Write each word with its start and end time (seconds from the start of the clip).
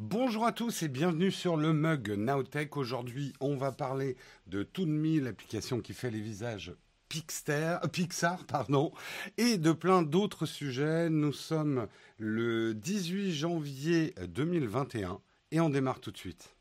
Bonjour 0.00 0.46
à 0.46 0.52
tous 0.52 0.84
et 0.84 0.88
bienvenue 0.88 1.32
sur 1.32 1.56
le 1.56 1.72
mug 1.72 2.10
Nowtech. 2.10 2.76
Aujourd'hui, 2.76 3.32
on 3.40 3.56
va 3.56 3.72
parler 3.72 4.16
de 4.46 4.62
Toonme, 4.62 5.18
l'application 5.18 5.80
qui 5.80 5.92
fait 5.92 6.12
les 6.12 6.20
visages 6.20 6.72
Pixar, 7.08 7.82
euh, 7.82 7.88
Pixar 7.88 8.44
pardon, 8.46 8.92
et 9.38 9.58
de 9.58 9.72
plein 9.72 10.02
d'autres 10.02 10.46
sujets. 10.46 11.10
Nous 11.10 11.32
sommes 11.32 11.88
le 12.16 12.74
18 12.74 13.32
janvier 13.32 14.14
2021 14.24 15.20
et 15.50 15.58
on 15.58 15.68
démarre 15.68 15.98
tout 15.98 16.12
de 16.12 16.16
suite. 16.16 16.54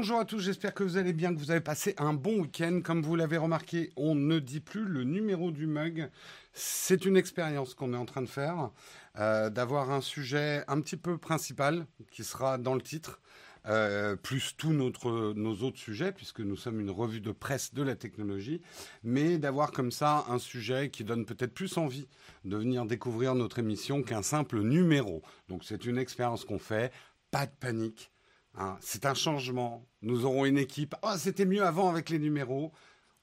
Bonjour 0.00 0.18
à 0.18 0.24
tous, 0.24 0.38
j'espère 0.38 0.72
que 0.72 0.82
vous 0.82 0.96
allez 0.96 1.12
bien, 1.12 1.34
que 1.34 1.38
vous 1.38 1.50
avez 1.50 1.60
passé 1.60 1.94
un 1.98 2.14
bon 2.14 2.40
week-end. 2.40 2.80
Comme 2.82 3.02
vous 3.02 3.16
l'avez 3.16 3.36
remarqué, 3.36 3.92
on 3.96 4.14
ne 4.14 4.38
dit 4.38 4.60
plus 4.60 4.86
le 4.86 5.04
numéro 5.04 5.50
du 5.50 5.66
mug. 5.66 6.08
C'est 6.54 7.04
une 7.04 7.18
expérience 7.18 7.74
qu'on 7.74 7.92
est 7.92 7.98
en 7.98 8.06
train 8.06 8.22
de 8.22 8.26
faire, 8.26 8.70
euh, 9.18 9.50
d'avoir 9.50 9.90
un 9.90 10.00
sujet 10.00 10.64
un 10.68 10.80
petit 10.80 10.96
peu 10.96 11.18
principal 11.18 11.86
qui 12.10 12.24
sera 12.24 12.56
dans 12.56 12.74
le 12.74 12.80
titre. 12.80 13.20
Euh, 13.66 14.16
plus 14.16 14.56
tous 14.56 14.72
nos 14.72 15.54
autres 15.56 15.78
sujets, 15.78 16.12
puisque 16.12 16.40
nous 16.40 16.56
sommes 16.56 16.80
une 16.80 16.88
revue 16.88 17.20
de 17.20 17.30
presse 17.30 17.74
de 17.74 17.82
la 17.82 17.94
technologie, 17.94 18.62
mais 19.04 19.36
d'avoir 19.36 19.70
comme 19.70 19.92
ça 19.92 20.24
un 20.30 20.38
sujet 20.38 20.88
qui 20.88 21.04
donne 21.04 21.26
peut-être 21.26 21.52
plus 21.52 21.76
envie 21.76 22.08
de 22.46 22.56
venir 22.56 22.86
découvrir 22.86 23.34
notre 23.34 23.58
émission 23.58 24.02
qu'un 24.02 24.22
simple 24.22 24.62
numéro. 24.62 25.20
Donc 25.50 25.62
c'est 25.62 25.84
une 25.84 25.98
expérience 25.98 26.46
qu'on 26.46 26.58
fait, 26.58 26.90
pas 27.30 27.44
de 27.44 27.52
panique, 27.60 28.09
Hein, 28.56 28.76
c'est 28.80 29.06
un 29.06 29.14
changement. 29.14 29.86
Nous 30.02 30.24
aurons 30.24 30.44
une 30.44 30.58
équipe. 30.58 30.94
Oh, 31.02 31.14
c'était 31.16 31.46
mieux 31.46 31.64
avant 31.64 31.88
avec 31.88 32.10
les 32.10 32.18
numéros. 32.18 32.72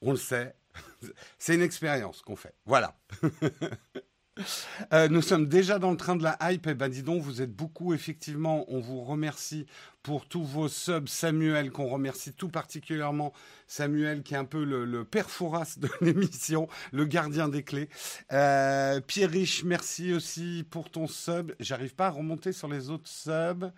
On 0.02 0.12
le 0.12 0.18
sait. 0.18 0.56
c'est 1.38 1.56
une 1.56 1.62
expérience 1.62 2.22
qu'on 2.22 2.36
fait. 2.36 2.56
Voilà. 2.66 2.98
Euh, 4.94 5.08
nous 5.08 5.22
sommes 5.22 5.48
déjà 5.48 5.80
dans 5.80 5.92
le 5.92 5.98
train 5.98 6.16
de 6.16 6.24
la 6.24 6.38
hype. 6.42 6.68
Eh 6.68 6.74
ben, 6.74 6.90
dis 6.90 7.04
donc, 7.04 7.22
vous 7.22 7.42
êtes 7.42 7.52
beaucoup, 7.52 7.94
effectivement. 7.94 8.66
On 8.68 8.80
vous 8.80 9.02
remercie 9.02 9.66
pour 10.04 10.28
tous 10.28 10.44
vos 10.44 10.68
subs. 10.68 11.08
Samuel, 11.08 11.72
qu'on 11.72 11.88
remercie 11.88 12.34
tout 12.34 12.50
particulièrement. 12.50 13.34
Samuel, 13.66 14.24
qui 14.24 14.36
est 14.36 14.38
un 14.38 14.46
peu 14.46 14.64
le, 14.64 14.86
le 14.86 15.04
père 15.06 15.28
de 15.28 15.90
l'émission, 16.06 16.68
le 16.92 17.06
gardien 17.06 17.50
des 17.50 17.64
clés. 17.64 17.90
Euh, 18.32 19.02
Pierre 19.02 19.32
Rich, 19.32 19.64
merci 19.64 20.14
aussi 20.14 20.66
pour 20.70 20.90
ton 20.90 21.08
sub. 21.08 21.54
J'arrive 21.60 21.96
pas 21.96 22.08
à 22.08 22.12
remonter 22.12 22.52
sur 22.52 22.68
les 22.68 22.90
autres 22.90 23.10
subs. 23.10 23.72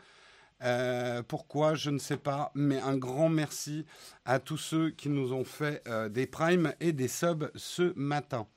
Euh, 0.62 1.24
pourquoi 1.24 1.76
Je 1.76 1.90
ne 1.90 2.00
sais 2.00 2.18
pas, 2.18 2.52
mais 2.54 2.80
un 2.80 2.98
grand 2.98 3.30
merci 3.30 3.86
à 4.26 4.40
tous 4.40 4.58
ceux 4.58 4.90
qui 4.92 5.10
nous 5.10 5.34
ont 5.34 5.46
fait 5.46 5.82
euh, 5.88 6.10
des 6.10 6.28
primes 6.28 6.74
et 6.80 6.92
des 6.92 7.08
subs 7.08 7.50
ce 7.56 7.94
matin. 7.96 8.48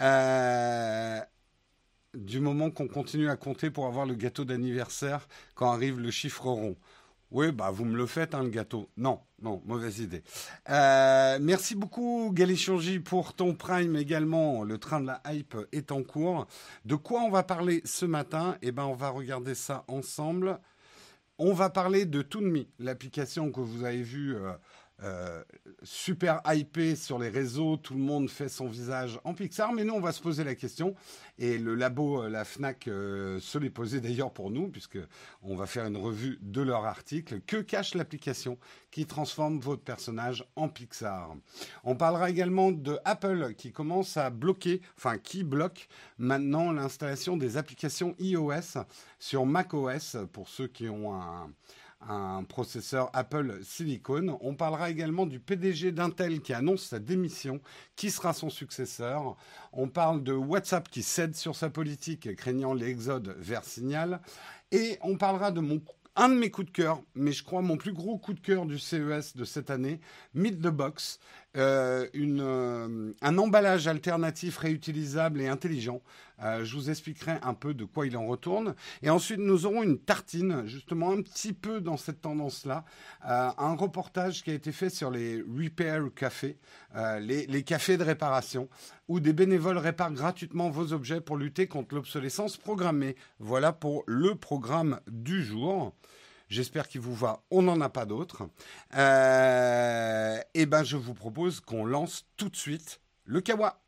Euh, 0.00 1.20
du 2.14 2.40
moment 2.40 2.70
qu'on 2.70 2.88
continue 2.88 3.30
à 3.30 3.36
compter 3.36 3.70
pour 3.70 3.86
avoir 3.86 4.04
le 4.04 4.14
gâteau 4.14 4.44
d'anniversaire 4.44 5.26
quand 5.54 5.70
arrive 5.70 5.98
le 5.98 6.10
chiffre 6.10 6.46
rond. 6.46 6.76
Oui, 7.30 7.50
bah 7.50 7.70
vous 7.70 7.86
me 7.86 7.96
le 7.96 8.04
faites, 8.04 8.34
hein, 8.34 8.42
le 8.42 8.50
gâteau. 8.50 8.90
Non, 8.98 9.20
non, 9.40 9.62
mauvaise 9.64 10.00
idée. 10.00 10.22
merci 10.68 11.74
beaucoup, 11.74 12.30
Galichonji, 12.30 13.00
pour 13.00 13.32
ton 13.32 13.54
prime 13.54 13.96
également. 13.96 14.64
Le 14.64 14.76
train 14.76 15.00
de 15.00 15.06
la 15.06 15.22
hype 15.30 15.56
est 15.72 15.92
en 15.92 16.02
cours. 16.02 16.46
De 16.84 16.94
quoi 16.94 17.22
on 17.22 17.30
va 17.30 17.42
parler 17.42 17.80
ce 17.86 18.04
matin? 18.04 18.58
Eh 18.60 18.70
ben, 18.70 18.84
on 18.84 18.94
va 18.94 19.08
regarder 19.08 19.54
ça 19.54 19.84
ensemble. 19.88 20.60
On 21.38 21.52
va 21.52 21.70
parler 21.70 22.04
de 22.06 22.22
Toonme, 22.22 22.64
l'application 22.78 23.50
que 23.50 23.60
vous 23.60 23.84
avez 23.84 24.02
vue 24.02 24.36
euh, 25.02 25.42
super 25.82 26.40
hypé 26.46 26.94
sur 26.94 27.18
les 27.18 27.28
réseaux, 27.28 27.76
tout 27.76 27.94
le 27.94 28.00
monde 28.00 28.30
fait 28.30 28.48
son 28.48 28.68
visage 28.68 29.18
en 29.24 29.34
Pixar, 29.34 29.72
mais 29.72 29.82
nous 29.82 29.94
on 29.94 30.00
va 30.00 30.12
se 30.12 30.20
poser 30.20 30.44
la 30.44 30.54
question 30.54 30.94
et 31.38 31.58
le 31.58 31.74
labo, 31.74 32.22
euh, 32.22 32.28
la 32.28 32.44
Fnac, 32.44 32.86
euh, 32.86 33.40
se 33.40 33.58
l'est 33.58 33.70
posé 33.70 34.00
d'ailleurs 34.00 34.32
pour 34.32 34.50
nous 34.50 34.68
puisque 34.68 34.98
on 35.42 35.56
va 35.56 35.66
faire 35.66 35.86
une 35.86 35.96
revue 35.96 36.38
de 36.40 36.62
leur 36.62 36.84
article. 36.84 37.40
Que 37.40 37.56
cache 37.56 37.94
l'application 37.94 38.58
qui 38.92 39.06
transforme 39.06 39.58
votre 39.58 39.82
personnage 39.82 40.44
en 40.54 40.68
Pixar? 40.68 41.34
On 41.82 41.96
parlera 41.96 42.30
également 42.30 42.70
de 42.70 42.98
Apple 43.04 43.54
qui 43.54 43.72
commence 43.72 44.16
à 44.16 44.30
bloquer, 44.30 44.82
enfin 44.96 45.18
qui 45.18 45.42
bloque 45.42 45.88
maintenant 46.18 46.70
l'installation 46.70 47.36
des 47.36 47.56
applications 47.56 48.14
iOS 48.20 48.84
sur 49.18 49.46
macOS 49.46 50.16
pour 50.32 50.48
ceux 50.48 50.68
qui 50.68 50.88
ont 50.88 51.14
un 51.14 51.50
un 52.08 52.44
processeur 52.44 53.10
Apple 53.12 53.60
Silicon. 53.62 54.38
On 54.40 54.54
parlera 54.54 54.90
également 54.90 55.26
du 55.26 55.40
PDG 55.40 55.92
d'Intel 55.92 56.40
qui 56.40 56.52
annonce 56.52 56.84
sa 56.84 56.98
démission. 56.98 57.60
Qui 57.96 58.10
sera 58.10 58.32
son 58.32 58.50
successeur? 58.50 59.36
On 59.72 59.88
parle 59.88 60.22
de 60.22 60.32
WhatsApp 60.32 60.88
qui 60.88 61.02
cède 61.02 61.34
sur 61.34 61.56
sa 61.56 61.70
politique, 61.70 62.34
craignant 62.36 62.74
l'exode 62.74 63.36
vers 63.38 63.64
Signal. 63.64 64.20
Et 64.70 64.98
on 65.02 65.16
parlera 65.16 65.50
de 65.50 65.60
mon 65.60 65.80
un 66.14 66.28
de 66.28 66.34
mes 66.34 66.50
coups 66.50 66.66
de 66.66 66.72
cœur, 66.72 67.00
mais 67.14 67.32
je 67.32 67.42
crois 67.42 67.62
mon 67.62 67.76
plus 67.78 67.92
gros 67.92 68.18
coup 68.18 68.34
de 68.34 68.40
cœur 68.40 68.66
du 68.66 68.78
CES 68.78 69.34
de 69.34 69.44
cette 69.44 69.70
année, 69.70 69.98
Meet 70.34 70.58
the 70.58 70.68
Box, 70.68 71.18
euh, 71.56 72.06
euh, 72.14 73.12
un 73.20 73.38
emballage 73.38 73.86
alternatif 73.86 74.56
réutilisable 74.56 75.40
et 75.40 75.48
intelligent. 75.48 76.00
Euh, 76.42 76.64
je 76.64 76.74
vous 76.74 76.88
expliquerai 76.88 77.32
un 77.42 77.52
peu 77.52 77.74
de 77.74 77.84
quoi 77.84 78.06
il 78.06 78.16
en 78.16 78.26
retourne. 78.26 78.74
Et 79.02 79.10
ensuite, 79.10 79.38
nous 79.38 79.66
aurons 79.66 79.82
une 79.82 79.98
tartine, 79.98 80.66
justement 80.66 81.10
un 81.10 81.20
petit 81.20 81.52
peu 81.52 81.80
dans 81.80 81.98
cette 81.98 82.22
tendance-là, 82.22 82.84
un 83.22 83.76
reportage 83.76 84.42
qui 84.42 84.50
a 84.50 84.54
été 84.54 84.72
fait 84.72 84.90
sur 84.90 85.10
les 85.10 85.42
repair 85.42 86.02
cafés, 86.16 86.56
les, 87.20 87.46
les 87.46 87.62
cafés 87.62 87.96
de 87.96 88.02
réparation, 88.02 88.68
où 89.08 89.20
des 89.20 89.32
bénévoles 89.32 89.78
réparent 89.78 90.12
gratuitement 90.12 90.70
vos 90.70 90.92
objets 90.92 91.20
pour 91.20 91.36
lutter 91.36 91.68
contre 91.68 91.94
l'obsolescence 91.94 92.56
programmée. 92.56 93.14
Voilà 93.38 93.72
pour 93.72 94.02
le 94.06 94.34
programme 94.34 95.00
du 95.06 95.44
jour. 95.44 95.94
J'espère 96.52 96.86
qu'il 96.86 97.00
vous 97.00 97.14
va. 97.14 97.42
On 97.50 97.62
n'en 97.62 97.80
a 97.80 97.88
pas 97.88 98.04
d'autres. 98.04 98.42
Euh, 98.94 100.38
eh 100.52 100.66
ben, 100.66 100.84
je 100.84 100.98
vous 100.98 101.14
propose 101.14 101.60
qu'on 101.60 101.86
lance 101.86 102.26
tout 102.36 102.50
de 102.50 102.56
suite 102.56 103.00
le 103.24 103.40
Kawa. 103.40 103.81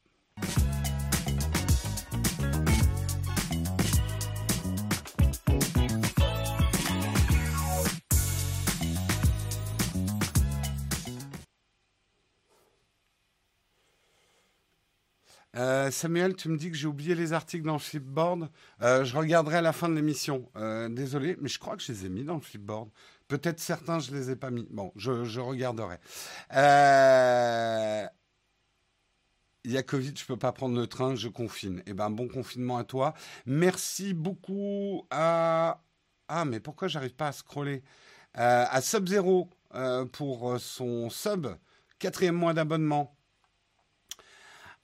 Euh, 15.57 15.91
Samuel, 15.91 16.35
tu 16.35 16.49
me 16.49 16.57
dis 16.57 16.71
que 16.71 16.77
j'ai 16.77 16.87
oublié 16.89 17.15
les 17.15 17.33
articles 17.33 17.65
dans 17.65 17.75
le 17.75 17.79
flipboard. 17.79 18.49
Euh, 18.83 19.05
je 19.05 19.17
regarderai 19.17 19.57
à 19.59 19.63
la 19.63 19.73
fin 19.73 19.89
de 19.89 19.95
l'émission. 19.95 20.51
Euh, 20.57 20.89
désolé, 20.89 21.37
mais 21.41 21.49
je 21.49 21.59
crois 21.59 21.77
que 21.77 21.83
je 21.83 21.93
les 21.93 22.07
ai 22.07 22.09
mis 22.09 22.25
dans 22.25 22.35
le 22.35 22.41
flipboard. 22.41 22.91
Peut-être 23.29 23.61
certains, 23.61 24.01
je 24.01 24.13
les 24.15 24.31
ai 24.31 24.37
pas 24.37 24.51
mis. 24.51 24.67
Bon, 24.71 24.93
je, 24.97 25.41
regarderai. 25.41 25.99
Il 29.65 29.73
y 29.73 29.79
a 29.79 29.83
Covid, 29.83 30.13
je 30.17 30.27
peux 30.27 30.37
pas 30.37 30.53
prendre 30.53 30.79
le 30.79 30.87
train, 30.87 31.15
je 31.15 31.29
confine. 31.29 31.83
Eh 31.87 31.95
ben, 31.95 32.11
bon 32.11 32.29
confinement 32.29 32.77
à 32.77 32.85
toi. 32.85 33.15
Merci 33.47 34.13
beaucoup 34.13 35.07
à... 35.11 35.83
Ah, 36.29 36.45
mais 36.45 36.61
pourquoi 36.61 36.89
j'arrive 36.89 37.15
pas 37.15 37.29
à 37.29 37.33
scroller? 37.33 37.83
À 38.35 38.81
Sub-Zero 38.83 39.49
pour 40.13 40.59
son 40.59 41.09
sub, 41.09 41.47
quatrième 41.99 42.35
mois 42.35 42.53
d'abonnement. 42.53 43.17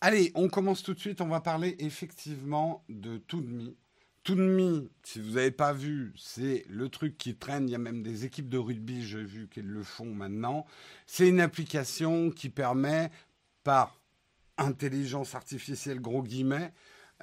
Allez, 0.02 0.32
on 0.34 0.48
commence 0.48 0.82
tout 0.82 0.94
de 0.94 0.98
suite. 0.98 1.20
On 1.20 1.28
va 1.28 1.40
parler 1.40 1.76
effectivement 1.78 2.84
de 2.88 3.18
Toonme. 3.18 3.74
Toonme, 4.22 4.88
si 5.02 5.20
vous 5.20 5.32
n'avez 5.32 5.50
pas 5.50 5.74
vu, 5.74 6.14
c'est 6.16 6.64
le 6.70 6.88
truc 6.88 7.18
qui 7.18 7.36
traîne. 7.36 7.68
Il 7.68 7.72
y 7.72 7.74
a 7.74 7.78
même 7.78 8.02
des 8.02 8.24
équipes 8.24 8.48
de 8.48 8.56
rugby, 8.56 9.02
j'ai 9.02 9.22
vu 9.22 9.46
qu'elles 9.48 9.66
le 9.66 9.82
font 9.82 10.06
maintenant. 10.06 10.64
C'est 11.06 11.28
une 11.28 11.40
application 11.40 12.30
qui 12.30 12.48
permet, 12.48 13.10
par 13.62 14.00
intelligence 14.56 15.34
artificielle, 15.34 16.00
gros 16.00 16.22
guillemets, 16.22 16.72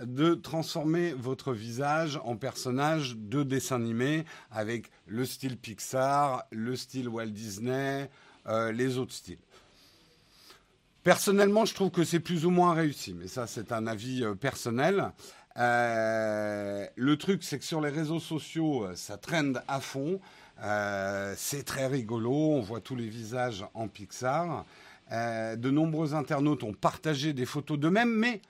de 0.03 0.35
transformer 0.35 1.13
votre 1.13 1.53
visage 1.53 2.19
en 2.23 2.37
personnage 2.37 3.17
de 3.17 3.41
dessin 3.41 3.77
animé 3.77 4.23
avec 4.51 4.91
le 5.07 5.25
style 5.25 5.57
Pixar, 5.57 6.45
le 6.51 6.75
style 6.75 7.09
Walt 7.09 7.27
Disney, 7.27 8.09
euh, 8.47 8.71
les 8.71 8.99
autres 8.99 9.13
styles. 9.13 9.39
Personnellement, 11.07 11.63
je 11.63 11.73
trouve 11.73 11.89
que 11.89 12.03
c'est 12.03 12.19
plus 12.19 12.45
ou 12.45 12.49
moins 12.49 12.73
réussi, 12.73 13.13
mais 13.13 13.29
ça, 13.29 13.47
c'est 13.47 13.71
un 13.71 13.87
avis 13.87 14.25
euh, 14.25 14.35
personnel. 14.35 15.13
Euh, 15.55 16.85
le 16.97 17.17
truc, 17.17 17.43
c'est 17.43 17.59
que 17.59 17.63
sur 17.63 17.79
les 17.79 17.89
réseaux 17.89 18.19
sociaux, 18.19 18.83
euh, 18.83 18.95
ça 18.97 19.15
trend 19.15 19.53
à 19.69 19.79
fond. 19.79 20.19
c'est 21.37 21.63
très 21.63 21.87
rigolo. 21.87 22.33
On 22.33 22.59
voit 22.59 22.81
tous 22.81 22.97
les 22.97 23.07
visages 23.07 23.65
en 23.73 23.87
Pixar. 23.87 24.65
de 25.09 25.69
nombreux 25.69 26.13
internautes 26.13 26.63
ont 26.63 26.73
partagé 26.73 27.31
des 27.31 27.45
photos 27.45 27.79
d'eux-mêmes, 27.79 28.13
mais 28.13 28.41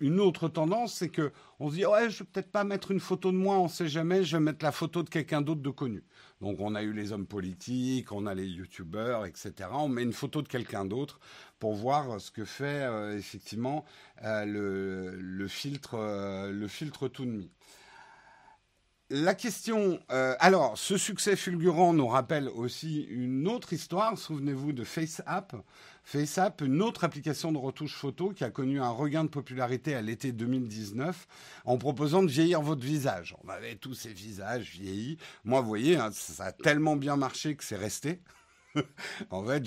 une 0.00 0.20
autre 0.20 0.48
tendance, 0.48 0.94
c'est 0.94 1.08
que 1.08 1.32
on 1.60 1.70
se 1.70 1.76
dit 1.76 1.86
ouais, 1.86 2.10
je 2.10 2.20
vais 2.20 2.28
peut-être 2.30 2.50
pas 2.50 2.64
mettre 2.64 2.90
une 2.90 3.00
photo 3.00 3.30
de 3.30 3.36
moi, 3.36 3.58
on 3.58 3.68
sait 3.68 3.88
jamais, 3.88 4.24
je 4.24 4.36
vais 4.36 4.42
mettre 4.42 4.64
la 4.64 4.72
photo 4.72 5.02
de 5.02 5.08
quelqu'un 5.08 5.40
d'autre 5.40 5.62
de 5.62 5.70
connu. 5.70 6.02
Donc 6.40 6.60
on 6.60 6.74
a 6.74 6.82
eu 6.82 6.92
les 6.92 7.12
hommes 7.12 7.26
politiques, 7.26 8.12
on 8.12 8.26
a 8.26 8.34
les 8.34 8.46
youtubeurs, 8.46 9.24
etc. 9.24 9.52
On 9.72 9.88
met 9.88 10.02
une 10.02 10.12
photo 10.12 10.42
de 10.42 10.48
quelqu'un 10.48 10.84
d'autre 10.84 11.20
pour 11.58 11.74
voir 11.74 12.20
ce 12.20 12.30
que 12.30 12.44
fait 12.44 12.82
euh, 12.82 13.16
effectivement 13.16 13.84
euh, 14.24 15.14
le, 15.16 15.48
filtre, 15.48 15.94
euh, 15.94 16.50
le 16.50 16.68
filtre 16.68 17.08
me 17.24 17.44
la 19.10 19.34
question. 19.34 20.00
Euh, 20.10 20.34
alors, 20.38 20.78
ce 20.78 20.96
succès 20.96 21.36
fulgurant 21.36 21.92
nous 21.92 22.06
rappelle 22.06 22.48
aussi 22.48 23.02
une 23.10 23.46
autre 23.48 23.72
histoire. 23.72 24.16
Souvenez-vous 24.16 24.72
de 24.72 24.82
FaceApp. 24.84 25.54
FaceApp, 26.04 26.62
une 26.62 26.82
autre 26.82 27.04
application 27.04 27.52
de 27.52 27.58
retouche 27.58 27.94
photo 27.94 28.30
qui 28.30 28.44
a 28.44 28.50
connu 28.50 28.80
un 28.80 28.90
regain 28.90 29.24
de 29.24 29.28
popularité 29.28 29.94
à 29.94 30.02
l'été 30.02 30.32
2019 30.32 31.26
en 31.64 31.78
proposant 31.78 32.22
de 32.22 32.30
vieillir 32.30 32.60
votre 32.62 32.82
visage. 32.82 33.36
On 33.44 33.48
avait 33.48 33.76
tous 33.76 33.94
ces 33.94 34.12
visages 34.12 34.70
vieillis. 34.70 35.18
Moi, 35.44 35.60
vous 35.60 35.68
voyez, 35.68 35.96
hein, 35.96 36.10
ça 36.12 36.44
a 36.44 36.52
tellement 36.52 36.96
bien 36.96 37.16
marché 37.16 37.56
que 37.56 37.64
c'est 37.64 37.76
resté. 37.76 38.20
en 39.30 39.44
fait, 39.44 39.64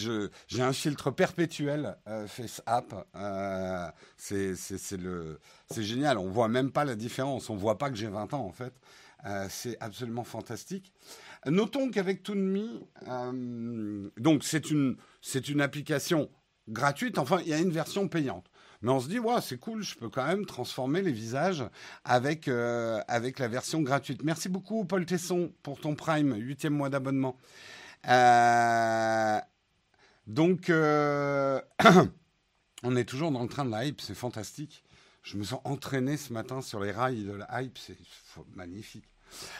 j'ai 0.47 0.61
un 0.61 0.73
filtre 0.73 1.11
perpétuel 1.11 1.95
euh, 2.07 2.27
FaceApp. 2.27 3.07
Euh, 3.15 3.89
c'est 4.17 5.83
génial. 5.83 6.17
On 6.17 6.29
voit 6.29 6.49
même 6.49 6.71
pas 6.71 6.85
la 6.85 6.95
différence. 6.95 7.49
On 7.49 7.55
voit 7.55 7.77
pas 7.77 7.89
que 7.89 7.95
j'ai 7.95 8.07
20 8.07 8.33
ans, 8.33 8.45
en 8.45 8.51
fait. 8.51 8.73
Euh, 9.25 9.47
c'est 9.49 9.77
absolument 9.79 10.23
fantastique. 10.23 10.93
Notons 11.45 11.89
qu'avec 11.89 12.23
ToonMe, 12.23 12.81
euh, 13.07 14.09
donc 14.17 14.43
c'est 14.43 14.69
une, 14.69 14.97
c'est 15.21 15.49
une 15.49 15.61
application 15.61 16.29
gratuite, 16.69 17.17
enfin 17.17 17.39
il 17.41 17.49
y 17.49 17.53
a 17.53 17.57
une 17.57 17.71
version 17.71 18.07
payante. 18.07 18.45
Mais 18.83 18.91
on 18.91 18.99
se 18.99 19.07
dit, 19.07 19.17
ouais, 19.17 19.41
c'est 19.41 19.57
cool, 19.57 19.81
je 19.81 19.95
peux 19.95 20.09
quand 20.09 20.27
même 20.27 20.45
transformer 20.45 21.01
les 21.01 21.11
visages 21.11 21.63
avec, 22.05 22.47
euh, 22.47 23.01
avec 23.07 23.39
la 23.39 23.47
version 23.47 23.81
gratuite. 23.81 24.23
Merci 24.23 24.49
beaucoup, 24.49 24.85
Paul 24.85 25.03
Tesson, 25.05 25.51
pour 25.63 25.79
ton 25.79 25.95
Prime, 25.95 26.35
huitième 26.35 26.73
mois 26.73 26.89
d'abonnement. 26.89 27.37
donc, 30.27 30.69
on 32.83 32.95
est 32.95 33.05
toujours 33.05 33.31
dans 33.31 33.41
le 33.41 33.49
train 33.49 33.65
de 33.65 33.71
la 33.71 33.85
hype, 33.85 33.99
c'est 33.99 34.13
fantastique. 34.13 34.83
Je 35.27 35.35
me 35.35 35.43
sens 35.43 35.59
entraîné 35.65 36.15
ce 36.15 36.31
matin 36.31 36.61
sur 36.61 36.79
les 36.79 36.91
rails 36.91 37.25
de 37.25 37.33
la 37.33 37.61
hype, 37.61 37.77
c'est 37.77 37.97
magnifique. 38.55 39.03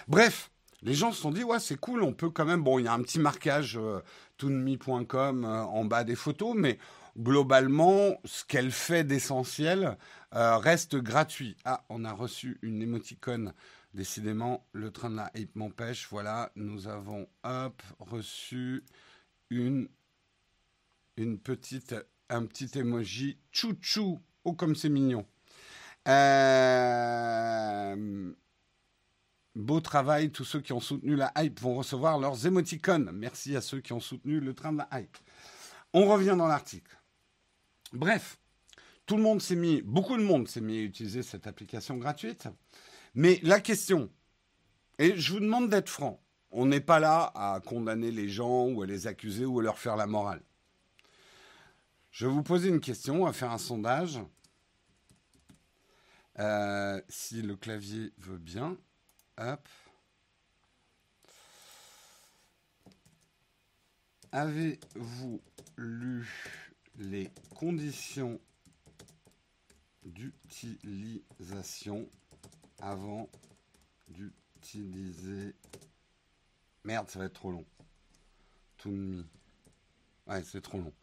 Bref, 0.07 0.49
les 0.81 0.93
gens 0.93 1.11
se 1.11 1.21
sont 1.21 1.31
dit, 1.31 1.43
ouais, 1.43 1.59
c'est 1.59 1.75
cool, 1.75 2.03
on 2.03 2.13
peut 2.13 2.29
quand 2.29 2.45
même. 2.45 2.63
Bon, 2.63 2.79
il 2.79 2.85
y 2.85 2.87
a 2.87 2.93
un 2.93 3.01
petit 3.01 3.19
marquage 3.19 3.77
euh, 3.77 3.99
euh, 4.45 5.43
en 5.43 5.83
bas 5.83 6.05
des 6.05 6.15
photos, 6.15 6.55
mais 6.55 6.79
globalement, 7.19 8.17
ce 8.23 8.45
qu'elle 8.45 8.71
fait 8.71 9.03
d'essentiel 9.03 9.97
euh, 10.35 10.57
reste 10.57 10.95
gratuit. 10.95 11.57
Ah, 11.65 11.83
on 11.89 12.05
a 12.05 12.13
reçu 12.13 12.59
une 12.61 12.81
émoticône. 12.81 13.53
Décidément, 13.93 14.65
le 14.71 14.91
train 14.91 15.09
de 15.09 15.17
la 15.17 15.31
hype 15.35 15.53
m'empêche. 15.57 16.07
Voilà, 16.09 16.49
nous 16.55 16.87
avons, 16.87 17.27
reçu 17.99 18.85
une, 19.49 19.89
une 21.17 21.37
petite, 21.37 21.93
un 22.29 22.45
petit 22.45 22.79
emoji 22.79 23.37
chouchou. 23.51 24.21
Oh, 24.45 24.53
comme 24.53 24.73
c'est 24.73 24.87
mignon. 24.87 25.25
Euh, 26.07 27.95
beau 29.55 29.81
travail, 29.81 30.31
tous 30.31 30.45
ceux 30.45 30.61
qui 30.61 30.73
ont 30.73 30.79
soutenu 30.79 31.15
la 31.15 31.31
hype 31.37 31.59
vont 31.59 31.75
recevoir 31.75 32.17
leurs 32.19 32.45
émoticônes. 32.45 33.11
Merci 33.13 33.55
à 33.55 33.61
ceux 33.61 33.81
qui 33.81 33.93
ont 33.93 33.99
soutenu 33.99 34.39
le 34.39 34.53
train 34.53 34.71
de 34.71 34.77
la 34.77 34.87
hype. 34.93 35.17
On 35.93 36.07
revient 36.07 36.35
dans 36.37 36.47
l'article. 36.47 36.97
Bref, 37.93 38.39
tout 39.05 39.17
le 39.17 39.23
monde 39.23 39.41
s'est 39.41 39.55
mis, 39.55 39.81
beaucoup 39.81 40.17
de 40.17 40.23
monde 40.23 40.47
s'est 40.47 40.61
mis 40.61 40.77
à 40.77 40.81
utiliser 40.81 41.23
cette 41.23 41.47
application 41.47 41.97
gratuite. 41.97 42.47
Mais 43.15 43.39
la 43.43 43.59
question, 43.59 44.09
et 44.99 45.15
je 45.17 45.33
vous 45.33 45.39
demande 45.39 45.69
d'être 45.69 45.89
franc, 45.89 46.21
on 46.51 46.65
n'est 46.65 46.81
pas 46.81 46.99
là 46.99 47.31
à 47.35 47.59
condamner 47.59 48.11
les 48.11 48.29
gens 48.29 48.67
ou 48.67 48.81
à 48.81 48.85
les 48.85 49.07
accuser 49.07 49.45
ou 49.45 49.59
à 49.59 49.63
leur 49.63 49.79
faire 49.79 49.95
la 49.95 50.07
morale. 50.07 50.41
Je 52.11 52.25
vais 52.25 52.31
vous 52.31 52.43
poser 52.43 52.69
une 52.69 52.79
question, 52.79 53.25
à 53.25 53.33
faire 53.33 53.51
un 53.51 53.57
sondage. 53.57 54.19
Euh, 56.39 57.01
si 57.09 57.41
le 57.41 57.55
clavier 57.55 58.13
veut 58.19 58.37
bien, 58.37 58.77
hop. 59.37 59.67
Avez-vous 64.31 65.41
lu 65.77 66.29
les 66.97 67.31
conditions 67.55 68.39
d'utilisation 70.03 72.07
avant 72.79 73.29
d'utiliser... 74.09 75.55
Merde, 76.83 77.09
ça 77.09 77.17
va 77.19 77.25
être 77.25 77.33
trop 77.33 77.51
long. 77.51 77.65
me. 78.85 79.25
Ouais, 80.27 80.43
c'est 80.43 80.61
trop 80.61 80.79
long. 80.79 80.93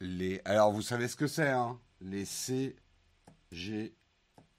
Les... 0.00 0.40
Alors, 0.44 0.72
vous 0.72 0.82
savez 0.82 1.08
ce 1.08 1.16
que 1.16 1.26
c'est, 1.26 1.50
hein? 1.50 1.80
Les 2.00 2.24
C 2.24 2.76
j'ai 3.54 3.94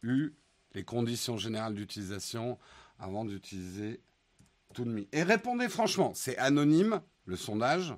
eu 0.01 0.33
les 0.73 0.83
conditions 0.83 1.37
générales 1.37 1.75
d'utilisation 1.75 2.57
avant 2.97 3.25
d'utiliser 3.25 4.01
ToonMe. 4.73 5.05
Et 5.11 5.23
répondez 5.23 5.69
franchement, 5.69 6.13
c'est 6.15 6.37
anonyme, 6.37 7.01
le 7.25 7.35
sondage. 7.35 7.93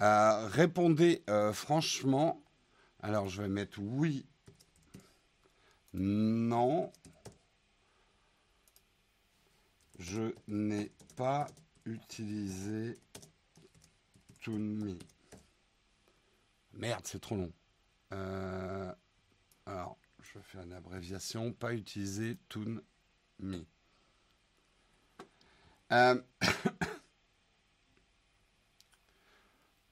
Euh, 0.00 0.46
répondez 0.48 1.22
euh, 1.30 1.52
franchement. 1.52 2.42
Alors, 3.00 3.28
je 3.28 3.42
vais 3.42 3.48
mettre 3.48 3.78
oui, 3.80 4.26
non. 5.92 6.90
Je 9.98 10.34
n'ai 10.48 10.90
pas 11.16 11.46
utilisé 11.84 12.98
ToonMe. 14.42 14.98
Merde, 16.72 17.02
c'est 17.04 17.20
trop 17.20 17.36
long. 17.36 17.52
Euh, 18.12 18.92
alors, 19.66 19.96
je 20.20 20.38
fais 20.40 20.58
une 20.58 20.74
abréviation, 20.74 21.52
pas 21.52 21.72
utiliser 21.72 22.36
ToonMe. 22.50 22.82
Euh, 25.92 26.20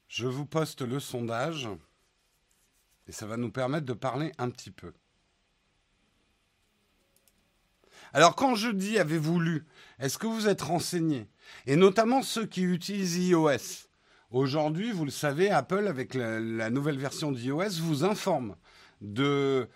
je 0.08 0.26
vous 0.26 0.44
poste 0.44 0.82
le 0.82 1.00
sondage 1.00 1.68
et 3.06 3.12
ça 3.12 3.26
va 3.26 3.38
nous 3.38 3.50
permettre 3.50 3.86
de 3.86 3.92
parler 3.94 4.32
un 4.38 4.50
petit 4.50 4.70
peu. 4.70 4.92
Alors 8.12 8.36
quand 8.36 8.54
je 8.54 8.68
dis 8.68 8.98
avez-vous 8.98 9.40
lu, 9.40 9.66
est-ce 9.98 10.18
que 10.18 10.26
vous 10.26 10.48
êtes 10.48 10.60
renseigné? 10.60 11.30
Et 11.66 11.76
notamment 11.76 12.22
ceux 12.22 12.44
qui 12.46 12.62
utilisent 12.62 13.16
iOS. 13.16 13.88
Aujourd'hui, 14.30 14.92
vous 14.92 15.04
le 15.04 15.10
savez, 15.10 15.50
Apple, 15.50 15.86
avec 15.86 16.14
la 16.14 16.70
nouvelle 16.70 16.98
version 16.98 17.32
d'iOS, 17.32 17.80
vous 17.80 18.04
informe 18.04 18.56
de 19.02 19.68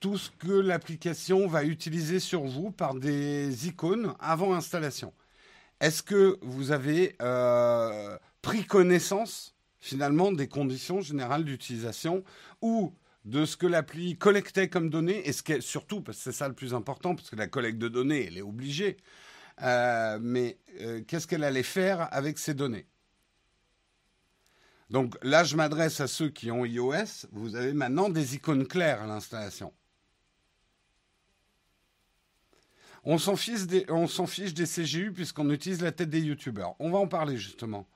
tout 0.00 0.18
ce 0.18 0.30
que 0.30 0.52
l'application 0.52 1.46
va 1.46 1.64
utiliser 1.64 2.18
sur 2.20 2.42
vous 2.42 2.70
par 2.70 2.94
des 2.94 3.68
icônes 3.68 4.14
avant 4.18 4.54
installation. 4.54 5.12
Est-ce 5.80 6.02
que 6.02 6.38
vous 6.42 6.72
avez 6.72 7.14
euh, 7.22 8.18
pris 8.42 8.64
connaissance 8.64 9.54
finalement 9.78 10.32
des 10.32 10.48
conditions 10.48 11.00
générales 11.00 11.44
d'utilisation 11.44 12.24
ou 12.60 12.94
de 13.24 13.44
ce 13.44 13.56
que 13.56 13.66
l'appli 13.66 14.16
collectait 14.16 14.68
comme 14.68 14.90
données? 14.90 15.28
Et 15.28 15.32
ce 15.32 15.42
surtout 15.60 16.00
parce 16.00 16.18
que 16.18 16.24
c'est 16.24 16.32
ça 16.32 16.48
le 16.48 16.54
plus 16.54 16.74
important 16.74 17.14
parce 17.14 17.30
que 17.30 17.36
la 17.36 17.46
collecte 17.46 17.78
de 17.78 17.88
données 17.88 18.26
elle 18.26 18.38
est 18.38 18.42
obligée 18.42 18.96
euh, 19.62 20.18
mais 20.20 20.58
euh, 20.80 21.02
qu'est-ce 21.06 21.26
qu'elle 21.26 21.44
allait 21.44 21.62
faire 21.62 22.08
avec 22.12 22.38
ces 22.38 22.54
données? 22.54 22.86
Donc 24.90 25.16
là, 25.22 25.42
je 25.42 25.56
m'adresse 25.56 26.00
à 26.00 26.06
ceux 26.06 26.28
qui 26.28 26.50
ont 26.50 26.64
iOS. 26.64 27.26
Vous 27.32 27.56
avez 27.56 27.72
maintenant 27.72 28.08
des 28.08 28.36
icônes 28.36 28.66
claires 28.66 29.02
à 29.02 29.06
l'installation. 29.06 29.72
On 33.02 33.18
s'en 33.18 33.36
fiche, 33.36 33.66
des, 33.66 34.66
CGU 34.66 35.12
puisqu'on 35.12 35.50
utilise 35.50 35.80
la 35.80 35.92
tête 35.92 36.10
des 36.10 36.20
youtubeurs. 36.20 36.74
On 36.80 36.90
va 36.90 36.98
en 36.98 37.06
parler 37.06 37.36
justement. 37.36 37.88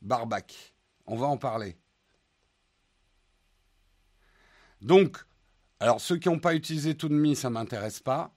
Barbac. 0.00 0.74
On 1.06 1.16
va 1.16 1.26
en 1.26 1.36
parler. 1.36 1.76
Donc, 4.80 5.18
alors 5.80 6.00
ceux 6.00 6.16
qui 6.16 6.28
n'ont 6.28 6.38
pas 6.38 6.54
utilisé 6.54 6.96
ToonMe, 6.96 7.34
ça 7.34 7.48
ne 7.48 7.54
m'intéresse 7.54 8.00
pas. 8.00 8.34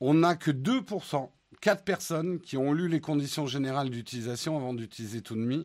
On 0.00 0.14
n'a 0.14 0.36
que 0.36 0.50
2% 0.50 1.30
4 1.60 1.84
personnes 1.84 2.40
qui 2.40 2.56
ont 2.56 2.72
lu 2.72 2.88
les 2.88 3.00
conditions 3.00 3.46
générales 3.46 3.90
d'utilisation 3.90 4.56
avant 4.56 4.74
d'utiliser 4.74 5.20
ToonMe. 5.20 5.64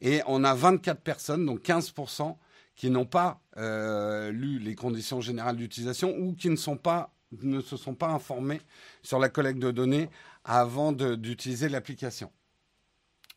Et 0.00 0.22
on 0.26 0.44
a 0.44 0.54
24 0.54 1.00
personnes, 1.00 1.46
donc 1.46 1.62
15%, 1.62 2.36
qui 2.74 2.90
n'ont 2.90 3.06
pas 3.06 3.40
euh, 3.56 4.30
lu 4.32 4.58
les 4.58 4.74
conditions 4.74 5.20
générales 5.20 5.56
d'utilisation 5.56 6.16
ou 6.16 6.34
qui 6.34 6.50
ne 6.50 6.56
se 6.56 7.76
sont 7.76 7.94
pas 7.94 8.08
informés 8.08 8.60
sur 9.02 9.18
la 9.18 9.28
collecte 9.28 9.60
de 9.60 9.70
données 9.70 10.10
avant 10.44 10.92
d'utiliser 10.92 11.68
l'application. 11.68 12.30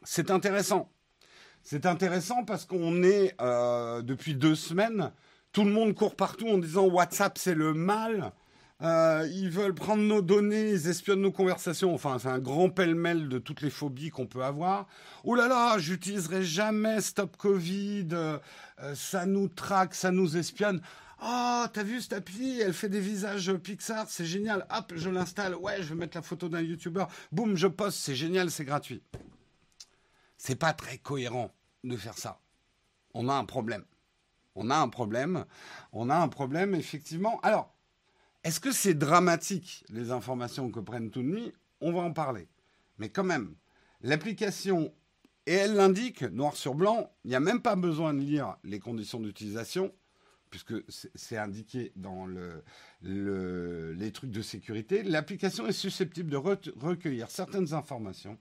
C'est 0.03 0.31
intéressant. 0.31 0.89
C'est 1.61 1.85
intéressant 1.85 2.43
parce 2.45 2.65
qu'on 2.65 3.03
est, 3.03 3.35
euh, 3.41 4.01
depuis 4.01 4.35
deux 4.35 4.55
semaines, 4.55 5.11
tout 5.51 5.63
le 5.63 5.71
monde 5.71 5.93
court 5.93 6.15
partout 6.15 6.47
en 6.47 6.57
disant 6.57 6.85
WhatsApp 6.85 7.37
c'est 7.37 7.55
le 7.55 7.73
mal. 7.73 8.31
Euh, 8.83 9.27
ils 9.33 9.49
veulent 9.49 9.73
prendre 9.73 10.03
nos 10.03 10.21
données, 10.21 10.69
ils 10.69 10.87
espionnent 10.87 11.21
nos 11.21 11.31
conversations. 11.31 11.93
Enfin, 11.93 12.19
c'est 12.19 12.27
un 12.27 12.39
grand 12.39 12.69
pêle-mêle 12.69 13.27
de 13.27 13.39
toutes 13.39 13.61
les 13.61 13.71
phobies 13.71 14.09
qu'on 14.09 14.27
peut 14.27 14.43
avoir. 14.43 14.87
Oh 15.23 15.33
là 15.33 15.47
là, 15.47 15.77
j'utiliserai 15.79 16.43
jamais 16.43 17.01
Stop 17.01 17.37
Covid. 17.37 18.09
Euh, 18.11 18.39
ça 18.93 19.25
nous 19.25 19.47
traque, 19.47 19.95
ça 19.95 20.11
nous 20.11 20.37
espionne. 20.37 20.81
Oh, 21.23 21.65
t'as 21.73 21.83
vu 21.83 21.99
cette 21.99 22.13
appli? 22.13 22.59
Elle 22.59 22.73
fait 22.73 22.89
des 22.89 22.99
visages 22.99 23.51
Pixar, 23.53 24.07
c'est 24.07 24.25
génial. 24.25 24.67
Hop, 24.69 24.93
je 24.95 25.09
l'installe. 25.09 25.55
Ouais, 25.55 25.81
je 25.81 25.89
vais 25.89 25.95
mettre 25.95 26.15
la 26.15 26.21
photo 26.21 26.47
d'un 26.47 26.61
YouTuber. 26.61 27.05
Boum, 27.31 27.55
je 27.55 27.67
poste. 27.67 27.97
C'est 27.97 28.15
génial, 28.15 28.51
c'est 28.51 28.65
gratuit. 28.65 29.01
C'est 30.37 30.55
pas 30.55 30.73
très 30.73 30.99
cohérent 30.99 31.51
de 31.83 31.97
faire 31.97 32.17
ça. 32.17 32.39
On 33.15 33.27
a 33.29 33.33
un 33.33 33.45
problème. 33.45 33.83
On 34.53 34.69
a 34.69 34.77
un 34.77 34.89
problème. 34.89 35.45
On 35.91 36.11
a 36.11 36.15
un 36.15 36.27
problème, 36.27 36.75
effectivement. 36.75 37.39
Alors, 37.41 37.73
est-ce 38.47 38.61
que 38.61 38.71
c'est 38.71 38.93
dramatique, 38.93 39.83
les 39.89 40.11
informations 40.11 40.71
que 40.71 40.79
prennent 40.79 41.11
nuit? 41.17 41.51
On 41.81 41.91
va 41.91 41.99
en 41.99 42.13
parler. 42.13 42.47
Mais 42.97 43.09
quand 43.09 43.25
même, 43.25 43.55
l'application, 43.99 44.93
et 45.45 45.51
elle 45.51 45.75
l'indique 45.75 46.21
noir 46.21 46.55
sur 46.55 46.73
blanc, 46.73 47.11
il 47.25 47.31
n'y 47.31 47.35
a 47.35 47.41
même 47.41 47.61
pas 47.61 47.75
besoin 47.75 48.13
de 48.13 48.21
lire 48.21 48.55
les 48.63 48.79
conditions 48.79 49.19
d'utilisation, 49.19 49.93
puisque 50.49 50.75
c'est 51.13 51.35
indiqué 51.35 51.91
dans 51.97 52.25
les 53.01 54.11
trucs 54.13 54.31
de 54.31 54.41
sécurité. 54.41 55.03
L'application 55.03 55.67
est 55.67 55.73
susceptible 55.73 56.31
de 56.31 56.37
recueillir 56.37 57.29
certaines 57.29 57.73
informations, 57.73 58.39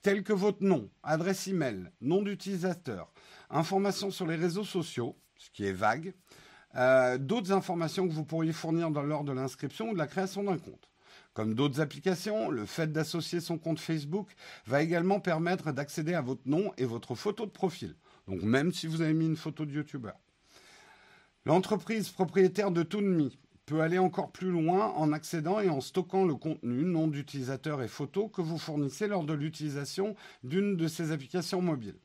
telles 0.00 0.22
que 0.22 0.32
votre 0.32 0.64
nom, 0.64 0.88
adresse 1.02 1.46
email, 1.46 1.90
nom 2.00 2.22
d'utilisateur, 2.22 3.12
informations 3.50 4.10
sur 4.10 4.26
les 4.26 4.36
réseaux 4.36 4.64
sociaux, 4.64 5.14
ce 5.36 5.50
qui 5.50 5.66
est 5.66 5.74
vague, 5.74 6.14
euh, 6.76 7.18
d'autres 7.18 7.52
informations 7.52 8.08
que 8.08 8.12
vous 8.12 8.24
pourriez 8.24 8.52
fournir 8.52 8.90
dans 8.90 9.24
de 9.24 9.32
l'inscription 9.32 9.90
ou 9.90 9.92
de 9.92 9.98
la 9.98 10.06
création 10.06 10.44
d'un 10.44 10.58
compte. 10.58 10.88
Comme 11.34 11.54
d'autres 11.54 11.80
applications, 11.80 12.50
le 12.50 12.66
fait 12.66 12.92
d'associer 12.92 13.40
son 13.40 13.58
compte 13.58 13.78
Facebook 13.78 14.28
va 14.66 14.82
également 14.82 15.18
permettre 15.18 15.72
d'accéder 15.72 16.14
à 16.14 16.20
votre 16.20 16.42
nom 16.46 16.72
et 16.76 16.84
votre 16.84 17.14
photo 17.14 17.46
de 17.46 17.50
profil. 17.50 17.94
Donc 18.28 18.42
même 18.42 18.72
si 18.72 18.86
vous 18.86 19.00
avez 19.00 19.14
mis 19.14 19.26
une 19.26 19.36
photo 19.36 19.64
de 19.64 19.72
YouTuber. 19.72 20.12
L'entreprise 21.44 22.10
propriétaire 22.10 22.70
de 22.70 22.82
ToonMe 22.82 23.30
peut 23.66 23.80
aller 23.80 23.98
encore 23.98 24.30
plus 24.30 24.50
loin 24.50 24.88
en 24.96 25.12
accédant 25.12 25.60
et 25.60 25.70
en 25.70 25.80
stockant 25.80 26.24
le 26.24 26.34
contenu, 26.34 26.84
nom 26.84 27.08
d'utilisateur 27.08 27.82
et 27.82 27.88
photos 27.88 28.30
que 28.32 28.42
vous 28.42 28.58
fournissez 28.58 29.06
lors 29.06 29.24
de 29.24 29.32
l'utilisation 29.32 30.14
d'une 30.44 30.76
de 30.76 30.88
ces 30.88 31.12
applications 31.12 31.62
mobiles. 31.62 31.98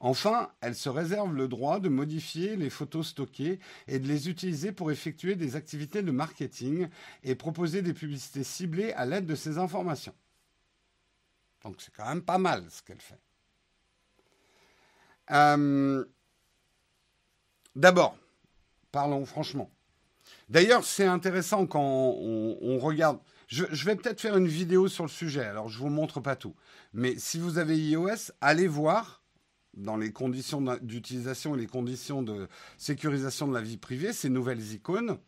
Enfin, 0.00 0.50
elle 0.60 0.74
se 0.74 0.88
réserve 0.88 1.34
le 1.34 1.48
droit 1.48 1.80
de 1.80 1.88
modifier 1.88 2.56
les 2.56 2.70
photos 2.70 3.08
stockées 3.08 3.60
et 3.86 3.98
de 3.98 4.06
les 4.06 4.28
utiliser 4.28 4.72
pour 4.72 4.90
effectuer 4.90 5.36
des 5.36 5.56
activités 5.56 6.02
de 6.02 6.10
marketing 6.10 6.88
et 7.22 7.34
proposer 7.34 7.82
des 7.82 7.94
publicités 7.94 8.44
ciblées 8.44 8.92
à 8.92 9.06
l'aide 9.06 9.26
de 9.26 9.34
ces 9.34 9.58
informations. 9.58 10.14
Donc 11.64 11.76
c'est 11.78 11.92
quand 11.94 12.06
même 12.06 12.22
pas 12.22 12.38
mal 12.38 12.64
ce 12.70 12.82
qu'elle 12.82 13.00
fait. 13.00 13.20
Euh, 15.30 16.04
d'abord, 17.74 18.16
parlons 18.92 19.24
franchement. 19.24 19.70
D'ailleurs, 20.48 20.84
c'est 20.84 21.06
intéressant 21.06 21.66
quand 21.66 21.80
on, 21.82 22.78
regarde. 22.78 23.18
Je, 23.48 23.64
je 23.70 23.84
vais 23.84 23.96
peut-être 23.96 24.20
faire 24.20 24.36
une 24.36 24.46
vidéo 24.46 24.88
sur 24.88 25.04
le 25.04 25.10
sujet, 25.10 25.44
alors 25.44 25.68
je 25.68 25.78
ne 25.78 25.82
vous 25.82 25.88
montre 25.88 26.20
pas 26.20 26.36
tout. 26.36 26.54
Mais 26.92 27.16
si 27.16 27.38
vous 27.38 27.58
avez 27.58 27.78
iOS, 27.78 28.32
allez 28.40 28.66
voir 28.66 29.22
dans 29.76 29.96
les 29.96 30.12
conditions 30.12 30.62
d'utilisation 30.80 31.54
et 31.54 31.58
les 31.58 31.66
conditions 31.66 32.22
de 32.22 32.48
sécurisation 32.78 33.46
de 33.46 33.54
la 33.54 33.60
vie 33.60 33.76
privée, 33.76 34.12
ces 34.12 34.28
nouvelles 34.28 34.72
icônes, 34.72 35.18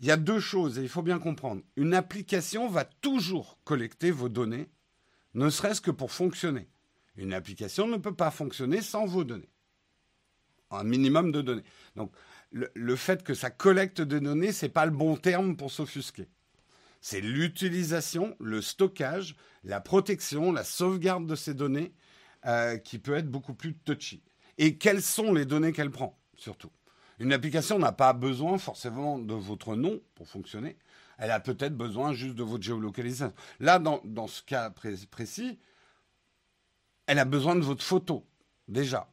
il 0.00 0.06
y 0.06 0.10
a 0.10 0.16
deux 0.16 0.40
choses 0.40 0.78
et 0.78 0.82
il 0.82 0.88
faut 0.88 1.02
bien 1.02 1.18
comprendre. 1.18 1.62
Une 1.76 1.94
application 1.94 2.68
va 2.68 2.84
toujours 2.84 3.58
collecter 3.64 4.10
vos 4.10 4.28
données, 4.28 4.68
ne 5.34 5.50
serait-ce 5.50 5.80
que 5.80 5.90
pour 5.90 6.12
fonctionner. 6.12 6.68
Une 7.16 7.32
application 7.32 7.86
ne 7.86 7.96
peut 7.96 8.14
pas 8.14 8.30
fonctionner 8.30 8.82
sans 8.82 9.06
vos 9.06 9.24
données. 9.24 9.50
Un 10.70 10.84
minimum 10.84 11.32
de 11.32 11.42
données. 11.42 11.64
Donc, 11.94 12.12
le, 12.50 12.96
fait 12.96 13.22
que 13.22 13.34
ça 13.34 13.50
collecte 13.50 14.00
des 14.00 14.20
données, 14.20 14.52
ce 14.52 14.66
n'est 14.66 14.72
pas 14.72 14.86
le 14.86 14.92
bon 14.92 15.16
terme 15.16 15.56
pour 15.56 15.70
s'offusquer. 15.70 16.28
C'est 17.00 17.20
l'utilisation, 17.20 18.36
le 18.40 18.60
stockage, 18.60 19.36
la 19.64 19.80
protection, 19.80 20.52
la 20.52 20.64
sauvegarde 20.64 21.26
de 21.26 21.36
ces 21.36 21.54
données 21.54 21.92
euh, 22.46 22.78
qui 22.78 22.98
peut 22.98 23.14
être 23.14 23.30
beaucoup 23.30 23.54
plus 23.54 23.74
touchy. 23.74 24.22
Et 24.58 24.76
quelles 24.76 25.02
sont 25.02 25.32
les 25.32 25.44
données 25.44 25.72
qu'elle 25.72 25.90
prend, 25.90 26.18
surtout? 26.36 26.70
Une 27.18 27.32
application 27.32 27.78
n'a 27.78 27.92
pas 27.92 28.12
besoin 28.12 28.58
forcément 28.58 29.18
de 29.18 29.34
votre 29.34 29.74
nom 29.74 30.00
pour 30.14 30.28
fonctionner. 30.28 30.76
Elle 31.18 31.30
a 31.30 31.40
peut-être 31.40 31.76
besoin 31.76 32.12
juste 32.12 32.34
de 32.34 32.42
votre 32.42 32.62
géolocalisation. 32.62 33.32
Là, 33.58 33.78
dans, 33.78 34.00
dans 34.04 34.26
ce 34.26 34.42
cas 34.42 34.70
précis, 34.70 35.58
elle 37.06 37.18
a 37.18 37.24
besoin 37.24 37.56
de 37.56 37.62
votre 37.62 37.82
photo, 37.82 38.26
déjà. 38.68 39.08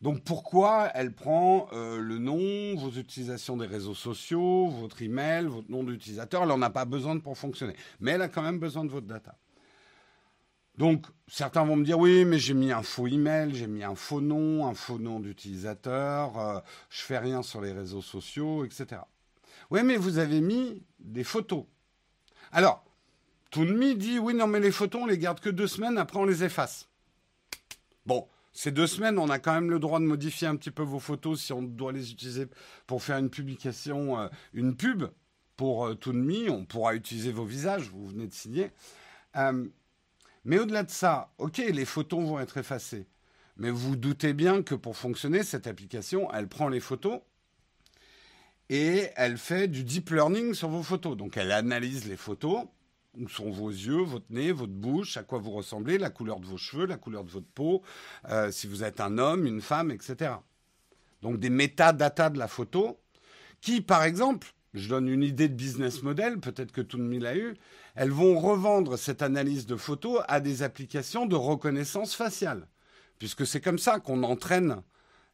Donc 0.00 0.22
pourquoi 0.22 0.90
elle 0.94 1.14
prend 1.14 1.68
euh, 1.72 1.98
le 1.98 2.18
nom, 2.18 2.76
vos 2.76 2.90
utilisations 2.90 3.56
des 3.56 3.66
réseaux 3.66 3.94
sociaux, 3.94 4.68
votre 4.68 5.00
email, 5.00 5.46
votre 5.46 5.70
nom 5.70 5.82
d'utilisateur? 5.82 6.42
Elle 6.42 6.48
n'en 6.48 6.60
a 6.62 6.70
pas 6.70 6.84
besoin 6.84 7.18
pour 7.18 7.38
fonctionner. 7.38 7.74
Mais 8.00 8.10
elle 8.12 8.22
a 8.22 8.28
quand 8.28 8.42
même 8.42 8.58
besoin 8.58 8.84
de 8.84 8.90
votre 8.90 9.06
data. 9.06 9.36
Donc, 10.76 11.06
certains 11.28 11.64
vont 11.64 11.76
me 11.76 11.84
dire 11.84 11.98
oui, 11.98 12.24
mais 12.24 12.38
j'ai 12.38 12.54
mis 12.54 12.72
un 12.72 12.82
faux 12.82 13.06
email, 13.06 13.54
j'ai 13.54 13.68
mis 13.68 13.84
un 13.84 13.94
faux 13.94 14.20
nom, 14.20 14.66
un 14.66 14.74
faux 14.74 14.98
nom 14.98 15.20
d'utilisateur, 15.20 16.38
euh, 16.38 16.60
je 16.90 17.02
fais 17.02 17.18
rien 17.18 17.42
sur 17.42 17.60
les 17.60 17.72
réseaux 17.72 18.02
sociaux, 18.02 18.64
etc. 18.64 19.02
Oui, 19.70 19.82
mais 19.84 19.96
vous 19.96 20.18
avez 20.18 20.40
mis 20.40 20.82
des 20.98 21.24
photos. 21.24 21.64
Alors, 22.50 22.84
Toonme 23.50 23.94
dit 23.94 24.18
oui, 24.18 24.34
non, 24.34 24.48
mais 24.48 24.58
les 24.58 24.72
photos, 24.72 25.02
on 25.02 25.06
les 25.06 25.18
garde 25.18 25.38
que 25.38 25.50
deux 25.50 25.68
semaines, 25.68 25.96
après 25.96 26.18
on 26.18 26.24
les 26.24 26.42
efface. 26.42 26.88
Bon, 28.04 28.26
ces 28.52 28.72
deux 28.72 28.88
semaines, 28.88 29.18
on 29.18 29.30
a 29.30 29.38
quand 29.38 29.54
même 29.54 29.70
le 29.70 29.78
droit 29.78 30.00
de 30.00 30.04
modifier 30.04 30.48
un 30.48 30.56
petit 30.56 30.72
peu 30.72 30.82
vos 30.82 30.98
photos 30.98 31.40
si 31.40 31.52
on 31.52 31.62
doit 31.62 31.92
les 31.92 32.10
utiliser 32.10 32.46
pour 32.88 33.02
faire 33.02 33.18
une 33.18 33.30
publication, 33.30 34.18
euh, 34.18 34.28
une 34.52 34.76
pub 34.76 35.04
pour 35.56 35.86
euh, 35.86 35.94
Toonme. 35.94 36.48
On 36.50 36.64
pourra 36.64 36.96
utiliser 36.96 37.30
vos 37.30 37.44
visages, 37.44 37.88
vous 37.90 38.08
venez 38.08 38.26
de 38.26 38.32
signer. 38.32 38.72
Mais 40.44 40.58
au-delà 40.58 40.82
de 40.82 40.90
ça, 40.90 41.32
ok, 41.38 41.58
les 41.58 41.84
photos 41.84 42.24
vont 42.24 42.38
être 42.38 42.58
effacées. 42.58 43.06
Mais 43.56 43.70
vous 43.70 43.96
doutez 43.96 44.32
bien 44.32 44.62
que 44.62 44.74
pour 44.74 44.96
fonctionner, 44.96 45.42
cette 45.42 45.66
application, 45.66 46.28
elle 46.32 46.48
prend 46.48 46.68
les 46.68 46.80
photos 46.80 47.20
et 48.68 49.10
elle 49.16 49.38
fait 49.38 49.68
du 49.68 49.84
deep 49.84 50.10
learning 50.10 50.54
sur 50.54 50.68
vos 50.68 50.82
photos. 50.82 51.16
Donc 51.16 51.36
elle 51.36 51.52
analyse 51.52 52.06
les 52.06 52.16
photos, 52.16 52.64
où 53.16 53.28
sont 53.28 53.50
vos 53.50 53.70
yeux, 53.70 54.02
votre 54.02 54.26
nez, 54.30 54.52
votre 54.52 54.72
bouche, 54.72 55.16
à 55.16 55.22
quoi 55.22 55.38
vous 55.38 55.52
ressemblez, 55.52 55.98
la 55.98 56.10
couleur 56.10 56.40
de 56.40 56.46
vos 56.46 56.56
cheveux, 56.56 56.86
la 56.86 56.96
couleur 56.96 57.24
de 57.24 57.30
votre 57.30 57.46
peau, 57.46 57.82
euh, 58.28 58.50
si 58.50 58.66
vous 58.66 58.82
êtes 58.82 59.00
un 59.00 59.18
homme, 59.18 59.46
une 59.46 59.60
femme, 59.60 59.90
etc. 59.90 60.32
Donc 61.22 61.38
des 61.38 61.50
métadatas 61.50 62.30
de 62.30 62.38
la 62.38 62.48
photo 62.48 62.98
qui, 63.60 63.80
par 63.80 64.02
exemple, 64.02 64.52
je 64.74 64.88
donne 64.88 65.08
une 65.08 65.22
idée 65.22 65.48
de 65.48 65.54
business 65.54 66.02
model, 66.02 66.40
peut-être 66.40 66.72
que 66.72 66.80
tout 66.80 66.98
le 66.98 67.04
monde 67.04 67.22
l'a 67.22 67.36
eu, 67.36 67.54
elles 67.94 68.10
vont 68.10 68.38
revendre 68.38 68.98
cette 68.98 69.22
analyse 69.22 69.66
de 69.66 69.76
photos 69.76 70.22
à 70.26 70.40
des 70.40 70.62
applications 70.62 71.26
de 71.26 71.36
reconnaissance 71.36 72.14
faciale. 72.14 72.66
Puisque 73.20 73.46
c'est 73.46 73.60
comme 73.60 73.78
ça 73.78 74.00
qu'on 74.00 74.24
entraîne 74.24 74.82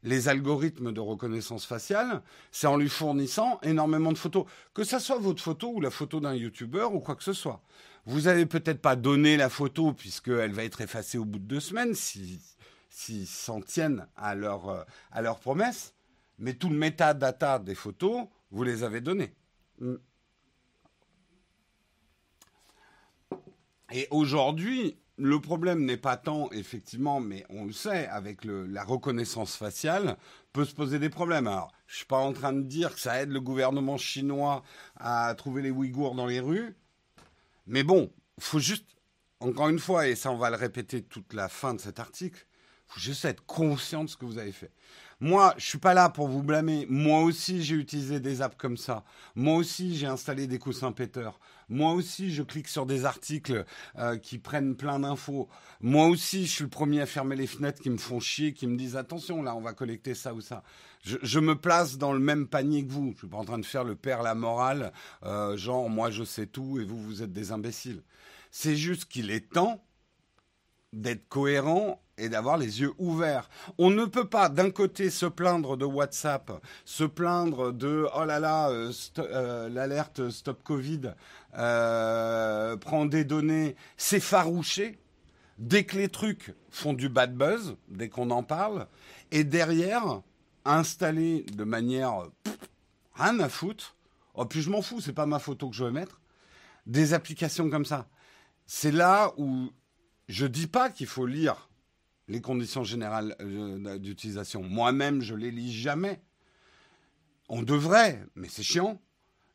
les 0.03 0.29
algorithmes 0.29 0.93
de 0.93 1.01
reconnaissance 1.01 1.65
faciale, 1.65 2.23
c'est 2.53 2.67
en 2.67 2.77
lui 2.77 2.89
fournissant 2.89 3.59
énormément 3.63 4.13
de 4.13 4.19
photos. 4.19 4.45
Que 4.75 4.85
ce 4.85 4.99
soit 4.99 5.19
votre 5.19 5.43
photo 5.43 5.73
ou 5.75 5.81
la 5.81 5.91
photo 5.91 6.21
d'un 6.21 6.35
YouTuber 6.35 6.89
ou 6.93 7.01
quoi 7.01 7.17
que 7.17 7.25
ce 7.25 7.33
soit. 7.33 7.63
Vous 8.07 8.23
n'avez 8.23 8.47
peut-être 8.47 8.81
pas 8.81 8.97
donné 8.97 9.37
la 9.37 9.49
photo 9.49 9.93
puisqu'elle 9.93 10.53
va 10.53 10.65
être 10.65 10.81
effacée 10.83 11.19
au 11.19 11.25
bout 11.25 11.39
de 11.39 11.45
deux 11.45 11.61
semaines 11.61 11.95
s'ils 11.95 13.27
s'en 13.27 13.61
tiennent 13.61 14.07
à 14.17 14.35
leur, 14.35 14.69
euh, 14.69 14.83
à 15.13 15.23
leur 15.23 15.39
promesse, 15.39 15.95
mais 16.39 16.55
tout 16.55 16.71
le 16.71 16.77
metadata 16.77 17.59
des 17.59 17.75
photos, 17.75 18.27
vous 18.51 18.63
les 18.63 18.83
avez 18.83 19.01
donnés. 19.01 19.35
Mm. 19.79 19.97
Et 23.93 24.07
aujourd'hui, 24.11 24.99
le 25.17 25.41
problème 25.41 25.85
n'est 25.85 25.97
pas 25.97 26.17
tant, 26.17 26.51
effectivement, 26.53 27.21
mais 27.21 27.45
on 27.51 27.67
le 27.67 27.73
sait, 27.73 28.07
avec 28.07 28.45
la 28.45 28.85
reconnaissance 28.85 29.57
faciale, 29.57 30.17
peut 30.53 30.65
se 30.65 30.75
poser 30.75 30.99
des 30.99 31.11
problèmes. 31.11 31.47
Alors, 31.47 31.73
je 31.87 31.95
ne 31.95 31.97
suis 31.99 32.07
pas 32.07 32.19
en 32.19 32.33
train 32.33 32.53
de 32.53 32.63
dire 32.63 32.95
que 32.95 33.01
ça 33.01 33.21
aide 33.21 33.31
le 33.31 33.41
gouvernement 33.41 33.99
chinois 33.99 34.63
à 34.97 35.35
trouver 35.35 35.63
les 35.63 35.71
Ouïghours 35.71 36.15
dans 36.15 36.27
les 36.27 36.41
rues, 36.41 36.77
mais 37.67 37.83
bon, 37.83 38.13
il 38.39 38.45
faut 38.45 38.61
juste, 38.61 38.87
encore 39.41 39.69
une 39.69 39.79
fois, 39.79 40.09
et 40.09 40.15
ça 40.15 40.31
on 40.31 40.37
va 40.37 40.51
le 40.51 40.57
répéter 40.57 41.03
toute 41.03 41.35
la 41.35 41.49
fin 41.49 41.75
de 41.75 41.81
cet 41.81 42.01
article, 42.01 42.47
il 42.89 42.95
faut 42.95 43.01
juste 43.01 43.25
être 43.25 43.45
conscient 43.45 44.05
de 44.05 44.09
ce 44.09 44.17
que 44.17 44.25
vous 44.25 44.39
avez 44.39 44.53
fait. 44.53 44.73
Moi, 45.21 45.55
je 45.59 45.67
suis 45.67 45.79
pas 45.79 45.93
là 45.93 46.09
pour 46.09 46.29
vous 46.29 46.43
blâmer. 46.43 46.87
Moi 46.89 47.21
aussi, 47.23 47.63
j'ai 47.63 47.77
utilisé 47.77 48.21
des 48.21 48.41
apps 48.41 48.57
comme 48.57 48.77
ça. 48.77 49.05
Moi 49.35 49.57
aussi, 49.57 49.97
j'ai 49.97 50.07
installé 50.07 50.47
des 50.47 50.59
coussins 50.59 50.93
péteurs. 50.93 51.39
Moi 51.69 51.93
aussi, 51.93 52.33
je 52.33 52.43
clique 52.43 52.69
sur 52.69 52.87
des 52.87 53.05
articles 53.05 53.65
euh, 53.99 54.17
qui 54.17 54.39
prennent 54.39 54.77
plein 54.77 54.99
d'infos. 54.99 55.49
Moi 55.81 56.07
aussi, 56.07 56.47
je 56.47 56.51
suis 56.51 56.65
le 56.65 56.71
premier 56.71 57.03
à 57.03 57.07
fermer 57.07 57.37
les 57.37 57.47
fenêtres 57.47 57.81
qui 57.81 57.91
me 57.91 57.99
font 57.99 58.19
chier, 58.19 58.55
qui 58.55 58.67
me 58.67 58.77
disent 58.77 58.97
attention, 58.97 59.43
là, 59.43 59.55
on 59.55 59.61
va 59.61 59.73
collecter 59.75 60.15
ça 60.15 60.35
ou 60.35 60.41
ça. 60.41 60.63
Je, 61.03 61.39
me 61.41 61.55
place 61.55 61.97
dans 61.97 62.13
le 62.13 62.19
même 62.19 62.47
panier 62.47 62.85
que 62.85 62.93
vous. 62.93 63.13
Je 63.13 63.19
suis 63.19 63.29
pas 63.29 63.39
en 63.39 63.45
train 63.45 63.59
de 63.59 63.65
faire 63.65 63.85
le 63.85 63.95
père 63.95 64.23
la 64.23 64.35
morale, 64.35 64.93
euh, 65.23 65.57
genre 65.57 65.89
moi 65.89 66.11
je 66.11 66.25
sais 66.25 66.47
tout 66.47 66.79
et 66.79 66.85
vous 66.85 67.01
vous 67.01 67.23
êtes 67.23 67.33
des 67.33 67.53
imbéciles. 67.53 68.03
C'est 68.51 68.77
juste 68.77 69.07
qu'il 69.07 69.31
est 69.31 69.51
temps 69.51 69.83
d'être 70.93 71.27
cohérent 71.29 72.03
et 72.21 72.29
d'avoir 72.29 72.59
les 72.59 72.81
yeux 72.81 72.93
ouverts. 72.99 73.49
On 73.79 73.91
ne 73.91 74.05
peut 74.05 74.27
pas 74.27 74.49
d'un 74.49 74.71
côté 74.71 75.11
se 75.11 75.27
plaindre 75.27 75.77
de 75.77 75.87
WhatsApp, 75.87 76.53
se 76.85 77.05
plaindre 77.05 77.73
de 77.73 78.07
oh 78.15 78.25
là 78.25 78.39
là, 78.39 78.69
euh, 78.69 78.93
euh, 79.19 79.69
l'alerte 79.71 80.31
stop 80.31 80.63
Covid 80.63 81.15
euh, 81.57 82.77
prend 82.77 83.07
des 83.07 83.25
données, 83.25 83.75
s'effaroucher 83.97 84.99
dès 85.59 85.85
que 85.85 85.97
les 85.97 86.09
trucs 86.09 86.55
font 86.71 86.93
du 86.93 87.09
bad 87.09 87.35
buzz, 87.35 87.77
dès 87.89 88.09
qu'on 88.09 88.31
en 88.31 88.43
parle, 88.43 88.87
et 89.31 89.45
derrière 89.45 90.21
installer 90.65 91.45
de 91.55 91.65
manière 91.65 92.27
rien 93.15 93.41
à 93.41 93.49
foutre. 93.49 93.97
Oh 94.35 94.45
puis 94.45 94.61
je 94.61 94.71
m'en 94.71 94.83
fous, 94.83 95.01
c'est 95.01 95.13
pas 95.13 95.27
ma 95.27 95.39
photo 95.39 95.71
que 95.71 95.77
je 95.77 95.85
vais 95.85 95.91
mettre. 95.91 96.21
Des 96.87 97.15
applications 97.15 97.71
comme 97.71 97.85
ça. 97.85 98.09
C'est 98.67 98.93
là 98.93 99.33
où 99.37 99.71
je 100.29 100.47
dis 100.47 100.67
pas 100.67 100.91
qu'il 100.91 101.07
faut 101.07 101.27
lire 101.27 101.70
les 102.31 102.41
conditions 102.41 102.85
générales 102.85 103.35
euh, 103.41 103.99
d'utilisation. 103.99 104.63
Moi-même, 104.63 105.21
je 105.21 105.35
les 105.35 105.51
lis 105.51 105.73
jamais. 105.73 106.23
On 107.49 107.63
devrait, 107.63 108.25
mais 108.37 108.49
c'est 108.49 108.63
chiant. 108.63 109.03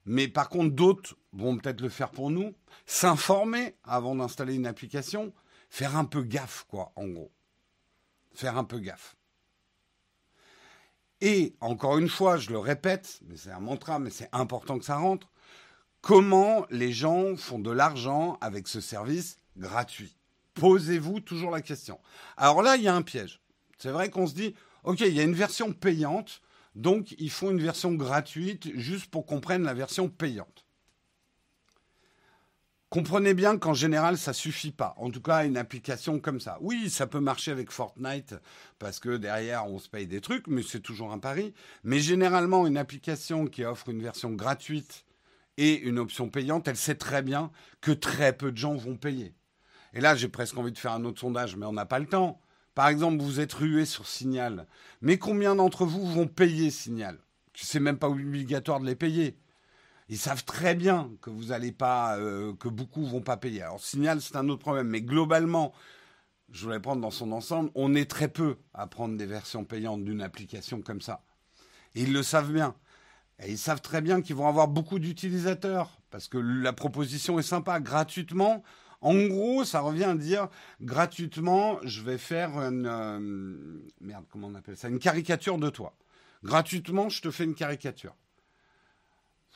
Mais 0.06 0.28
par 0.28 0.50
contre, 0.50 0.76
d'autres 0.76 1.16
vont 1.32 1.58
peut-être 1.58 1.80
le 1.80 1.88
faire 1.88 2.12
pour 2.12 2.30
nous. 2.30 2.54
S'informer 2.86 3.78
avant 3.84 4.14
d'installer 4.14 4.56
une 4.56 4.68
application, 4.68 5.34
faire 5.70 5.96
un 5.96 6.04
peu 6.04 6.22
gaffe, 6.22 6.66
quoi, 6.68 6.92
en 6.98 7.08
gros. 7.08 7.32
Faire 8.34 8.58
un 8.58 8.66
peu 8.66 8.80
gaffe. 8.80 9.16
Et 11.22 11.56
encore 11.62 11.98
une 11.98 12.10
fois, 12.10 12.36
je 12.36 12.50
le 12.50 12.60
répète, 12.60 13.22
mais 13.26 13.38
c'est 13.38 13.52
un 13.52 13.62
mantra, 13.62 14.00
mais 14.00 14.10
c'est 14.10 14.30
important 14.34 14.78
que 14.78 14.86
ça 14.86 14.98
rentre. 14.98 15.32
Comment 16.02 16.68
les 16.70 16.92
gens 16.92 17.38
font 17.38 17.58
de 17.58 17.72
l'argent 17.72 18.38
avec 18.42 18.68
ce 18.68 18.82
service 18.82 19.38
gratuit? 19.56 20.18
Posez-vous 20.56 21.20
toujours 21.20 21.52
la 21.52 21.62
question. 21.62 22.00
Alors 22.38 22.62
là, 22.62 22.76
il 22.76 22.84
y 22.84 22.88
a 22.88 22.96
un 22.96 23.02
piège. 23.02 23.40
C'est 23.78 23.92
vrai 23.92 24.10
qu'on 24.10 24.26
se 24.26 24.34
dit, 24.34 24.56
OK, 24.84 25.02
il 25.02 25.14
y 25.14 25.20
a 25.20 25.24
une 25.24 25.36
version 25.36 25.74
payante, 25.74 26.42
donc 26.76 27.14
ils 27.18 27.30
font 27.30 27.52
une 27.52 27.62
version 27.62 27.94
gratuite 27.94 28.70
juste 28.76 29.08
pour 29.08 29.26
qu'on 29.26 29.42
prenne 29.42 29.64
la 29.64 29.74
version 29.74 30.10
payante. 30.10 30.66
Comprenez 32.90 33.34
bien 33.34 33.58
qu'en 33.58 33.74
général, 33.74 34.18
ça 34.18 34.32
suffit 34.32 34.72
pas. 34.72 34.94
En 34.98 35.10
tout 35.10 35.22
cas, 35.22 35.46
une 35.46 35.58
application 35.58 36.20
comme 36.20 36.40
ça. 36.40 36.58
Oui, 36.62 36.90
ça 36.90 37.08
peut 37.08 37.20
marcher 37.20 37.52
avec 37.52 37.70
Fortnite 37.70 38.36
parce 38.80 39.00
que 39.00 39.18
derrière, 39.18 39.68
on 39.68 39.80
se 39.80 39.90
paye 39.90 40.08
des 40.08 40.22
trucs, 40.22 40.48
mais 40.48 40.62
c'est 40.62 40.80
toujours 40.80 41.12
un 41.12 41.20
pari. 41.20 41.54
Mais 41.84 42.00
généralement, 42.00 42.66
une 42.66 42.78
application 42.78 43.48
qui 43.48 43.66
offre 43.66 43.90
une 43.90 44.02
version 44.02 44.32
gratuite 44.32 45.04
et 45.58 45.80
une 45.80 46.00
option 46.00 46.30
payante, 46.30 46.70
elle 46.70 46.78
sait 46.78 46.96
très 46.96 47.22
bien 47.22 47.52
que 47.82 47.92
très 47.92 48.32
peu 48.32 48.52
de 48.52 48.58
gens 48.58 48.76
vont 48.76 48.96
payer. 48.96 49.34
Et 49.96 50.02
là, 50.02 50.14
j'ai 50.16 50.28
presque 50.28 50.58
envie 50.58 50.74
de 50.74 50.78
faire 50.78 50.92
un 50.92 51.06
autre 51.06 51.22
sondage, 51.22 51.56
mais 51.56 51.66
on 51.66 51.74
n'a 51.74 51.86
pas 51.86 52.00
le 52.00 52.06
temps. 52.06 52.40
Par 52.76 52.90
exemple, 52.90 53.24
vous 53.24 53.40
êtes 53.40 53.54
rué 53.54 53.86
sur 53.86 54.06
Signal. 54.06 54.68
Mais 55.02 55.18
combien 55.18 55.56
d'entre 55.56 55.86
vous 55.86 56.06
vont 56.06 56.28
payer 56.28 56.70
Signal? 56.70 57.18
C'est 57.56 57.80
même 57.80 57.98
pas 57.98 58.10
obligatoire 58.10 58.82
de 58.82 58.86
les 58.86 58.96
payer. 58.96 59.38
Ils 60.10 60.18
savent 60.18 60.44
très 60.44 60.76
bien 60.76 61.10
que 61.22 61.30
vous 61.30 61.54
allez 61.54 61.72
pas, 61.72 62.18
euh, 62.18 62.54
que 62.56 62.68
beaucoup 62.68 63.06
vont 63.06 63.22
pas 63.22 63.38
payer. 63.38 63.62
Alors 63.62 63.80
Signal, 63.80 64.22
c'est 64.22 64.36
un 64.36 64.50
autre 64.50 64.62
problème, 64.62 64.90
mais 64.90 65.02
globalement, 65.02 65.74
je 66.52 66.66
voulais 66.66 66.82
prendre 66.82 67.02
dans 67.02 67.12
son 67.12 67.32
ensemble, 67.32 67.72
on 67.74 67.96
est 67.96 68.10
très 68.10 68.28
peu 68.28 68.58
à 68.74 68.88
prendre 68.88 69.18
des 69.18 69.26
versions 69.26 69.64
payantes 69.64 70.04
d'une 70.04 70.22
application 70.22 70.82
comme 70.82 71.02
ça. 71.02 71.24
Et 71.96 72.04
ils 72.04 72.14
le 72.14 72.22
savent 72.22 72.52
bien. 72.52 72.76
Et 73.40 73.52
ils 73.52 73.58
savent 73.58 73.82
très 73.82 74.02
bien 74.02 74.22
qu'ils 74.22 74.36
vont 74.36 74.48
avoir 74.48 74.68
beaucoup 74.68 75.00
d'utilisateurs 75.00 75.98
parce 76.12 76.28
que 76.28 76.38
la 76.38 76.74
proposition 76.74 77.40
est 77.40 77.44
sympa, 77.44 77.80
gratuitement. 77.80 78.64
En 79.06 79.28
gros, 79.28 79.64
ça 79.64 79.82
revient 79.82 80.06
à 80.06 80.16
dire 80.16 80.48
gratuitement, 80.82 81.78
je 81.84 82.02
vais 82.02 82.18
faire 82.18 82.58
une 82.58 82.88
euh, 82.88 84.24
comment 84.32 84.48
on 84.48 84.56
appelle 84.56 84.76
ça, 84.76 84.88
une 84.88 84.98
caricature 84.98 85.60
de 85.60 85.70
toi. 85.70 85.94
Gratuitement, 86.44 87.08
je 87.10 87.22
te 87.22 87.30
fais 87.30 87.44
une 87.44 87.54
caricature. 87.54 88.16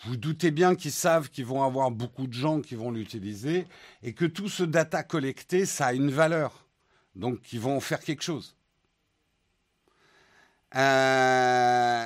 Vous 0.03 0.17
doutez 0.17 0.51
bien 0.51 0.75
qu'ils 0.75 0.91
savent 0.91 1.31
qu'ils 1.31 1.47
vont 1.47 1.63
avoir 1.63 1.89
beaucoup 1.89 2.27
de 2.27 2.33
gens 2.33 2.61
qui 2.61 2.75
vont 2.75 2.91
l'utiliser 2.91 3.65
et 4.03 4.13
que 4.13 4.25
tout 4.25 4.49
ce 4.49 4.61
data 4.61 5.01
collecté, 5.01 5.65
ça 5.65 5.87
a 5.87 5.93
une 5.93 6.11
valeur. 6.11 6.67
Donc, 7.15 7.51
ils 7.51 7.59
vont 7.59 7.77
en 7.77 7.79
faire 7.79 8.01
quelque 8.01 8.23
chose. 8.23 8.55
Euh, 10.75 12.05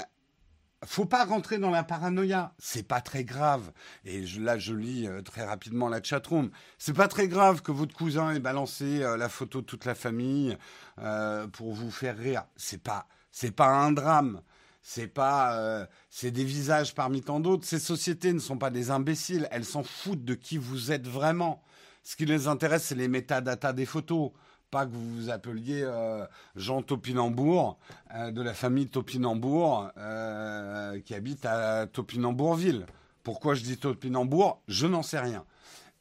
faut 0.85 1.05
pas 1.05 1.25
rentrer 1.25 1.57
dans 1.57 1.69
la 1.69 1.83
paranoïa. 1.83 2.53
C'est 2.59 2.87
pas 2.87 3.01
très 3.01 3.23
grave. 3.23 3.71
Et 4.05 4.21
là, 4.39 4.57
je 4.57 4.73
lis 4.73 5.07
euh, 5.07 5.21
très 5.21 5.43
rapidement 5.43 5.89
la 5.89 6.01
chatroom. 6.01 6.49
C'est 6.77 6.93
pas 6.93 7.07
très 7.07 7.27
grave 7.27 7.61
que 7.61 7.71
votre 7.71 7.95
cousin 7.95 8.31
ait 8.31 8.39
balancé 8.39 9.03
euh, 9.03 9.17
la 9.17 9.29
photo 9.29 9.61
de 9.61 9.65
toute 9.65 9.85
la 9.85 9.95
famille 9.95 10.57
euh, 10.99 11.47
pour 11.47 11.73
vous 11.73 11.91
faire 11.91 12.17
rire. 12.17 12.45
C'est 12.55 12.81
pas, 12.81 13.07
c'est 13.31 13.51
pas 13.51 13.67
un 13.67 13.91
drame. 13.91 14.41
C'est 14.85 15.07
pas, 15.07 15.87
c'est 16.09 16.31
des 16.31 16.43
visages 16.43 16.93
parmi 16.93 17.21
tant 17.21 17.39
d'autres. 17.39 17.65
Ces 17.65 17.79
sociétés 17.79 18.33
ne 18.33 18.39
sont 18.39 18.57
pas 18.57 18.69
des 18.69 18.91
imbéciles. 18.91 19.47
Elles 19.49 19.63
s'en 19.63 19.81
foutent 19.81 20.25
de 20.25 20.33
qui 20.33 20.57
vous 20.57 20.91
êtes 20.91 21.07
vraiment. 21.07 21.63
Ce 22.03 22.17
qui 22.17 22.25
les 22.25 22.47
intéresse, 22.49 22.83
c'est 22.83 22.95
les 22.95 23.07
métadatas 23.07 23.71
des 23.71 23.85
photos 23.85 24.31
pas 24.73 24.87
que 24.87 24.91
vous 24.91 25.15
vous 25.15 25.29
appeliez 25.29 25.83
euh, 25.83 26.25
Jean 26.55 26.81
Topinambour, 26.81 27.77
euh, 28.15 28.31
de 28.31 28.41
la 28.41 28.55
famille 28.55 28.87
Topinambour, 28.87 29.91
euh, 29.99 30.99
qui 31.01 31.13
habite 31.13 31.45
à 31.45 31.85
Topinambourville. 31.85 32.87
Pourquoi 33.21 33.53
je 33.53 33.61
dis 33.61 33.77
Topinambour 33.77 34.63
Je 34.67 34.87
n'en 34.87 35.03
sais 35.03 35.19
rien. 35.19 35.45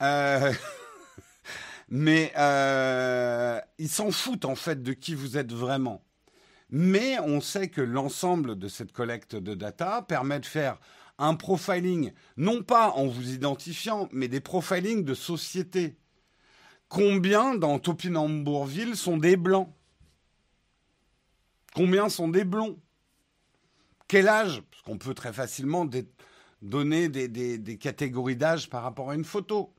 mais 1.90 2.32
ils 3.78 3.90
s'en 3.90 4.11
foutent 4.11 4.46
en 4.46 4.54
fait 4.54 4.82
de 4.82 4.94
qui 4.94 5.14
vous 5.14 5.37
êtes 5.37 5.52
vraiment. 5.52 6.02
Mais 6.70 7.18
on 7.20 7.42
sait 7.42 7.68
que 7.68 7.82
l'ensemble 7.82 8.58
de 8.58 8.68
cette 8.68 8.92
collecte 8.92 9.37
de 9.37 9.54
data 9.54 10.00
permet 10.00 10.40
de 10.40 10.46
faire 10.46 10.80
un 11.18 11.35
profiling, 11.35 12.12
non 12.38 12.62
pas 12.62 12.92
en 12.92 13.06
vous 13.06 13.32
identifiant, 13.35 14.08
mais 14.12 14.28
des 14.28 14.40
profilings 14.40 15.04
de 15.04 15.12
société. 15.12 15.98
Combien 16.92 17.55
dans 17.55 17.78
Topinambourville 17.78 18.96
sont 18.96 19.16
des 19.16 19.38
blancs? 19.38 19.72
Combien 21.74 22.11
sont 22.11 22.28
des 22.28 22.44
blonds? 22.44 22.78
Quel 24.09 24.28
âge? 24.28 24.62
Parce 24.70 24.83
qu'on 24.83 24.98
peut 24.98 25.14
très 25.14 25.33
facilement 25.33 25.88
donner 26.61 27.09
des, 27.09 27.78
catégories 27.78 28.37
d'âge 28.37 28.68
par 28.68 28.83
rapport 28.83 29.11
à 29.11 29.14
une 29.14 29.24
photo. 29.24 29.72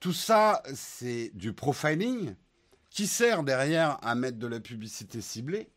Tout 0.00 0.12
ça, 0.12 0.62
c'est 0.74 1.30
du 1.32 1.54
profiling 1.54 2.34
qui 2.90 3.06
sert 3.06 3.42
derrière 3.42 3.96
à 4.02 4.14
mettre 4.14 4.36
de 4.36 4.46
la 4.46 4.60
publicité 4.60 5.22
ciblée 5.22 5.70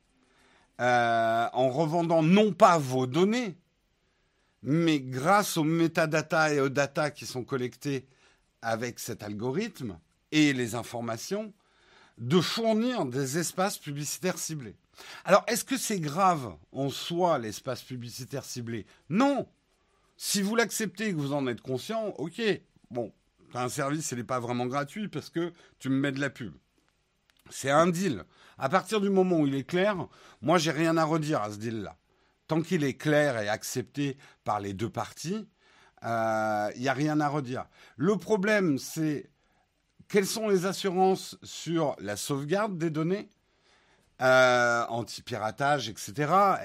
euh, 0.81 1.47
en 1.53 1.69
revendant 1.69 2.21
non 2.21 2.51
pas 2.51 2.77
vos 2.77 3.07
données, 3.07 3.57
mais 4.63 4.99
grâce 4.99 5.55
aux 5.55 5.63
métadatas 5.63 6.55
et 6.55 6.59
aux 6.59 6.67
data 6.67 7.09
qui 7.09 7.25
sont 7.25 7.45
collectés 7.45 8.05
avec 8.61 8.99
cet 8.99 9.23
algorithme, 9.23 9.97
et 10.31 10.53
les 10.53 10.75
informations 10.75 11.53
de 12.17 12.41
fournir 12.41 13.05
des 13.05 13.37
espaces 13.37 13.77
publicitaires 13.77 14.37
ciblés. 14.37 14.75
Alors, 15.25 15.43
est-ce 15.47 15.63
que 15.63 15.77
c'est 15.77 15.99
grave 15.99 16.55
en 16.71 16.89
soi 16.89 17.37
l'espace 17.37 17.83
publicitaire 17.83 18.43
ciblé? 18.43 18.85
Non. 19.09 19.47
Si 20.15 20.41
vous 20.41 20.55
l'acceptez 20.55 21.09
et 21.09 21.11
que 21.11 21.17
vous 21.19 21.33
en 21.33 21.45
êtes 21.47 21.61
conscient, 21.61 22.07
ok. 22.17 22.41
Bon, 22.89 23.13
un 23.53 23.69
service, 23.69 24.11
il 24.11 24.17
n'est 24.17 24.23
pas 24.23 24.39
vraiment 24.39 24.65
gratuit 24.65 25.07
parce 25.07 25.29
que 25.29 25.53
tu 25.79 25.89
me 25.89 25.99
mets 25.99 26.11
de 26.11 26.19
la 26.19 26.29
pub. 26.29 26.53
C'est 27.49 27.69
un 27.69 27.87
deal. 27.87 28.23
À 28.57 28.69
partir 28.69 28.99
du 28.99 29.09
moment 29.09 29.39
où 29.39 29.47
il 29.47 29.55
est 29.55 29.63
clair, 29.63 30.07
moi, 30.41 30.57
j'ai 30.57 30.71
rien 30.71 30.97
à 30.97 31.03
redire 31.03 31.41
à 31.41 31.51
ce 31.51 31.57
deal-là. 31.57 31.97
Tant 32.47 32.61
qu'il 32.61 32.83
est 32.83 32.95
clair 32.95 33.39
et 33.39 33.49
accepté 33.49 34.17
par 34.43 34.59
les 34.59 34.73
deux 34.73 34.89
parties, 34.89 35.47
euh, 36.03 36.71
il 36.75 36.81
n'y 36.81 36.87
a 36.87 36.93
rien 36.93 37.19
à 37.19 37.27
redire. 37.27 37.65
Le 37.95 38.17
problème, 38.17 38.77
c'est 38.79 39.29
quelles 40.07 40.25
sont 40.25 40.47
les 40.47 40.65
assurances 40.65 41.37
sur 41.43 41.95
la 41.99 42.15
sauvegarde 42.15 42.77
des 42.77 42.89
données 42.89 43.29
euh, 44.19 44.83
anti-piratage, 44.89 45.89
etc. 45.89 46.13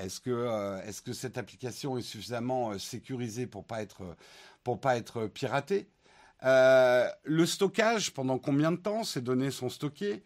Est-ce 0.00 0.20
que, 0.20 0.30
euh, 0.30 0.80
est 0.84 1.02
que 1.02 1.12
cette 1.12 1.36
application 1.36 1.98
est 1.98 2.02
suffisamment 2.02 2.70
euh, 2.70 2.78
sécurisée 2.78 3.46
pour 3.46 3.66
pas 3.66 3.82
être 3.82 4.16
pas 4.80 4.96
être 4.96 5.26
piratée? 5.26 5.86
Le 6.42 7.44
stockage, 7.44 8.14
pendant 8.14 8.38
combien 8.38 8.72
de 8.72 8.76
temps 8.76 9.04
ces 9.04 9.20
données 9.20 9.50
sont 9.50 9.68
stockées? 9.68 10.22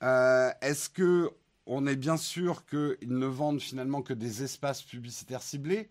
Est-ce 0.00 0.88
que 0.88 1.30
on 1.66 1.86
est 1.86 1.96
bien 1.96 2.16
sûr 2.16 2.64
qu'ils 2.64 2.96
ne 3.02 3.26
vendent 3.26 3.60
finalement 3.60 4.00
que 4.00 4.14
des 4.14 4.42
espaces 4.42 4.82
publicitaires 4.82 5.42
ciblés? 5.42 5.90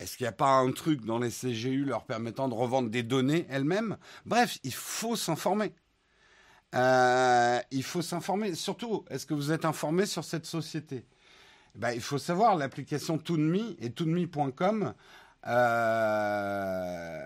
Est-ce 0.00 0.16
qu'il 0.16 0.24
n'y 0.24 0.28
a 0.28 0.32
pas 0.32 0.50
un 0.56 0.72
truc 0.72 1.04
dans 1.04 1.18
les 1.18 1.30
CGU 1.30 1.84
leur 1.84 2.04
permettant 2.04 2.48
de 2.48 2.54
revendre 2.54 2.90
des 2.90 3.02
données 3.02 3.46
elles-mêmes? 3.48 3.96
Bref, 4.26 4.58
il 4.64 4.74
faut 4.74 5.14
s'informer. 5.14 5.72
Euh, 6.76 7.58
il 7.70 7.82
faut 7.82 8.02
s'informer. 8.02 8.54
Surtout, 8.54 9.04
est-ce 9.10 9.26
que 9.26 9.34
vous 9.34 9.50
êtes 9.52 9.64
informé 9.64 10.06
sur 10.06 10.24
cette 10.24 10.46
société? 10.46 11.04
Ben, 11.74 11.92
Il 11.92 12.00
faut 12.00 12.18
savoir, 12.18 12.56
l'application 12.56 13.18
Toonme 13.18 13.74
et 13.80 13.90
Toonme.com 13.90 14.94
euh, 15.46 17.22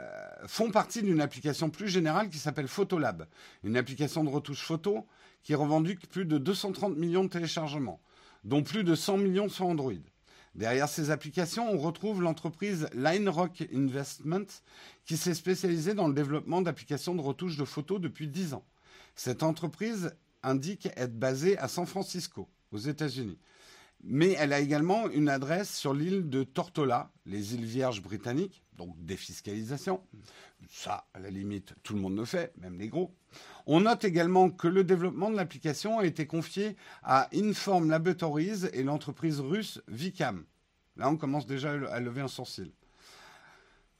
font 0.46 0.70
partie 0.70 1.02
d'une 1.02 1.20
application 1.20 1.70
plus 1.70 1.88
générale 1.88 2.28
qui 2.28 2.38
s'appelle 2.38 2.68
Photolab, 2.68 3.26
une 3.64 3.76
application 3.76 4.24
de 4.24 4.30
retouche 4.30 4.62
photo 4.62 5.06
qui 5.42 5.52
est 5.52 5.56
revendue 5.56 5.96
plus 5.96 6.26
de 6.26 6.38
230 6.38 6.96
millions 6.96 7.24
de 7.24 7.30
téléchargements, 7.30 8.00
dont 8.44 8.62
plus 8.62 8.84
de 8.84 8.94
100 8.94 9.16
millions 9.16 9.48
sur 9.48 9.66
Android. 9.66 9.92
Derrière 10.54 10.88
ces 10.88 11.10
applications, 11.10 11.72
on 11.72 11.78
retrouve 11.78 12.22
l'entreprise 12.22 12.88
LineRock 12.92 13.68
Investment 13.72 14.46
qui 15.06 15.16
s'est 15.16 15.34
spécialisée 15.34 15.94
dans 15.94 16.08
le 16.08 16.14
développement 16.14 16.60
d'applications 16.60 17.14
de 17.14 17.20
retouche 17.20 17.56
de 17.56 17.64
photos 17.64 18.00
depuis 18.00 18.28
10 18.28 18.54
ans. 18.54 18.64
Cette 19.22 19.42
entreprise 19.42 20.16
indique 20.42 20.88
être 20.96 21.18
basée 21.18 21.58
à 21.58 21.68
San 21.68 21.84
Francisco, 21.84 22.48
aux 22.72 22.78
États-Unis. 22.78 23.38
Mais 24.02 24.30
elle 24.38 24.54
a 24.54 24.60
également 24.60 25.10
une 25.10 25.28
adresse 25.28 25.76
sur 25.76 25.92
l'île 25.92 26.30
de 26.30 26.42
Tortola, 26.42 27.12
les 27.26 27.54
îles 27.54 27.66
Vierges 27.66 28.00
britanniques, 28.00 28.64
donc 28.78 28.94
défiscalisation. 29.04 30.00
Ça, 30.70 31.06
à 31.12 31.18
la 31.18 31.28
limite, 31.28 31.74
tout 31.82 31.92
le 31.92 32.00
monde 32.00 32.16
le 32.16 32.24
fait, 32.24 32.54
même 32.56 32.78
les 32.78 32.88
gros. 32.88 33.14
On 33.66 33.80
note 33.80 34.04
également 34.04 34.48
que 34.48 34.68
le 34.68 34.84
développement 34.84 35.30
de 35.30 35.36
l'application 35.36 35.98
a 35.98 36.06
été 36.06 36.26
confié 36.26 36.74
à 37.02 37.28
Inform 37.34 37.90
Laboratories 37.90 38.68
et 38.72 38.82
l'entreprise 38.82 39.40
russe 39.40 39.82
Vicam. 39.86 40.46
Là, 40.96 41.10
on 41.10 41.18
commence 41.18 41.46
déjà 41.46 41.72
à 41.72 42.00
lever 42.00 42.22
un 42.22 42.28
sourcil. 42.28 42.72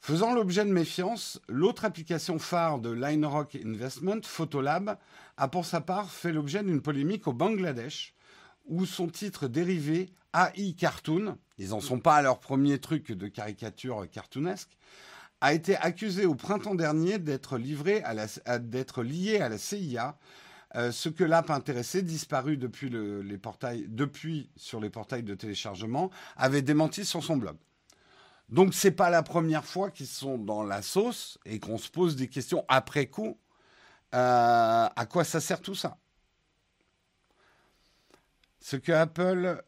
Faisant 0.01 0.33
l'objet 0.33 0.65
de 0.65 0.73
méfiance, 0.73 1.39
l'autre 1.47 1.85
application 1.85 2.39
phare 2.39 2.79
de 2.79 2.91
LineRock 2.91 3.59
Investment, 3.63 4.23
Photolab, 4.25 4.97
a 5.37 5.49
pour 5.49 5.67
sa 5.67 5.83
part 5.83 6.11
fait 6.11 6.33
l'objet 6.33 6.63
d'une 6.63 6.81
polémique 6.81 7.29
au 7.29 7.35
Bangladesh 7.35 8.15
où 8.65 8.87
son 8.87 9.09
titre 9.09 9.47
dérivé 9.47 10.09
AI 10.35 10.75
Cartoon, 10.75 11.37
ils 11.59 11.71
n'en 11.71 11.81
sont 11.81 12.01
pas 12.01 12.17
à 12.17 12.23
leur 12.23 12.41
premier 12.41 12.79
truc 12.79 13.13
de 13.13 13.29
caricature 13.29 14.09
cartoonesque, 14.11 14.79
a 15.43 15.53
été 15.53 15.77
accusé 15.77 16.25
au 16.25 16.35
printemps 16.35 16.75
dernier 16.75 17.19
d'être 17.19 17.59
livré 17.59 18.03
à, 18.03 18.59
d'être 18.59 19.03
lié 19.03 19.41
à 19.41 19.51
la 19.51 19.59
CIA, 19.59 20.17
euh, 20.77 20.93
ce 20.93 21.11
que 21.11 21.25
l'app 21.25 21.51
intéressée, 21.51 22.01
disparue 22.01 22.57
depuis, 22.57 22.89
les 22.89 23.39
portails, 23.39 23.85
depuis 23.89 24.51
sur 24.57 24.81
les 24.81 24.89
portails 24.89 25.25
de 25.25 25.35
téléchargement, 25.35 26.11
avait 26.37 26.63
démenti 26.63 27.05
sur 27.05 27.23
son 27.23 27.37
blog. 27.37 27.57
Donc 28.51 28.75
c'est 28.75 28.91
pas 28.91 29.11
la 29.11 29.23
première 29.23 29.65
fois 29.65 29.91
qu'ils 29.91 30.09
sont 30.09 30.37
dans 30.37 30.63
la 30.63 30.83
sauce 30.83 31.39
et 31.45 31.61
qu'on 31.61 31.79
se 31.79 31.89
pose 31.89 32.17
des 32.17 32.29
questions 32.29 32.65
après 32.69 33.07
coup. 33.07 33.39
Euh, 34.13 34.89
à 34.95 35.07
quoi 35.09 35.23
ça 35.23 35.41
sert 35.41 35.61
tout 35.61 35.77
ça? 35.77 35.99
Ce 38.59 38.77
que 38.77 38.91
Apple 38.93 39.63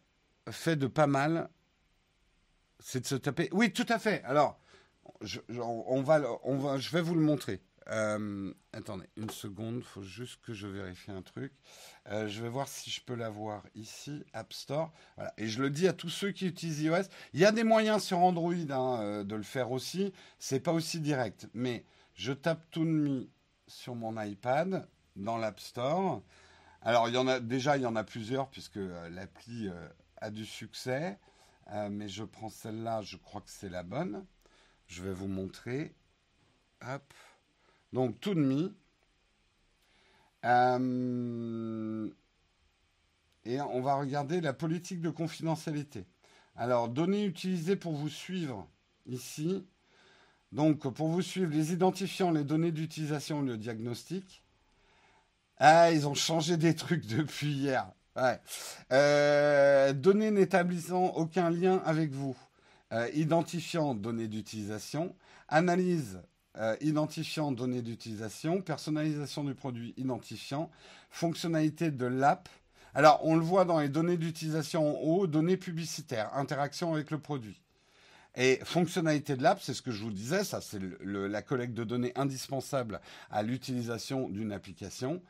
fait 0.50 0.76
de 0.76 0.88
pas 0.88 1.06
mal, 1.06 1.48
c'est 2.80 3.00
de 3.00 3.06
se 3.06 3.14
taper. 3.14 3.48
Oui, 3.52 3.72
tout 3.72 3.86
à 3.88 4.00
fait. 4.00 4.22
Alors, 4.24 4.58
on 5.60 6.02
va, 6.02 6.20
on 6.42 6.56
va, 6.58 6.78
je 6.78 6.90
vais 6.90 7.00
vous 7.00 7.14
le 7.14 7.20
montrer. 7.20 7.62
Euh, 7.88 8.52
attendez 8.72 9.06
une 9.16 9.30
seconde, 9.30 9.82
faut 9.82 10.02
juste 10.02 10.40
que 10.42 10.52
je 10.52 10.66
vérifie 10.66 11.10
un 11.10 11.22
truc. 11.22 11.52
Euh, 12.08 12.28
je 12.28 12.42
vais 12.42 12.48
voir 12.48 12.68
si 12.68 12.90
je 12.90 13.00
peux 13.02 13.14
l'avoir 13.14 13.64
ici, 13.74 14.24
App 14.32 14.52
Store. 14.52 14.92
Et 15.36 15.48
je 15.48 15.62
le 15.62 15.70
dis 15.70 15.88
à 15.88 15.92
tous 15.92 16.08
ceux 16.08 16.30
qui 16.30 16.46
utilisent 16.46 16.82
iOS. 16.82 17.08
Il 17.32 17.40
y 17.40 17.44
a 17.44 17.52
des 17.52 17.64
moyens 17.64 18.02
sur 18.02 18.18
Android 18.18 18.52
hein, 18.52 19.00
euh, 19.00 19.24
de 19.24 19.34
le 19.34 19.42
faire 19.42 19.70
aussi. 19.70 20.12
C'est 20.38 20.60
pas 20.60 20.72
aussi 20.72 21.00
direct, 21.00 21.48
mais 21.54 21.84
je 22.14 22.32
tape 22.32 22.70
ToonMe 22.70 23.26
sur 23.66 23.94
mon 23.94 24.20
iPad 24.20 24.88
dans 25.16 25.38
l'App 25.38 25.60
Store. 25.60 26.22
Alors, 26.82 27.08
déjà, 27.40 27.76
il 27.76 27.82
y 27.82 27.86
en 27.86 27.96
a 27.96 28.04
plusieurs, 28.04 28.48
puisque 28.50 28.80
l'appli 29.10 29.70
a 30.16 30.30
du 30.30 30.44
succès. 30.44 31.16
Mais 31.90 32.08
je 32.08 32.24
prends 32.24 32.48
celle-là, 32.48 33.02
je 33.02 33.16
crois 33.16 33.40
que 33.40 33.50
c'est 33.50 33.68
la 33.68 33.84
bonne. 33.84 34.26
Je 34.88 35.04
vais 35.04 35.12
vous 35.12 35.28
montrer. 35.28 35.94
Hop. 36.84 37.14
Donc, 37.92 38.18
tout 38.20 38.34
de 38.34 38.40
mi. 38.40 38.72
et 43.44 43.60
on 43.60 43.80
va 43.80 43.94
regarder 43.94 44.40
la 44.40 44.52
politique 44.52 45.00
de 45.00 45.10
confidentialité. 45.10 46.04
Alors, 46.56 46.88
données 46.88 47.24
utilisées 47.24 47.76
pour 47.76 47.92
vous 47.92 48.08
suivre 48.08 48.68
ici. 49.06 49.64
Donc, 50.52 50.80
pour 50.92 51.08
vous 51.08 51.22
suivre, 51.22 51.50
les 51.52 51.72
identifiants, 51.72 52.30
les 52.30 52.44
données 52.44 52.72
d'utilisation, 52.72 53.40
le 53.40 53.56
diagnostic. 53.56 54.42
Ah, 55.58 55.92
ils 55.92 56.06
ont 56.08 56.14
changé 56.14 56.56
des 56.56 56.74
trucs 56.74 57.06
depuis 57.16 57.52
hier. 57.52 57.90
Ouais. 58.16 58.38
Euh, 58.92 59.92
données 59.94 60.30
n'établissant 60.30 61.06
aucun 61.14 61.50
lien 61.50 61.80
avec 61.84 62.10
vous. 62.12 62.36
Euh, 62.92 63.08
identifiant 63.14 63.94
données 63.94 64.28
d'utilisation. 64.28 65.16
Analyse 65.48 66.20
euh, 66.58 66.76
identifiant 66.80 67.52
données 67.52 67.82
d'utilisation. 67.82 68.60
Personnalisation 68.60 69.44
du 69.44 69.54
produit 69.54 69.94
identifiant. 69.96 70.70
Fonctionnalité 71.10 71.90
de 71.90 72.06
l'app. 72.06 72.48
Alors, 72.94 73.20
on 73.24 73.36
le 73.36 73.42
voit 73.42 73.64
dans 73.64 73.80
les 73.80 73.88
données 73.88 74.18
d'utilisation 74.18 74.86
en 74.86 75.00
haut, 75.00 75.26
données 75.26 75.56
publicitaires, 75.56 76.34
interaction 76.34 76.92
avec 76.94 77.10
le 77.10 77.18
produit. 77.18 77.60
Et 78.34 78.60
fonctionnalité 78.64 79.36
de 79.36 79.42
l'app, 79.42 79.60
c'est 79.62 79.74
ce 79.74 79.82
que 79.82 79.90
je 79.90 80.02
vous 80.02 80.10
disais, 80.10 80.42
ça 80.42 80.60
c'est 80.62 80.80
la 81.02 81.42
collecte 81.42 81.74
de 81.74 81.84
données 81.84 82.12
indispensable 82.16 83.00
à 83.30 83.42
l'utilisation 83.42 84.28
d'une 84.30 84.52
application. 84.52 85.22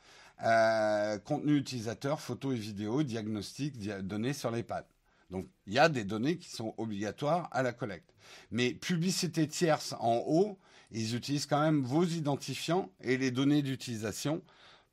Euh, 0.45 1.19
contenu 1.19 1.57
utilisateur, 1.57 2.21
photos 2.21 2.55
et 2.55 2.59
vidéos, 2.59 3.03
diagnostic, 3.03 3.79
données 4.07 4.33
sur 4.33 4.51
les 4.51 4.63
pads. 4.63 4.87
Donc 5.31 5.47
il 5.67 5.73
y 5.73 5.79
a 5.79 5.89
des 5.89 6.05
données 6.05 6.37
qui 6.37 6.51
sont 6.51 6.75
obligatoires 6.79 7.49
à 7.53 7.63
la 7.63 7.73
collecte. 7.73 8.13
Mais 8.51 8.73
publicité 8.73 9.47
tierce 9.47 9.95
en 9.99 10.23
haut, 10.27 10.59
ils 10.93 11.17
utilisent 11.17 11.47
quand 11.47 11.61
même 11.61 11.83
vos 11.83 12.05
identifiants 12.05 12.91
et 13.01 13.17
les 13.17 13.31
données 13.31 13.63
d'utilisation 13.63 14.43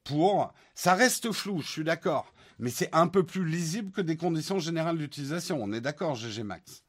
pour... 0.04 0.54
Ça 0.76 0.94
reste 0.94 1.32
flou, 1.32 1.62
je 1.62 1.68
suis 1.68 1.84
d'accord, 1.84 2.34
mais 2.58 2.70
c'est 2.70 2.94
un 2.94 3.08
peu 3.08 3.24
plus 3.24 3.46
lisible 3.46 3.92
que 3.92 4.02
des 4.02 4.18
conditions 4.18 4.60
générales 4.60 4.98
d'utilisation. 4.98 5.60
On 5.62 5.74
est 5.74 5.82
d'accord, 5.82 6.16
GG 6.16 6.44
Max. 6.44 6.84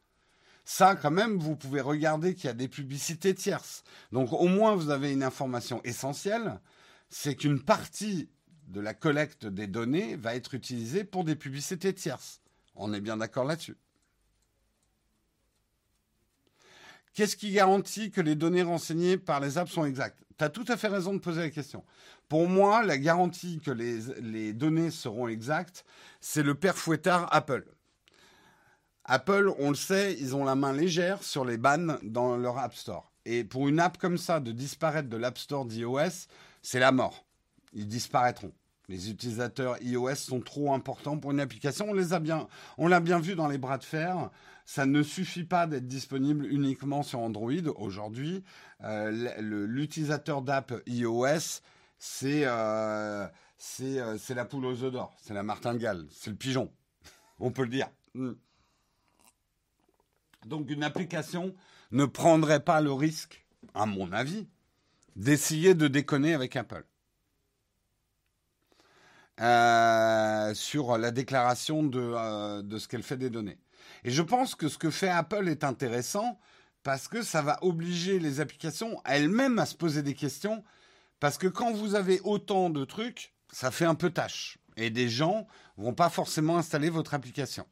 Ça, 0.64 0.94
quand 0.94 1.10
même, 1.10 1.38
vous 1.38 1.56
pouvez 1.56 1.80
regarder 1.80 2.34
qu'il 2.34 2.44
y 2.44 2.50
a 2.50 2.54
des 2.54 2.68
publicités 2.68 3.34
tierces. 3.34 3.82
Donc 4.12 4.32
au 4.32 4.46
moins, 4.46 4.76
vous 4.76 4.90
avez 4.90 5.12
une 5.12 5.24
information 5.24 5.80
essentielle, 5.82 6.60
c'est 7.08 7.34
qu'une 7.34 7.60
partie 7.60 8.28
de 8.68 8.80
la 8.80 8.94
collecte 8.94 9.46
des 9.46 9.66
données 9.66 10.14
va 10.14 10.36
être 10.36 10.54
utilisée 10.54 11.02
pour 11.02 11.24
des 11.24 11.34
publicités 11.34 11.92
tierces. 11.92 12.40
On 12.76 12.92
est 12.92 13.00
bien 13.00 13.16
d'accord 13.16 13.44
là-dessus. 13.44 13.76
Qu'est-ce 17.20 17.36
qui 17.36 17.52
garantit 17.52 18.10
que 18.10 18.22
les 18.22 18.34
données 18.34 18.62
renseignées 18.62 19.18
par 19.18 19.40
les 19.40 19.58
apps 19.58 19.70
sont 19.70 19.84
exactes? 19.84 20.24
Tu 20.38 20.44
as 20.44 20.48
tout 20.48 20.64
à 20.68 20.78
fait 20.78 20.88
raison 20.88 21.12
de 21.12 21.18
poser 21.18 21.42
la 21.42 21.50
question. 21.50 21.84
Pour 22.30 22.48
moi, 22.48 22.82
la 22.82 22.96
garantie 22.96 23.60
que 23.62 23.70
les, 23.70 24.54
données 24.54 24.90
seront 24.90 25.28
exactes, 25.28 25.84
c'est 26.22 26.42
le 26.42 26.54
père 26.54 26.78
fouettard 26.78 27.28
Apple. 27.30 27.66
Apple, 29.04 29.52
on 29.58 29.68
le 29.68 29.74
sait, 29.74 30.16
ils 30.18 30.34
ont 30.34 30.46
la 30.46 30.54
main 30.54 30.72
légère 30.72 31.22
sur 31.22 31.44
les 31.44 31.58
bans 31.58 31.98
dans 32.02 32.38
leur 32.38 32.56
App 32.56 32.74
Store. 32.74 33.12
Et 33.26 33.44
pour 33.44 33.68
une 33.68 33.80
app 33.80 33.98
comme 33.98 34.16
ça, 34.16 34.40
de 34.40 34.50
disparaître 34.50 35.10
de 35.10 35.18
l'App 35.18 35.36
Store 35.36 35.66
d'iOS, 35.66 36.26
c'est 36.62 36.80
la 36.80 36.90
mort. 36.90 37.26
Ils 37.74 37.86
disparaîtront. 37.86 38.54
Les 38.90 39.08
utilisateurs 39.08 39.80
iOS 39.82 40.16
sont 40.16 40.40
trop 40.40 40.74
importants 40.74 41.16
pour 41.16 41.30
une 41.30 41.38
application. 41.38 41.90
On 41.90 41.92
les 41.92 42.12
a 42.12 42.18
bien, 42.18 42.48
l'a 42.76 42.98
bien 42.98 43.20
vu 43.20 43.36
dans 43.36 43.46
les 43.46 43.56
bras 43.56 43.78
de 43.78 43.84
fer. 43.84 44.30
Ça 44.64 44.84
ne 44.84 45.04
suffit 45.04 45.44
pas 45.44 45.68
d'être 45.68 45.86
disponible 45.86 46.44
uniquement 46.44 47.04
sur 47.04 47.20
Android 47.20 47.52
aujourd'hui. 47.76 48.42
Euh, 48.82 49.40
l'utilisateur 49.40 50.42
d'app 50.42 50.72
iOS, 50.88 51.60
c'est 52.00 52.42
euh, 52.46 53.28
euh, 53.80 54.18
c'est 54.18 54.34
la 54.34 54.44
poule 54.44 54.66
aux 54.66 54.82
œufs 54.82 54.92
d'or, 54.92 55.14
c'est 55.22 55.34
la 55.34 55.44
martingale, 55.44 56.06
c'est 56.10 56.30
le 56.30 56.36
pigeon. 56.36 56.72
On 57.38 57.52
peut 57.52 57.62
le 57.62 57.68
dire. 57.68 57.88
Hmm. 58.14 58.32
Donc 60.46 60.68
une 60.68 60.82
application 60.82 61.54
ne 61.92 62.06
prendrait 62.06 62.64
pas 62.64 62.80
le 62.80 62.92
risque, 62.92 63.46
à 63.72 63.86
mon 63.86 64.10
avis, 64.10 64.48
d'essayer 65.14 65.74
de 65.74 65.86
déconner 65.86 66.34
avec 66.34 66.56
Apple. 66.56 66.84
Euh, 69.40 70.52
sur 70.52 70.98
la 70.98 71.10
déclaration 71.10 71.82
de, 71.82 71.98
euh, 71.98 72.60
de 72.60 72.76
ce 72.76 72.86
qu'elle 72.88 73.02
fait 73.02 73.16
des 73.16 73.30
données. 73.30 73.58
Et 74.04 74.10
je 74.10 74.20
pense 74.20 74.54
que 74.54 74.68
ce 74.68 74.76
que 74.76 74.90
fait 74.90 75.08
Apple 75.08 75.48
est 75.48 75.64
intéressant 75.64 76.38
parce 76.82 77.08
que 77.08 77.22
ça 77.22 77.40
va 77.40 77.58
obliger 77.62 78.18
les 78.18 78.40
applications 78.40 79.00
elles-mêmes 79.06 79.58
à 79.58 79.64
se 79.64 79.74
poser 79.74 80.02
des 80.02 80.12
questions. 80.12 80.62
Parce 81.20 81.38
que 81.38 81.46
quand 81.46 81.72
vous 81.72 81.94
avez 81.94 82.20
autant 82.20 82.68
de 82.68 82.84
trucs, 82.84 83.32
ça 83.50 83.70
fait 83.70 83.86
un 83.86 83.94
peu 83.94 84.10
tâche. 84.10 84.58
Et 84.76 84.90
des 84.90 85.08
gens 85.08 85.46
vont 85.78 85.94
pas 85.94 86.10
forcément 86.10 86.58
installer 86.58 86.90
votre 86.90 87.14
application. 87.14 87.66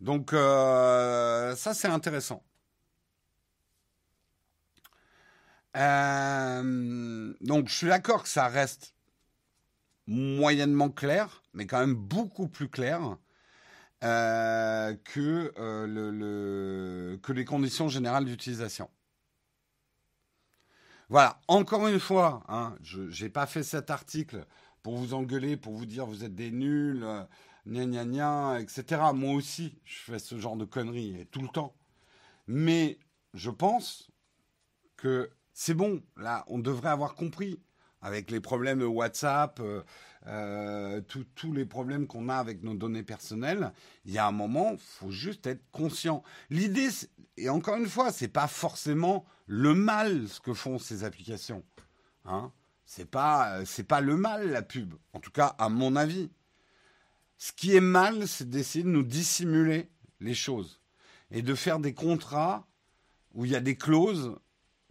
Donc 0.00 0.34
euh, 0.34 1.56
ça 1.56 1.72
c'est 1.72 1.88
intéressant. 1.88 2.42
Donc 5.74 7.68
je 7.68 7.74
suis 7.74 7.88
d'accord 7.88 8.24
que 8.24 8.28
ça 8.28 8.48
reste 8.48 8.97
moyennement 10.08 10.90
clair, 10.90 11.42
mais 11.52 11.66
quand 11.66 11.78
même 11.78 11.94
beaucoup 11.94 12.48
plus 12.48 12.68
clair 12.68 13.18
euh, 14.02 14.94
que, 15.04 15.52
le, 15.86 17.18
que 17.22 17.32
les 17.32 17.44
conditions 17.44 17.88
générales 17.88 18.24
d'utilisation. 18.24 18.90
Voilà, 21.10 21.40
encore 21.46 21.86
une 21.88 22.00
fois, 22.00 22.42
hein, 22.48 22.74
je 22.82 23.22
n'ai 23.22 23.30
pas 23.30 23.46
fait 23.46 23.62
cet 23.62 23.90
article 23.90 24.44
pour 24.82 24.96
vous 24.96 25.14
engueuler, 25.14 25.56
pour 25.56 25.74
vous 25.74 25.86
dire 25.86 26.06
vous 26.06 26.24
êtes 26.24 26.34
des 26.34 26.50
nuls, 26.50 27.04
gna 27.66 27.86
gna 27.86 28.04
gna, 28.04 28.60
etc. 28.60 29.02
Moi 29.14 29.34
aussi, 29.34 29.78
je 29.84 30.12
fais 30.12 30.18
ce 30.18 30.38
genre 30.38 30.56
de 30.56 30.64
conneries 30.64 31.26
tout 31.30 31.40
le 31.40 31.48
temps. 31.48 31.74
Mais 32.46 32.98
je 33.34 33.50
pense 33.50 34.10
que 34.96 35.30
c'est 35.52 35.74
bon, 35.74 36.02
là, 36.16 36.44
on 36.48 36.58
devrait 36.58 36.90
avoir 36.90 37.14
compris 37.14 37.58
avec 38.00 38.30
les 38.30 38.40
problèmes 38.40 38.78
de 38.78 38.84
WhatsApp, 38.84 39.60
euh, 39.60 39.82
euh, 40.26 41.00
tous 41.00 41.52
les 41.52 41.64
problèmes 41.64 42.06
qu'on 42.06 42.28
a 42.28 42.36
avec 42.36 42.62
nos 42.62 42.74
données 42.74 43.02
personnelles, 43.02 43.72
il 44.04 44.12
y 44.12 44.18
a 44.18 44.26
un 44.26 44.32
moment, 44.32 44.76
faut 44.78 45.10
juste 45.10 45.46
être 45.46 45.62
conscient. 45.72 46.22
L'idée, 46.50 46.88
et 47.36 47.48
encore 47.48 47.76
une 47.76 47.88
fois, 47.88 48.12
c'est 48.12 48.28
pas 48.28 48.48
forcément 48.48 49.24
le 49.46 49.74
mal 49.74 50.28
ce 50.28 50.40
que 50.40 50.54
font 50.54 50.78
ces 50.78 51.04
applications. 51.04 51.64
Hein 52.24 52.52
c'est 52.84 53.10
pas, 53.10 53.64
c'est 53.66 53.84
pas 53.84 54.00
le 54.00 54.16
mal 54.16 54.50
la 54.50 54.62
pub. 54.62 54.94
En 55.12 55.20
tout 55.20 55.30
cas, 55.30 55.54
à 55.58 55.68
mon 55.68 55.94
avis. 55.94 56.30
Ce 57.36 57.52
qui 57.52 57.76
est 57.76 57.80
mal, 57.80 58.26
c'est 58.26 58.48
d'essayer 58.48 58.82
de 58.82 58.88
nous 58.88 59.04
dissimuler 59.04 59.88
les 60.20 60.34
choses 60.34 60.80
et 61.30 61.42
de 61.42 61.54
faire 61.54 61.78
des 61.78 61.94
contrats 61.94 62.66
où 63.34 63.44
il 63.44 63.52
y 63.52 63.56
a 63.56 63.60
des 63.60 63.76
clauses 63.76 64.34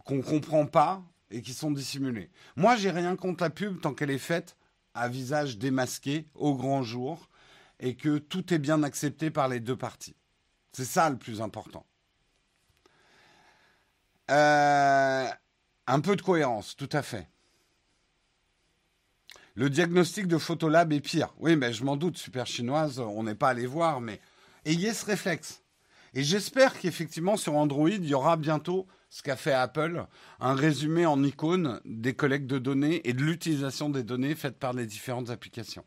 qu'on 0.04 0.22
comprend 0.22 0.64
pas 0.64 1.02
et 1.30 1.42
qui 1.42 1.52
sont 1.52 1.70
dissimulées. 1.70 2.30
Moi, 2.56 2.76
j'ai 2.76 2.90
rien 2.90 3.16
contre 3.16 3.44
la 3.44 3.50
pub 3.50 3.80
tant 3.80 3.94
qu'elle 3.94 4.10
est 4.10 4.18
faite 4.18 4.56
à 4.94 5.08
visage 5.08 5.58
démasqué 5.58 6.26
au 6.34 6.54
grand 6.54 6.82
jour 6.82 7.28
et 7.80 7.94
que 7.94 8.18
tout 8.18 8.52
est 8.52 8.58
bien 8.58 8.82
accepté 8.82 9.30
par 9.30 9.48
les 9.48 9.60
deux 9.60 9.76
parties. 9.76 10.16
C'est 10.72 10.84
ça 10.84 11.08
le 11.10 11.16
plus 11.16 11.40
important. 11.40 11.86
Euh, 14.30 15.28
un 15.86 16.00
peu 16.00 16.16
de 16.16 16.22
cohérence, 16.22 16.76
tout 16.76 16.88
à 16.92 17.02
fait. 17.02 17.28
Le 19.54 19.70
diagnostic 19.70 20.28
de 20.28 20.38
Photolab 20.38 20.92
est 20.92 21.00
pire. 21.00 21.34
Oui, 21.38 21.56
mais 21.56 21.72
je 21.72 21.82
m'en 21.82 21.96
doute, 21.96 22.16
super 22.16 22.46
chinoise, 22.46 23.00
on 23.00 23.24
n'est 23.24 23.34
pas 23.34 23.48
allé 23.48 23.66
voir, 23.66 24.00
mais 24.00 24.20
ayez 24.64 24.92
ce 24.94 25.04
réflexe. 25.04 25.62
Et 26.14 26.22
j'espère 26.22 26.78
qu'effectivement 26.78 27.36
sur 27.36 27.56
Android, 27.56 27.90
il 27.90 28.06
y 28.06 28.14
aura 28.14 28.36
bientôt 28.36 28.86
ce 29.10 29.22
qu'a 29.22 29.36
fait 29.36 29.52
Apple, 29.52 30.06
un 30.40 30.54
résumé 30.54 31.06
en 31.06 31.22
icône 31.22 31.80
des 31.84 32.14
collectes 32.14 32.46
de 32.46 32.58
données 32.58 33.08
et 33.08 33.12
de 33.12 33.22
l'utilisation 33.22 33.88
des 33.88 34.02
données 34.02 34.34
faites 34.34 34.58
par 34.58 34.72
les 34.72 34.86
différentes 34.86 35.30
applications. 35.30 35.84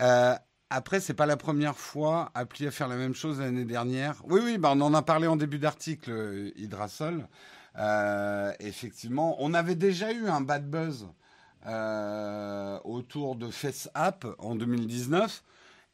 Euh, 0.00 0.34
après, 0.70 0.98
c'est 0.98 1.14
pas 1.14 1.26
la 1.26 1.36
première 1.36 1.78
fois 1.78 2.32
Appli 2.34 2.66
à 2.66 2.72
faire 2.72 2.88
la 2.88 2.96
même 2.96 3.14
chose 3.14 3.38
l'année 3.38 3.64
dernière. 3.64 4.20
Oui, 4.24 4.40
oui, 4.42 4.58
bah 4.58 4.72
on 4.74 4.80
en 4.80 4.92
a 4.92 5.02
parlé 5.02 5.28
en 5.28 5.36
début 5.36 5.60
d'article, 5.60 6.10
euh, 6.10 6.50
Hydrasol. 6.56 7.28
Euh, 7.76 8.52
effectivement, 8.60 9.36
on 9.38 9.54
avait 9.54 9.74
déjà 9.74 10.12
eu 10.12 10.26
un 10.28 10.40
bad 10.40 10.68
buzz 10.68 11.08
euh, 11.66 12.78
autour 12.84 13.36
de 13.36 13.50
FaceApp 13.50 14.26
en 14.38 14.54
2019, 14.54 15.42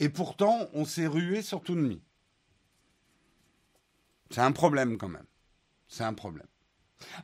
et 0.00 0.08
pourtant, 0.08 0.68
on 0.72 0.84
s'est 0.84 1.06
rué 1.06 1.42
sur 1.42 1.62
ToonMe. 1.62 1.98
C'est 4.30 4.40
un 4.40 4.52
problème 4.52 4.96
quand 4.96 5.08
même. 5.08 5.26
C'est 5.88 6.04
un 6.04 6.14
problème. 6.14 6.46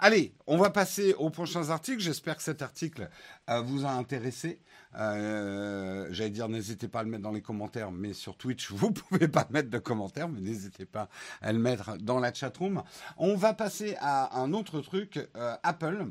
Allez, 0.00 0.34
on 0.46 0.56
va 0.56 0.70
passer 0.70 1.14
aux 1.14 1.30
prochains 1.30 1.70
articles. 1.70 2.00
J'espère 2.00 2.36
que 2.36 2.42
cet 2.42 2.62
article 2.62 3.08
euh, 3.50 3.60
vous 3.60 3.84
a 3.84 3.90
intéressé. 3.90 4.60
Euh, 4.98 6.08
j'allais 6.10 6.30
dire, 6.30 6.48
n'hésitez 6.48 6.88
pas 6.88 7.00
à 7.00 7.02
le 7.02 7.10
mettre 7.10 7.22
dans 7.22 7.32
les 7.32 7.42
commentaires, 7.42 7.92
mais 7.92 8.12
sur 8.12 8.36
Twitch, 8.36 8.70
vous 8.72 8.90
pouvez 8.90 9.28
pas 9.28 9.46
mettre 9.50 9.70
de 9.70 9.78
commentaires, 9.78 10.28
mais 10.28 10.40
n'hésitez 10.40 10.86
pas 10.86 11.08
à 11.42 11.52
le 11.52 11.58
mettre 11.58 11.96
dans 11.98 12.18
la 12.18 12.32
chatroom. 12.32 12.82
On 13.16 13.36
va 13.36 13.54
passer 13.54 13.96
à 14.00 14.38
un 14.38 14.52
autre 14.52 14.80
truc, 14.80 15.18
euh, 15.36 15.56
Apple. 15.62 16.06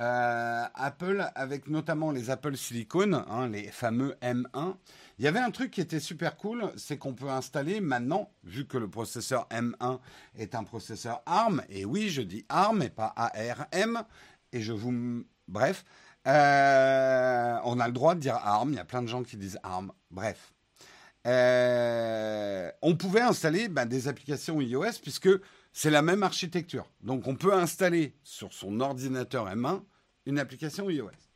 Apple, 0.00 1.28
avec 1.34 1.66
notamment 1.66 2.12
les 2.12 2.30
Apple 2.30 2.56
Silicon, 2.56 3.14
hein, 3.14 3.48
les 3.48 3.64
fameux 3.64 4.14
M1. 4.22 4.76
Il 5.18 5.24
y 5.24 5.28
avait 5.28 5.40
un 5.40 5.50
truc 5.50 5.72
qui 5.72 5.80
était 5.80 5.98
super 5.98 6.36
cool, 6.36 6.70
c'est 6.76 6.96
qu'on 6.96 7.14
peut 7.14 7.28
installer 7.28 7.80
maintenant, 7.80 8.30
vu 8.44 8.66
que 8.66 8.78
le 8.78 8.88
processeur 8.88 9.48
M1 9.50 9.98
est 10.36 10.54
un 10.54 10.62
processeur 10.62 11.22
ARM, 11.26 11.62
et 11.68 11.84
oui, 11.84 12.08
je 12.08 12.22
dis 12.22 12.44
ARM 12.48 12.82
et 12.82 12.90
pas 12.90 13.12
ARM, 13.16 14.04
et 14.52 14.60
je 14.60 14.72
vous... 14.72 15.24
Bref, 15.48 15.84
euh, 16.26 17.58
on 17.64 17.80
a 17.80 17.86
le 17.88 17.92
droit 17.92 18.14
de 18.14 18.20
dire 18.20 18.36
ARM, 18.36 18.70
il 18.70 18.76
y 18.76 18.80
a 18.80 18.84
plein 18.84 19.02
de 19.02 19.08
gens 19.08 19.24
qui 19.24 19.36
disent 19.36 19.58
ARM, 19.64 19.92
bref. 20.10 20.52
Euh, 21.26 22.70
on 22.80 22.94
pouvait 22.94 23.20
installer 23.20 23.68
ben, 23.68 23.86
des 23.86 24.08
applications 24.08 24.60
iOS 24.60 25.00
puisque 25.02 25.28
c'est 25.72 25.90
la 25.90 26.00
même 26.00 26.22
architecture. 26.22 26.88
Donc 27.00 27.26
on 27.26 27.34
peut 27.34 27.52
installer 27.52 28.14
sur 28.22 28.52
son 28.52 28.80
ordinateur 28.80 29.46
M1 29.48 29.82
une 30.26 30.38
application 30.38 30.88
iOS. 30.88 31.27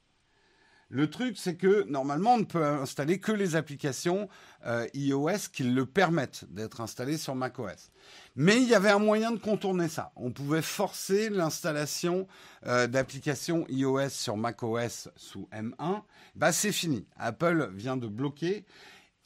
Le 0.94 1.09
truc, 1.09 1.38
c'est 1.38 1.55
que 1.55 1.88
normalement, 1.88 2.35
on 2.35 2.40
ne 2.40 2.44
peut 2.44 2.62
installer 2.62 3.18
que 3.18 3.33
les 3.33 3.57
applications 3.57 4.28
euh, 4.66 4.87
iOS 4.92 5.48
qui 5.50 5.62
le 5.62 5.87
permettent 5.87 6.44
d'être 6.50 6.83
installées 6.83 7.16
sur 7.16 7.35
macOS. 7.35 7.90
Mais 8.37 8.59
il 8.61 8.68
y 8.68 8.74
avait 8.74 8.90
un 8.90 8.98
moyen 8.98 9.31
de 9.31 9.38
contourner 9.38 9.88
ça. 9.88 10.12
On 10.16 10.33
pouvait 10.33 10.61
forcer 10.61 11.31
l'installation 11.31 12.28
euh, 12.66 12.87
d'applications 12.88 13.64
iOS 13.70 14.11
sur 14.11 14.37
macOS 14.37 15.09
sous 15.16 15.48
M1. 15.50 16.02
Bah, 16.35 16.52
c'est 16.52 16.72
fini. 16.72 17.07
Apple 17.16 17.70
vient 17.72 17.96
de 17.96 18.07
bloquer. 18.07 18.66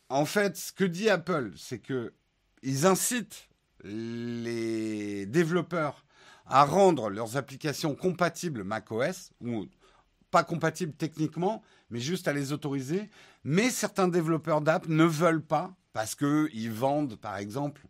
En 0.08 0.24
fait, 0.24 0.56
ce 0.56 0.72
que 0.72 0.84
dit 0.84 1.10
Apple, 1.10 1.50
c'est 1.56 1.80
que 1.80 2.12
ils 2.62 2.86
incitent 2.86 3.48
les 3.82 5.26
développeurs 5.26 6.04
à 6.46 6.64
rendre 6.64 7.10
leurs 7.10 7.36
applications 7.36 7.96
compatibles 7.96 8.62
macOS 8.62 9.32
ou 9.40 9.66
pas 10.36 10.44
compatibles 10.44 10.92
techniquement, 10.92 11.62
mais 11.88 11.98
juste 11.98 12.28
à 12.28 12.34
les 12.34 12.52
autoriser. 12.52 13.08
Mais 13.42 13.70
certains 13.70 14.06
développeurs 14.06 14.60
d'app 14.60 14.86
ne 14.86 15.04
veulent 15.04 15.40
pas 15.42 15.74
parce 15.94 16.14
qu'ils 16.14 16.70
vendent, 16.70 17.16
par 17.16 17.38
exemple, 17.38 17.86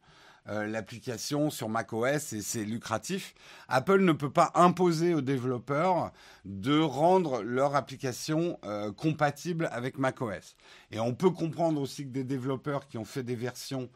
euh, 0.48 0.64
l'application 0.64 1.50
sur 1.50 1.68
macOS 1.68 2.34
et 2.34 2.42
c'est 2.42 2.64
lucratif. 2.64 3.34
Apple 3.66 4.00
ne 4.02 4.12
peut 4.12 4.30
pas 4.30 4.52
imposer 4.54 5.12
aux 5.12 5.22
développeurs 5.22 6.12
de 6.44 6.78
rendre 6.78 7.42
leur 7.42 7.74
application 7.74 8.60
euh, 8.64 8.92
compatible 8.92 9.68
avec 9.72 9.98
macOS. 9.98 10.54
Et 10.92 11.00
on 11.00 11.14
peut 11.14 11.30
comprendre 11.30 11.80
aussi 11.80 12.04
que 12.04 12.12
des 12.12 12.22
développeurs 12.22 12.86
qui 12.86 12.96
ont 12.96 13.04
fait 13.04 13.24
des 13.24 13.34
versions 13.34 13.90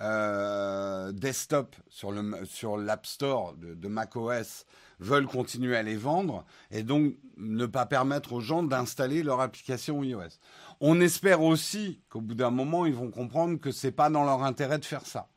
euh, 0.00 1.12
desktop 1.12 1.76
sur 1.88 2.10
le 2.10 2.44
sur 2.46 2.76
l'App 2.76 3.06
Store 3.06 3.54
de, 3.54 3.88
macOS 3.88 4.66
veulent 4.98 5.26
continuer 5.26 5.76
à 5.76 5.84
les 5.84 5.96
vendre 5.96 6.44
et 6.72 6.82
donc 6.82 7.14
ne 7.36 7.66
pas 7.66 7.86
permettre 7.86 8.32
aux 8.32 8.40
gens 8.40 8.64
d'installer 8.64 9.22
leur 9.22 9.40
application 9.40 10.02
iOS. 10.02 10.40
On 10.80 11.00
espère 11.00 11.42
aussi 11.42 12.00
qu'au 12.08 12.20
bout 12.20 12.34
d'un 12.34 12.50
moment, 12.50 12.86
ils 12.86 12.94
vont 12.94 13.10
comprendre 13.10 13.60
que 13.60 13.70
c'est 13.70 13.92
pas 13.92 14.10
dans 14.10 14.24
leur 14.24 14.42
intérêt 14.42 14.78
de 14.78 14.84
faire 14.84 15.06
ça. 15.06 15.28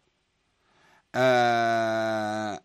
Euh, 1.16 2.58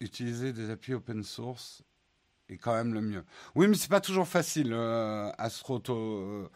utiliser 0.00 0.52
des 0.54 0.70
applis 0.70 0.94
open 0.94 1.22
source 1.22 1.82
est 2.48 2.56
quand 2.56 2.74
même 2.74 2.94
le 2.94 3.02
mieux. 3.02 3.24
Oui, 3.54 3.68
mais 3.68 3.76
c'est 3.76 3.90
pas 3.90 4.00
toujours 4.00 4.28
facile, 4.28 4.72
euh, 4.72 5.30
Astroto. 5.36 6.50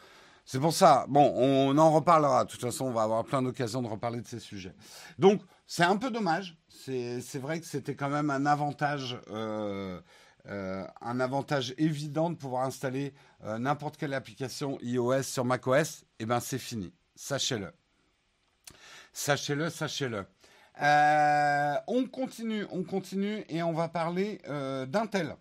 C'est 0.51 0.61
pour 0.61 0.73
ça. 0.73 1.05
Bon, 1.11 1.31
on 1.37 1.77
en 1.77 1.93
reparlera. 1.93 2.47
De 2.47 2.51
toute 2.51 2.63
façon, 2.63 2.87
on 2.87 2.91
va 2.91 3.03
avoir 3.03 3.23
plein 3.23 3.43
d'occasions 3.43 3.83
de 3.83 3.87
reparler 3.87 4.23
de 4.23 4.27
ces 4.27 4.41
sujets. 4.41 4.73
Donc, 5.19 5.43
c'est 5.67 5.83
un 5.83 5.99
peu 5.99 6.11
dommage. 6.11 6.57
C'est 6.71 7.39
vrai 7.39 7.61
que 7.61 7.67
c'était 7.67 7.95
quand 7.95 8.09
même 8.09 8.31
un 8.31 8.47
avantage, 8.47 9.21
euh, 9.31 10.01
euh, 10.47 10.87
un 11.03 11.21
avantage 11.21 11.75
évident 11.77 12.31
de 12.31 12.35
pouvoir 12.35 12.65
installer 12.65 13.13
euh, 13.45 13.59
n'importe 13.59 13.99
quelle 13.99 14.15
application 14.15 14.79
iOS 14.81 15.25
sur 15.25 15.45
macOS. 15.45 16.07
Eh 16.19 16.25
bien, 16.25 16.41
c'est 16.41 16.57
fini. 16.57 16.95
Sachez-le. 17.15 17.71
Sachez-le, 19.13 19.69
sachez-le. 19.69 20.25
on 21.89 22.07
continue, 22.07 22.65
on 22.71 22.85
continue 22.85 23.45
et 23.51 23.63
on 23.63 23.75
va 23.75 23.89
parler 23.89 24.41
d'Intel. 24.89 25.37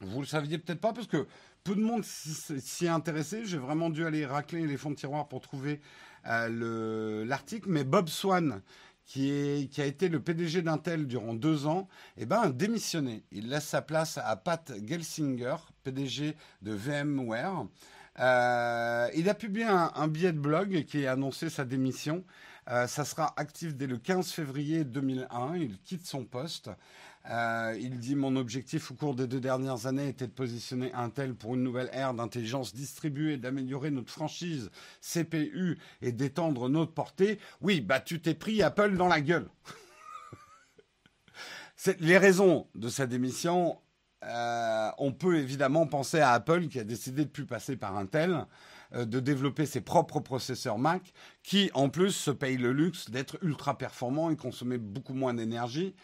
Vous 0.00 0.20
le 0.20 0.26
saviez 0.26 0.56
peut-être 0.56 0.80
pas 0.80 0.94
parce 0.94 1.06
que 1.06 1.26
peu 1.66 1.74
de 1.74 1.80
monde 1.80 2.04
s'y 2.04 2.86
est 2.86 2.88
intéressé. 2.88 3.44
J'ai 3.44 3.58
vraiment 3.58 3.90
dû 3.90 4.06
aller 4.06 4.24
racler 4.24 4.66
les 4.66 4.76
fonds 4.76 4.90
de 4.90 4.94
tiroir 4.94 5.26
pour 5.26 5.40
trouver 5.40 5.80
euh, 6.26 7.24
l'article. 7.24 7.68
Mais 7.68 7.82
Bob 7.82 8.08
Swan, 8.08 8.62
qui, 9.04 9.68
a 9.78 9.84
été 9.84 10.08
le 10.08 10.20
PDG 10.20 10.62
d'Intel 10.62 11.08
durant 11.08 11.34
deux 11.34 11.66
ans, 11.66 11.88
eh 12.16 12.24
ben, 12.24 12.40
a 12.42 12.50
démissionné. 12.50 13.24
Il 13.32 13.48
laisse 13.48 13.66
sa 13.66 13.82
place 13.82 14.16
à 14.16 14.36
Pat 14.36 14.72
Gelsinger, 14.86 15.56
PDG 15.82 16.36
de 16.62 16.72
VMware. 16.72 17.66
Euh, 18.20 19.08
il 19.14 19.28
a 19.28 19.34
publié 19.34 19.66
un, 19.66 20.08
billet 20.08 20.32
de 20.32 20.38
blog 20.38 20.84
qui 20.84 21.04
a 21.04 21.12
annoncé 21.12 21.50
sa 21.50 21.64
démission. 21.64 22.24
Euh, 22.68 22.86
ça 22.86 23.04
sera 23.04 23.34
actif 23.36 23.74
dès 23.74 23.88
le 23.88 23.98
15 23.98 24.30
février 24.30 24.84
2001. 24.84 25.56
Il 25.56 25.78
quitte 25.80 26.06
son 26.06 26.24
poste. 26.24 26.70
Euh, 27.30 27.76
il 27.80 27.98
dit 27.98 28.14
Mon 28.14 28.36
objectif 28.36 28.90
au 28.90 28.94
cours 28.94 29.14
des 29.14 29.26
deux 29.26 29.40
dernières 29.40 29.86
années 29.86 30.08
était 30.08 30.26
de 30.26 30.32
positionner 30.32 30.92
Intel 30.92 31.34
pour 31.34 31.54
une 31.54 31.62
nouvelle 31.62 31.90
ère 31.92 32.14
d'intelligence 32.14 32.74
distribuée, 32.74 33.36
d'améliorer 33.36 33.90
notre 33.90 34.12
franchise 34.12 34.70
CPU 35.00 35.78
et 36.02 36.12
d'étendre 36.12 36.68
notre 36.68 36.92
portée. 36.92 37.38
Oui, 37.60 37.80
bah 37.80 38.00
tu 38.00 38.20
t'es 38.20 38.34
pris 38.34 38.62
Apple 38.62 38.96
dans 38.96 39.08
la 39.08 39.20
gueule. 39.20 39.48
les 42.00 42.18
raisons 42.18 42.68
de 42.74 42.88
sa 42.88 43.06
démission, 43.06 43.78
euh, 44.24 44.90
on 44.98 45.12
peut 45.12 45.36
évidemment 45.38 45.86
penser 45.86 46.20
à 46.20 46.30
Apple 46.30 46.68
qui 46.68 46.78
a 46.78 46.84
décidé 46.84 47.24
de 47.24 47.30
plus 47.30 47.46
passer 47.46 47.76
par 47.76 47.96
Intel, 47.96 48.46
euh, 48.94 49.04
de 49.04 49.18
développer 49.18 49.66
ses 49.66 49.80
propres 49.80 50.20
processeurs 50.20 50.78
Mac, 50.78 51.12
qui 51.42 51.70
en 51.74 51.88
plus 51.88 52.12
se 52.12 52.30
payent 52.30 52.56
le 52.56 52.72
luxe 52.72 53.10
d'être 53.10 53.36
ultra 53.42 53.76
performants 53.78 54.30
et 54.30 54.36
consommer 54.36 54.78
beaucoup 54.78 55.14
moins 55.14 55.34
d'énergie. 55.34 55.94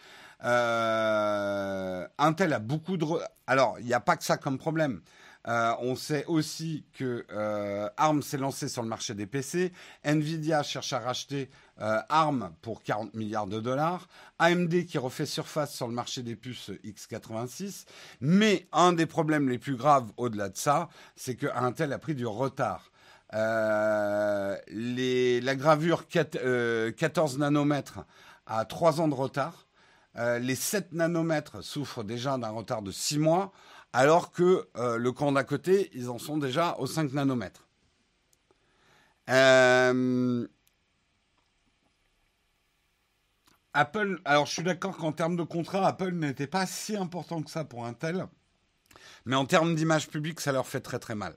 Euh, 0.43 2.07
Intel 2.17 2.53
a 2.53 2.59
beaucoup 2.59 2.97
de... 2.97 3.05
Alors, 3.47 3.77
il 3.79 3.85
n'y 3.85 3.93
a 3.93 3.99
pas 3.99 4.17
que 4.17 4.23
ça 4.23 4.37
comme 4.37 4.57
problème. 4.57 5.01
Euh, 5.45 5.73
on 5.79 5.97
sait 5.97 6.23
aussi 6.27 6.85
que 6.93 7.25
euh, 7.33 7.89
ARM 7.97 8.21
s'est 8.21 8.37
lancé 8.37 8.69
sur 8.69 8.81
le 8.81 8.87
marché 8.87 9.13
des 9.13 9.25
PC. 9.25 9.73
Nvidia 10.05 10.63
cherche 10.63 10.93
à 10.93 10.99
racheter 10.99 11.49
ARM 11.77 12.53
pour 12.61 12.81
40 12.81 13.13
milliards 13.13 13.47
de 13.47 13.59
dollars. 13.59 14.07
AMD 14.39 14.85
qui 14.85 14.97
refait 14.97 15.25
surface 15.25 15.73
sur 15.73 15.87
le 15.87 15.93
marché 15.93 16.23
des 16.23 16.37
puces 16.37 16.71
x86. 16.85 17.85
Mais 18.21 18.67
un 18.71 18.93
des 18.93 19.05
problèmes 19.05 19.49
les 19.49 19.59
plus 19.59 19.75
graves 19.75 20.11
au-delà 20.15 20.47
de 20.47 20.55
ça, 20.55 20.87
c'est 21.17 21.35
que 21.35 21.47
Intel 21.55 21.91
a 21.91 21.99
pris 21.99 22.15
du 22.15 22.25
retard. 22.25 22.91
la 23.33 24.59
gravure 25.55 26.07
14 26.07 27.37
nanomètres 27.37 27.99
a 28.45 28.63
3 28.63 29.01
ans 29.01 29.09
de 29.09 29.15
retard. 29.15 29.65
Euh, 30.17 30.39
les 30.39 30.55
7 30.55 30.93
nanomètres 30.93 31.63
souffrent 31.63 32.03
déjà 32.03 32.37
d'un 32.37 32.49
retard 32.49 32.81
de 32.81 32.91
6 32.91 33.19
mois, 33.19 33.51
alors 33.93 34.31
que 34.31 34.67
euh, 34.77 34.97
le 34.97 35.11
camp 35.11 35.31
d'à 35.31 35.43
côté, 35.43 35.89
ils 35.93 36.09
en 36.09 36.19
sont 36.19 36.37
déjà 36.37 36.75
aux 36.79 36.87
5 36.87 37.13
nanomètres. 37.13 37.67
Euh, 39.29 40.47
Apple, 43.73 44.21
alors 44.25 44.45
je 44.45 44.51
suis 44.53 44.63
d'accord 44.63 44.97
qu'en 44.97 45.11
termes 45.11 45.35
de 45.35 45.43
contrat, 45.43 45.87
Apple 45.87 46.11
n'était 46.11 46.47
pas 46.47 46.65
si 46.67 46.95
important 46.95 47.41
que 47.41 47.49
ça 47.49 47.65
pour 47.65 47.85
Intel, 47.85 48.27
mais 49.25 49.35
en 49.35 49.45
termes 49.45 49.73
d'image 49.75 50.09
publique, 50.09 50.41
ça 50.41 50.51
leur 50.51 50.67
fait 50.67 50.81
très 50.81 50.99
très 50.99 51.15
mal. 51.15 51.35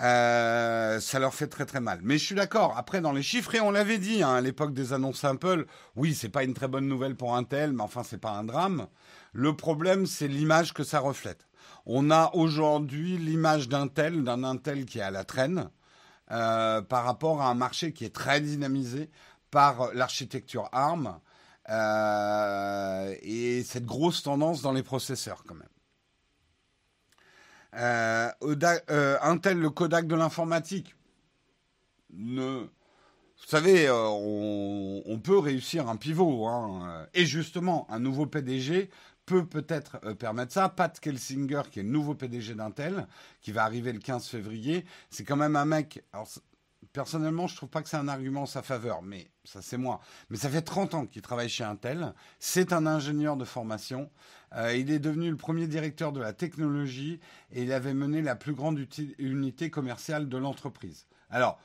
Euh, 0.00 1.00
ça 1.00 1.18
leur 1.18 1.34
fait 1.34 1.48
très 1.48 1.66
très 1.66 1.80
mal. 1.80 2.00
Mais 2.02 2.18
je 2.18 2.24
suis 2.24 2.34
d'accord. 2.34 2.76
Après, 2.78 3.00
dans 3.00 3.12
les 3.12 3.22
chiffres, 3.22 3.54
et 3.54 3.60
on 3.60 3.70
l'avait 3.70 3.98
dit 3.98 4.22
hein, 4.22 4.34
à 4.34 4.40
l'époque 4.40 4.72
des 4.72 4.92
annonces 4.92 5.24
Apple, 5.24 5.66
oui, 5.96 6.14
c'est 6.14 6.30
pas 6.30 6.44
une 6.44 6.54
très 6.54 6.68
bonne 6.68 6.88
nouvelle 6.88 7.14
pour 7.14 7.36
Intel, 7.36 7.72
mais 7.72 7.82
enfin, 7.82 8.02
c'est 8.02 8.18
pas 8.20 8.30
un 8.30 8.44
drame. 8.44 8.86
Le 9.32 9.54
problème, 9.54 10.06
c'est 10.06 10.28
l'image 10.28 10.72
que 10.72 10.84
ça 10.84 10.98
reflète. 11.00 11.46
On 11.84 12.10
a 12.10 12.30
aujourd'hui 12.34 13.18
l'image 13.18 13.68
d'Intel, 13.68 14.24
d'un 14.24 14.44
Intel 14.44 14.86
qui 14.86 14.98
est 14.98 15.02
à 15.02 15.10
la 15.10 15.24
traîne, 15.24 15.68
euh, 16.30 16.80
par 16.80 17.04
rapport 17.04 17.42
à 17.42 17.48
un 17.48 17.54
marché 17.54 17.92
qui 17.92 18.04
est 18.04 18.14
très 18.14 18.40
dynamisé 18.40 19.10
par 19.50 19.92
l'architecture 19.92 20.68
ARM 20.72 21.18
euh, 21.68 23.14
et 23.22 23.62
cette 23.64 23.84
grosse 23.84 24.22
tendance 24.22 24.62
dans 24.62 24.72
les 24.72 24.82
processeurs 24.82 25.44
quand 25.46 25.54
même. 25.54 25.71
Euh, 27.74 28.30
euh, 28.90 29.18
Intel, 29.22 29.58
le 29.58 29.70
Kodak 29.70 30.06
de 30.06 30.14
l'informatique. 30.14 30.94
Vous 32.10 32.68
savez, 33.46 33.88
euh, 33.88 34.08
on, 34.08 35.18
peut 35.18 35.38
réussir 35.38 35.88
un 35.88 35.96
pivot. 35.96 36.46
Hein. 36.46 37.06
Et 37.14 37.24
justement, 37.24 37.86
un 37.90 37.98
nouveau 37.98 38.26
PDG 38.26 38.90
peut 39.24 39.46
peut-être 39.46 39.98
permettre 40.14 40.52
ça. 40.52 40.68
Pat 40.68 40.98
Kelsinger, 40.98 41.62
qui 41.70 41.80
est 41.80 41.82
le 41.82 41.88
nouveau 41.88 42.14
PDG 42.14 42.54
d'Intel, 42.54 43.06
qui 43.40 43.52
va 43.52 43.64
arriver 43.64 43.92
le 43.92 44.00
15 44.00 44.26
février, 44.26 44.84
c'est 45.10 45.24
quand 45.24 45.36
même 45.36 45.56
un 45.56 45.64
mec 45.64 46.04
personnellement, 46.92 47.46
je 47.46 47.56
trouve 47.56 47.68
pas 47.68 47.82
que 47.82 47.88
c'est 47.88 47.96
un 47.96 48.08
argument 48.08 48.42
en 48.42 48.46
sa 48.46 48.62
faveur, 48.62 49.02
mais 49.02 49.30
ça 49.44 49.62
c'est 49.62 49.76
moi. 49.76 50.00
Mais 50.30 50.36
ça 50.36 50.48
fait 50.50 50.62
30 50.62 50.94
ans 50.94 51.06
qu'il 51.06 51.22
travaille 51.22 51.48
chez 51.48 51.64
Intel. 51.64 52.14
C'est 52.38 52.72
un 52.72 52.86
ingénieur 52.86 53.36
de 53.36 53.44
formation. 53.44 54.10
Euh, 54.54 54.76
il 54.76 54.90
est 54.90 54.98
devenu 54.98 55.30
le 55.30 55.36
premier 55.36 55.66
directeur 55.66 56.12
de 56.12 56.20
la 56.20 56.32
technologie 56.32 57.20
et 57.50 57.62
il 57.62 57.72
avait 57.72 57.94
mené 57.94 58.22
la 58.22 58.36
plus 58.36 58.54
grande 58.54 58.78
unité 59.18 59.70
commerciale 59.70 60.28
de 60.28 60.36
l'entreprise. 60.36 61.06
Alors, 61.30 61.58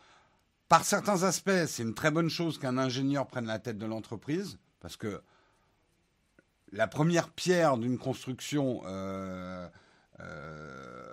par 0.69 0.83
certains 0.83 1.23
aspects, 1.23 1.65
c'est 1.67 1.83
une 1.83 1.93
très 1.93 2.11
bonne 2.11 2.29
chose 2.29 2.57
qu'un 2.57 2.77
ingénieur 2.77 3.27
prenne 3.27 3.45
la 3.45 3.59
tête 3.59 3.77
de 3.77 3.85
l'entreprise, 3.85 4.59
parce 4.81 4.97
que 4.97 5.21
la 6.73 6.87
première 6.87 7.29
pierre 7.29 7.77
d'une 7.77 7.97
construction 7.97 8.81
euh, 8.85 9.67
euh, 10.19 11.07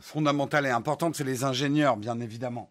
fondamentale 0.00 0.66
et 0.66 0.70
importante, 0.70 1.14
c'est 1.16 1.24
les 1.24 1.44
ingénieurs, 1.44 1.96
bien 1.96 2.20
évidemment. 2.20 2.70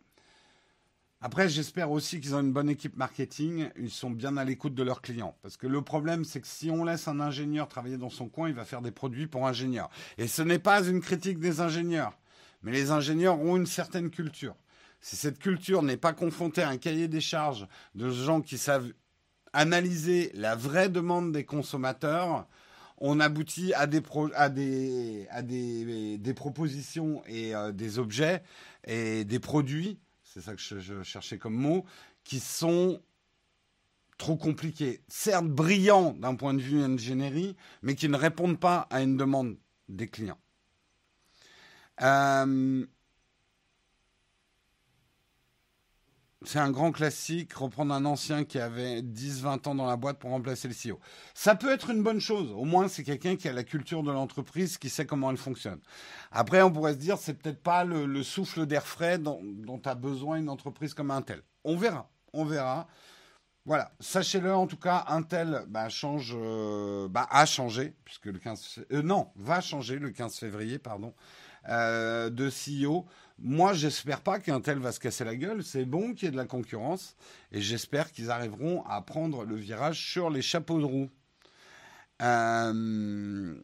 Après, 1.19 1.49
j'espère 1.49 1.89
aussi 1.89 2.21
qu'ils 2.21 2.35
ont 2.35 2.41
une 2.41 2.53
bonne 2.53 2.69
équipe 2.69 2.95
marketing. 2.95 3.69
Ils 3.75 3.89
sont 3.89 4.11
bien 4.11 4.37
à 4.37 4.43
l'écoute 4.43 4.75
de 4.75 4.83
leurs 4.83 5.01
clients. 5.01 5.35
Parce 5.41 5.57
que 5.57 5.65
le 5.65 5.81
problème, 5.81 6.23
c'est 6.23 6.41
que 6.41 6.47
si 6.47 6.69
on 6.69 6.83
laisse 6.83 7.07
un 7.07 7.19
ingénieur 7.19 7.67
travailler 7.67 7.97
dans 7.97 8.11
son 8.11 8.29
coin, 8.29 8.49
il 8.49 8.55
va 8.55 8.65
faire 8.65 8.83
des 8.83 8.91
produits 8.91 9.25
pour 9.25 9.47
ingénieurs. 9.47 9.89
Et 10.19 10.27
ce 10.27 10.43
n'est 10.43 10.59
pas 10.59 10.83
une 10.85 11.01
critique 11.01 11.39
des 11.39 11.59
ingénieurs. 11.59 12.13
Mais 12.61 12.71
les 12.71 12.91
ingénieurs 12.91 13.39
ont 13.39 13.57
une 13.57 13.65
certaine 13.65 14.11
culture. 14.11 14.55
Si 15.01 15.15
cette 15.15 15.39
culture 15.39 15.81
n'est 15.81 15.97
pas 15.97 16.13
confrontée 16.13 16.61
à 16.61 16.69
un 16.69 16.77
cahier 16.77 17.07
des 17.07 17.21
charges 17.21 17.67
de 17.95 18.09
gens 18.11 18.41
qui 18.41 18.59
savent 18.59 18.91
analyser 19.53 20.31
la 20.35 20.55
vraie 20.55 20.89
demande 20.89 21.31
des 21.31 21.45
consommateurs, 21.45 22.45
on 22.99 23.19
aboutit 23.19 23.73
à 23.73 23.87
des, 23.87 24.01
à 24.35 24.49
des, 24.49 25.27
à 25.31 25.41
des, 25.41 26.17
des 26.19 26.33
propositions 26.33 27.23
et 27.27 27.55
euh, 27.55 27.71
des 27.71 27.97
objets 27.97 28.43
et 28.85 29.23
des 29.23 29.39
produits 29.39 29.99
c'est 30.37 30.43
ça 30.43 30.55
que 30.55 30.61
je, 30.61 31.01
cherchais 31.01 31.39
comme 31.39 31.55
mot, 31.55 31.83
qui 32.23 32.39
sont 32.39 33.01
trop 34.19 34.35
compliqués. 34.35 35.01
Certes 35.07 35.47
brillants 35.47 36.13
d'un 36.13 36.35
point 36.35 36.53
de 36.53 36.61
vue 36.61 36.79
ingénierie, 36.79 37.55
mais 37.81 37.95
qui 37.95 38.07
ne 38.07 38.15
répondent 38.15 38.59
pas 38.59 38.87
à 38.91 39.01
une 39.01 39.17
demande 39.17 39.57
des 39.89 40.07
clients. 40.07 40.37
Euh, 42.03 42.85
c'est 46.45 46.59
un 46.59 46.69
grand 46.69 46.91
classique, 46.91 47.53
reprendre 47.53 47.93
un 47.93 48.05
ancien 48.05 48.43
qui 48.43 48.59
avait 48.59 49.01
10-20 49.01 49.67
ans 49.69 49.75
dans 49.75 49.87
la 49.87 49.97
boîte 49.97 50.19
pour 50.19 50.29
remplacer 50.29 50.67
le 50.67 50.73
CEO. 50.73 50.99
Ça 51.33 51.55
peut 51.55 51.71
être 51.71 51.89
une 51.89 52.03
bonne 52.03 52.19
chose. 52.19 52.51
Au 52.51 52.63
moins, 52.63 52.87
c'est 52.87 53.03
quelqu'un 53.03 53.35
qui 53.35 53.47
a 53.47 53.53
la 53.53 53.63
culture 53.63 54.03
de 54.03 54.11
l'entreprise, 54.11 54.77
qui 54.77 54.89
sait 54.89 55.07
comment 55.07 55.31
elle 55.31 55.37
fonctionne. 55.37 55.79
Après, 56.31 56.61
on 56.61 56.71
pourrait 56.71 56.93
se 56.93 56.99
dire, 56.99 57.17
c'est 57.17 57.33
peut-être 57.33 57.61
pas 57.63 57.83
le, 57.83 58.21
souffle 58.21 58.67
d'air 58.67 58.85
frais 58.85 59.17
dont, 59.17 59.41
a 59.83 59.95
besoin 59.95 60.37
une 60.37 60.49
entreprise 60.49 60.93
comme 60.93 61.09
Intel. 61.09 61.41
On 61.63 61.75
verra. 61.75 62.09
On 62.33 62.45
verra. 62.45 62.87
Voilà, 63.65 63.91
sachez-le 63.99 64.53
en 64.53 64.65
tout 64.65 64.77
cas, 64.77 65.05
Intel 65.09 65.65
bah, 65.67 65.89
change, 65.89 66.33
euh, 66.37 67.09
bah, 67.09 67.27
a 67.29 67.45
changé, 67.45 67.95
puisque 68.05 68.27
le 68.27 68.39
15, 68.39 68.85
euh, 68.93 69.01
non, 69.01 69.27
va 69.35 69.59
changer 69.59 69.99
le 69.99 70.09
15 70.09 70.37
février, 70.37 70.79
pardon, 70.79 71.13
euh, 71.67 72.29
de 72.29 72.49
CEO. 72.49 73.05
Moi, 73.39 73.73
j'espère 73.73 74.21
pas 74.21 74.39
qu'un 74.39 74.61
tel 74.61 74.79
va 74.79 74.91
se 74.91 74.99
casser 74.99 75.23
la 75.23 75.35
gueule. 75.35 75.63
C'est 75.63 75.85
bon 75.85 76.13
qu'il 76.13 76.25
y 76.25 76.27
ait 76.27 76.31
de 76.31 76.37
la 76.37 76.45
concurrence. 76.45 77.15
Et 77.51 77.61
j'espère 77.61 78.11
qu'ils 78.11 78.31
arriveront 78.31 78.83
à 78.85 79.01
prendre 79.01 79.45
le 79.45 79.55
virage 79.55 80.03
sur 80.11 80.29
les 80.29 80.41
chapeaux 80.41 80.79
de 80.79 80.85
roue. 80.85 81.09
Euh, 82.23 83.55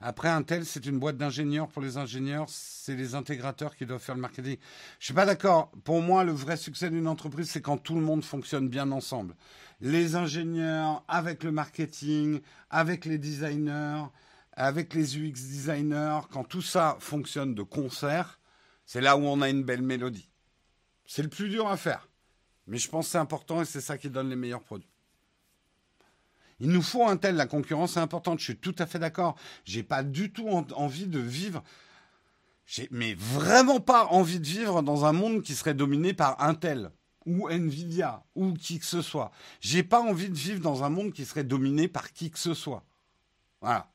après, 0.00 0.28
Intel, 0.28 0.64
c'est 0.64 0.86
une 0.86 0.98
boîte 0.98 1.18
d'ingénieurs. 1.18 1.68
Pour 1.68 1.82
les 1.82 1.98
ingénieurs, 1.98 2.46
c'est 2.48 2.96
les 2.96 3.14
intégrateurs 3.14 3.76
qui 3.76 3.84
doivent 3.84 4.00
faire 4.00 4.14
le 4.14 4.22
marketing. 4.22 4.56
Je 4.98 5.04
suis 5.04 5.14
pas 5.14 5.26
d'accord. 5.26 5.70
Pour 5.84 6.00
moi, 6.00 6.24
le 6.24 6.32
vrai 6.32 6.56
succès 6.56 6.88
d'une 6.88 7.06
entreprise, 7.06 7.50
c'est 7.50 7.60
quand 7.60 7.76
tout 7.76 7.96
le 7.96 8.00
monde 8.00 8.24
fonctionne 8.24 8.70
bien 8.70 8.90
ensemble. 8.92 9.34
Les 9.82 10.16
ingénieurs, 10.16 11.04
avec 11.06 11.44
le 11.44 11.52
marketing, 11.52 12.40
avec 12.70 13.04
les 13.04 13.18
designers, 13.18 14.04
avec 14.52 14.94
les 14.94 15.16
UX 15.16 15.32
designers, 15.32 16.20
quand 16.30 16.44
tout 16.44 16.62
ça 16.62 16.96
fonctionne 17.00 17.54
de 17.54 17.62
concert, 17.62 18.38
c'est 18.84 19.00
là 19.00 19.16
où 19.16 19.22
on 19.24 19.40
a 19.40 19.48
une 19.48 19.62
belle 19.62 19.82
mélodie. 19.82 20.28
C'est 21.06 21.22
le 21.22 21.28
plus 21.28 21.48
dur 21.48 21.68
à 21.68 21.76
faire. 21.76 22.08
Mais 22.66 22.78
je 22.78 22.88
pense 22.88 23.06
que 23.06 23.12
c'est 23.12 23.18
important 23.18 23.62
et 23.62 23.64
c'est 23.64 23.80
ça 23.80 23.98
qui 23.98 24.10
donne 24.10 24.28
les 24.28 24.36
meilleurs 24.36 24.62
produits. 24.62 24.88
Il 26.60 26.68
nous 26.68 26.82
faut 26.82 27.06
un 27.06 27.16
tel, 27.16 27.34
la 27.34 27.46
concurrence 27.46 27.96
est 27.96 28.00
importante, 28.00 28.38
je 28.38 28.44
suis 28.44 28.56
tout 28.56 28.74
à 28.78 28.86
fait 28.86 28.98
d'accord. 29.00 29.36
J'ai 29.64 29.82
pas 29.82 30.02
du 30.02 30.32
tout 30.32 30.48
envie 30.48 31.06
de 31.06 31.18
vivre. 31.18 31.62
mais 32.90 33.14
vraiment 33.14 33.80
pas 33.80 34.06
envie 34.06 34.38
de 34.38 34.46
vivre 34.46 34.82
dans 34.82 35.04
un 35.04 35.12
monde 35.12 35.42
qui 35.42 35.54
serait 35.54 35.74
dominé 35.74 36.14
par 36.14 36.40
Intel 36.40 36.92
ou 37.26 37.48
Nvidia 37.48 38.24
ou 38.34 38.52
qui 38.54 38.78
que 38.78 38.86
ce 38.86 39.02
soit. 39.02 39.32
J'ai 39.60 39.82
pas 39.82 40.00
envie 40.00 40.28
de 40.28 40.36
vivre 40.36 40.60
dans 40.60 40.84
un 40.84 40.88
monde 40.88 41.12
qui 41.12 41.24
serait 41.24 41.44
dominé 41.44 41.88
par 41.88 42.12
qui 42.12 42.30
que 42.30 42.38
ce 42.38 42.54
soit. 42.54 42.84
Voilà. 43.60 43.91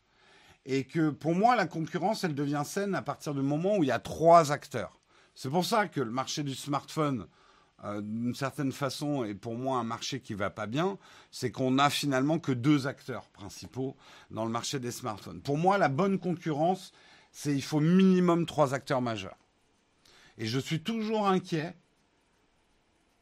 Et 0.67 0.83
que 0.83 1.09
pour 1.09 1.33
moi, 1.33 1.55
la 1.55 1.65
concurrence, 1.65 2.23
elle 2.23 2.35
devient 2.35 2.61
saine 2.63 2.93
à 2.93 3.01
partir 3.01 3.33
du 3.33 3.41
moment 3.41 3.77
où 3.77 3.83
il 3.83 3.87
y 3.87 3.91
a 3.91 3.99
trois 3.99 4.51
acteurs. 4.51 4.99
C'est 5.33 5.49
pour 5.49 5.65
ça 5.65 5.87
que 5.87 6.01
le 6.01 6.11
marché 6.11 6.43
du 6.43 6.53
smartphone, 6.53 7.27
euh, 7.83 8.01
d'une 8.01 8.35
certaine 8.35 8.71
façon, 8.71 9.23
est 9.23 9.33
pour 9.33 9.55
moi 9.55 9.79
un 9.79 9.83
marché 9.83 10.19
qui 10.19 10.35
va 10.35 10.51
pas 10.51 10.67
bien. 10.67 10.99
C'est 11.31 11.51
qu'on 11.51 11.79
a 11.79 11.89
finalement 11.89 12.37
que 12.37 12.51
deux 12.51 12.85
acteurs 12.85 13.29
principaux 13.29 13.95
dans 14.29 14.45
le 14.45 14.51
marché 14.51 14.79
des 14.79 14.91
smartphones. 14.91 15.41
Pour 15.41 15.57
moi, 15.57 15.79
la 15.79 15.89
bonne 15.89 16.19
concurrence, 16.19 16.91
c'est 17.31 17.55
il 17.55 17.63
faut 17.63 17.79
minimum 17.79 18.45
trois 18.45 18.75
acteurs 18.75 19.01
majeurs. 19.01 19.37
Et 20.37 20.45
je 20.45 20.59
suis 20.59 20.83
toujours 20.83 21.27
inquiet 21.27 21.75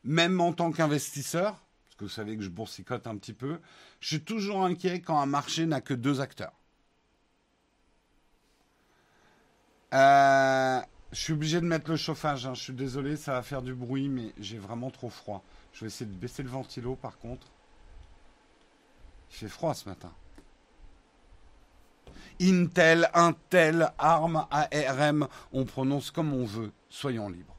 même 0.06 0.39
en 0.39 0.54
tant 0.54 0.72
qu'investisseur, 0.72 1.66
parce 1.84 1.96
que 1.98 2.06
vous 2.06 2.10
savez 2.10 2.38
que 2.38 2.43
je 2.43 2.50
boursicote 2.50 3.08
un 3.08 3.18
petit 3.18 3.34
peu, 3.34 3.60
je 4.00 4.08
suis 4.08 4.24
toujours 4.24 4.64
inquiet 4.64 5.02
quand 5.02 5.20
un 5.20 5.26
marché 5.26 5.66
n'a 5.66 5.82
que 5.82 5.93
deux 5.93 6.22
acteurs. 6.22 6.54
Euh, 9.96 10.82
je 11.14 11.20
suis 11.20 11.34
obligé 11.34 11.62
de 11.62 11.66
mettre 11.66 11.89
le 11.89 11.96
chauffage, 11.96 12.46
hein. 12.46 12.54
je 12.54 12.62
suis 12.62 12.74
désolé, 12.74 13.16
ça 13.16 13.32
va 13.32 13.41
faire 13.41 13.62
du 13.62 13.74
bruit, 13.74 14.10
mais 14.10 14.34
j'ai 14.38 14.58
vraiment 14.58 14.91
trop 14.91 15.10
froid. 15.10 15.41
Je 15.72 15.82
vais 15.82 15.88
essayer 15.88 16.06
de 16.06 16.16
baisser 16.16 16.43
le 16.43 16.50
ventilo 16.50 16.96
par 16.96 17.18
contre. 17.18 17.48
Il 19.32 19.38
fait 19.38 19.48
froid 19.48 19.74
ce 19.74 19.88
matin. 19.88 20.12
Intel, 22.41 23.10
Intel, 23.14 23.89
ARM, 23.98 24.46
ARM, 24.52 25.28
on 25.54 25.64
prononce 25.64 26.12
comme 26.12 26.34
on 26.34 26.43
veut, 26.43 26.72
soyons 26.89 27.30
libres. 27.30 27.56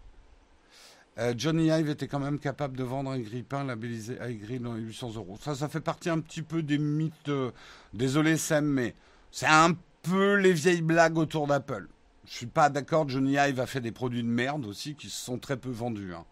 Euh, 1.19 1.33
Johnny 1.35 1.69
Ive 1.69 1.89
était 1.89 2.09
quand 2.09 2.19
même 2.19 2.39
capable 2.39 2.77
de 2.77 2.85
vendre 2.85 3.11
un 3.11 3.19
grille-pain 3.19 3.65
labellisé 3.65 4.19
iGrill 4.21 4.61
dans 4.61 4.75
800 4.75 5.15
euros. 5.15 5.39
Ça, 5.41 5.55
ça 5.55 5.71
fait 5.71 5.81
partie 5.81 6.11
un 6.11 6.21
petit 6.21 6.43
peu 6.43 6.63
des 6.63 6.77
mythes. 6.77 7.31
Euh, 7.31 7.53
désolé 7.95 8.37
Sam, 8.37 8.67
mais 8.67 8.95
c'est 9.31 9.47
un 9.47 9.73
peu 10.03 10.35
les 10.35 10.53
vieilles 10.53 10.83
blagues 10.83 11.17
autour 11.17 11.47
d'Apple. 11.47 11.89
Je 12.27 12.33
suis 12.33 12.47
pas 12.47 12.69
d'accord. 12.69 13.09
Johnny 13.09 13.35
Ive 13.35 13.61
a 13.61 13.67
fait 13.67 13.81
des 13.81 13.93
produits 13.93 14.23
de 14.23 14.29
merde 14.29 14.67
aussi 14.67 14.95
qui 14.95 15.09
se 15.09 15.25
sont 15.25 15.39
très 15.39 15.57
peu 15.57 15.71
vendus. 15.71 16.13
Hein. 16.15 16.25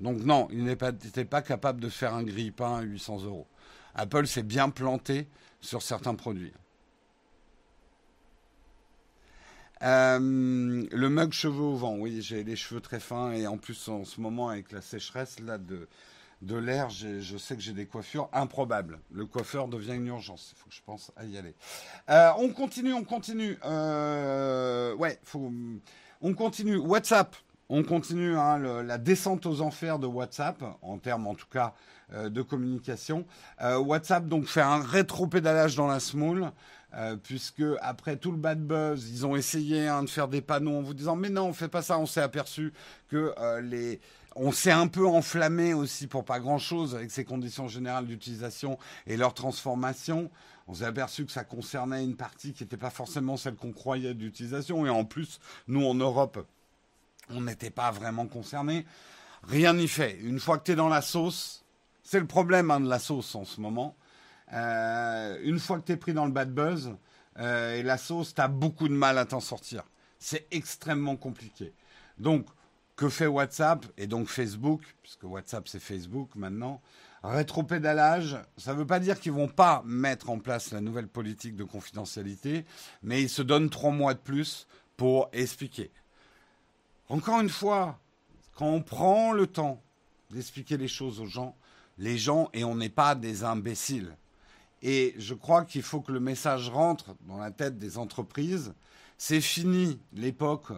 Donc 0.00 0.18
non, 0.18 0.48
il 0.52 0.64
n'était 0.64 1.24
pas, 1.24 1.42
capable 1.42 1.80
de 1.80 1.88
faire 1.88 2.14
un 2.14 2.22
grille-pain 2.22 2.76
à 2.78 2.82
800 2.82 3.24
euros. 3.24 3.46
Apple 3.94 4.26
s'est 4.26 4.44
bien 4.44 4.70
planté 4.70 5.26
sur 5.60 5.82
certains 5.82 6.14
produits. 6.14 6.52
Euh, 9.82 10.18
le 10.18 11.08
mug 11.08 11.32
cheveux 11.32 11.62
au 11.62 11.76
vent, 11.76 11.96
oui, 11.96 12.20
j'ai 12.20 12.42
les 12.42 12.56
cheveux 12.56 12.80
très 12.80 13.00
fins 13.00 13.32
et 13.32 13.46
en 13.46 13.58
plus 13.58 13.88
en 13.88 14.04
ce 14.04 14.20
moment 14.20 14.48
avec 14.48 14.72
la 14.72 14.80
sécheresse 14.80 15.38
là 15.40 15.56
de, 15.56 15.88
de 16.42 16.56
l'air, 16.56 16.88
je 16.90 17.36
sais 17.36 17.56
que 17.56 17.62
j'ai 17.62 17.72
des 17.72 17.86
coiffures 17.86 18.28
improbables. 18.32 19.00
Le 19.10 19.26
coiffeur 19.26 19.68
devient 19.68 19.94
une 19.94 20.06
urgence, 20.06 20.54
il 20.54 20.58
faut 20.58 20.68
que 20.68 20.74
je 20.74 20.82
pense 20.84 21.12
à 21.16 21.24
y 21.24 21.36
aller. 21.36 21.54
Euh, 22.10 22.30
on 22.38 22.50
continue, 22.50 22.92
on 22.92 23.04
continue. 23.04 23.58
Euh, 23.64 24.94
ouais, 24.94 25.18
faut, 25.22 25.52
on 26.20 26.34
continue. 26.34 26.76
WhatsApp, 26.76 27.34
on 27.68 27.82
continue 27.82 28.36
hein, 28.36 28.58
la 28.82 28.98
descente 28.98 29.46
aux 29.46 29.60
enfers 29.60 29.98
de 29.98 30.06
WhatsApp, 30.06 30.62
en 30.82 30.98
termes 30.98 31.26
en 31.26 31.34
tout 31.34 31.48
cas 31.50 31.74
de 32.12 32.40
communication. 32.40 33.26
WhatsApp 33.60 34.26
donc 34.26 34.46
fait 34.46 34.62
un 34.62 34.80
rétro-pédalage 34.80 35.76
dans 35.76 35.88
la 35.88 36.00
small. 36.00 36.52
Euh, 36.94 37.16
puisque 37.16 37.62
après 37.82 38.16
tout 38.16 38.30
le 38.30 38.38
bad 38.38 38.66
buzz, 38.66 39.10
ils 39.10 39.26
ont 39.26 39.36
essayé 39.36 39.86
hein, 39.86 40.04
de 40.04 40.08
faire 40.08 40.26
des 40.26 40.40
panneaux 40.40 40.78
en 40.78 40.80
vous 40.80 40.94
disant 40.94 41.16
mais 41.16 41.28
non, 41.28 41.48
on 41.48 41.52
fait 41.52 41.68
pas 41.68 41.82
ça. 41.82 41.98
On 41.98 42.06
s'est 42.06 42.22
aperçu 42.22 42.72
que 43.08 43.34
euh, 43.38 43.60
les 43.60 44.00
on 44.38 44.52
s'est 44.52 44.70
un 44.70 44.86
peu 44.86 45.06
enflammé 45.06 45.74
aussi 45.74 46.06
pour 46.06 46.24
pas 46.24 46.38
grand 46.38 46.58
chose 46.58 46.94
avec 46.94 47.10
ces 47.10 47.24
conditions 47.24 47.68
générales 47.68 48.06
d'utilisation 48.06 48.78
et 49.06 49.16
leur 49.16 49.34
transformation. 49.34 50.30
On 50.68 50.74
s'est 50.74 50.84
aperçu 50.84 51.26
que 51.26 51.32
ça 51.32 51.44
concernait 51.44 52.04
une 52.04 52.16
partie 52.16 52.52
qui 52.52 52.62
n'était 52.62 52.76
pas 52.76 52.90
forcément 52.90 53.36
celle 53.36 53.56
qu'on 53.56 53.72
croyait 53.72 54.14
d'utilisation. 54.14 54.86
Et 54.86 54.90
en 54.90 55.04
plus, 55.04 55.40
nous 55.66 55.84
en 55.84 55.94
Europe, 55.94 56.46
on 57.30 57.40
n'était 57.40 57.70
pas 57.70 57.90
vraiment 57.90 58.26
concernés. 58.26 58.86
Rien 59.42 59.74
n'y 59.74 59.88
fait. 59.88 60.18
Une 60.20 60.38
fois 60.38 60.58
que 60.58 60.64
tu 60.64 60.72
es 60.72 60.76
dans 60.76 60.88
la 60.88 61.02
sauce, 61.02 61.64
c'est 62.02 62.20
le 62.20 62.26
problème 62.26 62.70
hein, 62.70 62.80
de 62.80 62.88
la 62.88 62.98
sauce 62.98 63.34
en 63.34 63.44
ce 63.44 63.60
moment. 63.60 63.96
Euh, 64.52 65.38
une 65.42 65.58
fois 65.58 65.78
que 65.78 65.86
tu 65.86 65.92
es 65.92 65.96
pris 65.96 66.14
dans 66.14 66.26
le 66.26 66.32
bad 66.32 66.52
buzz 66.52 66.94
euh, 67.38 67.76
et 67.76 67.82
la 67.82 67.98
sauce, 67.98 68.34
tu 68.34 68.40
as 68.40 68.48
beaucoup 68.48 68.88
de 68.88 68.94
mal 68.94 69.18
à 69.18 69.24
t'en 69.24 69.40
sortir. 69.40 69.84
C'est 70.18 70.46
extrêmement 70.50 71.16
compliqué. 71.16 71.72
Donc, 72.18 72.46
que 72.98 73.08
fait 73.08 73.28
WhatsApp 73.28 73.86
et 73.96 74.08
donc 74.08 74.28
Facebook, 74.28 74.82
puisque 75.02 75.22
WhatsApp 75.22 75.68
c'est 75.68 75.78
Facebook 75.78 76.34
maintenant 76.34 76.82
Rétropédalage, 77.22 78.36
ça 78.56 78.72
ne 78.72 78.78
veut 78.78 78.86
pas 78.86 79.00
dire 79.00 79.18
qu'ils 79.18 79.32
vont 79.32 79.48
pas 79.48 79.82
mettre 79.84 80.30
en 80.30 80.38
place 80.38 80.72
la 80.72 80.80
nouvelle 80.80 81.06
politique 81.08 81.56
de 81.56 81.64
confidentialité, 81.64 82.64
mais 83.02 83.22
ils 83.22 83.28
se 83.28 83.42
donnent 83.42 83.70
trois 83.70 83.90
mois 83.92 84.14
de 84.14 84.18
plus 84.18 84.66
pour 84.96 85.28
expliquer. 85.32 85.90
Encore 87.08 87.40
une 87.40 87.48
fois, 87.48 87.98
quand 88.56 88.68
on 88.68 88.82
prend 88.82 89.32
le 89.32 89.46
temps 89.46 89.80
d'expliquer 90.30 90.76
les 90.76 90.88
choses 90.88 91.20
aux 91.20 91.26
gens, 91.26 91.56
les 91.98 92.18
gens, 92.18 92.50
et 92.52 92.64
on 92.64 92.76
n'est 92.76 92.88
pas 92.88 93.14
des 93.14 93.42
imbéciles, 93.44 94.16
et 94.82 95.14
je 95.18 95.34
crois 95.34 95.64
qu'il 95.64 95.82
faut 95.82 96.00
que 96.00 96.12
le 96.12 96.20
message 96.20 96.68
rentre 96.68 97.16
dans 97.26 97.38
la 97.38 97.50
tête 97.50 97.78
des 97.78 97.98
entreprises. 97.98 98.74
C'est 99.18 99.40
fini 99.40 100.00
l'époque. 100.12 100.72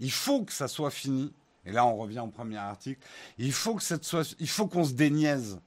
Il 0.00 0.10
faut 0.10 0.44
que 0.44 0.52
ça 0.52 0.66
soit 0.66 0.90
fini. 0.90 1.32
Et 1.66 1.72
là, 1.72 1.84
on 1.84 1.96
revient 1.96 2.20
au 2.20 2.28
premier 2.28 2.56
article. 2.56 3.00
Il 3.38 3.52
faut 3.52 3.76
qu'on 3.76 4.84
se 4.84 4.94
déniaise. 4.94 5.60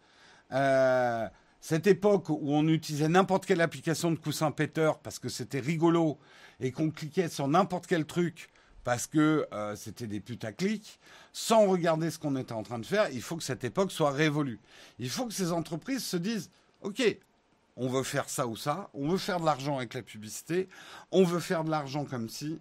Euh, 0.51 1.27
cette 1.61 1.87
époque 1.87 2.29
où 2.29 2.39
on 2.43 2.67
utilisait 2.67 3.09
n'importe 3.09 3.45
quelle 3.45 3.61
application 3.61 4.11
de 4.11 4.15
coussin 4.17 4.51
péteur 4.51 4.99
parce 4.99 5.19
que 5.19 5.29
c'était 5.29 5.59
rigolo 5.59 6.17
et 6.59 6.71
qu'on 6.71 6.89
cliquait 6.89 7.29
sur 7.29 7.47
n'importe 7.47 7.85
quel 7.85 8.05
truc 8.05 8.49
parce 8.83 9.07
que 9.07 9.45
euh, 9.53 9.75
c'était 9.75 10.07
des 10.07 10.21
putaclics, 10.21 10.99
sans 11.33 11.67
regarder 11.67 12.09
ce 12.09 12.17
qu'on 12.17 12.35
était 12.37 12.53
en 12.53 12.63
train 12.63 12.79
de 12.79 12.85
faire, 12.85 13.09
il 13.11 13.21
faut 13.21 13.35
que 13.35 13.43
cette 13.43 13.63
époque 13.63 13.91
soit 13.91 14.11
révolue. 14.11 14.59
Il 14.99 15.09
faut 15.09 15.25
que 15.27 15.33
ces 15.33 15.51
entreprises 15.51 16.03
se 16.03 16.17
disent, 16.17 16.49
OK, 16.81 17.03
on 17.75 17.87
veut 17.87 18.03
faire 18.03 18.29
ça 18.29 18.47
ou 18.47 18.55
ça, 18.55 18.89
on 18.93 19.09
veut 19.09 19.17
faire 19.17 19.39
de 19.39 19.45
l'argent 19.45 19.77
avec 19.77 19.93
la 19.93 20.01
publicité, 20.01 20.69
on 21.11 21.23
veut 21.23 21.39
faire 21.39 21.63
de 21.63 21.69
l'argent 21.69 22.05
comme 22.05 22.29
si, 22.29 22.59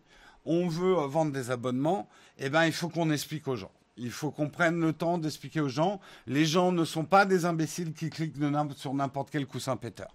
on 0.49 0.69
veut 0.69 0.99
euh, 0.99 1.07
vendre 1.07 1.33
des 1.33 1.51
abonnements, 1.51 2.09
eh 2.39 2.51
bien 2.51 2.67
il 2.67 2.73
faut 2.73 2.89
qu'on 2.89 3.11
explique 3.11 3.47
aux 3.47 3.57
gens. 3.57 3.71
Il 3.97 4.11
faut 4.11 4.31
qu'on 4.31 4.49
prenne 4.49 4.81
le 4.81 4.93
temps 4.93 5.19
d'expliquer 5.19 5.61
aux 5.61 5.69
gens. 5.69 6.01
Les 6.27 6.45
gens 6.45 6.73
ne 6.73 6.85
sont 6.85 7.05
pas 7.05 7.27
des 7.27 7.45
imbéciles 7.45 7.93
qui 7.93 8.11
cliquent 8.11 8.37
sur 8.77 8.95
n'importe 8.95 9.31
quel 9.31 9.47
coussin 9.47 9.77
péteur. 9.77 10.15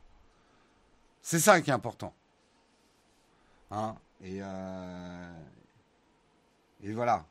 C'est 1.22 1.40
ça 1.40 1.62
qui 1.62 1.70
est 1.70 1.74
important. 1.74 2.14
Hein? 3.72 3.96
Et, 4.24 4.40
euh, 4.42 5.34
et 6.82 6.94
voilà. 6.94 7.26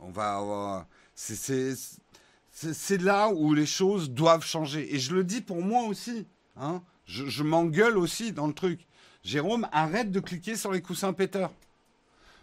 On 0.00 0.10
va. 0.10 0.86
c'est 1.14 3.02
là 3.02 3.28
où 3.30 3.54
les 3.54 3.66
choses 3.66 4.10
doivent 4.10 4.44
changer. 4.44 4.94
Et 4.94 4.98
je 4.98 5.14
le 5.14 5.24
dis 5.24 5.40
pour 5.40 5.62
moi 5.62 5.82
aussi. 5.84 6.26
Hein 6.56 6.82
je, 7.06 7.42
m'engueule 7.42 7.96
aussi 7.96 8.32
dans 8.32 8.46
le 8.46 8.52
truc. 8.52 8.86
Jérôme, 9.22 9.68
arrête 9.72 10.10
de 10.10 10.20
cliquer 10.20 10.56
sur 10.56 10.72
les 10.72 10.82
coussins 10.82 11.12
péteurs. 11.12 11.52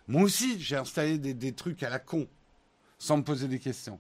Moi 0.08 0.24
aussi, 0.24 0.60
j'ai 0.60 0.76
installé 0.76 1.18
des, 1.18 1.54
trucs 1.54 1.84
à 1.84 1.90
la 1.90 2.00
con, 2.00 2.28
sans 3.00 3.18
me 3.18 3.24
poser 3.24 3.48
des 3.48 3.60
questions. 3.60 4.00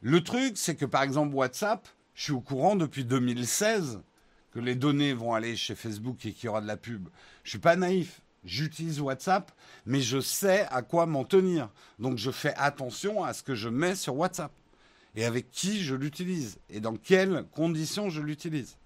Le 0.00 0.22
truc, 0.22 0.56
c'est 0.56 0.76
que 0.76 0.84
par 0.84 1.02
exemple 1.02 1.34
WhatsApp, 1.34 1.88
je 2.14 2.24
suis 2.24 2.32
au 2.32 2.40
courant 2.40 2.76
depuis 2.76 3.04
2016 3.04 4.00
que 4.52 4.60
les 4.60 4.74
données 4.74 5.12
vont 5.12 5.34
aller 5.34 5.56
chez 5.56 5.74
Facebook 5.74 6.24
et 6.26 6.32
qu'il 6.32 6.46
y 6.46 6.48
aura 6.48 6.60
de 6.60 6.66
la 6.66 6.76
pub. 6.76 7.08
Je 7.44 7.50
suis 7.50 7.58
pas 7.58 7.76
naïf. 7.76 8.20
J'utilise 8.44 9.00
WhatsApp, 9.00 9.52
mais 9.86 10.00
je 10.00 10.20
sais 10.20 10.66
à 10.70 10.82
quoi 10.82 11.06
m'en 11.06 11.24
tenir. 11.24 11.70
Donc 12.00 12.18
je 12.18 12.30
fais 12.32 12.54
attention 12.56 13.22
à 13.22 13.34
ce 13.34 13.42
que 13.44 13.54
je 13.54 13.68
mets 13.68 13.94
sur 13.94 14.16
WhatsApp 14.16 14.52
et 15.14 15.24
avec 15.24 15.50
qui 15.50 15.82
je 15.82 15.94
l'utilise 15.94 16.58
et 16.68 16.80
dans 16.80 16.96
quelles 16.96 17.44
conditions 17.52 18.10
je 18.10 18.20
l'utilise. 18.20 18.76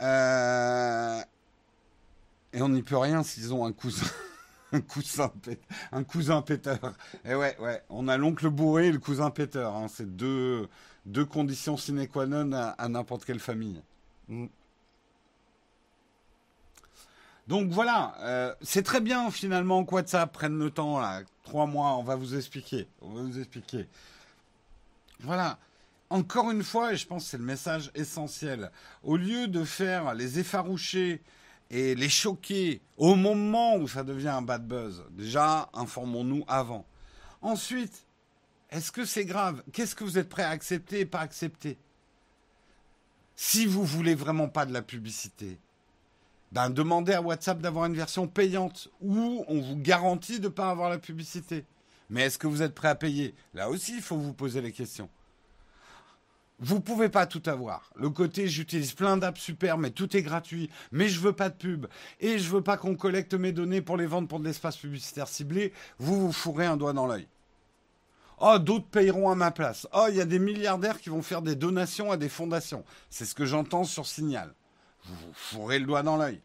Euh, 0.00 1.20
et 2.52 2.62
on 2.62 2.68
n'y 2.68 2.82
peut 2.82 2.98
rien 2.98 3.22
s'ils 3.22 3.52
ont 3.54 3.64
un 3.64 3.72
cousin. 3.72 4.06
un 4.72 4.80
cousin, 4.80 5.32
un 5.92 6.04
cousin 6.04 6.42
péteur. 6.42 6.94
Et 7.24 7.34
ouais, 7.34 7.56
ouais, 7.58 7.82
on 7.88 8.08
a 8.08 8.16
l'oncle 8.16 8.48
bourré 8.50 8.88
et 8.88 8.92
le 8.92 8.98
cousin 8.98 9.30
péteur. 9.30 9.74
Hein. 9.74 9.86
C'est 9.88 10.16
deux, 10.16 10.68
deux 11.06 11.24
conditions 11.24 11.76
sine 11.76 12.06
qua 12.08 12.26
non 12.26 12.52
à, 12.52 12.88
n'importe 12.88 13.24
quelle 13.24 13.40
famille. 13.40 13.82
Mm. 14.28 14.46
Donc 17.48 17.70
voilà, 17.70 18.14
euh, 18.20 18.54
c'est 18.62 18.84
très 18.84 19.00
bien 19.00 19.28
finalement 19.32 19.84
que 19.84 19.94
WhatsApp 19.94 20.32
prenne 20.32 20.56
le 20.56 20.70
temps 20.70 21.00
là, 21.00 21.22
trois 21.42 21.66
mois, 21.66 21.96
on 21.96 22.04
va 22.04 22.14
vous 22.14 22.36
expliquer, 22.36 22.86
on 23.02 23.12
va 23.12 23.22
vous 23.22 23.40
expliquer. 23.40 23.88
Voilà, 25.18 25.58
encore 26.10 26.52
une 26.52 26.62
fois, 26.62 26.92
et 26.92 26.96
je 26.96 27.08
pense 27.08 27.24
que 27.24 27.30
c'est 27.30 27.38
le 27.38 27.44
message 27.44 27.90
essentiel, 27.96 28.70
au 29.02 29.16
lieu 29.16 29.48
de 29.48 29.64
faire 29.64 30.14
les 30.14 30.38
effarouchés 30.38 31.20
et 31.70 31.94
les 31.94 32.08
choquer 32.08 32.80
au 32.96 33.14
moment 33.14 33.76
où 33.76 33.86
ça 33.86 34.02
devient 34.02 34.28
un 34.28 34.42
bad 34.42 34.66
buzz, 34.66 35.04
déjà, 35.12 35.70
informons-nous 35.72 36.44
avant. 36.48 36.84
Ensuite, 37.40 38.06
est-ce 38.70 38.92
que 38.92 39.04
c'est 39.04 39.24
grave? 39.24 39.62
Qu'est-ce 39.72 39.94
que 39.94 40.04
vous 40.04 40.18
êtes 40.18 40.28
prêt 40.28 40.42
à 40.42 40.50
accepter 40.50 41.00
et 41.00 41.06
pas 41.06 41.20
accepter? 41.20 41.78
Si 43.36 43.66
vous 43.66 43.84
voulez 43.84 44.14
vraiment 44.14 44.48
pas 44.48 44.66
de 44.66 44.72
la 44.72 44.82
publicité, 44.82 45.58
ben 46.52 46.68
demandez 46.68 47.12
à 47.12 47.22
WhatsApp 47.22 47.60
d'avoir 47.60 47.86
une 47.86 47.94
version 47.94 48.26
payante 48.26 48.88
où 49.00 49.44
on 49.48 49.60
vous 49.60 49.76
garantit 49.76 50.40
de 50.40 50.48
ne 50.48 50.52
pas 50.52 50.70
avoir 50.70 50.90
la 50.90 50.98
publicité. 50.98 51.64
Mais 52.10 52.22
est-ce 52.22 52.38
que 52.38 52.48
vous 52.48 52.60
êtes 52.60 52.74
prêt 52.74 52.88
à 52.88 52.96
payer? 52.96 53.34
Là 53.54 53.70
aussi, 53.70 53.94
il 53.94 54.02
faut 54.02 54.16
vous 54.16 54.34
poser 54.34 54.60
les 54.60 54.72
questions. 54.72 55.08
Vous 56.60 56.80
pouvez 56.80 57.08
pas 57.08 57.26
tout 57.26 57.42
avoir. 57.46 57.90
Le 57.96 58.10
côté 58.10 58.46
j'utilise 58.46 58.92
plein 58.92 59.16
d'apps 59.16 59.40
super, 59.40 59.78
mais 59.78 59.90
tout 59.90 60.14
est 60.14 60.22
gratuit, 60.22 60.70
mais 60.92 61.08
je 61.08 61.18
veux 61.18 61.32
pas 61.32 61.48
de 61.48 61.54
pub 61.54 61.86
et 62.20 62.38
je 62.38 62.50
veux 62.50 62.60
pas 62.62 62.76
qu'on 62.76 62.96
collecte 62.96 63.32
mes 63.32 63.52
données 63.52 63.80
pour 63.80 63.96
les 63.96 64.06
vendre 64.06 64.28
pour 64.28 64.40
de 64.40 64.44
l'espace 64.44 64.76
publicitaire 64.76 65.28
ciblé. 65.28 65.72
Vous 65.98 66.20
vous 66.20 66.32
fourrez 66.32 66.66
un 66.66 66.76
doigt 66.76 66.92
dans 66.92 67.06
l'œil. 67.06 67.26
Oh, 68.40 68.58
d'autres 68.58 68.86
payeront 68.86 69.30
à 69.30 69.34
ma 69.34 69.50
place. 69.50 69.86
Oh, 69.92 70.06
il 70.10 70.16
y 70.16 70.20
a 70.20 70.26
des 70.26 70.38
milliardaires 70.38 71.00
qui 71.00 71.08
vont 71.08 71.22
faire 71.22 71.42
des 71.42 71.56
donations 71.56 72.10
à 72.10 72.16
des 72.16 72.28
fondations. 72.28 72.84
C'est 73.08 73.24
ce 73.24 73.34
que 73.34 73.46
j'entends 73.46 73.84
sur 73.84 74.06
Signal. 74.06 74.54
Vous 75.04 75.14
vous 75.14 75.32
fourrez 75.34 75.78
le 75.78 75.86
doigt 75.86 76.02
dans 76.02 76.16
l'œil. 76.16 76.40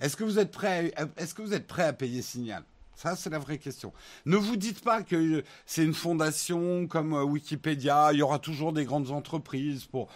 Est-ce 0.00 0.16
que 0.16 0.24
vous 0.24 0.38
êtes 0.38 0.50
prêt 0.50 0.92
est-ce 1.16 1.34
que 1.34 1.42
vous 1.42 1.54
êtes 1.54 1.66
prêt 1.66 1.84
à 1.84 1.92
payer 1.92 2.20
Signal? 2.20 2.64
Ça, 2.96 3.16
c'est 3.16 3.30
la 3.30 3.38
vraie 3.38 3.58
question. 3.58 3.92
Ne 4.24 4.36
vous 4.36 4.56
dites 4.56 4.80
pas 4.80 5.02
que 5.02 5.42
c'est 5.66 5.84
une 5.84 5.94
fondation 5.94 6.86
comme 6.86 7.14
euh, 7.14 7.24
Wikipédia, 7.24 8.12
il 8.12 8.18
y 8.18 8.22
aura 8.22 8.38
toujours 8.38 8.72
des 8.72 8.84
grandes 8.84 9.10
entreprises 9.10 9.86
pour, 9.86 10.08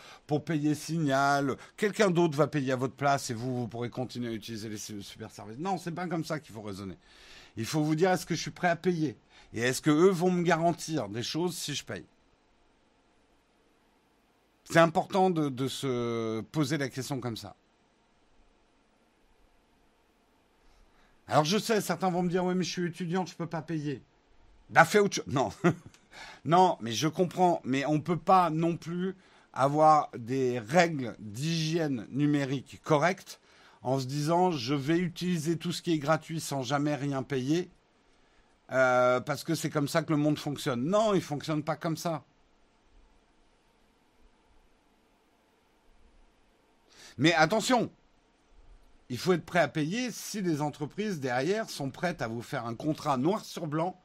payer 0.45 0.75
Signal, 0.75 1.57
quelqu'un 1.77 2.11
d'autre 2.11 2.37
va 2.37 2.47
payer 2.47 2.73
à 2.73 2.77
votre 2.77 2.95
place 2.95 3.31
et 3.31 3.35
vous, 3.35 3.61
vous 3.61 3.69
pourrez 3.69 3.91
continuer 3.91 4.29
à 4.29 4.33
utiliser 4.33 4.69
les 4.69 4.79
super 4.79 5.31
services. 5.31 5.59
Non, 5.59 5.79
c'est 5.79 5.91
pas 5.91 6.07
comme 6.07 6.25
ça 6.25 6.39
qu'il 6.39 6.55
faut 6.55 6.63
raisonner. 6.63 6.97
Il 7.57 7.67
faut 7.67 7.83
vous 7.83 7.97
dire, 7.97 8.13
est-ce 8.13 8.27
que 8.27 8.37
je 8.37 8.41
suis 8.41 8.51
prêt 8.53 8.69
à 8.69 8.77
payer? 8.77 9.17
Et 9.53 9.61
est-ce 9.61 9.83
que 9.83 9.91
eux 9.91 10.11
vont 10.11 10.31
me 10.31 10.43
garantir 10.43 11.09
des 11.09 11.23
choses 11.23 11.57
si 11.57 11.75
je 11.75 11.85
paye? 11.85 12.05
C'est 14.65 14.79
important 14.79 15.31
de 15.31 15.69
se 15.69 16.43
poser 16.53 16.77
la 16.77 16.91
question 16.91 17.21
comme 17.21 17.37
ça. 17.39 17.57
Alors 21.29 21.45
je 21.45 21.59
sais, 21.59 21.81
certains 21.81 22.11
vont 22.11 22.23
me 22.23 22.31
dire, 22.31 22.45
oui, 22.45 22.55
mais 22.55 22.65
je 22.65 22.71
suis 22.71 22.87
étudiant, 22.87 23.27
je 23.27 23.35
ne 23.35 23.37
peux 23.37 23.47
pas 23.47 23.63
payer. 23.63 24.03
Bah 24.71 24.85
fait 24.85 24.99
autre 24.99 25.17
chose. 25.17 25.27
Non. 25.27 25.51
non, 26.45 26.79
mais 26.81 26.93
je 26.93 27.07
comprends. 27.07 27.61
Mais 27.65 27.85
on 27.85 27.95
ne 27.95 28.01
peut 28.01 28.19
pas 28.19 28.51
non 28.51 28.77
plus 28.77 29.15
avoir 29.53 30.11
des 30.17 30.59
règles 30.59 31.17
d'hygiène 31.19 32.07
numérique 32.11 32.81
correctes 32.83 33.41
en 33.83 33.99
se 33.99 34.07
disant, 34.07 34.51
je 34.51 34.75
vais 34.75 34.99
utiliser 34.99 35.57
tout 35.57 35.73
ce 35.73 35.83
qui 35.83 35.93
est 35.93 35.99
gratuit 35.99 36.41
sans 36.41 36.63
jamais 36.63 36.95
rien 36.95 37.23
payer. 37.23 37.71
Euh, 38.71 39.21
parce 39.21 39.45
que 39.45 39.55
c'est 39.55 39.71
comme 39.71 39.89
ça 39.89 40.03
que 40.03 40.13
le 40.13 40.19
monde 40.19 40.39
fonctionne. 40.39 40.85
Non, 40.85 41.13
il 41.13 41.19
ne 41.19 41.23
fonctionne 41.23 41.63
pas 41.63 41.77
comme 41.77 41.97
ça. 41.97 42.25
Mais 47.17 47.35
attention, 47.35 47.91
il 49.11 49.19
faut 49.19 49.33
être 49.33 49.45
prêt 49.45 49.61
à 49.61 49.69
payer 49.69 50.11
si 50.11 50.43
les 50.43 50.61
entreprises 50.61 51.21
derrière 51.21 51.71
sont 51.71 51.91
prêtes 51.91 52.23
à 52.23 52.29
vous 52.29 52.43
faire 52.43 52.67
un 52.67 52.75
contrat 52.75 53.17
noir 53.17 53.45
sur 53.45 53.67
blanc 53.67 54.01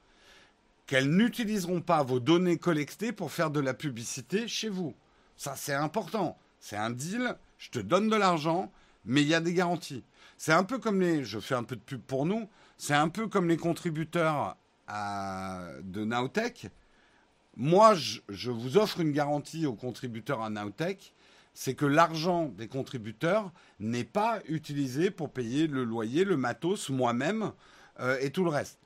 qu'elles 0.85 1.09
n'utiliseront 1.09 1.81
pas 1.81 2.03
vos 2.03 2.19
données 2.19 2.57
collectées 2.57 3.11
pour 3.11 3.31
faire 3.31 3.51
de 3.51 3.59
la 3.59 3.73
publicité 3.73 4.47
chez 4.47 4.69
vous. 4.69 4.93
Ça, 5.37 5.55
c'est 5.55 5.73
important. 5.73 6.37
C'est 6.59 6.77
un 6.77 6.91
deal, 6.91 7.35
je 7.57 7.69
te 7.69 7.79
donne 7.79 8.09
de 8.09 8.15
l'argent, 8.15 8.71
mais 9.05 9.21
il 9.21 9.27
y 9.27 9.33
a 9.33 9.41
des 9.41 9.53
garanties. 9.53 10.03
C'est 10.37 10.53
un 10.53 10.63
peu 10.63 10.77
comme 10.77 11.01
les, 11.01 11.23
je 11.23 11.39
fais 11.39 11.55
un 11.55 11.63
peu 11.63 11.75
de 11.75 11.81
pub 11.81 12.01
pour 12.01 12.25
nous, 12.25 12.49
c'est 12.77 12.93
un 12.93 13.09
peu 13.09 13.27
comme 13.27 13.47
les 13.47 13.57
contributeurs 13.57 14.57
de 14.89 16.03
Nowtech. 16.03 16.67
Moi, 17.55 17.95
je, 17.95 18.51
vous 18.51 18.77
offre 18.77 18.99
une 18.99 19.11
garantie 19.11 19.65
aux 19.65 19.75
contributeurs 19.75 20.41
à 20.41 20.49
Nowtech 20.49 21.13
c'est 21.53 21.75
que 21.75 21.85
l'argent 21.85 22.47
des 22.47 22.67
contributeurs 22.67 23.51
n'est 23.79 24.03
pas 24.03 24.39
utilisé 24.47 25.11
pour 25.11 25.31
payer 25.31 25.67
le 25.67 25.83
loyer, 25.83 26.25
le 26.25 26.37
matos, 26.37 26.89
moi-même 26.89 27.51
euh, 27.99 28.17
et 28.21 28.31
tout 28.31 28.43
le 28.43 28.49
reste. 28.49 28.79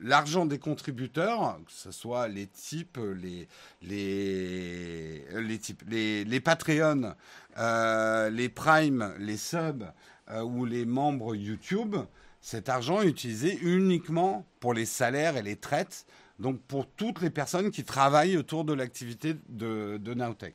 L'argent 0.00 0.44
des 0.44 0.58
contributeurs, 0.58 1.60
que 1.64 1.72
ce 1.72 1.92
soit 1.92 2.26
les 2.26 2.48
types, 2.48 2.98
les, 3.16 3.46
les, 3.82 5.24
les, 5.32 5.58
types, 5.58 5.82
les, 5.86 6.24
les 6.24 6.40
Patreon, 6.40 7.14
euh, 7.58 8.30
les 8.30 8.48
Prime, 8.48 9.14
les 9.20 9.36
subs 9.36 9.84
euh, 10.30 10.42
ou 10.42 10.64
les 10.64 10.84
membres 10.86 11.36
YouTube, 11.36 11.94
cet 12.40 12.68
argent 12.68 13.02
est 13.02 13.08
utilisé 13.08 13.58
uniquement 13.62 14.44
pour 14.58 14.74
les 14.74 14.86
salaires 14.86 15.36
et 15.36 15.42
les 15.42 15.56
traites, 15.56 16.04
donc 16.40 16.60
pour 16.62 16.88
toutes 16.88 17.20
les 17.20 17.30
personnes 17.30 17.70
qui 17.70 17.84
travaillent 17.84 18.36
autour 18.36 18.64
de 18.64 18.72
l'activité 18.72 19.36
de, 19.48 19.98
de 19.98 20.14
Nowtech. 20.14 20.54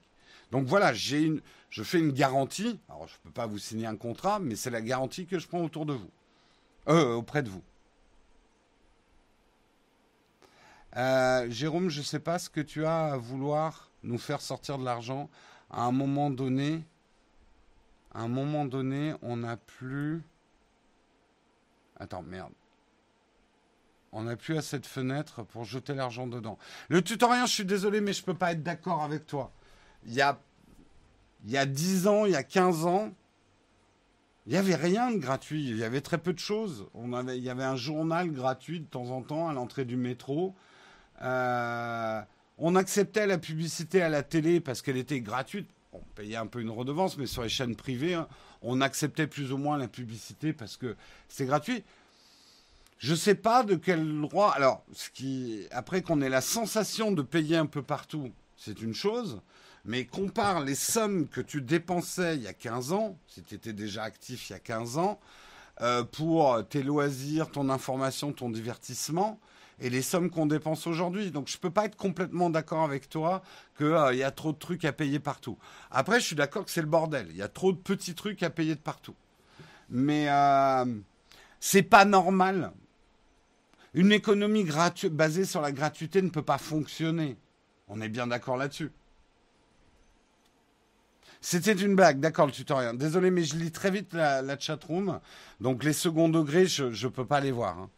Donc 0.53 0.67
voilà, 0.67 0.93
j'ai 0.93 1.23
une, 1.23 1.41
je 1.71 1.81
fais 1.81 1.97
une 1.97 2.11
garantie. 2.11 2.79
Alors 2.87 3.07
je 3.07 3.13
ne 3.15 3.23
peux 3.23 3.31
pas 3.31 3.47
vous 3.47 3.57
signer 3.57 3.87
un 3.87 3.95
contrat, 3.95 4.37
mais 4.37 4.55
c'est 4.55 4.69
la 4.69 4.81
garantie 4.81 5.25
que 5.25 5.39
je 5.39 5.47
prends 5.47 5.63
autour 5.63 5.87
de 5.87 5.93
vous, 5.93 6.11
euh, 6.89 7.15
auprès 7.15 7.41
de 7.41 7.49
vous. 7.49 7.63
Euh, 10.95 11.49
Jérôme, 11.49 11.89
je 11.89 12.01
ne 12.01 12.05
sais 12.05 12.19
pas 12.19 12.37
ce 12.37 12.51
que 12.51 12.61
tu 12.61 12.85
as 12.85 13.13
à 13.13 13.17
vouloir 13.17 13.89
nous 14.03 14.19
faire 14.19 14.41
sortir 14.41 14.77
de 14.77 14.85
l'argent. 14.85 15.27
À 15.71 15.85
un 15.85 15.91
moment 15.91 16.29
donné, 16.29 16.83
à 18.13 18.21
un 18.21 18.27
moment 18.27 18.65
donné, 18.65 19.15
on 19.23 19.37
n'a 19.37 19.57
plus. 19.57 20.21
Attends, 21.99 22.21
merde. 22.21 22.53
On 24.11 24.21
n'a 24.21 24.35
plus 24.35 24.55
à 24.55 24.61
cette 24.61 24.85
fenêtre 24.85 25.41
pour 25.41 25.63
jeter 25.63 25.95
l'argent 25.95 26.27
dedans. 26.27 26.59
Le 26.89 27.01
tutoriel, 27.01 27.47
je 27.47 27.53
suis 27.53 27.65
désolé, 27.65 28.01
mais 28.01 28.13
je 28.13 28.21
ne 28.21 28.25
peux 28.25 28.35
pas 28.35 28.51
être 28.51 28.61
d'accord 28.61 29.01
avec 29.01 29.25
toi. 29.25 29.51
Il 30.07 30.13
y 30.13 30.21
a, 30.21 30.39
y 31.45 31.57
a 31.57 31.65
10 31.65 32.07
ans, 32.07 32.25
il 32.25 32.31
y 32.31 32.35
a 32.35 32.43
15 32.43 32.85
ans, 32.85 33.11
il 34.45 34.51
n'y 34.51 34.57
avait 34.57 34.75
rien 34.75 35.11
de 35.11 35.17
gratuit. 35.17 35.69
Il 35.69 35.77
y 35.77 35.83
avait 35.83 36.01
très 36.01 36.17
peu 36.17 36.33
de 36.33 36.39
choses. 36.39 36.87
Avait, 37.13 37.37
il 37.37 37.43
y 37.43 37.49
avait 37.49 37.63
un 37.63 37.75
journal 37.75 38.31
gratuit 38.31 38.81
de 38.81 38.85
temps 38.85 39.09
en 39.11 39.21
temps 39.21 39.47
à 39.47 39.53
l'entrée 39.53 39.85
du 39.85 39.95
métro. 39.95 40.53
Euh, 41.21 42.21
on 42.57 42.75
acceptait 42.75 43.25
la 43.25 43.37
publicité 43.37 44.01
à 44.01 44.09
la 44.09 44.23
télé 44.23 44.59
parce 44.59 44.81
qu'elle 44.81 44.97
était 44.97 45.21
gratuite. 45.21 45.69
On 45.93 46.01
payait 46.15 46.35
un 46.35 46.47
peu 46.47 46.59
une 46.59 46.71
redevance, 46.71 47.17
mais 47.17 47.27
sur 47.27 47.43
les 47.43 47.49
chaînes 47.49 47.75
privées, 47.75 48.15
hein, 48.15 48.27
on 48.61 48.81
acceptait 48.81 49.27
plus 49.27 49.53
ou 49.53 49.57
moins 49.57 49.77
la 49.77 49.87
publicité 49.87 50.51
parce 50.51 50.75
que 50.75 50.95
c'est 51.29 51.45
gratuit. 51.45 51.83
Je 52.97 53.11
ne 53.11 53.17
sais 53.17 53.35
pas 53.35 53.63
de 53.63 53.75
quel 53.75 54.21
droit. 54.21 54.51
Alors, 54.55 54.83
ce 54.93 55.09
qui, 55.09 55.67
après 55.71 56.01
qu'on 56.01 56.21
ait 56.21 56.29
la 56.29 56.41
sensation 56.41 57.11
de 57.11 57.21
payer 57.21 57.57
un 57.57 57.65
peu 57.65 57.81
partout, 57.81 58.31
c'est 58.57 58.81
une 58.81 58.93
chose 58.93 59.41
mais 59.85 60.05
compare 60.05 60.61
les 60.61 60.75
sommes 60.75 61.27
que 61.27 61.41
tu 61.41 61.61
dépensais 61.61 62.35
il 62.37 62.43
y 62.43 62.47
a 62.47 62.53
15 62.53 62.93
ans, 62.93 63.17
si 63.27 63.43
tu 63.43 63.55
étais 63.55 63.73
déjà 63.73 64.03
actif 64.03 64.49
il 64.49 64.53
y 64.53 64.55
a 64.55 64.59
15 64.59 64.97
ans, 64.97 65.19
euh, 65.81 66.03
pour 66.03 66.67
tes 66.69 66.83
loisirs, 66.83 67.49
ton 67.49 67.69
information, 67.69 68.31
ton 68.31 68.49
divertissement, 68.49 69.39
et 69.79 69.89
les 69.89 70.01
sommes 70.01 70.29
qu'on 70.29 70.45
dépense 70.45 70.87
aujourd'hui. 70.87 71.31
Donc 71.31 71.47
je 71.47 71.57
ne 71.57 71.59
peux 71.59 71.69
pas 71.69 71.85
être 71.85 71.97
complètement 71.97 72.49
d'accord 72.49 72.83
avec 72.83 73.09
toi 73.09 73.41
qu'il 73.77 73.87
euh, 73.87 74.13
y 74.13 74.23
a 74.23 74.31
trop 74.31 74.53
de 74.53 74.57
trucs 74.57 74.85
à 74.85 74.93
payer 74.93 75.19
partout. 75.19 75.57
Après, 75.91 76.19
je 76.19 76.25
suis 76.25 76.35
d'accord 76.35 76.65
que 76.65 76.71
c'est 76.71 76.81
le 76.81 76.87
bordel. 76.87 77.27
Il 77.31 77.37
y 77.37 77.41
a 77.41 77.47
trop 77.47 77.71
de 77.71 77.77
petits 77.77 78.15
trucs 78.15 78.43
à 78.43 78.49
payer 78.49 78.75
de 78.75 78.79
partout. 78.79 79.15
Mais 79.89 80.29
euh, 80.29 80.85
c'est 81.59 81.83
pas 81.83 82.05
normal. 82.05 82.71
Une 83.93 84.11
économie 84.11 84.65
basée 85.11 85.45
sur 85.45 85.61
la 85.61 85.71
gratuité 85.71 86.21
ne 86.21 86.29
peut 86.29 86.41
pas 86.41 86.57
fonctionner. 86.57 87.37
On 87.87 88.01
est 88.01 88.09
bien 88.09 88.27
d'accord 88.27 88.57
là-dessus. 88.57 88.91
C'était 91.45 91.73
une 91.73 91.93
blague, 91.93 92.21
d'accord, 92.21 92.45
le 92.45 92.53
tutoriel. 92.53 92.97
Désolé, 92.97 93.29
mais 93.29 93.43
je 93.43 93.57
lis 93.57 93.71
très 93.71 93.91
vite 93.91 94.13
la, 94.13 94.41
la 94.41 94.57
chatroom. 94.57 95.19
Donc 95.59 95.83
les 95.83 95.91
seconds 95.91 96.29
degrés, 96.29 96.67
je 96.67 96.85
ne 96.85 97.11
peux 97.11 97.25
pas 97.25 97.41
les 97.41 97.51
voir. 97.51 97.77
Hein. 97.77 97.89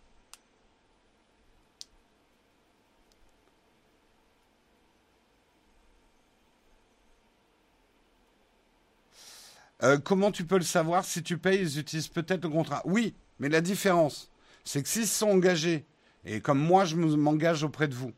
Euh, 9.83 9.99
comment 9.99 10.31
tu 10.31 10.43
peux 10.43 10.57
le 10.57 10.63
savoir 10.63 11.05
Si 11.05 11.21
tu 11.21 11.37
payes, 11.37 11.61
ils 11.61 11.77
utilisent 11.77 12.07
peut-être 12.07 12.45
le 12.45 12.49
contrat? 12.49 12.81
Oui, 12.85 13.13
mais 13.39 13.49
la 13.49 13.61
différence, 13.61 14.31
c'est 14.63 14.81
que 14.81 14.89
s'ils 14.89 15.05
sont 15.05 15.29
engagés, 15.29 15.85
et 16.25 16.41
comme 16.41 16.57
moi 16.57 16.85
je 16.85 16.95
m'engage 16.95 17.63
auprès 17.63 17.87
de 17.87 17.93
vous, 17.93 18.11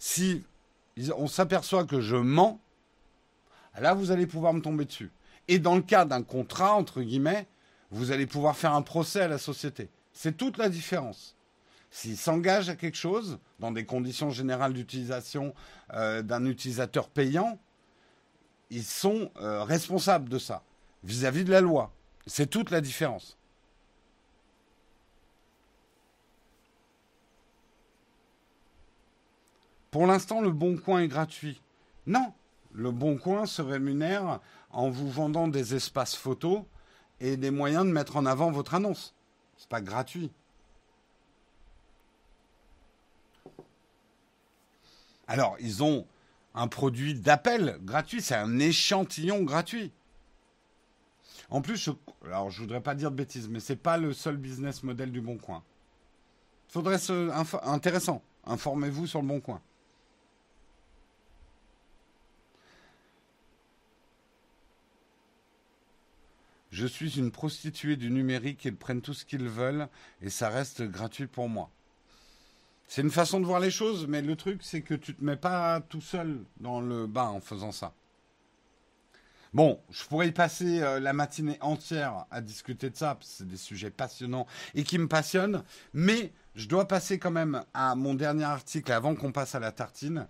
si 0.00 0.42
on 1.16 1.28
s'aperçoit 1.28 1.84
que 1.84 2.00
je 2.00 2.16
mens, 2.16 2.60
Là, 3.80 3.94
vous 3.94 4.10
allez 4.10 4.26
pouvoir 4.26 4.54
me 4.54 4.60
tomber 4.60 4.84
dessus. 4.84 5.10
Et 5.48 5.58
dans 5.58 5.76
le 5.76 5.82
cas 5.82 6.04
d'un 6.04 6.22
contrat, 6.22 6.74
entre 6.74 7.02
guillemets, 7.02 7.46
vous 7.90 8.10
allez 8.10 8.26
pouvoir 8.26 8.56
faire 8.56 8.74
un 8.74 8.82
procès 8.82 9.20
à 9.20 9.28
la 9.28 9.38
société. 9.38 9.88
C'est 10.12 10.36
toute 10.36 10.58
la 10.58 10.68
différence. 10.68 11.36
S'ils 11.90 12.16
s'engagent 12.16 12.68
à 12.68 12.76
quelque 12.76 12.96
chose, 12.96 13.38
dans 13.60 13.70
des 13.70 13.84
conditions 13.84 14.30
générales 14.30 14.72
d'utilisation 14.72 15.54
euh, 15.94 16.22
d'un 16.22 16.44
utilisateur 16.46 17.08
payant, 17.08 17.58
ils 18.70 18.84
sont 18.84 19.30
euh, 19.40 19.62
responsables 19.62 20.28
de 20.28 20.38
ça, 20.38 20.62
vis-à-vis 21.04 21.44
de 21.44 21.52
la 21.52 21.60
loi. 21.60 21.92
C'est 22.26 22.50
toute 22.50 22.70
la 22.70 22.80
différence. 22.80 23.38
Pour 29.90 30.06
l'instant, 30.06 30.40
le 30.40 30.50
Bon 30.50 30.76
Coin 30.76 31.00
est 31.00 31.08
gratuit. 31.08 31.62
Non, 32.06 32.32
le 32.76 32.90
Bon 32.90 33.16
Coin 33.16 33.46
se 33.46 33.62
rémunère 33.62 34.40
en 34.70 34.90
vous 34.90 35.10
vendant 35.10 35.48
des 35.48 35.74
espaces 35.74 36.14
photos 36.14 36.62
et 37.20 37.38
des 37.38 37.50
moyens 37.50 37.86
de 37.86 37.90
mettre 37.90 38.16
en 38.16 38.26
avant 38.26 38.50
votre 38.50 38.74
annonce. 38.74 39.14
C'est 39.56 39.68
pas 39.68 39.80
gratuit. 39.80 40.30
Alors, 45.26 45.56
ils 45.58 45.82
ont 45.82 46.06
un 46.54 46.68
produit 46.68 47.14
d'appel 47.14 47.78
gratuit, 47.82 48.20
c'est 48.20 48.36
un 48.36 48.58
échantillon 48.58 49.42
gratuit. 49.42 49.92
En 51.48 51.62
plus, 51.62 51.76
je, 51.76 51.90
alors 52.26 52.50
je 52.50 52.60
voudrais 52.60 52.82
pas 52.82 52.94
dire 52.94 53.10
de 53.10 53.16
bêtises, 53.16 53.48
mais 53.48 53.60
c'est 53.60 53.76
pas 53.76 53.96
le 53.96 54.12
seul 54.12 54.36
business 54.36 54.82
model 54.82 55.10
du 55.10 55.22
Bon 55.22 55.38
Coin. 55.38 55.62
Faudrait 56.68 56.98
se 56.98 57.30
intéressant. 57.66 58.22
Informez-vous 58.44 59.06
sur 59.06 59.22
le 59.22 59.28
Bon 59.28 59.40
Coin. 59.40 59.62
Je 66.70 66.86
suis 66.86 67.18
une 67.18 67.30
prostituée 67.30 67.96
du 67.96 68.10
numérique, 68.10 68.64
ils 68.64 68.76
prennent 68.76 69.02
tout 69.02 69.14
ce 69.14 69.24
qu'ils 69.24 69.48
veulent 69.48 69.88
et 70.20 70.30
ça 70.30 70.48
reste 70.48 70.82
gratuit 70.82 71.26
pour 71.26 71.48
moi. 71.48 71.70
C'est 72.88 73.02
une 73.02 73.10
façon 73.10 73.40
de 73.40 73.46
voir 73.46 73.60
les 73.60 73.70
choses, 73.70 74.06
mais 74.06 74.22
le 74.22 74.36
truc, 74.36 74.60
c'est 74.62 74.82
que 74.82 74.94
tu 74.94 75.14
te 75.14 75.24
mets 75.24 75.36
pas 75.36 75.80
tout 75.80 76.00
seul 76.00 76.44
dans 76.60 76.80
le 76.80 77.06
bain 77.06 77.28
en 77.28 77.40
faisant 77.40 77.72
ça. 77.72 77.92
Bon, 79.52 79.80
je 79.90 80.04
pourrais 80.04 80.28
y 80.28 80.32
passer 80.32 80.82
euh, 80.82 81.00
la 81.00 81.12
matinée 81.12 81.56
entière 81.60 82.26
à 82.30 82.40
discuter 82.40 82.90
de 82.90 82.96
ça, 82.96 83.14
parce 83.14 83.30
que 83.30 83.36
c'est 83.38 83.48
des 83.48 83.56
sujets 83.56 83.90
passionnants 83.90 84.46
et 84.74 84.84
qui 84.84 84.98
me 84.98 85.08
passionnent, 85.08 85.62
mais 85.94 86.32
je 86.54 86.68
dois 86.68 86.86
passer 86.86 87.18
quand 87.18 87.30
même 87.30 87.62
à 87.72 87.94
mon 87.94 88.14
dernier 88.14 88.44
article 88.44 88.92
avant 88.92 89.14
qu'on 89.14 89.32
passe 89.32 89.54
à 89.54 89.60
la 89.60 89.72
tartine. 89.72 90.26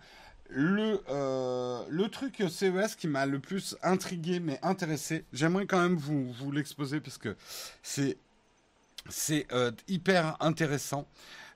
Le, 0.49 1.01
euh, 1.09 1.85
le 1.89 2.09
truc 2.09 2.43
CES 2.49 2.95
qui 2.97 3.09
m'a 3.09 3.27
le 3.27 3.41
plus 3.41 3.77
intrigué 3.83 4.41
mais 4.41 4.59
intéressé, 4.63 5.25
j'aimerais 5.33 5.67
quand 5.67 5.81
même 5.81 5.97
vous, 5.97 6.53
l'exposer 6.53 7.01
parce 7.01 7.19
que 7.19 7.37
c'est 7.83 8.19
c'est 9.09 9.47
euh, 9.53 9.71
hyper 9.87 10.37
intéressant. 10.41 11.07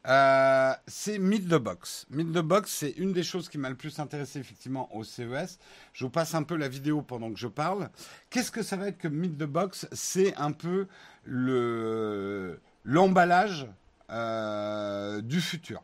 Euh, 0.07 0.73
c'est 0.87 1.19
Meet 1.19 1.49
the 1.49 1.57
Box. 1.57 2.07
Meet 2.11 2.33
the 2.33 2.39
Box, 2.39 2.73
c'est 2.73 2.91
une 2.91 3.13
des 3.13 3.23
choses 3.23 3.49
qui 3.49 3.59
m'a 3.59 3.69
le 3.69 3.75
plus 3.75 3.99
intéressé 3.99 4.39
effectivement 4.39 4.95
au 4.95 5.05
CES. 5.05 5.59
Je 5.93 6.05
vous 6.05 6.11
passe 6.11 6.35
un 6.35 6.43
peu 6.43 6.57
la 6.57 6.69
vidéo 6.69 7.03
pendant 7.03 7.31
que 7.31 7.39
je 7.39 7.49
parle. 7.49 7.91
Qu'est-ce 8.31 8.51
que 8.51 8.63
ça 8.63 8.77
va 8.77 8.89
être 8.89 8.99
que 8.99 9.09
Meet 9.09 9.37
the 9.37 9.45
Box? 9.45 9.89
C'est 9.93 10.35
un 10.37 10.53
peu 10.53 10.87
le 11.25 12.61
l'emballage 12.85 13.67
euh, 14.11 15.21
du 15.21 15.41
futur. 15.41 15.83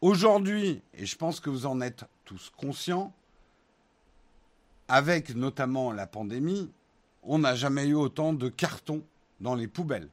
Aujourd'hui, 0.00 0.82
et 0.94 1.06
je 1.06 1.16
pense 1.16 1.40
que 1.40 1.50
vous 1.50 1.66
en 1.66 1.80
êtes 1.80 2.04
tous 2.24 2.50
conscients, 2.56 3.12
avec 4.86 5.34
notamment 5.34 5.92
la 5.92 6.06
pandémie, 6.06 6.70
on 7.22 7.40
n'a 7.40 7.54
jamais 7.54 7.86
eu 7.86 7.94
autant 7.94 8.32
de 8.32 8.48
cartons 8.48 9.02
dans 9.40 9.54
les 9.54 9.68
poubelles. 9.68 10.08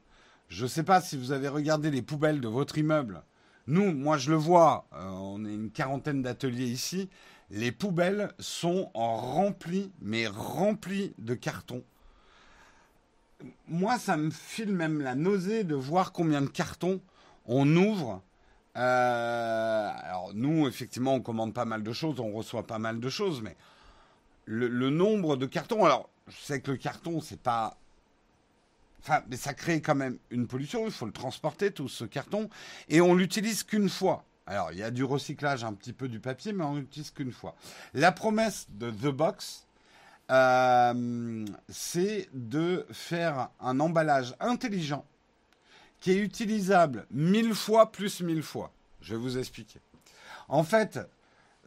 Je 0.48 0.64
ne 0.64 0.68
sais 0.68 0.82
pas 0.82 1.00
si 1.00 1.16
vous 1.16 1.32
avez 1.32 1.48
regardé 1.48 1.90
les 1.90 2.02
poubelles 2.02 2.40
de 2.40 2.48
votre 2.48 2.78
immeuble 2.78 3.22
nous, 3.66 3.92
moi 3.92 4.16
je 4.16 4.30
le 4.30 4.36
vois, 4.36 4.86
euh, 4.92 5.08
on 5.08 5.44
est 5.44 5.54
une 5.54 5.70
quarantaine 5.70 6.22
d'ateliers 6.22 6.66
ici, 6.66 7.08
les 7.50 7.72
poubelles 7.72 8.32
sont 8.38 8.90
remplies, 8.94 9.90
mais 10.00 10.26
remplies 10.26 11.14
de 11.18 11.34
cartons. 11.34 11.82
Moi, 13.68 13.98
ça 13.98 14.16
me 14.16 14.30
file 14.30 14.72
même 14.72 15.00
la 15.00 15.14
nausée 15.14 15.62
de 15.62 15.74
voir 15.74 16.12
combien 16.12 16.40
de 16.40 16.46
cartons 16.46 17.00
on 17.44 17.76
ouvre. 17.76 18.22
Euh, 18.76 19.90
alors 20.02 20.32
nous, 20.34 20.68
effectivement, 20.68 21.14
on 21.14 21.20
commande 21.20 21.54
pas 21.54 21.64
mal 21.64 21.82
de 21.82 21.92
choses, 21.92 22.20
on 22.20 22.32
reçoit 22.32 22.66
pas 22.66 22.78
mal 22.78 23.00
de 23.00 23.08
choses, 23.08 23.40
mais 23.42 23.56
le, 24.44 24.90
nombre 24.90 25.36
de 25.36 25.46
cartons. 25.46 25.84
Alors, 25.84 26.08
je 26.28 26.36
sais 26.36 26.60
que 26.60 26.70
le 26.70 26.76
carton, 26.76 27.20
c'est 27.20 27.40
pas 27.40 27.78
Enfin, 29.00 29.22
mais 29.28 29.36
ça 29.36 29.54
crée 29.54 29.80
quand 29.80 29.94
même 29.94 30.18
une 30.30 30.48
pollution. 30.48 30.84
Il 30.84 30.90
faut 30.90 31.06
le 31.06 31.12
transporter, 31.12 31.70
tout 31.70 31.88
ce 31.88 32.04
carton. 32.04 32.50
Et 32.88 33.00
on 33.00 33.14
l'utilise 33.14 33.62
qu'une 33.62 33.88
fois. 33.88 34.24
Alors, 34.48 34.72
il 34.72 34.78
y 34.78 34.82
a 34.82 34.90
du 34.90 35.04
recyclage, 35.04 35.62
un 35.62 35.74
petit 35.74 35.92
peu 35.92 36.08
du 36.08 36.18
papier, 36.18 36.52
mais 36.52 36.64
on 36.64 36.74
l'utilise 36.74 37.12
qu'une 37.12 37.30
fois. 37.30 37.54
La 37.94 38.10
promesse 38.10 38.66
de 38.70 38.90
The 38.90 39.14
Box, 39.14 39.66
euh, 40.32 41.46
c'est 41.68 42.28
de 42.32 42.84
faire 42.90 43.50
un 43.60 43.78
emballage 43.78 44.34
intelligent 44.40 45.04
qui 46.06 46.12
est 46.12 46.18
utilisable 46.18 47.04
mille 47.10 47.52
fois 47.52 47.90
plus 47.90 48.20
mille 48.20 48.44
fois. 48.44 48.70
Je 49.00 49.16
vais 49.16 49.20
vous 49.20 49.38
expliquer. 49.38 49.80
En 50.46 50.62
fait, 50.62 51.00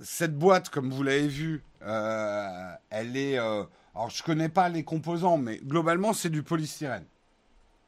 cette 0.02 0.34
boîte, 0.34 0.70
comme 0.70 0.90
vous 0.92 1.04
l'avez 1.04 1.28
vu, 1.28 1.62
euh, 1.82 2.72
elle 2.90 3.18
est. 3.18 3.38
Euh, 3.38 3.66
alors, 3.94 4.10
je 4.10 4.24
connais 4.24 4.48
pas 4.48 4.70
les 4.70 4.86
composants, 4.86 5.38
mais 5.38 5.58
globalement, 5.58 6.14
c'est 6.14 6.30
du 6.30 6.42
polystyrène 6.42 7.04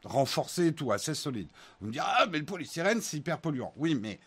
renforcé 0.04 0.68
et 0.68 0.74
tout, 0.74 0.91
assez 0.91 1.14
solide. 1.14 1.47
Vous 1.80 1.88
me 1.88 1.93
direz, 1.93 2.06
ah, 2.06 2.26
mais 2.30 2.39
le 2.39 2.45
polystyrène, 2.45 2.99
c'est 2.99 3.16
hyper 3.16 3.39
polluant. 3.39 3.72
Oui, 3.78 3.95
mais 3.95 4.20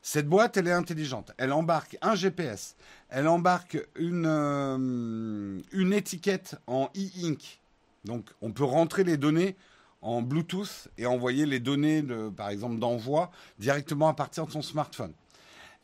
cette 0.00 0.28
boîte, 0.28 0.56
elle 0.56 0.68
est 0.68 0.72
intelligente. 0.72 1.32
Elle 1.38 1.52
embarque 1.52 1.98
un 2.02 2.14
GPS. 2.14 2.76
Elle 3.08 3.26
embarque 3.26 3.84
une, 3.96 4.26
euh, 4.28 5.60
une 5.72 5.92
étiquette 5.92 6.54
en 6.68 6.88
e-ink. 6.96 7.58
Donc, 8.04 8.30
on 8.42 8.52
peut 8.52 8.62
rentrer 8.62 9.02
les 9.02 9.16
données 9.16 9.56
en 10.04 10.22
Bluetooth 10.22 10.88
et 10.98 11.06
envoyer 11.06 11.46
les 11.46 11.58
données, 11.58 12.02
de, 12.02 12.28
par 12.28 12.50
exemple, 12.50 12.78
d'envoi 12.78 13.30
directement 13.58 14.08
à 14.08 14.14
partir 14.14 14.46
de 14.46 14.52
son 14.52 14.62
smartphone. 14.62 15.12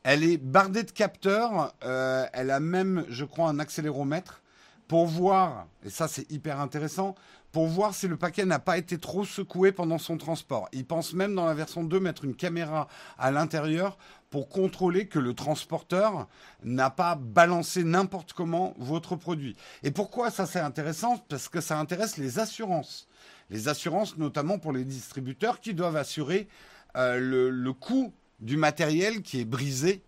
Elle 0.03 0.23
est 0.23 0.37
bardée 0.37 0.83
de 0.83 0.91
capteurs. 0.91 1.75
Euh, 1.85 2.27
elle 2.33 2.51
a 2.51 2.61
même, 2.61 3.05
je 3.09 3.25
crois, 3.25 3.49
un 3.49 3.59
accéléromètre 3.59 4.43
pour 4.89 5.07
voir, 5.07 5.67
et 5.85 5.91
ça 5.91 6.09
c'est 6.09 6.31
hyper 6.33 6.61
intéressant, 6.61 7.15
pour 7.53 7.67
voir 7.67 7.95
si 7.95 8.09
le 8.09 8.17
paquet 8.17 8.45
n'a 8.45 8.59
pas 8.59 8.77
été 8.77 8.99
trop 8.99 9.25
secoué 9.25 9.73
pendant 9.73 9.99
son 9.99 10.19
transport. 10.19 10.69
Il 10.73 10.85
pense 10.85 11.15
même 11.15 11.35
dans 11.35 11.47
la 11.47 11.55
version 11.55 11.85
2 11.85 12.01
mettre 12.01 12.25
une 12.25 12.35
caméra 12.35 12.89
à 13.17 13.31
l'intérieur 13.31 13.99
pour 14.31 14.49
contrôler 14.49 15.07
que 15.07 15.19
le 15.19 15.33
transporteur 15.35 16.29
n'a 16.65 16.91
pas 16.91 17.15
balancé 17.15 17.85
n'importe 17.85 18.33
comment 18.33 18.75
votre 18.79 19.17
produit. 19.17 19.57
Et 19.83 19.93
pourquoi 19.93 20.31
ça 20.31 20.45
c'est 20.45 20.61
intéressant? 20.61 21.19
Parce 21.29 21.49
que 21.49 21.61
ça 21.61 21.79
intéresse 21.79 22.17
les 22.17 22.39
assurances. 22.39 23.09
Les 23.51 23.69
assurances 23.69 24.17
notamment 24.17 24.59
pour 24.59 24.73
les 24.73 24.85
distributeurs 24.85 25.61
qui 25.61 25.75
doivent 25.75 25.97
assurer 25.97 26.49
euh, 26.97 27.51
le, 27.51 27.73
coût 27.73 28.13
du 28.41 28.57
matériel 28.57 29.23
qui 29.23 29.41
est 29.41 29.45
brisé 29.45 30.03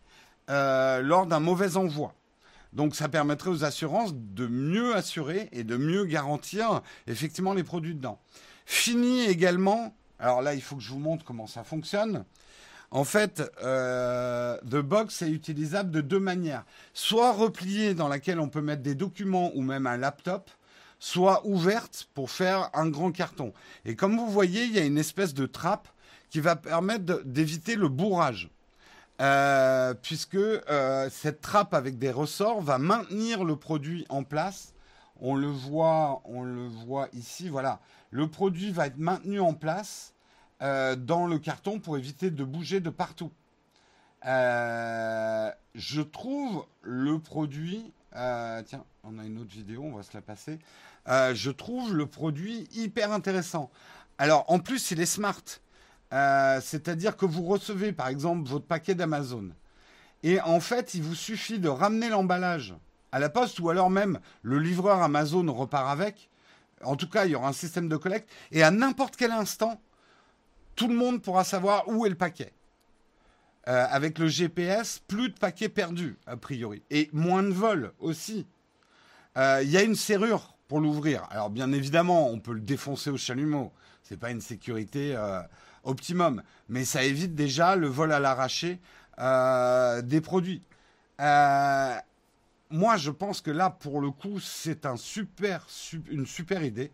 euh, 0.51 1.01
lors 1.01 1.27
d'un 1.27 1.41
mauvais 1.41 1.77
envoi. 1.77 2.15
Donc 2.73 2.95
ça 2.95 3.09
permettrait 3.09 3.51
aux 3.51 3.65
assurances 3.65 4.15
de 4.15 4.47
mieux 4.47 4.95
assurer 4.95 5.49
et 5.53 5.65
de 5.65 5.77
mieux 5.77 6.05
garantir 6.05 6.81
effectivement 7.07 7.53
les 7.53 7.65
produits 7.65 7.95
dedans. 7.95 8.19
Fini 8.65 9.25
également, 9.25 9.95
alors 10.19 10.41
là 10.41 10.55
il 10.55 10.63
faut 10.63 10.77
que 10.77 10.83
je 10.83 10.91
vous 10.91 10.99
montre 10.99 11.25
comment 11.25 11.47
ça 11.47 11.65
fonctionne. 11.65 12.25
En 12.91 13.05
fait, 13.05 13.43
euh, 13.63 14.59
The 14.71 14.77
Box 14.77 15.23
est 15.23 15.31
utilisable 15.31 15.91
de 15.91 16.03
deux 16.03 16.21
manières. 16.21 16.65
Soit 16.93 17.33
repliée 17.33 17.95
dans 17.95 18.07
laquelle 18.07 18.39
on 18.39 18.51
peut 18.51 18.61
mettre 18.61 18.83
des 18.83 18.95
documents 18.95 19.51
ou 19.55 19.63
même 19.63 19.87
un 19.87 19.97
laptop, 19.97 20.51
soit 21.03 21.45
ouverte 21.45 22.09
pour 22.15 22.31
faire 22.31 22.71
un 22.75 22.89
grand 22.89 23.11
carton. 23.11 23.53
Et 23.85 23.97
comme 23.97 24.17
vous 24.17 24.31
voyez, 24.31 24.67
il 24.67 24.73
y 24.73 24.79
a 24.79 24.85
une 24.85 24.99
espèce 24.99 25.35
de 25.35 25.47
trappe 25.47 25.89
qui 26.31 26.39
va 26.39 26.55
permettre 26.55 27.25
d'éviter 27.25 27.75
le 27.75 27.89
bourrage. 27.89 28.51
Euh, 29.21 29.95
puisque 29.95 30.37
euh, 30.37 31.11
cette 31.11 31.41
trappe 31.41 31.75
avec 31.75 31.99
des 31.99 32.13
ressorts 32.13 32.61
va 32.61 32.79
maintenir 32.79 33.43
le 33.43 33.57
produit 33.57 34.07
en 34.11 34.23
place. 34.23 34.75
On 35.21 35.35
le 35.35 35.49
voit, 35.49 36.23
ici. 37.15 37.49
Voilà, 37.49 37.81
le 38.13 38.29
produit 38.29 38.71
va 38.71 38.87
être 38.87 38.99
maintenu 38.99 39.41
en 39.41 39.55
place 39.55 40.15
euh, 40.63 40.95
dans 40.95 41.27
le 41.27 41.41
carton 41.41 41.81
pour 41.81 41.99
éviter 41.99 42.31
de 42.31 42.45
bouger 42.45 42.79
de 42.79 42.91
partout. 42.91 43.33
je 44.25 46.01
trouve 46.01 46.65
le 46.83 47.19
produit. 47.19 47.93
tiens, 48.13 48.85
on 49.03 49.19
a 49.19 49.25
une 49.25 49.39
autre 49.39 49.51
vidéo, 49.51 49.83
on 49.83 49.97
va 49.97 50.05
se 50.05 50.15
la 50.15 50.21
passer. 50.21 50.61
Je 51.07 51.51
trouve 51.51 51.95
le 51.95 52.07
produit 52.07 52.69
hyper 52.73 53.13
intéressant. 53.13 53.71
Alors, 54.19 54.45
en 54.49 54.59
plus, 54.59 54.91
il 54.91 55.01
est 55.01 55.07
smart. 55.07 55.43
Euh, 56.13 56.61
c'est-à-dire 56.63 57.17
que 57.17 57.25
vous 57.25 57.43
recevez 57.43 57.93
par 57.93 58.09
exemple 58.09 58.49
votre 58.49 58.67
paquet 58.67 58.95
d'Amazon. 58.95 59.51
Et 60.23 60.41
en 60.41 60.61
fait, 60.61 60.95
il 60.95 61.03
vous 61.03 61.15
suffit 61.15 61.59
de 61.59 61.69
ramener 61.69 62.11
l'emballage 62.11 62.75
à 63.13 63.19
la 63.19 63.31
poste 63.31 63.59
ou 63.61 63.71
alors 63.71 63.91
même 63.91 64.21
le 64.43 64.59
livreur 64.59 65.03
Amazon 65.03 65.51
repart 65.53 65.91
avec. 65.91 66.29
En 66.85 66.97
tout 66.97 67.09
cas, 67.09 67.25
il 67.25 67.33
y 67.33 67.35
aura 67.35 67.49
un 67.49 67.55
système 67.55 67.89
de 67.89 67.97
collecte. 67.97 68.29
Et 68.51 68.63
à 68.63 68.71
n'importe 68.71 69.17
quel 69.17 69.33
instant, 69.33 69.81
tout 70.77 70.89
le 70.89 70.95
monde 70.95 71.23
pourra 71.23 71.45
savoir 71.45 71.89
où 71.89 72.05
est 72.05 72.11
le 72.11 72.15
paquet. 72.15 72.53
Euh, 73.69 73.87
avec 73.91 74.19
le 74.19 74.27
GPS, 74.27 75.01
plus 75.07 75.31
de 75.31 75.39
paquets 75.39 75.69
perdus, 75.69 76.19
a 76.27 76.37
priori. 76.37 76.83
Et 76.91 77.09
moins 77.13 77.43
de 77.43 77.53
vols 77.53 77.93
aussi. 78.01 78.47
Euh, 79.39 79.61
il 79.63 79.71
y 79.71 79.77
a 79.77 79.83
une 79.83 79.95
serrure 79.95 80.57
pour 80.73 80.81
l'ouvrir. 80.81 81.27
Alors 81.29 81.51
bien 81.51 81.71
évidemment, 81.71 82.31
on 82.31 82.39
peut 82.39 82.55
le 82.55 82.61
défoncer 82.61 83.11
au 83.11 83.19
chalumeau. 83.19 83.75
C'est 84.05 84.17
pas 84.17 84.31
une 84.31 84.41
sécurité 84.41 85.15
euh, 85.15 85.43
optimum, 85.85 86.43
mais 86.71 86.87
ça 86.87 87.05
évite 87.05 87.35
déjà 87.35 87.77
le 87.77 87.89
vol 87.89 88.11
à 88.11 88.19
l'arraché 88.19 88.81
euh, 89.19 90.01
des 90.01 90.23
produits. 90.23 90.63
Euh, 91.21 91.95
moi, 92.71 92.97
je 92.97 93.11
pense 93.11 93.43
que 93.43 93.51
là, 93.51 93.69
pour 93.69 94.01
le 94.01 94.11
coup, 94.11 94.41
c'est 94.41 94.87
un 94.87 94.97
super, 94.97 95.67
une 96.11 96.25
super 96.25 96.65
idée. 96.65 96.91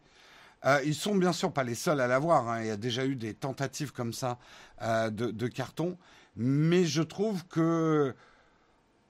Euh, 0.64 0.80
ils 0.84 0.96
sont 0.96 1.14
bien 1.14 1.32
sûr 1.32 1.52
pas 1.52 1.62
les 1.62 1.76
seuls 1.76 2.00
à 2.00 2.08
l'avoir. 2.08 2.48
Hein. 2.48 2.62
Il 2.62 2.66
y 2.66 2.70
a 2.70 2.76
déjà 2.76 3.06
eu 3.06 3.14
des 3.14 3.32
tentatives 3.32 3.92
comme 3.92 4.12
ça 4.12 4.38
de, 4.82 5.46
carton, 5.46 5.96
mais 6.34 6.84
je 6.84 7.02
trouve 7.02 7.46
que 7.46 8.12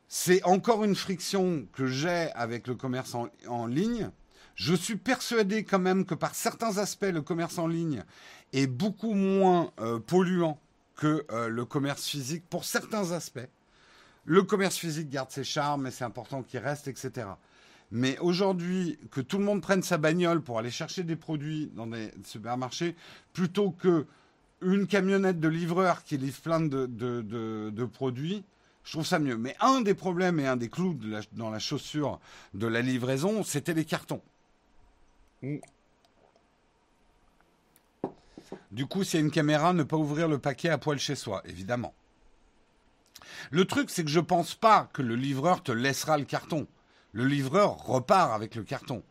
c'est 0.09 0.43
encore 0.45 0.85
une 0.85 0.95
friction 0.95 1.67
que 1.73 1.87
j'ai 1.87 2.31
avec 2.35 2.67
le 2.67 2.75
commerce 2.75 3.15
en, 3.15 3.67
ligne. 3.67 4.11
Je 4.59 4.75
suis 4.75 4.97
persuadé 4.97 5.63
quand 5.63 5.79
même 5.79 6.05
que 6.05 6.17
par 6.17 6.35
certains 6.35 6.79
aspects, 6.79 7.05
le 7.05 7.23
commerce 7.23 7.59
en 7.59 7.69
ligne 7.69 8.03
est 8.53 8.67
beaucoup 8.67 9.15
moins 9.15 9.71
euh, 9.79 10.01
polluant 10.01 10.59
que 10.97 11.25
euh, 11.31 11.47
le 11.47 11.65
commerce 11.65 12.05
physique 12.05 12.43
pour 12.51 12.65
certains 12.65 13.13
aspects. 13.13 13.49
Le 14.25 14.43
commerce 14.43 14.77
physique 14.77 15.11
garde 15.11 15.31
ses 15.31 15.45
charmes 15.45 15.87
et 15.87 15.93
c'est 15.93 16.03
important 16.03 16.43
qu'il 16.43 16.59
reste, 16.59 16.89
etc. 16.89 17.29
Mais 17.93 18.19
aujourd'hui, 18.19 18.99
que 19.13 19.21
tout 19.21 19.39
le 19.39 19.45
monde 19.45 19.63
prenne 19.63 19.85
sa 19.85 19.97
bagnole 19.97 20.41
pour 20.43 20.59
aller 20.59 20.73
chercher 20.73 21.05
des 21.05 21.15
produits 21.15 21.71
dans 21.77 21.87
des 21.87 22.11
supermarchés, 22.25 22.97
plutôt 23.33 23.71
que 23.71 24.07
une 24.61 24.89
camionnette 24.89 25.39
de 25.39 25.47
livreur 25.47 26.03
qui 26.03 26.19
livre 26.19 26.41
plein 26.41 26.59
de, 26.59 26.87
de 26.87 27.85
produits, 27.85 28.43
je 28.83 28.91
trouve 28.91 29.07
ça 29.07 29.21
mieux. 29.21 29.37
Mais 29.37 29.55
un 29.61 29.83
des 29.83 29.95
problèmes 29.95 30.41
et 30.41 30.49
un 30.49 30.57
des 30.57 30.69
clous 30.69 30.99
dans 31.31 31.51
la 31.51 31.61
chaussure 31.61 32.19
de 32.55 32.67
la 32.67 32.83
livraison, 32.83 33.45
c'était 33.45 33.73
les 33.73 33.85
cartons. 33.85 34.21
Mm. 35.43 35.59
Du 38.71 38.87
coup, 38.87 39.05
s'il 39.05 39.21
y 39.21 39.23
a 39.23 39.27
une 39.27 39.33
caméra, 39.33 39.73
ne 39.73 39.83
pas 39.83 39.97
ouvrir 39.97 40.29
le 40.29 40.39
paquet 40.39 40.69
à 40.69 40.79
poil 40.79 40.99
chez 40.99 41.15
soi, 41.15 41.43
évidemment. 41.45 41.95
Le 43.51 43.65
truc, 43.65 43.91
c'est 43.91 44.05
que 44.05 44.11
je 44.11 44.21
ne 44.21 44.25
pense 44.25 44.55
pas 44.55 44.89
que 44.93 45.03
le 45.03 45.17
livreur 45.17 45.63
te 45.63 45.73
laissera 45.73 46.19
le 46.19 46.25
carton. 46.25 46.67
Le 47.13 47.25
livreur 47.25 47.77
repart 47.85 48.33
avec 48.33 48.55
le 48.55 48.63
carton. 48.63 49.03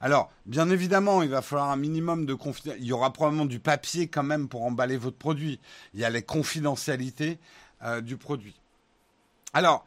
Alors, 0.00 0.30
bien 0.46 0.68
évidemment, 0.70 1.22
il 1.22 1.28
va 1.28 1.42
falloir 1.42 1.70
un 1.70 1.76
minimum 1.76 2.26
de 2.26 2.34
confidentialité. 2.34 2.82
Il 2.82 2.88
y 2.88 2.92
aura 2.92 3.12
probablement 3.12 3.44
du 3.44 3.60
papier 3.60 4.08
quand 4.08 4.24
même 4.24 4.48
pour 4.48 4.64
emballer 4.64 4.96
votre 4.96 5.16
produit. 5.16 5.60
Il 5.94 6.00
y 6.00 6.04
a 6.04 6.10
les 6.10 6.22
confidentialités 6.22 7.38
euh, 7.82 8.00
du 8.00 8.16
produit. 8.16 8.60
Alors, 9.52 9.86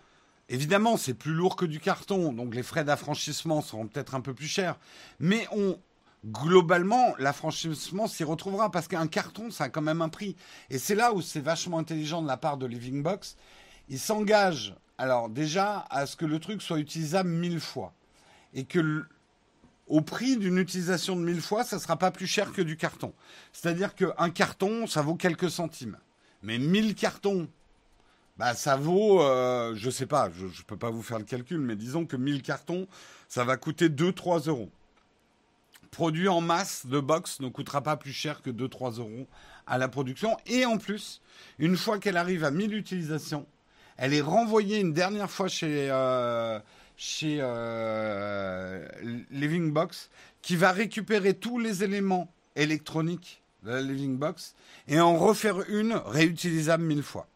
évidemment, 0.49 0.97
c'est 0.97 1.13
plus 1.13 1.33
lourd 1.33 1.55
que 1.55 1.65
du 1.65 1.79
carton, 1.79 2.33
donc 2.33 2.55
les 2.55 2.63
frais 2.63 2.83
d'affranchissement 2.83 3.61
seront 3.61 3.87
peut-être 3.87 4.15
un 4.15 4.21
peu 4.21 4.33
plus 4.33 4.47
chers. 4.47 4.77
Mais 5.19 5.47
on, 5.51 5.79
globalement, 6.25 7.15
l'affranchissement 7.19 8.07
s'y 8.07 8.23
retrouvera 8.23 8.71
parce 8.71 8.87
qu'un 8.87 9.07
carton, 9.07 9.51
ça 9.51 9.65
a 9.65 9.69
quand 9.69 9.81
même 9.81 10.01
un 10.01 10.09
prix. 10.09 10.35
Et 10.69 10.77
c'est 10.77 10.95
là 10.95 11.13
où 11.13 11.21
c'est 11.21 11.39
vachement 11.39 11.79
intelligent 11.79 12.21
de 12.21 12.27
la 12.27 12.37
part 12.37 12.57
de 12.57 12.65
Living 12.65 13.03
Box. 13.03 13.37
Ils 13.89 13.99
s'engagent, 13.99 14.75
alors 14.97 15.29
déjà, 15.29 15.85
à 15.89 16.05
ce 16.05 16.15
que 16.15 16.25
le 16.25 16.39
truc 16.39 16.61
soit 16.61 16.79
utilisable 16.79 17.29
mille 17.29 17.59
fois. 17.59 17.93
Et 18.53 18.63
que 18.63 19.03
au 19.87 20.01
prix 20.01 20.37
d'une 20.37 20.57
utilisation 20.57 21.15
de 21.15 21.21
mille 21.21 21.41
fois, 21.41 21.63
ça 21.63 21.75
ne 21.75 21.81
sera 21.81 21.97
pas 21.97 22.09
plus 22.09 22.25
cher 22.25 22.51
que 22.51 22.61
du 22.61 22.75
carton. 22.75 23.13
C'est-à-dire 23.53 23.93
qu'un 23.93 24.29
carton, 24.31 24.87
ça 24.87 25.01
vaut 25.01 25.15
quelques 25.15 25.51
centimes. 25.51 25.97
Mais 26.41 26.57
mille 26.57 26.95
cartons 26.95 27.47
bah, 28.37 28.53
ça 28.53 28.75
vaut, 28.75 29.21
euh, 29.21 29.73
je 29.75 29.89
sais 29.89 30.05
pas, 30.05 30.29
je 30.37 30.45
ne 30.45 30.63
peux 30.67 30.75
pas 30.75 30.89
vous 30.89 31.01
faire 31.01 31.19
le 31.19 31.23
calcul, 31.23 31.59
mais 31.59 31.75
disons 31.75 32.05
que 32.05 32.17
1000 32.17 32.41
cartons, 32.41 32.87
ça 33.29 33.45
va 33.45 33.55
coûter 33.55 33.87
2-3 33.87 34.49
euros. 34.49 34.69
Produit 35.91 36.27
en 36.27 36.41
masse 36.41 36.85
de 36.85 36.99
box 36.99 37.39
ne 37.39 37.47
coûtera 37.47 37.81
pas 37.81 37.95
plus 37.95 38.11
cher 38.11 38.41
que 38.41 38.49
2-3 38.49 38.99
euros 38.99 39.27
à 39.65 39.77
la 39.77 39.87
production. 39.87 40.35
Et 40.47 40.65
en 40.65 40.77
plus, 40.77 41.21
une 41.59 41.77
fois 41.77 41.97
qu'elle 41.99 42.17
arrive 42.17 42.43
à 42.43 42.51
1000 42.51 42.73
utilisations, 42.73 43.45
elle 43.95 44.13
est 44.13 44.21
renvoyée 44.21 44.79
une 44.79 44.91
dernière 44.91 45.31
fois 45.31 45.47
chez, 45.47 45.89
euh, 45.89 46.59
euh, 47.23 48.87
Living 49.31 49.71
Box, 49.71 50.09
qui 50.41 50.57
va 50.57 50.73
récupérer 50.73 51.35
tous 51.35 51.59
les 51.59 51.85
éléments 51.85 52.29
électroniques 52.57 53.41
de 53.63 53.71
la 53.71 53.81
Living 53.81 54.17
Box 54.17 54.55
et 54.89 54.99
en 54.99 55.15
refaire 55.15 55.69
une 55.69 55.93
réutilisable 55.93 56.83
mille 56.83 57.03
fois. 57.03 57.29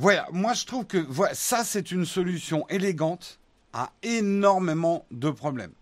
Voilà, 0.00 0.26
moi 0.32 0.54
je 0.54 0.64
trouve 0.64 0.86
que 0.86 1.06
ça 1.34 1.62
c'est 1.62 1.90
une 1.90 2.06
solution 2.06 2.66
élégante 2.70 3.38
à 3.74 3.92
énormément 4.02 5.04
de 5.10 5.28
problèmes. 5.28 5.74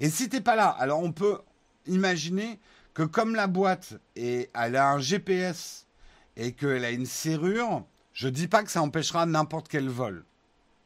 Et 0.00 0.08
si 0.08 0.30
t'es 0.30 0.40
pas 0.40 0.56
là, 0.56 0.70
alors 0.70 1.00
on 1.00 1.12
peut 1.12 1.38
imaginer 1.86 2.58
que 2.94 3.02
comme 3.02 3.34
la 3.34 3.46
boîte 3.46 4.00
elle 4.16 4.48
a 4.54 4.90
un 4.90 5.00
GPS 5.00 5.86
et 6.38 6.52
qu'elle 6.52 6.86
a 6.86 6.92
une 6.92 7.04
serrure, 7.04 7.84
je 8.14 8.28
dis 8.28 8.48
pas 8.48 8.62
que 8.62 8.70
ça 8.70 8.80
empêchera 8.80 9.26
n'importe 9.26 9.68
quel 9.68 9.90
vol. 9.90 10.24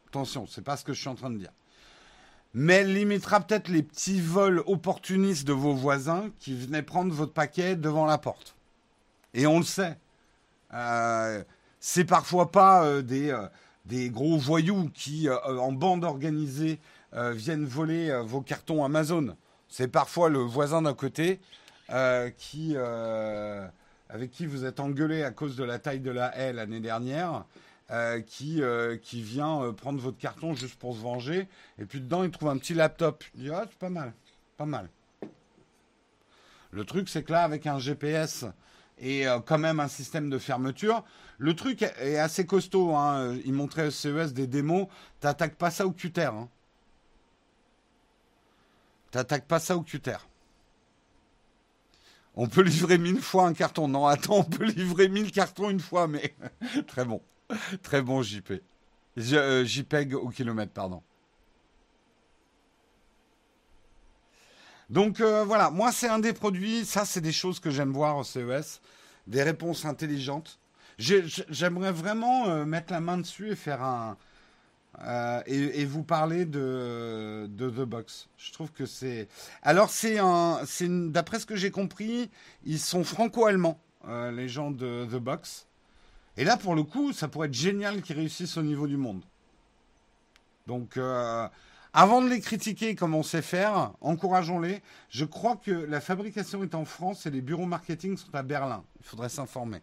Attention, 0.09 0.49
c'est 0.49 0.65
pas 0.65 0.77
ce 0.77 0.83
que 0.83 0.93
je 0.93 0.99
suis 0.99 1.09
en 1.09 1.15
train 1.15 1.31
de 1.31 1.39
dire. 1.39 1.53
Mais 2.53 2.75
elle 2.79 2.95
limitera 2.95 3.39
peut-être 3.39 3.69
les 3.69 3.85
petits 3.85 4.21
vols 4.21 4.65
opportunistes 4.67 5.47
de 5.47 5.53
vos 5.53 5.75
voisins 5.75 6.33
qui 6.41 6.53
venaient 6.53 6.83
prendre 6.83 7.15
votre 7.15 7.33
paquet 7.33 7.77
devant 7.77 8.07
la 8.07 8.19
porte. 8.19 8.57
Et 9.35 9.47
on 9.47 9.59
le 9.59 9.65
sait. 9.65 9.97
Euh, 10.75 11.45
c'est 11.89 12.05
parfois 12.05 12.51
pas 12.51 12.85
euh, 12.85 13.01
des, 13.01 13.31
euh, 13.31 13.47
des 13.85 14.11
gros 14.11 14.37
voyous 14.37 14.91
qui, 14.93 15.29
euh, 15.29 15.37
en 15.59 15.71
bande 15.71 16.03
organisée, 16.03 16.81
viennent 17.13 17.65
voler 17.65 18.21
vos 18.27 18.43
cartons 18.43 18.85
Amazon. 18.85 19.37
C'est 19.69 19.89
parfois 19.89 20.29
le 20.29 20.41
voisin 20.41 20.83
d'un 20.83 20.93
côté 20.93 21.41
qui, 22.37 22.77
avec 22.77 24.31
qui 24.33 24.45
vous 24.45 24.67
êtes 24.67 24.81
engueulé 24.81 25.23
à 25.23 25.31
cause 25.31 25.57
de 25.57 25.65
la 25.65 25.79
taille 25.79 26.01
de 26.01 26.11
la 26.11 26.37
haie 26.37 26.53
l'année 26.53 26.81
dernière. 26.81 27.47
qui, 28.27 28.61
qui 29.01 29.23
vient 29.23 29.73
prendre 29.73 29.99
votre 29.99 30.19
carton 30.19 30.53
juste 30.55 30.75
pour 30.75 30.95
se 30.95 31.01
venger. 31.01 31.49
Et 31.79 31.87
puis 31.87 32.01
dedans, 32.03 32.23
il 32.23 32.31
trouve 32.31 32.51
un 32.51 32.59
petit 32.59 32.75
laptop. 32.75 33.25
Il 33.35 33.45
dit 33.45 33.51
Ah, 33.51 33.65
c'est 33.67 33.79
pas 33.79 33.89
mal. 33.89 34.13
Pas 34.59 34.67
mal. 34.67 34.91
Le 36.71 36.85
truc, 36.85 37.09
c'est 37.09 37.23
que 37.23 37.33
là, 37.33 37.45
avec 37.45 37.67
un 37.67 37.79
GPS 37.79 38.45
et 38.99 39.25
quand 39.47 39.59
même 39.59 39.81
un 39.81 39.89
système 39.89 40.29
de 40.29 40.39
fermeture, 40.39 41.03
le 41.39 41.55
truc 41.55 41.83
est 41.83 42.19
assez 42.19 42.47
costaud. 42.47 42.95
Hein. 42.95 43.37
Il 43.45 43.53
montrait 43.53 43.87
au 43.87 43.91
CES 43.91 44.33
des 44.33 44.47
démos. 44.47 44.89
T'attaques 45.21 45.57
pas 45.57 45.71
ça 45.71 45.87
au 45.87 45.93
cutter. 45.93 46.23
Hein. 46.23 46.49
T'attaques 49.11 49.47
pas 49.47 49.59
ça 49.59 49.77
au 49.77 49.83
cutter. 49.83 50.17
On 52.35 52.49
peut 52.49 52.63
livrer 52.63 52.99
mille 52.99 53.21
fois 53.21 53.47
un 53.47 53.55
carton. 53.55 53.89
Non, 53.89 54.07
attends, 54.07 54.39
on 54.39 54.45
peut 54.45 54.65
livrer 54.65 55.09
mille 55.09 55.33
cartons 55.33 55.71
une 55.71 55.81
fois, 55.81 56.07
mais 56.07 56.35
très 56.87 57.05
bon. 57.05 57.23
Très 57.83 58.03
bon 58.03 58.23
JP. 58.23 58.53
Euh, 59.19 59.65
JPEG 59.65 60.15
au 60.15 60.29
kilomètre, 60.29 60.73
pardon. 60.73 61.03
Donc 64.91 65.21
euh, 65.21 65.45
voilà, 65.45 65.71
moi 65.71 65.91
c'est 65.91 66.09
un 66.09 66.21
des 66.21 66.33
produits, 66.33 66.85
ça 66.85 67.05
c'est 67.05 67.21
des 67.21 67.33
choses 67.33 67.59
que 67.59 67.71
j'aime 67.71 67.93
voir 67.93 68.19
au 68.19 68.25
CES, 68.25 68.81
des 69.27 69.43
réponses 69.43 69.85
intelligentes. 69.85 70.61
J'aimerais 70.99 71.93
vraiment 71.93 72.49
euh, 72.49 72.65
mettre 72.65 72.93
la 72.93 73.01
main 73.01 73.19
dessus 73.19 73.51
et 73.51 73.57
faire 73.57 73.83
un. 73.83 74.17
Euh, 75.03 75.43
et, 75.45 75.85
vous 75.85 76.03
parler 76.03 76.47
de, 76.47 77.47
The 77.59 77.85
Box. 77.85 78.29
Je 78.39 78.51
trouve 78.53 78.73
que 78.73 78.87
c'est. 78.87 79.29
Alors, 79.63 79.91
c'est 79.91 80.19
un. 80.19 80.63
D'après 81.11 81.39
ce 81.39 81.45
que 81.45 81.57
j'ai 81.57 81.71
compris, 81.71 82.31
ils 82.65 82.79
sont 82.79 83.05
franco-allemands, 83.05 83.79
euh, 84.09 84.33
les 84.33 84.49
gens 84.49 84.71
de 84.71 85.07
The 85.11 85.17
Box. 85.17 85.67
Et 86.39 86.45
là, 86.45 86.57
pour 86.57 86.75
le 86.75 86.83
coup, 86.83 87.13
ça 87.13 87.29
pourrait 87.29 87.49
être 87.49 87.55
génial 87.55 88.01
qu'ils 88.01 88.17
réussissent 88.17 88.57
au 88.57 88.63
niveau 88.63 88.87
du 88.87 88.97
monde. 88.97 89.23
Donc, 90.67 90.99
avant 91.93 92.21
de 92.21 92.29
les 92.29 92.41
critiquer 92.41 92.95
comme 92.95 93.15
on 93.15 93.23
sait 93.23 93.43
faire, 93.43 93.93
encourageons-les. 94.01 94.83
Je 95.09 95.25
crois 95.25 95.57
que 95.57 95.71
la 95.71 96.01
fabrication 96.01 96.63
est 96.63 96.75
en 96.75 96.85
France 96.85 97.27
et 97.27 97.31
les 97.31 97.41
bureaux 97.41 97.67
marketing 97.67 98.17
sont 98.17 98.35
à 98.35 98.43
Berlin. 98.43 98.83
Il 99.01 99.07
faudrait 99.07 99.29
s'informer. 99.29 99.81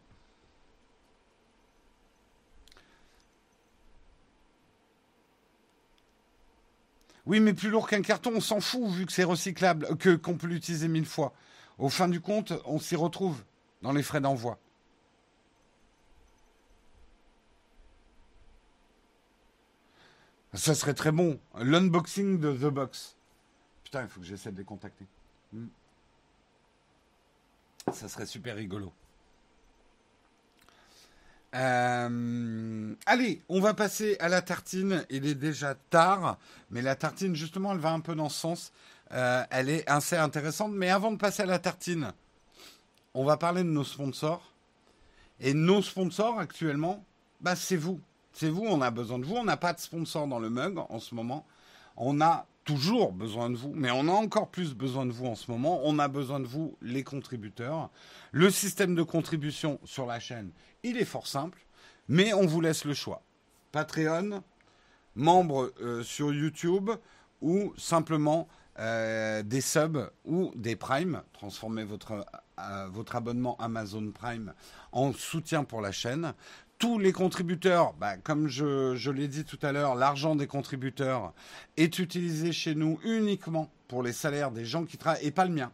Oui, 7.26 7.40
mais 7.40 7.54
plus 7.54 7.70
lourd 7.70 7.88
qu'un 7.88 8.02
carton, 8.02 8.34
on 8.36 8.42
s'en 8.42 8.60
fout 8.60 8.90
vu 8.90 9.06
que 9.06 9.12
c'est 9.12 9.24
recyclable, 9.24 9.98
que 9.98 10.16
qu'on 10.16 10.36
peut 10.36 10.48
l'utiliser 10.48 10.88
mille 10.88 11.06
fois. 11.06 11.34
Au 11.78 11.90
fin 11.90 12.08
du 12.08 12.20
compte, 12.20 12.54
on 12.66 12.80
s'y 12.80 12.96
retrouve 12.96 13.44
dans 13.82 13.94
les 13.94 14.04
frais 14.04 14.22
d'envoi. 14.22 14.60
Ça 20.54 20.76
serait 20.76 20.94
très 20.94 21.12
bon. 21.12 21.40
L'unboxing 21.58 22.40
de 22.40 22.54
The 22.54 22.72
Box. 22.72 23.16
Putain, 23.84 24.04
il 24.04 24.08
faut 24.08 24.20
que 24.20 24.26
j'essaie 24.26 24.52
de 24.52 24.58
les 24.58 24.64
contacter. 24.64 25.06
Hmm. 25.52 25.68
Ça 27.92 28.08
serait 28.08 28.28
super 28.28 28.56
rigolo. 28.56 28.94
Euh, 31.54 32.96
allez, 33.06 33.42
on 33.50 33.60
va 33.60 33.74
passer 33.74 34.18
à 34.20 34.30
la 34.30 34.42
tartine. 34.42 35.06
Il 35.10 35.26
est 35.26 35.36
déjà 35.36 35.76
tard, 35.90 36.38
mais 36.72 36.82
la 36.82 36.96
tartine, 36.96 37.36
justement, 37.36 37.74
elle 37.74 37.80
va 37.80 37.92
un 37.92 38.00
peu 38.00 38.16
dans 38.16 38.30
ce 38.30 38.40
sens. 38.40 38.74
Euh, 39.12 39.44
elle 39.52 39.70
est 39.70 39.88
assez 39.90 40.18
intéressante. 40.18 40.72
Mais 40.74 40.90
avant 40.90 41.12
de 41.12 41.18
passer 41.18 41.44
à 41.44 41.46
la 41.46 41.60
tartine, 41.60 42.14
on 43.14 43.24
va 43.24 43.38
parler 43.38 43.64
de 43.64 43.70
nos 43.70 43.84
sponsors. 43.84 44.54
Et 45.40 45.54
nos 45.54 45.82
sponsors 45.82 46.40
actuellement, 46.40 47.04
bah, 47.42 47.56
c'est 47.56 47.78
vous. 47.78 48.00
C'est 48.34 48.50
vous, 48.50 48.66
on 48.66 48.82
a 48.82 48.90
besoin 48.90 49.20
de 49.20 49.26
vous. 49.26 49.36
On 49.36 49.44
n'a 49.44 49.58
pas 49.58 49.74
de 49.74 49.80
sponsor 49.80 50.28
dans 50.28 50.40
le 50.40 50.50
mug 50.50 50.80
en 50.90 51.00
ce 51.00 51.14
moment. 51.14 51.46
On 51.98 52.20
a 52.22 52.48
toujours 52.64 53.12
besoin 53.12 53.50
de 53.50 53.56
vous, 53.56 53.72
mais 53.74 53.92
on 53.92 54.08
a 54.08 54.12
encore 54.12 54.50
plus 54.50 54.74
besoin 54.74 55.06
de 55.06 55.12
vous 55.12 55.26
en 55.26 55.36
ce 55.36 55.52
moment. 55.52 55.82
On 55.84 56.00
a 56.00 56.08
besoin 56.08 56.40
de 56.40 56.46
vous, 56.46 56.78
les 56.82 57.04
contributeurs. 57.04 57.90
Le 58.32 58.50
système 58.50 58.96
de 58.96 59.04
contribution 59.04 59.80
sur 59.84 60.06
la 60.06 60.20
chaîne, 60.20 60.52
il 60.84 60.98
est 60.98 61.06
fort 61.06 61.28
simple, 61.28 61.66
mais 62.08 62.34
on 62.34 62.46
vous 62.46 62.62
laisse 62.62 62.86
le 62.86 62.94
choix. 62.94 63.24
Patreon, 63.72 64.44
membre 65.16 65.74
euh, 65.82 66.04
sur 66.04 66.34
YouTube 66.34 66.90
ou 67.42 67.74
simplement 67.78 68.48
euh, 68.80 69.44
des 69.44 69.62
subs 69.62 70.10
ou 70.26 70.52
des 70.56 70.76
primes. 70.76 71.22
Transformez 71.34 71.84
euh, 71.84 72.88
votre 72.90 73.16
abonnement 73.16 73.56
Amazon 73.60 74.12
Prime 74.12 74.54
en 74.92 75.14
soutien 75.14 75.64
pour 75.64 75.82
la 75.82 75.92
chaîne 75.92 76.34
tous 76.84 77.00
les 77.00 77.14
contributeurs, 77.14 77.94
bah, 77.94 78.18
comme 78.18 78.50
je, 78.50 79.10
l'ai 79.10 79.30
dit 79.30 79.46
tout 79.46 79.58
à 79.62 79.72
l'heure, 79.72 79.96
l'argent 79.96 80.36
des 80.36 80.48
contributeurs 80.48 81.32
est 81.78 81.98
utilisé 81.98 82.52
chez 82.52 82.76
nous 82.76 83.00
uniquement 83.06 83.72
pour 83.88 84.04
les 84.04 84.12
salaires 84.12 84.52
des 84.52 84.66
gens 84.66 84.84
qui 84.84 84.98
travaillent, 84.98 85.26
et 85.26 85.32
pas 85.32 85.46
le 85.46 85.54
mien, 85.54 85.72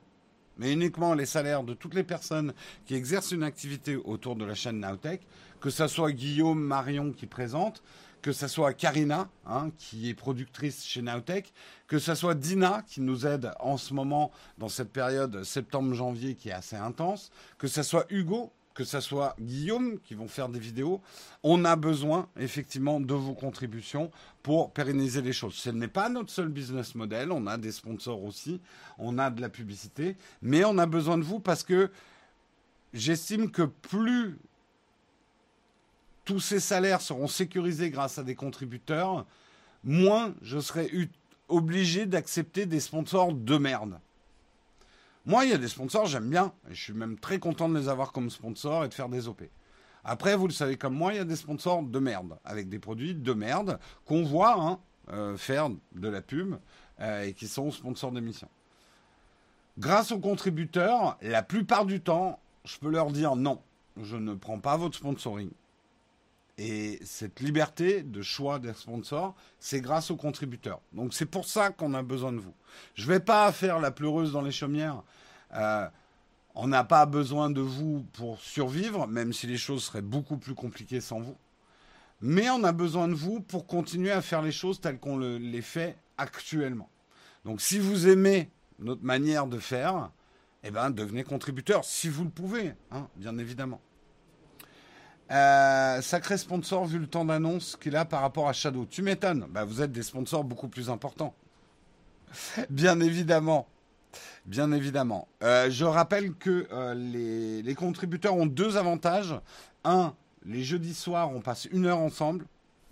mais 0.60 0.72
uniquement 0.72 1.16
les 1.16 1.26
salaires 1.26 1.64
de 1.64 1.74
toutes 1.74 1.96
les 1.96 2.04
personnes 2.04 2.54
qui 2.86 2.94
exercent 2.94 3.32
une 3.32 3.42
activité 3.42 3.96
autour 3.96 4.36
de 4.36 4.46
la 4.46 4.54
chaîne 4.54 4.82
Nowtech, 4.82 5.22
que 5.60 5.72
ce 5.72 5.88
soit 5.88 6.12
Guillaume, 6.12 6.62
Marion 6.62 7.12
qui 7.12 7.26
présente, 7.26 7.82
que 8.22 8.32
ce 8.32 8.48
soit 8.48 8.74
Karina, 8.76 9.30
hein, 9.48 9.72
qui 9.80 10.10
est 10.10 10.14
productrice 10.14 10.86
chez 10.86 11.02
Nowtech, 11.02 11.52
que 11.88 11.98
ce 11.98 12.14
soit 12.14 12.36
Dina, 12.36 12.84
qui 12.88 13.02
nous 13.02 13.26
aide 13.26 13.52
en 13.60 13.78
ce 13.78 13.96
moment 13.96 14.30
dans 14.60 14.70
cette 14.70 14.92
période 14.92 15.44
septembre-janvier 15.44 16.36
qui 16.36 16.50
est 16.50 16.54
assez 16.54 16.76
intense, 16.76 17.32
que 17.58 17.68
ce 17.68 17.82
soit 17.82 18.06
Hugo, 18.12 18.54
que 18.74 18.84
ce 18.84 19.00
soit 19.00 19.36
Guillaume 19.40 20.00
qui 20.00 20.14
vont 20.14 20.28
faire 20.28 20.50
des 20.50 20.60
vidéos, 20.60 21.02
on 21.44 21.66
a 21.66 21.76
besoin 21.76 22.30
effectivement 22.38 23.00
de 23.00 23.14
vos 23.14 23.34
contributions 23.34 24.12
pour 24.44 24.72
pérenniser 24.72 25.22
les 25.22 25.34
choses. 25.34 25.56
Ce 25.56 25.70
n'est 25.70 25.88
pas 25.88 26.10
notre 26.10 26.32
seul 26.32 26.48
business 26.48 26.96
model, 26.96 27.32
on 27.32 27.48
a 27.48 27.58
des 27.58 27.72
sponsors 27.72 28.24
aussi, 28.24 28.62
on 28.98 29.18
a 29.18 29.30
de 29.30 29.42
la 29.42 29.50
publicité, 29.50 30.16
mais 30.42 30.64
on 30.64 30.78
a 30.78 30.86
besoin 30.86 31.18
de 31.18 31.24
vous 31.24 31.40
parce 31.40 31.64
que 31.64 31.92
j'estime 32.94 33.52
que 33.52 33.64
plus 33.64 34.38
tous 36.26 36.40
ces 36.40 36.60
salaires 36.60 37.02
seront 37.02 37.28
sécurisés 37.28 37.90
grâce 37.90 38.20
à 38.20 38.24
des 38.24 38.36
contributeurs, 38.36 39.26
moins 39.84 40.36
je 40.42 40.60
serai 40.60 41.10
obligé 41.48 42.06
d'accepter 42.06 42.66
des 42.66 42.80
sponsors 42.80 43.34
de 43.34 43.58
merde. 43.58 44.00
Moi, 45.26 45.46
il 45.46 45.52
y 45.52 45.54
a 45.54 45.58
des 45.58 45.68
sponsors, 45.68 46.06
j'aime 46.06 46.30
bien. 46.30 46.54
Et 46.70 46.74
je 46.74 46.82
suis 46.82 46.94
même 46.94 47.18
très 47.18 47.40
content 47.40 47.70
de 47.70 47.78
les 47.78 47.90
avoir 47.90 48.12
comme 48.12 48.30
sponsors 48.30 48.86
et 48.86 48.90
de 48.90 48.94
faire 48.94 49.10
des 49.10 49.28
OP. 49.28 49.44
Après, 50.04 50.36
vous 50.36 50.48
le 50.48 50.54
savez 50.54 50.78
comme 50.78 50.96
moi, 50.96 51.14
il 51.14 51.18
y 51.18 51.20
a 51.20 51.26
des 51.26 51.36
sponsors 51.36 51.84
de 51.84 52.00
merde, 52.00 52.38
avec 52.46 52.70
des 52.70 52.80
produits 52.80 53.16
de 53.16 53.34
merde 53.34 53.80
qu'on 54.06 54.24
voit 54.24 54.60
hein, 54.60 54.80
euh, 55.12 55.38
faire 55.38 55.70
de 55.70 56.08
la 56.08 56.22
pub 56.22 56.56
euh, 57.02 57.24
et 57.24 57.34
qui 57.34 57.48
sont 57.48 57.70
sponsors 57.72 58.12
d'émissions. 58.12 58.50
Grâce 59.78 60.12
aux 60.12 60.20
contributeurs, 60.20 61.18
la 61.22 61.44
plupart 61.44 61.86
du 61.86 62.02
temps, 62.02 62.40
je 62.66 62.78
peux 62.80 62.90
leur 62.90 63.12
dire 63.12 63.36
non, 63.36 63.62
je 64.02 64.18
ne 64.18 64.34
prends 64.34 64.60
pas 64.60 64.78
votre 64.78 64.98
sponsoring. 64.98 65.52
Et 66.62 67.00
cette 67.06 67.40
liberté 67.40 68.04
de 68.04 68.22
choix 68.22 68.60
des 68.60 68.74
sponsors, 68.74 69.34
c'est 69.60 69.80
grâce 69.80 70.12
aux 70.12 70.18
contributeurs. 70.18 70.82
Donc 70.92 71.14
c'est 71.14 71.26
pour 71.26 71.46
ça 71.46 71.70
qu'on 71.70 71.94
a 71.94 72.04
besoin 72.04 72.34
de 72.34 72.40
vous. 72.40 72.54
Je 72.96 73.04
ne 73.04 73.14
vais 73.14 73.22
pas 73.22 73.50
faire 73.54 73.80
la 73.80 73.92
pleureuse 73.92 74.34
dans 74.34 74.42
les 74.42 74.52
chaumières 74.52 75.04
euh, 75.54 75.88
on 76.56 76.68
n'a 76.68 76.84
pas 76.84 77.06
besoin 77.06 77.50
de 77.50 77.62
vous 77.62 78.06
pour 78.14 78.40
survivre, 78.40 79.08
même 79.08 79.34
si 79.34 79.48
les 79.48 79.58
choses 79.58 79.84
seraient 79.84 80.02
beaucoup 80.02 80.38
plus 80.38 80.56
compliquées 80.56 81.02
sans 81.02 81.22
vous. 81.22 81.38
Mais 82.22 82.50
on 82.50 82.64
a 82.64 82.74
besoin 82.74 83.08
de 83.08 83.14
vous 83.14 83.40
pour 83.40 83.66
continuer 83.66 84.12
à 84.12 84.22
faire 84.22 84.42
les 84.42 84.52
choses 84.52 84.82
telles 84.82 85.00
qu'on 85.00 85.18
les 85.18 85.62
fait 85.62 85.96
actuellement. 86.18 86.90
Donc 87.46 87.62
si 87.62 87.80
vous 87.80 88.10
aimez 88.10 88.50
notre 88.80 89.04
manière 89.04 89.48
de 89.48 89.58
faire, 89.58 90.12
eh 90.64 90.72
ben, 90.72 90.90
devenez 90.90 91.24
contributeur, 91.24 91.86
si 91.86 92.10
vous 92.10 92.26
le 92.26 92.30
pouvez, 92.30 92.74
hein, 92.92 93.08
bien 93.16 93.38
évidemment. 93.38 93.80
Euh, 95.32 96.02
sacré 96.02 96.38
sponsor 96.38 96.86
vu 96.86 96.98
le 96.98 97.06
temps 97.06 97.26
d'annonce 97.26 97.76
qu'il 97.76 97.96
a 97.96 98.06
par 98.06 98.22
rapport 98.22 98.50
à 98.50 98.54
Shadow. 98.54 98.86
Tu 98.90 99.02
m'étonnes, 99.02 99.46
bah, 99.50 99.64
vous 99.64 99.82
êtes 99.82 99.92
des 99.92 100.02
sponsors 100.02 100.44
beaucoup 100.44 100.68
plus 100.68 100.90
importants. 100.90 101.36
bien 102.70 103.00
évidemment. 103.00 103.68
Bien 104.46 104.72
évidemment. 104.72 105.28
Euh, 105.44 105.70
je 105.70 105.86
rappelle 105.86 106.34
que 106.34 106.68
euh, 106.72 106.96
les, 106.96 107.62
les, 107.62 107.76
contributeurs 107.76 108.36
ont 108.36 108.48
deux 108.48 108.78
avantages. 108.78 109.36
Un, 109.84 110.16
les 110.46 110.64
jeudis 110.64 110.96
soirs, 110.96 111.32
on 111.32 111.42
passe 111.42 111.66
une 111.66 111.86
heure 111.86 112.00
ensemble, 112.00 112.46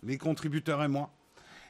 les 0.03 0.19
contributeurs 0.19 0.83
et 0.83 0.87
moi. 0.87 1.09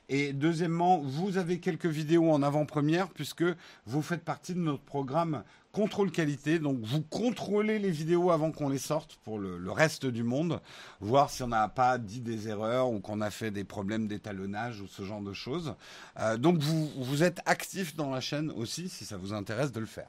Et 0.10 0.32
deuxièmement, 0.32 1.00
vous 1.00 1.38
avez 1.38 1.60
quelques 1.60 1.88
vidéos 1.88 2.32
en 2.32 2.42
avant-première 2.42 3.10
puisque 3.10 3.44
vous 3.86 4.02
faites 4.02 4.24
partie 4.24 4.54
de 4.54 4.60
notre 4.60 4.84
programme 4.84 5.44
contrôle 5.74 6.12
qualité. 6.12 6.60
Donc 6.60 6.80
vous 6.82 7.02
contrôlez 7.02 7.78
les 7.78 7.92
vidéos 7.92 8.32
avant 8.32 8.52
qu'on 8.52 8.70
les 8.70 8.78
sorte 8.78 9.20
pour 9.24 9.38
le, 9.38 9.72
reste 9.72 10.06
du 10.06 10.24
monde, 10.24 10.62
voir 11.02 11.30
si 11.30 11.44
on 11.44 11.50
n'a 11.50 11.68
pas 11.68 11.98
dit 11.98 12.22
des 12.22 12.48
erreurs 12.48 12.90
ou 12.90 13.00
qu'on 13.00 13.22
a 13.22 13.30
fait 13.30 13.52
des 13.52 13.64
problèmes 13.64 14.08
d'étalonnage 14.08 14.82
ou 14.82 14.88
ce 14.88 15.04
genre 15.04 15.22
de 15.22 15.34
choses. 15.34 15.76
Euh, 16.20 16.38
donc 16.38 16.60
vous, 16.60 17.24
êtes 17.24 17.42
actif 17.46 17.96
dans 17.96 18.10
la 18.10 18.22
chaîne 18.22 18.50
aussi 18.52 18.90
si 18.90 19.06
ça 19.06 19.18
vous 19.18 19.34
intéresse 19.34 19.72
de 19.72 19.80
le 19.80 19.86
faire. 19.86 20.08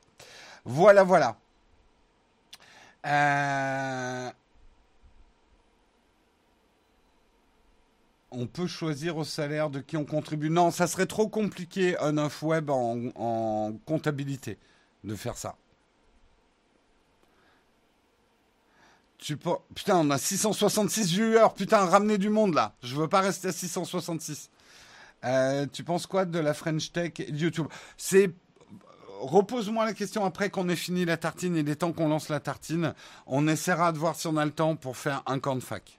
Voilà, 0.65 1.03
voilà. 1.03 1.37
Euh, 3.05 4.31
on 8.31 8.47
peut 8.47 8.67
choisir 8.67 9.17
au 9.17 9.25
salaire 9.25 9.71
de 9.71 9.81
qui 9.81 9.97
on 9.97 10.05
contribue. 10.05 10.51
Non, 10.51 10.71
ça 10.71 10.87
serait 10.87 11.07
trop 11.07 11.29
compliqué 11.29 11.97
on-off 12.01 12.43
web 12.43 12.71
en, 12.71 13.73
comptabilité 13.87 14.59
de 15.05 15.15
faire 15.15 15.37
ça. 15.37 15.57
Tu 19.19 19.37
Putain, 19.37 19.97
on 19.97 20.11
a 20.11 20.19
666 20.19 21.13
viewers. 21.13 21.49
Putain, 21.57 21.85
ramenez 21.87 22.19
du 22.19 22.29
monde 22.29 22.55
là. 22.55 22.75
Je 22.83 22.95
veux 22.95 23.09
pas 23.09 23.21
rester 23.21 23.49
à 23.49 23.53
666. 23.53 24.51
Euh, 25.25 25.67
tu 25.73 25.83
penses 25.83 26.07
quoi 26.07 26.25
de 26.25 26.39
la 26.39 26.55
French 26.55 26.93
Tech 26.93 27.13
YouTube? 27.29 27.67
C'est 27.97 28.31
repose-moi 29.21 29.85
la 29.85 29.93
question 29.93 30.25
après 30.25 30.51
qu'on 30.51 30.69
ait 30.69 30.77
fini 30.77 31.05
la 31.05 31.17
tartine. 31.17 31.57
Il 31.57 31.69
est 31.69 31.77
temps 31.77 31.93
qu'on 31.93 32.09
lance 32.09 32.29
la 32.29 32.39
tartine. 32.39 32.95
On 33.27 33.49
essaiera 33.49 33.91
de 33.91 33.99
voir 33.99 34.15
si 34.15 34.29
on 34.29 34.37
a 34.37 34.45
le 34.45 34.53
temps 34.53 34.77
pour 34.77 34.97
faire 34.97 35.23
un 35.27 35.41
camp 35.41 35.57
de 35.57 35.61
fac. 35.61 35.99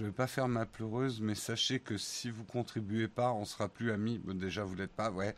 Je 0.00 0.06
vais 0.06 0.12
pas 0.12 0.26
faire 0.26 0.48
ma 0.48 0.64
pleureuse, 0.64 1.20
mais 1.20 1.34
sachez 1.34 1.78
que 1.78 1.98
si 1.98 2.30
vous 2.30 2.44
contribuez 2.44 3.06
pas, 3.06 3.32
on 3.32 3.44
sera 3.44 3.68
plus 3.68 3.92
amis. 3.92 4.18
déjà, 4.28 4.64
vous 4.64 4.74
l'êtes 4.74 4.94
pas, 4.94 5.10
ouais. 5.10 5.36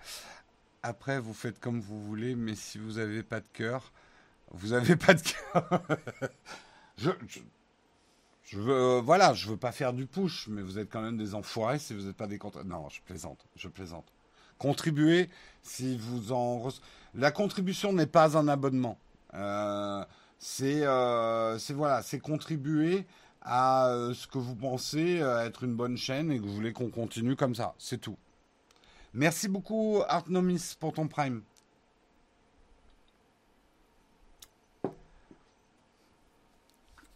Après, 0.85 1.19
vous 1.19 1.35
faites 1.35 1.59
comme 1.59 1.81
vous 1.81 2.01
voulez, 2.01 2.37
mais 2.37 2.55
si 2.55 2.79
vous 2.79 2.99
avez 2.99 3.25
pas 3.25 3.41
de 3.41 3.49
cœur, 3.53 3.93
vous 4.53 4.73
avez 4.73 4.95
pas 4.95 5.15
de 5.15 5.21
cœur. 5.21 5.83
je, 6.97 7.11
je, 8.45 8.61
veux, 8.61 8.73
euh, 8.73 9.01
voilà, 9.01 9.35
je 9.35 9.51
veux 9.51 9.57
pas 9.57 9.73
faire 9.73 9.93
du 9.93 10.07
push, 10.07 10.47
mais 10.47 10.63
vous 10.63 10.79
êtes 10.79 10.89
quand 10.89 11.03
même 11.03 11.19
des 11.19 11.35
enfoirés 11.35 11.81
si 11.81 11.93
vous 11.93 12.03
n'êtes 12.03 12.17
pas 12.17 12.29
des 12.29 12.39
contre. 12.39 12.63
Non, 12.63 12.89
je 12.89 13.01
plaisante, 13.01 13.45
je 13.57 13.67
plaisante. 13.67 14.13
Contribuez 14.59 15.29
si 15.65 15.99
vous 15.99 16.31
en. 16.31 16.69
La 17.15 17.33
contribution 17.33 17.93
n'est 17.93 18.07
pas 18.07 18.39
un 18.39 18.47
abonnement. 18.47 18.97
Euh, 19.35 20.05
euh, 20.61 21.59
c'est 21.59 21.75
voilà, 21.75 22.03
c'est 22.03 22.21
contribuer 22.21 23.07
à 23.45 23.89
euh, 23.89 24.15
ce 24.15 24.27
que 24.27 24.39
vous 24.39 24.55
pensez 24.55 25.21
euh, 25.21 25.45
être 25.45 25.65
une 25.65 25.75
bonne 25.75 25.97
chaîne 25.97 26.31
et 26.31 26.39
que 26.39 26.45
vous 26.45 26.55
voulez 26.55 26.73
qu'on 26.73 26.91
continue 26.91 27.37
comme 27.37 27.55
ça. 27.55 27.75
C'est 27.79 28.01
tout. 28.01 28.17
Merci 29.15 29.49
beaucoup 29.49 30.01
Artnomis 30.09 30.77
pour 30.79 30.93
ton 30.93 31.09
prime. 31.09 31.43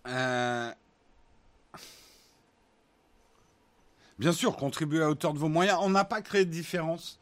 Euh, 0.09 0.72
bien 4.18 4.33
sûr, 4.33 4.57
contribuer 4.57 5.03
à 5.03 5.11
hauteur 5.11 5.33
de 5.33 5.39
vos 5.39 5.49
moyens. 5.49 5.79
On 5.83 5.91
n'a 5.91 6.05
pas 6.05 6.22
créé 6.22 6.45
de 6.45 6.51
différence 6.51 7.18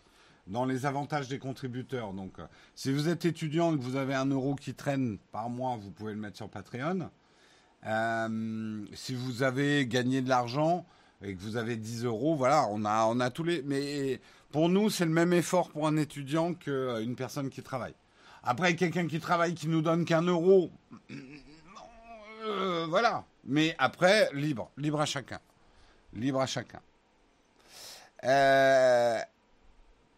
dans 0.47 0.65
les 0.65 0.85
avantages 0.85 1.29
des 1.29 1.39
contributeurs. 1.39 2.13
Donc, 2.13 2.37
si 2.75 2.93
vous 2.93 3.09
êtes 3.09 3.25
étudiant 3.25 3.75
et 3.75 3.79
que 3.79 3.83
vous 3.83 3.97
avez 3.97 4.15
un 4.15 4.27
euro 4.27 4.55
qui 4.55 4.75
traîne 4.75 5.19
par 5.33 5.49
mois, 5.49 5.77
vous 5.77 5.91
pouvez 5.91 6.13
le 6.13 6.19
mettre 6.19 6.37
sur 6.37 6.51
Patreon. 6.51 7.11
Euh, 7.87 8.85
si 8.95 9.15
vous 9.15 9.43
avez 9.43 9.87
gagné 9.87 10.23
de 10.23 10.29
l'argent 10.29 10.87
et 11.23 11.35
que 11.35 11.41
vous 11.41 11.57
avez 11.57 11.77
10 11.77 12.05
euros, 12.05 12.35
voilà, 12.35 12.67
on 12.71 12.85
a, 12.85 13.05
on 13.07 13.21
a 13.21 13.31
tous 13.31 13.45
les. 13.45 13.63
Mais 13.63 14.21
pour 14.53 14.69
nous, 14.69 14.91
c'est 14.91 15.05
le 15.05 15.11
même 15.11 15.33
effort 15.33 15.71
pour 15.71 15.87
un 15.87 15.97
étudiant 15.97 16.55
qu'une 16.55 17.15
personne 17.17 17.51
qui 17.51 17.63
travaille. 17.63 17.95
Après, 18.43 18.77
quelqu'un 18.77 19.07
qui 19.07 19.21
travaille 19.21 19.55
qui 19.55 19.69
nous 19.69 19.83
donne 19.83 20.05
qu'un 20.05 20.23
euro, 20.23 20.71
euh, 22.47 22.87
voilà. 22.89 23.25
Mais 23.45 23.75
après, 23.79 24.31
libre, 24.33 24.71
libre 24.77 25.01
à 25.01 25.07
chacun, 25.07 25.41
libre 26.15 26.41
à 26.41 26.47
chacun. 26.47 26.81
Euh, 28.25 29.19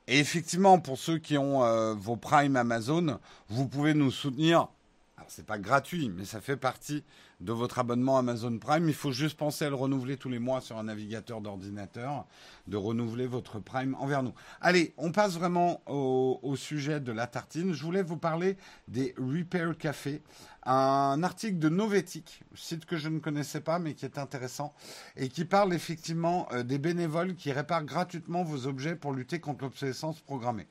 et 0.06 0.20
effectivement, 0.20 0.78
pour 0.78 0.98
ceux 0.98 1.18
qui 1.18 1.36
ont 1.36 1.94
vos 1.94 2.16
Prime 2.16 2.54
Amazon, 2.54 3.18
vous 3.48 3.66
pouvez 3.66 3.94
nous 3.94 4.12
soutenir. 4.12 4.68
Alors, 5.16 5.28
c'est 5.28 5.46
pas 5.46 5.58
gratuit, 5.58 6.08
mais 6.08 6.24
ça 6.24 6.40
fait 6.40 6.56
partie 6.56 7.02
de 7.40 7.52
votre 7.52 7.78
abonnement 7.78 8.18
Amazon 8.18 8.58
Prime. 8.58 8.88
Il 8.88 8.94
faut 8.94 9.12
juste 9.12 9.36
penser 9.36 9.64
à 9.64 9.68
le 9.68 9.74
renouveler 9.74 10.16
tous 10.16 10.28
les 10.28 10.38
mois 10.38 10.60
sur 10.60 10.78
un 10.78 10.84
navigateur 10.84 11.40
d'ordinateur, 11.40 12.26
de 12.66 12.76
renouveler 12.76 13.26
votre 13.26 13.58
Prime 13.60 13.94
envers 13.98 14.22
nous. 14.22 14.32
Allez, 14.60 14.94
on 14.96 15.12
passe 15.12 15.34
vraiment 15.34 15.82
au, 15.86 16.56
sujet 16.56 17.00
de 17.00 17.12
la 17.12 17.26
tartine. 17.26 17.74
Je 17.74 17.82
voulais 17.84 18.02
vous 18.02 18.16
parler 18.16 18.56
des 18.88 19.14
Repair 19.18 19.76
Café 19.76 20.22
un 20.68 21.22
article 21.22 21.58
de 21.60 21.68
Novetic, 21.68 22.42
site 22.54 22.86
que 22.86 22.96
je 22.96 23.08
ne 23.08 23.20
connaissais 23.20 23.60
pas 23.60 23.78
mais 23.78 23.94
qui 23.94 24.04
est 24.04 24.18
intéressant 24.18 24.74
et 25.16 25.28
qui 25.28 25.44
parle 25.44 25.72
effectivement 25.72 26.48
euh, 26.52 26.64
des 26.64 26.78
bénévoles 26.78 27.36
qui 27.36 27.52
réparent 27.52 27.84
gratuitement 27.84 28.42
vos 28.42 28.66
objets 28.66 28.96
pour 28.96 29.12
lutter 29.12 29.38
contre 29.38 29.62
l'obsolescence 29.62 30.20
programmée. 30.20 30.66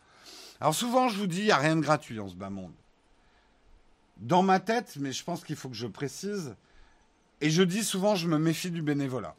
Alors 0.60 0.76
souvent 0.76 1.08
je 1.08 1.18
vous 1.18 1.28
dis, 1.28 1.40
il 1.40 1.46
n'y 1.46 1.52
a 1.52 1.58
rien 1.58 1.78
de 1.78 1.82
gratuit 1.82 2.20
en 2.20 2.28
ce 2.28 2.36
bas 2.36 2.50
monde. 2.50 2.74
Dans 4.18 4.44
ma 4.44 4.60
tête, 4.60 4.96
mais 5.00 5.12
je 5.12 5.24
pense 5.24 5.44
qu'il 5.44 5.56
faut 5.56 5.70
que 5.70 5.76
je 5.76 5.88
précise, 5.88 6.56
et 7.42 7.50
je 7.50 7.64
dis 7.64 7.84
souvent, 7.84 8.16
je 8.16 8.28
me 8.28 8.38
méfie 8.38 8.72
du 8.72 8.82
bénévolat. 8.82 9.36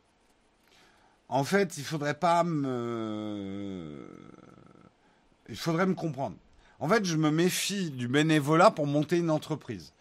En 1.29 1.45
fait, 1.45 1.77
il 1.79 1.85
faudrait 1.85 2.19
pas 2.19 2.45
me... 2.45 4.07
Il 5.49 5.57
faudrait 5.57 5.87
me 5.87 5.95
comprendre. 5.95 6.37
En 6.79 6.89
fait, 6.89 7.05
je 7.05 7.17
me 7.17 7.31
méfie 7.31 7.91
du 7.91 8.09
bénévolat 8.09 8.71
pour 8.71 8.87
monter 8.87 9.17
une 9.19 9.31
entreprise 9.31 9.93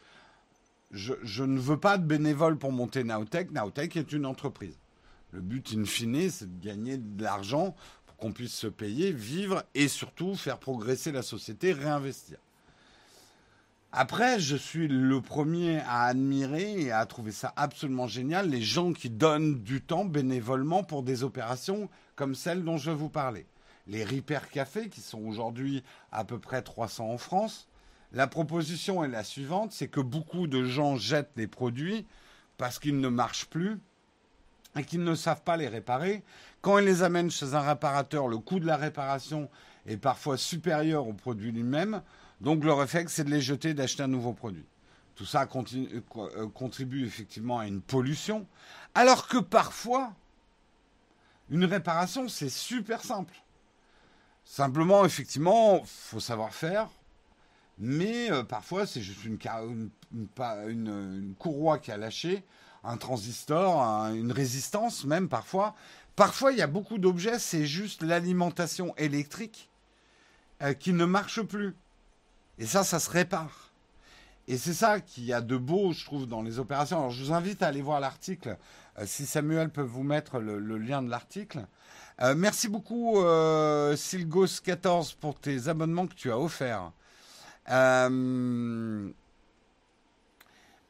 je, 0.95 1.43
ne 1.43 1.59
veux 1.59 1.77
pas 1.77 1.97
de 1.97 2.05
bénévoles 2.05 2.57
pour 2.57 2.71
monter 2.71 3.03
Naotech. 3.03 3.51
Naotech 3.51 3.95
est 3.97 4.11
une 4.11 4.25
entreprise. 4.25 4.77
Le 5.31 5.41
but, 5.41 5.73
in 5.75 5.85
fine, 5.85 6.29
c'est 6.29 6.59
de 6.59 6.65
gagner 6.65 6.97
de 6.97 7.23
l'argent 7.23 7.75
pour 8.05 8.15
qu'on 8.17 8.31
puisse 8.31 8.53
se 8.53 8.67
payer, 8.67 9.11
vivre 9.11 9.63
et 9.73 9.87
surtout 9.87 10.35
faire 10.35 10.57
progresser 10.57 11.11
la 11.11 11.21
société, 11.21 11.73
réinvestir. 11.73 12.37
Après, 13.97 14.41
je 14.41 14.57
suis 14.57 14.89
le 14.89 15.21
premier 15.21 15.79
à 15.87 16.03
admirer 16.07 16.81
et 16.81 16.91
à 16.91 17.05
trouver 17.05 17.31
ça 17.31 17.53
absolument 17.55 18.07
génial, 18.07 18.49
les 18.49 18.61
gens 18.61 18.91
qui 18.91 19.09
donnent 19.09 19.63
du 19.63 19.79
temps 19.79 20.03
bénévolement 20.03 20.83
pour 20.83 21.01
des 21.01 21.23
opérations 21.23 21.89
comme 22.17 22.35
celles 22.35 22.65
dont 22.65 22.75
je 22.75 22.91
vous 22.91 23.07
parler. 23.07 23.45
Les 23.87 24.03
Repair 24.03 24.49
Café, 24.49 24.89
qui 24.89 24.99
sont 24.99 25.21
aujourd'hui 25.21 25.81
à 26.11 26.25
peu 26.25 26.39
près 26.39 26.61
300 26.61 27.09
en 27.09 27.17
France, 27.17 27.69
la 28.11 28.27
proposition 28.27 29.01
est 29.01 29.07
la 29.07 29.23
suivante, 29.23 29.71
c'est 29.71 29.87
que 29.87 30.01
beaucoup 30.01 30.47
de 30.47 30.65
gens 30.65 30.97
jettent 30.97 31.37
des 31.37 31.47
produits 31.47 32.05
parce 32.57 32.79
qu'ils 32.79 32.99
ne 32.99 33.07
marchent 33.07 33.45
plus 33.45 33.79
et 34.77 34.83
qu'ils 34.83 35.05
ne 35.05 35.15
savent 35.15 35.43
pas 35.43 35.55
les 35.55 35.69
réparer. 35.69 36.21
Quand 36.59 36.79
ils 36.79 36.85
les 36.85 37.01
amènent 37.01 37.31
chez 37.31 37.53
un 37.53 37.61
réparateur, 37.61 38.27
le 38.27 38.39
coût 38.39 38.59
de 38.59 38.65
la 38.65 38.75
réparation 38.75 39.49
est 39.85 39.95
parfois 39.95 40.35
supérieur 40.35 41.07
au 41.07 41.13
produit 41.13 41.53
lui-même. 41.53 42.01
Donc 42.41 42.63
le 42.63 42.73
réflexe, 42.73 43.13
c'est 43.13 43.23
de 43.23 43.29
les 43.29 43.41
jeter 43.41 43.69
et 43.69 43.73
d'acheter 43.73 44.03
un 44.03 44.07
nouveau 44.07 44.33
produit. 44.33 44.65
Tout 45.15 45.25
ça 45.25 45.47
euh, 45.47 46.47
contribue 46.53 47.05
effectivement 47.05 47.59
à 47.59 47.67
une 47.67 47.81
pollution. 47.81 48.45
Alors 48.93 49.27
que 49.27 49.37
parfois, 49.37 50.13
une 51.49 51.65
réparation, 51.65 52.27
c'est 52.27 52.49
super 52.49 53.03
simple. 53.03 53.33
Simplement, 54.43 55.05
effectivement, 55.05 55.83
faut 55.85 56.19
savoir 56.19 56.53
faire, 56.53 56.89
mais 57.77 58.31
euh, 58.31 58.43
parfois 58.43 58.85
c'est 58.85 59.01
juste 59.01 59.25
une, 59.25 59.39
courroie 61.39 61.79
qui 61.79 61.91
a 61.91 61.97
lâché, 61.97 62.43
un 62.83 62.97
transistor, 62.97 63.81
une 64.13 64.31
résistance 64.31 65.05
même 65.05 65.29
parfois. 65.29 65.75
Parfois 66.15 66.51
il 66.51 66.59
y 66.59 66.61
a 66.61 66.67
beaucoup 66.67 66.97
d'objets, 66.97 67.39
c'est 67.39 67.65
juste 67.65 68.03
l'alimentation 68.03 68.95
électrique 68.97 69.69
euh, 70.61 70.73
qui 70.73 70.93
ne 70.93 71.05
marche 71.05 71.41
plus. 71.41 71.73
Et 72.59 72.65
ça, 72.65 72.83
ça 72.83 72.99
se 72.99 73.09
répare. 73.09 73.71
Et 74.47 74.57
c'est 74.57 74.73
ça 74.73 74.99
qu'il 74.99 75.25
y 75.25 75.33
a 75.33 75.41
de 75.41 75.57
beau, 75.57 75.91
je 75.91 76.05
trouve, 76.05 76.27
dans 76.27 76.41
les 76.41 76.59
opérations. 76.59 76.97
Alors 76.97 77.11
je 77.11 77.23
vous 77.23 77.33
invite 77.33 77.63
à 77.63 77.67
aller 77.67 77.81
voir 77.81 77.99
l'article, 77.99 78.57
euh, 78.99 79.03
si 79.05 79.25
Samuel 79.25 79.69
peut 79.69 79.81
vous 79.81 80.03
mettre 80.03 80.39
le, 80.39 80.77
lien 80.77 81.01
de 81.01 81.09
l'article. 81.09 81.65
merci 82.35 82.69
beaucoup, 82.69 83.15
Silgos14, 83.15 85.15
pour 85.19 85.39
tes 85.39 85.67
abonnements 85.67 86.07
que 86.07 86.13
tu 86.13 86.31
as 86.31 86.39
offerts. 86.39 86.91
Euh, 87.69 89.09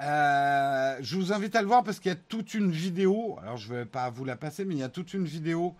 euh, 0.01 0.97
je 0.99 1.15
vous 1.15 1.31
invite 1.31 1.55
à 1.55 1.61
le 1.61 1.67
voir 1.67 1.83
parce 1.83 1.99
qu'il 1.99 2.09
y 2.09 2.13
a 2.13 2.17
toute 2.17 2.53
une 2.53 2.71
vidéo. 2.71 3.37
Alors, 3.41 3.57
je 3.57 3.71
ne 3.71 3.79
vais 3.79 3.85
pas 3.85 4.09
vous 4.09 4.25
la 4.25 4.35
passer, 4.35 4.65
mais 4.65 4.75
il 4.75 4.79
y 4.79 4.83
a 4.83 4.89
toute 4.89 5.13
une 5.13 5.25
vidéo 5.25 5.75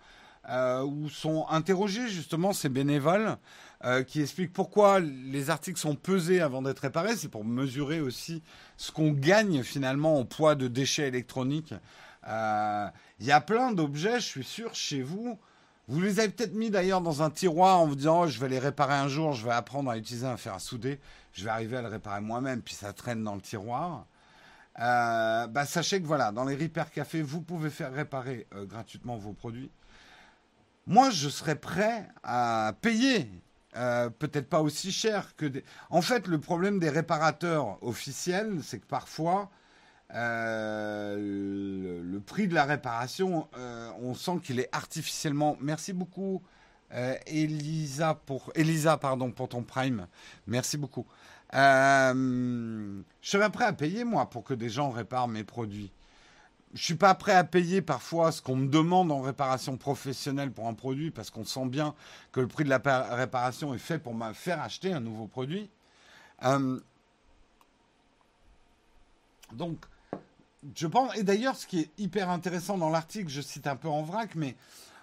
euh, 0.48 0.82
où 0.82 1.08
sont 1.08 1.46
interrogés 1.50 2.08
justement 2.08 2.52
ces 2.52 2.68
bénévoles 2.68 3.36
qui 4.08 4.20
expliquent 4.20 4.52
pourquoi 4.52 5.00
les 5.00 5.50
articles 5.50 5.78
sont 5.78 5.94
pesés 5.94 6.40
avant 6.40 6.62
d'être 6.62 6.80
réparés. 6.80 7.16
C'est 7.16 7.28
pour 7.28 7.44
mesurer 7.44 8.00
aussi 8.00 8.42
ce 8.76 8.90
qu'on 8.90 9.12
gagne 9.12 9.62
finalement 9.62 10.18
en 10.18 10.24
poids 10.24 10.54
de 10.54 10.66
déchets 10.66 11.08
électroniques. 11.08 11.74
Il 12.26 13.26
y 13.26 13.32
a 13.32 13.40
plein 13.40 13.72
d'objets, 13.72 14.20
je 14.20 14.26
suis 14.26 14.44
sûr, 14.44 14.74
chez 14.74 15.02
vous 15.02 15.38
vous 15.88 16.00
les 16.00 16.18
avez 16.18 16.30
peut-être 16.30 16.54
mis 16.54 16.70
d'ailleurs 16.70 17.00
dans 17.00 17.22
un 17.22 17.30
tiroir 17.30 17.78
en 17.78 17.86
vous 17.86 17.94
disant 17.94 18.22
oh, 18.22 18.26
je 18.26 18.40
vais 18.40 18.48
les 18.48 18.58
réparer 18.58 18.94
un 18.94 19.06
jour, 19.06 19.32
je 19.32 19.44
vais 19.44 19.52
apprendre 19.52 19.90
à 19.90 19.96
utiliser 19.96 20.26
un 20.26 20.36
fer 20.36 20.54
à 20.54 20.58
souder, 20.58 20.98
je 21.32 21.44
vais 21.44 21.50
arriver 21.50 21.76
à 21.76 21.82
le 21.82 21.88
réparer 21.88 22.20
moi-même, 22.20 22.60
puis 22.60 22.74
ça 22.74 22.92
traîne 22.92 23.22
dans 23.22 23.36
le 23.36 23.40
tiroir. 23.40 24.06
Euh, 24.80 25.46
bah, 25.46 25.64
sachez 25.64 26.00
que 26.02 26.06
voilà, 26.06 26.32
dans 26.32 26.44
les 26.44 26.56
Repair 26.56 26.90
Café, 26.90 27.22
vous 27.22 27.40
pouvez 27.40 27.70
faire 27.70 27.92
réparer 27.92 28.46
euh, 28.54 28.66
gratuitement 28.66 29.16
vos 29.16 29.32
produits. 29.32 29.70
Moi, 30.88 31.10
je 31.10 31.28
serais 31.28 31.56
prêt 31.56 32.08
à 32.24 32.74
payer, 32.80 33.30
euh, 33.76 34.08
peut-être 34.10 34.48
pas 34.48 34.62
aussi 34.62 34.90
cher 34.90 35.36
que 35.36 35.44
des. 35.46 35.64
En 35.90 36.00
fait, 36.00 36.26
le 36.28 36.38
problème 36.38 36.78
des 36.78 36.88
réparateurs 36.88 37.78
officiels, 37.82 38.60
c'est 38.62 38.78
que 38.78 38.86
parfois, 38.86 39.50
euh, 40.14 42.02
le, 42.02 42.20
prix 42.20 42.48
de 42.48 42.54
la 42.54 42.64
réparation, 42.64 43.48
euh, 43.58 43.90
on 44.00 44.14
sent 44.14 44.40
qu'il 44.42 44.60
est 44.60 44.68
artificiellement. 44.72 45.58
Merci 45.60 45.92
beaucoup, 45.92 46.42
Elisa, 47.26 48.14
pour, 48.14 48.50
Elisa 48.54 48.96
pardon, 48.96 49.30
pour 49.30 49.48
ton 49.48 49.62
prime. 49.62 50.06
Merci 50.46 50.78
beaucoup. 50.78 51.06
je 51.52 53.02
serais 53.20 53.50
prêt 53.50 53.66
à 53.66 53.72
payer, 53.74 54.04
moi, 54.04 54.30
pour 54.30 54.42
que 54.44 54.54
des 54.54 54.70
gens 54.70 54.90
réparent 54.90 55.28
mes 55.28 55.44
produits. 55.44 55.92
Je 56.76 56.82
suis 56.82 56.94
pas 56.94 57.14
prêt 57.14 57.32
à 57.32 57.42
payer 57.42 57.80
parfois 57.80 58.30
ce 58.32 58.42
qu'on 58.42 58.54
me 58.54 58.68
demande 58.68 59.10
en 59.10 59.22
réparation 59.22 59.78
professionnelle 59.78 60.52
pour 60.52 60.68
un 60.68 60.74
produit 60.74 61.10
parce 61.10 61.30
qu'on 61.30 61.46
sent 61.46 61.64
bien 61.68 61.94
que 62.32 62.40
le 62.40 62.48
prix 62.48 62.64
de 62.64 62.68
la 62.68 62.78
réparation 63.14 63.72
est 63.72 63.78
fait 63.78 63.98
pour 63.98 64.14
me 64.14 64.34
faire 64.34 64.60
acheter 64.60 64.92
un 64.92 65.00
nouveau 65.00 65.26
produit. 65.26 65.70
donc, 69.54 69.78
je 70.74 70.86
pense, 70.86 71.16
et 71.16 71.22
d'ailleurs, 71.22 71.56
ce 71.56 71.66
qui 71.66 71.80
est 71.80 71.90
hyper 71.96 72.28
intéressant 72.28 72.76
dans 72.76 72.90
l'article, 72.90 73.30
je 73.30 73.40
cite 73.40 73.66
un 73.66 73.76
peu 73.76 73.88
en 73.88 74.02
vrac, 74.02 74.34
mais 74.34 74.54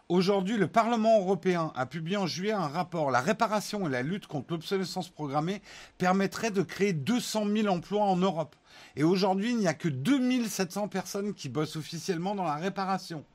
aujourd'hui, 0.09 0.57
le 0.57 0.67
Parlement 0.67 1.21
européen 1.21 1.71
a 1.75 1.87
publié 1.87 2.17
en 2.17 2.27
juillet 2.27 2.51
un 2.51 2.67
rapport. 2.67 3.09
La 3.09 3.21
réparation 3.21 3.87
et 3.87 3.89
la 3.89 4.03
lutte 4.03 4.27
contre 4.27 4.51
l'obsolescence 4.51 5.09
programmée 5.09 5.63
permettraient 5.97 6.51
de 6.51 6.61
créer 6.61 6.93
200 6.93 7.47
000 7.47 7.67
emplois 7.67 8.03
en 8.03 8.17
Europe. 8.17 8.55
Et 8.95 9.03
aujourd'hui, 9.03 9.51
il 9.51 9.57
n'y 9.57 9.67
a 9.67 9.73
que 9.73 9.87
2700 9.87 10.87
personnes 10.87 11.33
qui 11.33 11.49
bossent 11.49 11.75
officiellement 11.75 12.35
dans 12.35 12.43
la 12.43 12.55
réparation. 12.55 13.25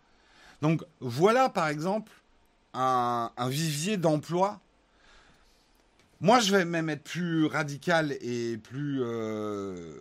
Donc 0.63 0.85
voilà, 1.01 1.49
par 1.49 1.69
exemple, 1.69 2.13
un, 2.75 3.31
vivier 3.49 3.97
d'emplois. 3.97 4.61
Moi, 6.21 6.41
je 6.41 6.55
vais 6.55 6.65
même 6.65 6.91
être 6.91 7.05
plus 7.05 7.47
radical 7.47 8.17
et 8.21 8.59
plus... 8.59 9.03
Euh, 9.03 10.01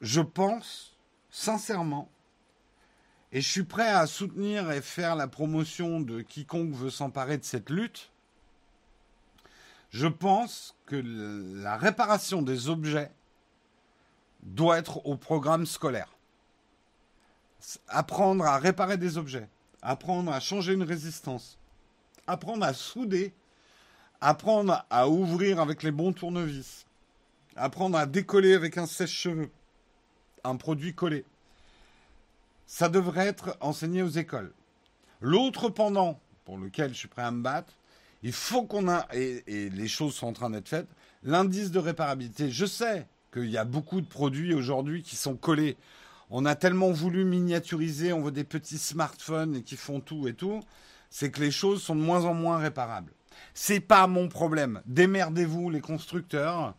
je 0.00 0.20
pense 0.20 0.96
sincèrement, 1.30 2.10
et 3.32 3.40
je 3.40 3.48
suis 3.48 3.62
prêt 3.62 3.88
à 3.88 4.06
soutenir 4.06 4.70
et 4.70 4.82
faire 4.82 5.16
la 5.16 5.26
promotion 5.26 6.00
de 6.00 6.20
quiconque 6.20 6.74
veut 6.74 6.90
s'emparer 6.90 7.38
de 7.38 7.44
cette 7.44 7.70
lutte, 7.70 8.10
je 9.90 10.06
pense 10.06 10.76
que 10.84 10.96
la 11.62 11.78
réparation 11.78 12.42
des 12.42 12.68
objets 12.68 13.10
doit 14.42 14.78
être 14.78 15.06
au 15.06 15.16
programme 15.16 15.66
scolaire. 15.66 16.08
Apprendre 17.88 18.44
à 18.44 18.58
réparer 18.58 18.96
des 18.96 19.18
objets, 19.18 19.48
apprendre 19.82 20.32
à 20.32 20.40
changer 20.40 20.72
une 20.72 20.82
résistance, 20.82 21.58
apprendre 22.26 22.64
à 22.64 22.72
souder 22.72 23.34
apprendre 24.22 24.86
à 24.88 25.08
ouvrir 25.08 25.60
avec 25.60 25.82
les 25.82 25.90
bons 25.90 26.12
tournevis, 26.12 26.86
apprendre 27.56 27.98
à 27.98 28.06
décoller 28.06 28.54
avec 28.54 28.78
un 28.78 28.86
sèche-cheveux, 28.86 29.50
un 30.44 30.56
produit 30.56 30.94
collé. 30.94 31.24
Ça 32.66 32.88
devrait 32.88 33.26
être 33.26 33.56
enseigné 33.60 34.00
aux 34.00 34.08
écoles. 34.08 34.52
L'autre 35.20 35.68
pendant, 35.68 36.20
pour 36.44 36.56
lequel 36.56 36.94
je 36.94 36.98
suis 36.98 37.08
prêt 37.08 37.22
à 37.22 37.32
me 37.32 37.42
battre, 37.42 37.74
il 38.22 38.32
faut 38.32 38.62
qu'on 38.62 38.88
a, 38.88 39.08
et, 39.12 39.42
et, 39.48 39.70
les 39.70 39.88
choses 39.88 40.14
sont 40.14 40.28
en 40.28 40.32
train 40.32 40.50
d'être 40.50 40.68
faites, 40.68 40.88
l'indice 41.24 41.72
de 41.72 41.80
réparabilité. 41.80 42.48
Je 42.48 42.64
sais 42.64 43.08
qu'il 43.32 43.50
y 43.50 43.58
a 43.58 43.64
beaucoup 43.64 44.00
de 44.00 44.06
produits 44.06 44.54
aujourd'hui 44.54 45.02
qui 45.02 45.16
sont 45.16 45.36
collés. 45.36 45.76
On 46.30 46.44
a 46.44 46.54
tellement 46.54 46.92
voulu 46.92 47.24
miniaturiser, 47.24 48.12
on 48.12 48.22
veut 48.22 48.32
des 48.32 48.44
petits 48.44 48.78
smartphones 48.78 49.62
qui 49.62 49.76
font 49.76 50.00
tout 50.00 50.28
et 50.28 50.34
tout, 50.34 50.60
c'est 51.10 51.30
que 51.30 51.40
les 51.40 51.50
choses 51.50 51.82
sont 51.82 51.96
de 51.96 52.00
moins 52.00 52.24
en 52.24 52.34
moins 52.34 52.58
réparables. 52.58 53.12
C'est 53.54 53.80
pas 53.80 54.06
mon 54.06 54.28
problème. 54.28 54.80
Démerdez-vous, 54.86 55.70
les 55.70 55.80
constructeurs. 55.80 56.74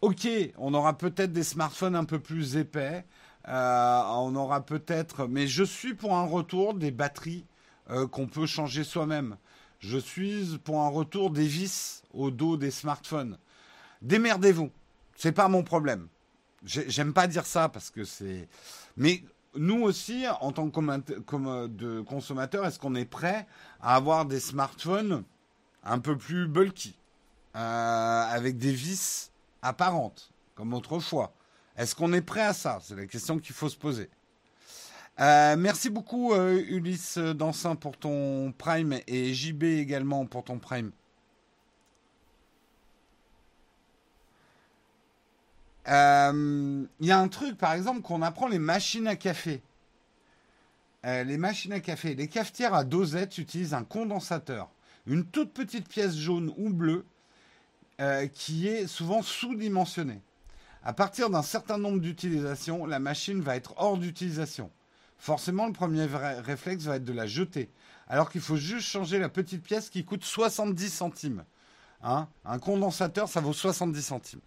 Ok, 0.00 0.28
on 0.58 0.74
aura 0.74 0.96
peut-être 0.96 1.32
des 1.32 1.44
smartphones 1.44 1.96
un 1.96 2.04
peu 2.04 2.18
plus 2.18 2.56
épais. 2.56 3.04
Euh, 3.48 4.02
on 4.06 4.34
aura 4.36 4.64
peut-être, 4.64 5.26
mais 5.26 5.46
je 5.46 5.64
suis 5.64 5.94
pour 5.94 6.16
un 6.16 6.24
retour 6.24 6.74
des 6.74 6.90
batteries 6.90 7.44
euh, 7.90 8.06
qu'on 8.06 8.26
peut 8.26 8.46
changer 8.46 8.84
soi-même. 8.84 9.36
Je 9.80 9.98
suis 9.98 10.58
pour 10.64 10.80
un 10.80 10.88
retour 10.88 11.30
des 11.30 11.46
vis 11.46 12.02
au 12.14 12.30
dos 12.30 12.56
des 12.56 12.70
smartphones. 12.70 13.38
Démerdez-vous. 14.00 14.70
C'est 15.16 15.32
pas 15.32 15.48
mon 15.48 15.62
problème. 15.62 16.08
J'aime 16.64 17.12
pas 17.12 17.26
dire 17.26 17.44
ça 17.46 17.68
parce 17.68 17.90
que 17.90 18.04
c'est. 18.04 18.48
Mais 18.96 19.22
nous 19.56 19.82
aussi, 19.82 20.24
en 20.40 20.52
tant 20.52 20.70
que 20.70 21.66
de 21.66 22.00
consommateurs, 22.00 22.66
est-ce 22.66 22.78
qu'on 22.78 22.94
est 22.94 23.04
prêt 23.04 23.46
à 23.80 23.96
avoir 23.96 24.24
des 24.24 24.40
smartphones 24.40 25.24
un 25.84 25.98
peu 25.98 26.16
plus 26.16 26.48
bulky, 26.48 26.96
euh, 27.54 27.58
avec 27.58 28.56
des 28.56 28.72
vis 28.72 29.30
apparentes, 29.62 30.30
comme 30.54 30.72
autrefois? 30.72 31.34
Est-ce 31.76 31.94
qu'on 31.94 32.12
est 32.12 32.22
prêt 32.22 32.42
à 32.42 32.54
ça? 32.54 32.78
C'est 32.82 32.96
la 32.96 33.06
question 33.06 33.38
qu'il 33.38 33.54
faut 33.54 33.68
se 33.68 33.76
poser. 33.76 34.08
Euh, 35.20 35.54
merci 35.56 35.90
beaucoup 35.90 36.32
euh, 36.32 36.60
Ulysse 36.68 37.18
Dansin 37.18 37.76
pour 37.76 37.96
ton 37.96 38.52
Prime 38.56 38.98
et 39.06 39.32
JB 39.32 39.62
également 39.64 40.26
pour 40.26 40.44
ton 40.44 40.58
Prime. 40.58 40.90
Il 45.86 46.86
y 47.00 47.10
a 47.10 47.18
un 47.18 47.28
truc, 47.28 47.58
par 47.58 47.72
exemple, 47.72 48.02
qu'on 48.02 48.22
apprend 48.22 48.48
les 48.48 48.58
machines 48.58 49.06
à 49.06 49.16
café. 49.16 49.62
les 51.04 51.38
machines 51.38 51.72
à 51.72 51.80
café, 51.80 52.14
les 52.14 52.28
cafetières 52.28 52.74
à 52.74 52.84
dosette 52.84 53.38
utilisent 53.38 53.74
un 53.74 53.84
condensateur 53.84 54.70
une 55.06 55.24
toute 55.24 55.52
petite 55.52 55.88
pièce 55.88 56.16
jaune 56.16 56.52
ou 56.56 56.70
bleue 56.70 57.04
euh, 58.00 58.26
qui 58.26 58.68
est 58.68 58.86
souvent 58.86 59.22
sous-dimensionnée. 59.22 60.20
À 60.82 60.92
partir 60.92 61.30
d'un 61.30 61.42
certain 61.42 61.78
nombre 61.78 62.00
d'utilisations, 62.00 62.86
la 62.86 62.98
machine 62.98 63.40
va 63.40 63.56
être 63.56 63.74
hors 63.76 63.96
d'utilisation. 63.96 64.70
Forcément, 65.18 65.66
le 65.66 65.72
premier 65.72 66.04
réflexe 66.04 66.84
va 66.84 66.96
être 66.96 67.04
de 67.04 67.12
la 67.12 67.26
jeter, 67.26 67.70
alors 68.08 68.30
qu'il 68.30 68.42
faut 68.42 68.56
juste 68.56 68.86
changer 68.86 69.18
la 69.18 69.30
petite 69.30 69.62
pièce 69.62 69.88
qui 69.88 70.04
coûte 70.04 70.24
70 70.24 70.90
centimes. 70.90 71.44
Hein 72.02 72.28
Un 72.44 72.58
condensateur, 72.58 73.28
ça 73.28 73.40
vaut 73.40 73.54
70 73.54 74.02
centimes. 74.02 74.40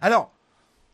Alors, 0.00 0.32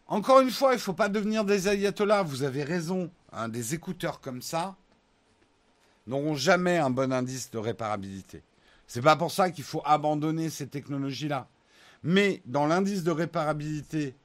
encore 0.07 0.41
une 0.41 0.51
fois, 0.51 0.73
il 0.73 0.77
ne 0.77 0.81
faut 0.81 0.95
pas 0.95 1.09
devenir 1.09 1.45
des 1.45 1.69
ayatollahs. 1.69 2.23
Vous 2.23 2.43
avez 2.43 2.65
raison. 2.65 3.11
Hein, 3.33 3.49
des 3.51 3.75
écouteurs 3.75 4.21
comme 4.21 4.41
ça, 4.41 4.75
n'auront 6.07 6.35
jamais 6.35 6.79
un 6.79 6.89
bon 6.89 7.13
indice 7.13 7.51
de 7.51 7.59
réparabilité. 7.59 8.43
C'est 8.87 9.03
pas 9.03 9.17
pour 9.17 9.31
ça 9.31 9.51
qu'il 9.51 9.65
faut 9.65 9.83
abandonner 9.85 10.49
ces 10.49 10.67
technologies-là. 10.67 11.47
Mais 12.03 12.41
dans 12.47 12.67
l'indice 12.67 13.03
de 13.03 13.11
réparabilité, 13.11 14.17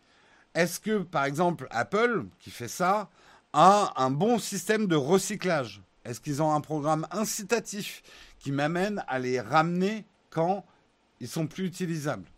est-ce 0.56 0.80
que, 0.80 1.00
par 1.00 1.26
exemple, 1.26 1.68
Apple, 1.70 2.26
qui 2.40 2.50
fait 2.50 2.70
ça, 2.70 3.10
a 3.52 3.94
un 4.02 4.10
bon 4.10 4.40
système 4.40 4.88
de 4.88 4.96
recyclage? 4.96 5.82
Est-ce 6.06 6.22
qu'ils 6.22 6.42
ont 6.42 6.54
un 6.54 6.62
programme 6.62 7.06
incitatif 7.12 8.04
qui 8.40 8.54
m'amène 8.54 9.04
à 9.08 9.20
les 9.20 9.42
ramener 9.42 10.06
quand 10.30 10.66
ils 11.20 11.28
sont 11.28 11.48
plus 11.48 11.66
utilisables? 11.66 12.30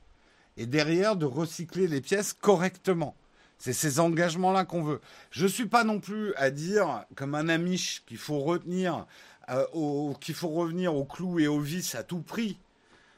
Et 0.58 0.66
derrière, 0.66 1.16
de 1.16 1.26
recycler 1.26 1.88
les 1.88 2.02
pièces 2.02 2.34
correctement. 2.34 3.16
C'est 3.58 3.74
ces 3.74 4.00
engagements-là 4.00 4.66
qu'on 4.66 4.84
veut. 4.84 5.02
Je 5.32 5.44
ne 5.44 5.50
suis 5.50 5.66
pas 5.66 5.84
non 5.84 6.00
plus 6.00 6.34
à 6.36 6.52
dire, 6.52 7.06
comme 7.16 7.36
un 7.36 7.50
amiche, 7.50 8.04
qu'il 8.06 8.18
faut 8.18 8.40
retenir 8.40 9.06
euh, 9.50 10.14
qu'il 10.22 10.34
faut 10.34 10.50
revenir 10.50 10.96
au 10.96 11.06
clou 11.06 11.40
et 11.40 11.48
au 11.48 11.60
vis 11.60 11.94
à 11.94 12.04
tout 12.04 12.22
prix. 12.22 12.58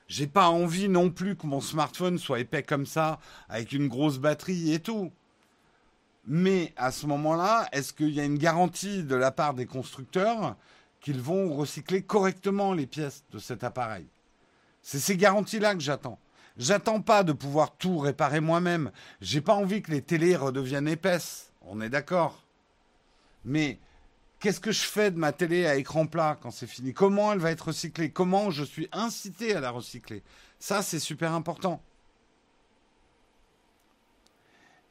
J'ai 0.10 0.28
pas 0.28 0.50
envie 0.50 0.90
non 0.90 1.10
plus 1.10 1.36
que 1.38 1.48
mon 1.48 1.62
smartphone 1.62 2.18
soit 2.18 2.40
épais 2.40 2.64
comme 2.64 2.86
ça, 2.86 3.20
avec 3.50 3.72
une 3.72 3.88
grosse 3.88 4.20
batterie 4.20 4.74
et 4.74 4.80
tout. 4.80 5.12
Mais 6.26 6.74
à 6.76 6.92
ce 6.92 7.06
moment-là, 7.06 7.70
est-ce 7.72 7.94
qu'il 7.94 8.10
y 8.10 8.20
a 8.20 8.26
une 8.26 8.38
garantie 8.38 9.04
de 9.04 9.16
la 9.16 9.32
part 9.32 9.54
des 9.54 9.66
constructeurs 9.66 10.58
qu'ils 11.00 11.22
vont 11.22 11.54
recycler 11.54 12.02
correctement 12.02 12.74
les 12.74 12.88
pièces 12.88 13.24
de 13.32 13.40
cet 13.40 13.64
appareil? 13.64 14.06
C'est 14.82 15.00
ces 15.00 15.16
garanties-là 15.16 15.76
que 15.76 15.82
j'attends. 15.82 16.20
J'attends 16.58 17.02
pas 17.02 17.24
de 17.24 17.34
pouvoir 17.34 17.76
tout 17.78 18.00
réparer 18.00 18.40
moi-même. 18.40 18.92
J'ai 19.22 19.42
pas 19.42 19.54
envie 19.54 19.82
que 19.82 19.92
les 19.92 20.02
télés 20.02 20.36
redeviennent 20.36 20.88
épaisses. 20.88 21.52
On 21.62 21.82
est 21.82 21.90
d'accord. 21.90 22.44
Mais 23.46 23.80
Qu'est-ce 24.40 24.60
que 24.60 24.72
je 24.72 24.84
fais 24.84 25.10
de 25.10 25.18
ma 25.18 25.32
télé 25.32 25.66
à 25.66 25.78
écran 25.78 26.06
plat 26.06 26.38
quand 26.40 26.52
c'est 26.52 26.68
fini? 26.68 26.94
Comment 26.94 27.34
elle 27.34 27.40
va 27.40 27.50
être 27.50 27.70
recyclée? 27.70 28.12
Comment 28.12 28.52
je 28.52 28.64
suis 28.64 28.88
incité 28.92 29.56
à 29.56 29.60
la 29.60 29.72
recycler? 29.72 30.22
Ça, 30.60 30.84
c'est 30.84 31.00
super 31.00 31.34
important. 31.34 31.82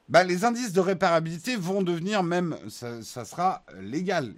Bah, 0.09 0.25
les 0.25 0.45
indices 0.45 0.73
de 0.73 0.81
réparabilité 0.81 1.57
vont 1.57 1.83
devenir 1.83 2.23
même, 2.23 2.57
ça, 2.69 3.03
ça, 3.03 3.25
sera 3.25 3.65
légal. 3.81 4.35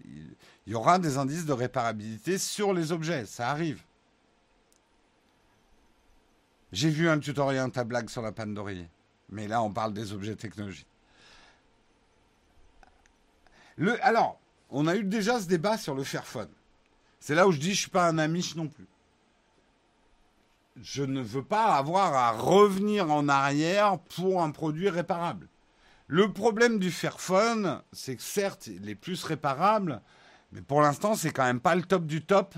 Il 0.66 0.72
y 0.72 0.74
aura 0.74 0.98
des 0.98 1.16
indices 1.16 1.46
de 1.46 1.52
réparabilité 1.52 2.38
sur 2.38 2.74
les 2.74 2.92
objets, 2.92 3.24
ça 3.24 3.48
arrive. 3.48 3.82
J'ai 6.72 6.90
vu 6.90 7.08
un 7.08 7.18
tutoriel, 7.18 7.70
ta 7.70 7.84
blague 7.84 8.08
sur 8.08 8.22
la 8.22 8.32
panne 8.32 8.54
d'oreiller. 8.54 8.88
Mais 9.30 9.48
là, 9.48 9.62
on 9.62 9.72
parle 9.72 9.92
des 9.92 10.12
objets 10.12 10.36
technologiques. 10.36 10.86
Alors, 14.02 14.40
on 14.70 14.86
a 14.86 14.96
eu 14.96 15.04
déjà 15.04 15.40
ce 15.40 15.46
débat 15.46 15.78
sur 15.78 15.94
le 15.94 16.04
Fairphone. 16.04 16.48
C'est 17.20 17.34
là 17.34 17.46
où 17.46 17.52
je 17.52 17.58
dis 17.58 17.74
je 17.74 17.80
suis 17.80 17.90
pas 17.90 18.08
un 18.08 18.18
amiche 18.18 18.54
non 18.54 18.68
plus. 18.68 18.86
Je 20.80 21.02
ne 21.02 21.20
veux 21.20 21.42
pas 21.42 21.74
avoir 21.76 22.14
à 22.14 22.32
revenir 22.32 23.10
en 23.10 23.28
arrière 23.28 23.98
pour 23.98 24.42
un 24.42 24.50
produit 24.50 24.88
réparable. 24.88 25.48
Le 26.06 26.32
problème 26.32 26.78
du 26.78 26.90
Fairphone, 26.90 27.82
c'est 27.92 28.16
que 28.16 28.22
certes, 28.22 28.68
il 28.68 28.88
est 28.88 28.94
plus 28.94 29.24
réparable, 29.24 30.00
mais 30.52 30.62
pour 30.62 30.80
l'instant, 30.80 31.14
c'est 31.14 31.30
quand 31.30 31.44
même 31.44 31.60
pas 31.60 31.74
le 31.74 31.82
top 31.82 32.06
du 32.06 32.22
top 32.22 32.54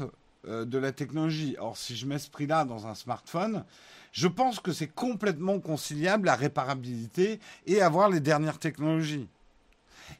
euh, 0.46 0.64
de 0.64 0.78
la 0.78 0.92
technologie. 0.92 1.56
Or, 1.58 1.76
si 1.76 1.96
je 1.96 2.06
mets 2.06 2.18
ce 2.18 2.30
prix-là 2.30 2.64
dans 2.64 2.86
un 2.86 2.94
smartphone, 2.94 3.64
je 4.12 4.28
pense 4.28 4.60
que 4.60 4.72
c'est 4.72 4.88
complètement 4.88 5.60
conciliable 5.60 6.26
la 6.26 6.34
réparabilité 6.34 7.40
et 7.66 7.80
avoir 7.80 8.08
les 8.08 8.20
dernières 8.20 8.58
technologies. 8.58 9.28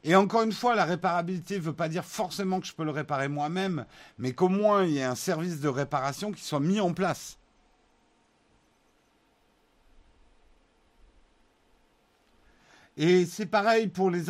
Et 0.03 0.15
encore 0.15 0.43
une 0.43 0.53
fois, 0.53 0.75
la 0.75 0.85
réparabilité 0.85 1.55
ne 1.57 1.61
veut 1.61 1.73
pas 1.73 1.89
dire 1.89 2.05
forcément 2.05 2.59
que 2.59 2.67
je 2.67 2.73
peux 2.73 2.85
le 2.85 2.91
réparer 2.91 3.27
moi-même, 3.27 3.85
mais 4.17 4.33
qu'au 4.33 4.47
moins 4.47 4.85
il 4.85 4.91
y 4.91 4.97
ait 4.99 5.03
un 5.03 5.15
service 5.15 5.59
de 5.59 5.67
réparation 5.67 6.31
qui 6.31 6.43
soit 6.43 6.59
mis 6.59 6.79
en 6.79 6.93
place. 6.93 7.37
Et 12.97 13.25
c'est 13.25 13.45
pareil 13.45 13.87
pour 13.87 14.09
les 14.09 14.25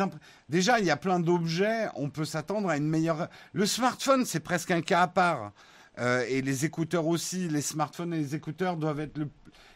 Déjà, 0.48 0.78
il 0.78 0.86
y 0.86 0.90
a 0.90 0.96
plein 0.96 1.20
d'objets, 1.20 1.88
on 1.96 2.10
peut 2.10 2.24
s'attendre 2.24 2.68
à 2.68 2.76
une 2.76 2.88
meilleure. 2.88 3.28
Le 3.52 3.66
smartphone, 3.66 4.24
c'est 4.24 4.40
presque 4.40 4.70
un 4.70 4.82
cas 4.82 5.02
à 5.02 5.08
part. 5.08 5.52
Euh, 5.98 6.24
et 6.28 6.42
les 6.42 6.64
écouteurs 6.64 7.06
aussi. 7.06 7.48
Les 7.48 7.60
smartphones 7.60 8.14
et 8.14 8.18
les 8.18 8.34
écouteurs 8.34 8.76
doivent 8.76 9.00
être 9.00 9.18
le 9.18 9.28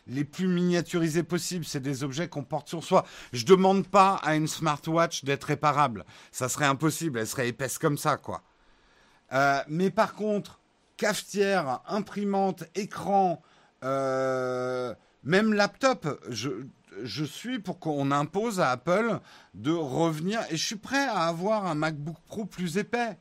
les 0.07 0.25
plus 0.25 0.47
miniaturisés 0.47 1.23
possibles. 1.23 1.65
C'est 1.65 1.81
des 1.81 2.05
objets 2.05 2.29
qu'on 2.29 2.45
porte 2.45 2.69
sur 2.69 2.85
soi. 2.85 3.05
Je 3.33 3.43
ne 3.43 3.49
demande 3.49 3.87
pas 3.87 4.17
à 4.23 4.35
une 4.37 4.49
smartwatch 4.49 5.25
d'être 5.25 5.45
réparable. 5.45 6.05
Ça 6.33 6.49
serait 6.49 6.67
impossible. 6.67 7.19
Elle 7.19 7.27
serait 7.27 7.49
épaisse 7.49 7.79
comme 7.79 7.99
ça, 7.99 8.17
quoi. 8.17 8.43
Euh, 9.33 9.61
mais 9.69 9.91
par 9.91 10.15
contre, 10.15 10.61
cafetière, 10.97 11.81
imprimante, 11.87 12.65
écran, 12.75 13.43
euh, 13.85 14.95
même 15.25 15.53
laptop, 15.53 16.25
je, 16.29 16.51
je 17.03 17.25
suis 17.25 17.59
pour 17.59 17.79
qu'on 17.81 18.11
impose 18.13 18.61
à 18.61 18.71
Apple 18.71 19.19
de 19.55 19.73
revenir. 19.73 20.41
Et 20.51 20.57
je 20.57 20.65
suis 20.65 20.77
prêt 20.77 21.07
à 21.07 21.27
avoir 21.27 21.67
un 21.67 21.75
MacBook 21.75 22.17
Pro 22.27 22.45
plus 22.45 22.79
épais 22.79 23.19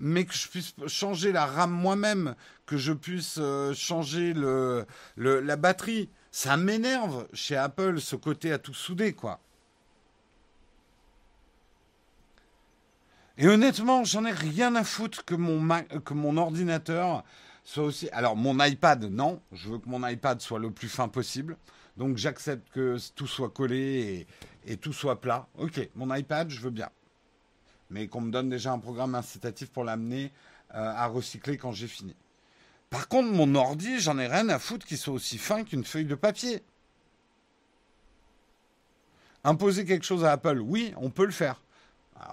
mais 0.00 0.24
que 0.24 0.34
je 0.34 0.48
puisse 0.48 0.74
changer 0.86 1.30
la 1.30 1.46
RAM 1.46 1.70
moi-même, 1.70 2.34
que 2.66 2.76
je 2.76 2.92
puisse 2.92 3.38
euh, 3.38 3.72
changer 3.74 4.34
la 5.16 5.56
batterie. 5.56 6.08
Ça 6.32 6.56
m'énerve 6.56 7.26
chez 7.32 7.56
Apple 7.56 8.00
ce 8.00 8.16
côté 8.16 8.52
à 8.52 8.58
tout 8.58 8.74
souder, 8.74 9.12
quoi. 9.12 9.40
Et 13.38 13.48
honnêtement, 13.48 14.04
j'en 14.04 14.24
ai 14.24 14.32
rien 14.32 14.74
à 14.74 14.84
foutre 14.84 15.24
que 15.24 15.34
mon 15.34 16.36
ordinateur 16.36 17.24
soit 17.64 17.84
aussi. 17.84 18.08
Alors, 18.10 18.36
mon 18.36 18.62
iPad, 18.64 19.04
non. 19.04 19.40
Je 19.52 19.70
veux 19.70 19.78
que 19.78 19.88
mon 19.88 20.06
iPad 20.06 20.40
soit 20.40 20.58
le 20.58 20.70
plus 20.70 20.88
fin 20.88 21.08
possible. 21.08 21.56
Donc, 21.96 22.16
j'accepte 22.16 22.70
que 22.70 22.96
tout 23.14 23.26
soit 23.26 23.50
collé 23.50 24.26
et, 24.66 24.76
tout 24.76 24.92
soit 24.92 25.20
plat. 25.20 25.48
Ok, 25.58 25.88
mon 25.94 26.14
iPad, 26.14 26.50
je 26.50 26.60
veux 26.60 26.70
bien. 26.70 26.88
Mais 27.90 28.08
qu'on 28.08 28.20
me 28.20 28.30
donne 28.30 28.48
déjà 28.48 28.72
un 28.72 28.78
programme 28.78 29.14
incitatif 29.14 29.70
pour 29.70 29.84
l'amener 29.84 30.32
euh, 30.74 30.78
à 30.78 31.06
recycler 31.06 31.56
quand 31.56 31.72
j'ai 31.72 31.88
fini. 31.88 32.14
Par 32.88 33.08
contre, 33.08 33.30
mon 33.32 33.54
ordi, 33.54 34.00
j'en 34.00 34.18
ai 34.18 34.26
rien 34.26 34.48
à 34.48 34.58
foutre 34.58 34.86
qu'il 34.86 34.98
soit 34.98 35.14
aussi 35.14 35.38
fin 35.38 35.64
qu'une 35.64 35.84
feuille 35.84 36.04
de 36.04 36.14
papier. 36.14 36.62
Imposer 39.44 39.84
quelque 39.84 40.04
chose 40.04 40.24
à 40.24 40.32
Apple, 40.32 40.58
oui, 40.60 40.92
on 40.96 41.10
peut 41.10 41.24
le 41.24 41.30
faire. 41.32 41.62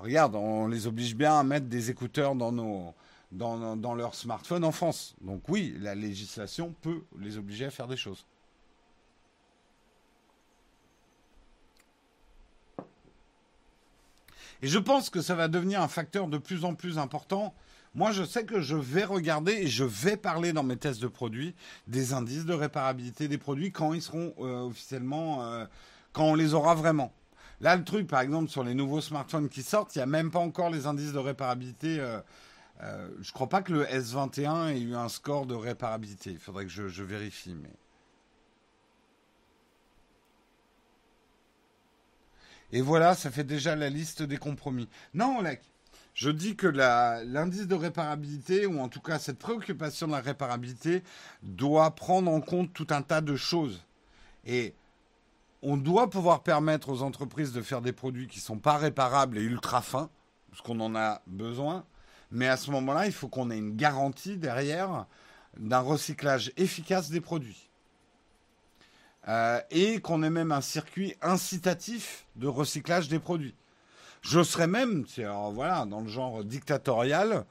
regarde, 0.02 0.36
on 0.36 0.68
les 0.68 0.88
oblige 0.88 1.16
bien 1.16 1.40
à 1.40 1.44
mettre 1.44 1.68
des 1.68 1.90
écouteurs 1.90 2.36
dans, 2.36 2.52
nos, 2.52 2.94
dans, 3.32 3.78
dans 3.78 3.96
leur 3.96 4.16
smartphone 4.16 4.64
en 4.64 4.72
France. 4.72 5.16
Donc 5.22 5.48
oui, 5.48 5.76
la 5.80 5.96
législation 5.96 6.74
peut 6.82 7.04
les 7.20 7.38
obliger 7.38 7.66
à 7.66 7.72
faire 7.72 7.88
des 7.88 7.98
choses. 7.98 8.26
Et 14.62 14.68
je 14.68 14.80
pense 14.80 15.10
que 15.10 15.22
ça 15.22 15.36
va 15.36 15.48
devenir 15.48 15.82
un 15.82 15.88
facteur 15.88 16.28
de 16.28 16.38
plus 16.38 16.66
en 16.66 16.74
plus 16.76 16.98
important. 16.98 17.54
Moi, 17.96 18.12
je 18.12 18.24
sais 18.24 18.46
que 18.46 18.62
je 18.62 18.76
vais 18.76 19.04
regarder 19.04 19.54
et 19.54 19.68
je 19.68 19.84
vais 19.84 20.18
parler 20.18 20.54
dans 20.54 20.64
mes 20.64 20.78
tests 20.78 21.02
de 21.02 21.08
produits 21.08 21.56
des 21.88 22.14
indices 22.14 22.46
de 22.46 22.54
réparabilité 22.54 23.28
des 23.28 23.38
produits 23.38 23.72
quand 23.72 23.94
ils 23.94 24.02
seront 24.02 24.34
euh, 24.40 24.62
officiellement 24.62 25.44
euh, 25.44 25.66
quand 26.14 26.26
on 26.26 26.36
les 26.36 26.54
aura 26.54 26.76
vraiment. 26.76 27.12
Là, 27.60 27.76
le 27.76 27.84
truc, 27.84 28.08
par 28.08 28.22
exemple, 28.22 28.50
sur 28.50 28.64
les 28.64 28.76
nouveaux 28.76 29.02
smartphones 29.02 29.50
qui 29.50 29.64
sortent, 29.64 29.96
il 29.96 30.00
n'y 30.00 30.04
a 30.04 30.08
même 30.08 30.30
pas 30.30 30.40
encore 30.40 30.70
les 30.70 30.86
indices 30.86 31.12
de 31.12 31.20
réparabilité. 31.20 32.00
Euh, 32.00 32.20
euh, 32.84 33.10
je 33.20 33.30
ne 33.30 33.34
crois 33.34 33.50
pas 33.50 33.64
que 33.64 33.74
le 33.74 33.86
S21 33.86 34.70
ait 34.70 34.80
eu 34.80 34.96
un 34.96 35.10
score 35.10 35.48
de 35.48 35.56
réparabilité. 35.56 36.32
Il 36.32 36.40
faudrait 36.40 36.66
que 36.66 36.72
je, 36.72 37.04
vérifie. 37.04 37.56
Mais... 37.56 37.74
Et 42.72 42.82
voilà, 42.82 43.16
ça 43.16 43.32
fait 43.32 43.44
déjà 43.44 43.76
la 43.76 43.90
liste 43.90 44.24
des 44.24 44.38
compromis. 44.38 44.90
Non, 45.14 45.40
Olek, 45.40 45.62
je 46.14 46.30
dis 46.30 46.56
que 46.56 46.68
l'indice 46.68 47.68
de 47.68 47.76
réparabilité, 47.76 48.66
ou 48.66 48.80
en 48.80 48.90
tout 48.90 49.02
cas 49.02 49.20
cette 49.20 49.40
préoccupation 49.40 50.08
de 50.08 50.14
la 50.14 50.20
réparabilité, 50.20 51.04
doit 51.44 51.92
prendre 51.92 52.32
en 52.32 52.42
compte 52.42 52.74
tout 52.74 52.88
un 52.90 53.02
tas 53.02 53.22
de 53.22 53.36
choses. 53.36 53.86
Et 54.46 54.74
on 55.62 55.78
doit 55.78 56.10
pouvoir 56.10 56.44
permettre 56.44 56.90
aux 56.90 57.04
entreprises 57.04 57.54
de 57.54 57.62
faire 57.62 57.82
des 57.82 57.94
produits 57.94 58.28
qui 58.28 58.40
ne 58.40 58.44
sont 58.44 58.60
pas 58.60 58.78
réparables 58.78 59.38
et 59.38 59.42
ultra 59.42 59.82
fins, 59.82 60.10
parce 60.50 60.62
qu'on 60.62 60.80
en 60.80 60.96
a 60.96 61.22
besoin. 61.28 61.86
Mais 62.32 62.48
à 62.48 62.58
ce 62.58 62.72
moment-là, 62.72 63.06
il 63.06 63.14
faut 63.14 63.28
qu'on 63.28 63.50
ait 63.52 63.58
une 63.58 63.76
garantie 63.76 64.38
derrière 64.38 65.06
d'un 65.58 65.80
recyclage 65.80 66.52
efficace 66.58 67.10
des 67.10 67.22
produits. 67.22 67.67
Euh, 69.28 69.60
et 69.72 70.00
qu'on 70.00 70.24
ait 70.24 70.30
même 70.30 70.54
un 70.54 70.62
circuit 70.62 71.16
incitatif 71.22 72.26
de 72.38 72.48
recyclage 72.48 73.10
des 73.10 73.20
produits. 73.20 73.56
Je 74.22 74.42
serais 74.42 74.68
même, 74.68 75.06
voilà, 75.54 75.86
dans 75.86 76.00
le 76.00 76.08
genre 76.08 76.44
dictatorial, 76.44 77.46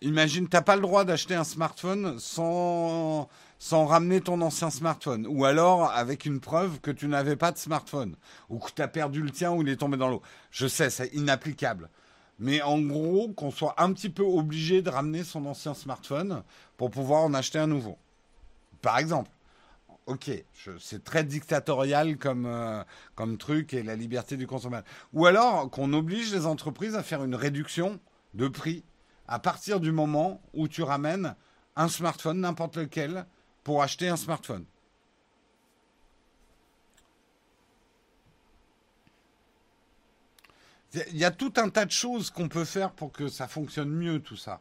imagine, 0.00 0.48
tu 0.48 0.56
n'as 0.56 0.62
pas 0.62 0.74
le 0.74 0.82
droit 0.82 1.04
d'acheter 1.04 1.34
un 1.34 1.44
smartphone 1.44 2.18
sans, 2.18 3.28
sans 3.58 3.86
ramener 3.86 4.20
ton 4.20 4.40
ancien 4.40 4.70
smartphone. 4.70 5.26
Ou 5.28 5.44
alors 5.44 5.90
avec 5.92 6.26
une 6.26 6.40
preuve 6.40 6.80
que 6.80 6.90
tu 6.90 7.06
n'avais 7.06 7.36
pas 7.36 7.52
de 7.52 7.58
smartphone. 7.58 8.16
Ou 8.50 8.58
que 8.58 8.72
tu 8.74 8.82
as 8.82 8.88
perdu 8.88 9.22
le 9.22 9.30
tien 9.30 9.52
ou 9.52 9.62
il 9.62 9.68
est 9.68 9.76
tombé 9.76 9.96
dans 9.96 10.08
l'eau. 10.08 10.22
Je 10.50 10.66
sais, 10.66 10.90
c'est 10.90 11.14
inapplicable. 11.14 11.90
Mais 12.40 12.60
en 12.60 12.80
gros, 12.80 13.28
qu'on 13.28 13.52
soit 13.52 13.80
un 13.80 13.92
petit 13.92 14.10
peu 14.10 14.24
obligé 14.24 14.82
de 14.82 14.90
ramener 14.90 15.22
son 15.22 15.46
ancien 15.46 15.74
smartphone 15.74 16.42
pour 16.76 16.90
pouvoir 16.90 17.22
en 17.22 17.34
acheter 17.34 17.60
un 17.60 17.68
nouveau. 17.68 17.96
Par 18.80 18.98
exemple. 18.98 19.30
Ok, 20.06 20.30
c'est 20.80 21.04
très 21.04 21.22
dictatorial 21.22 22.18
comme, 22.18 22.46
euh, 22.46 22.82
comme 23.14 23.38
truc 23.38 23.72
et 23.72 23.84
la 23.84 23.94
liberté 23.94 24.36
du 24.36 24.48
consommateur. 24.48 24.90
Ou 25.12 25.26
alors 25.26 25.70
qu'on 25.70 25.92
oblige 25.92 26.32
les 26.32 26.44
entreprises 26.44 26.96
à 26.96 27.04
faire 27.04 27.22
une 27.22 27.36
réduction 27.36 28.00
de 28.34 28.48
prix 28.48 28.82
à 29.28 29.38
partir 29.38 29.78
du 29.78 29.92
moment 29.92 30.42
où 30.54 30.66
tu 30.66 30.82
ramènes 30.82 31.36
un 31.76 31.88
smartphone, 31.88 32.40
n'importe 32.40 32.76
lequel, 32.76 33.26
pour 33.62 33.82
acheter 33.82 34.08
un 34.08 34.16
smartphone. 34.16 34.64
Il 40.94 41.16
y 41.16 41.24
a 41.24 41.30
tout 41.30 41.54
un 41.56 41.70
tas 41.70 41.86
de 41.86 41.90
choses 41.90 42.30
qu'on 42.30 42.48
peut 42.48 42.66
faire 42.66 42.90
pour 42.92 43.12
que 43.12 43.28
ça 43.28 43.48
fonctionne 43.48 43.88
mieux, 43.88 44.20
tout 44.20 44.36
ça, 44.36 44.60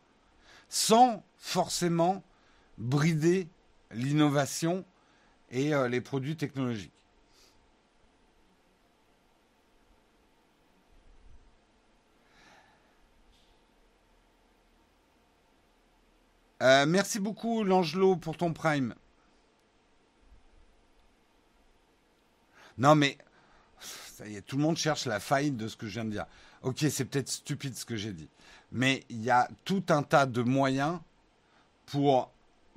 sans 0.70 1.24
forcément 1.38 2.24
brider 2.78 3.50
l'innovation 3.92 4.86
et 5.52 5.74
euh, 5.74 5.88
les 5.88 6.02
produits 6.02 6.36
technologiques. 6.36 6.92
Euh, 16.62 16.86
merci 16.86 17.20
beaucoup, 17.20 17.64
L'Angelo, 17.64 18.16
pour 18.16 18.38
ton 18.38 18.54
prime. 18.54 18.94
Non, 22.78 22.96
mais 22.96 23.18
ça 23.80 24.28
y 24.28 24.36
est, 24.36 24.42
tout 24.42 24.58
le 24.58 24.64
monde 24.64 24.78
cherche 24.78 25.06
la 25.06 25.20
faille 25.20 25.52
de 25.52 25.68
ce 25.68 25.76
que 25.76 25.88
je 25.88 25.94
viens 25.94 26.06
de 26.06 26.12
dire. 26.12 26.28
Ok, 26.62 26.86
c'est 26.90 27.06
peut-être 27.06 27.30
stupide 27.30 27.76
ce 27.76 27.86
que 27.86 27.96
j'ai 27.96 28.14
dit, 28.14 28.30
mais 28.72 29.04
il 29.10 29.24
y 29.24 29.32
a 29.32 29.50
tout 29.66 29.84
un 29.90 30.04
tas 30.04 30.28
de 30.28 30.44
moyens 30.44 31.00
pour 31.88 32.32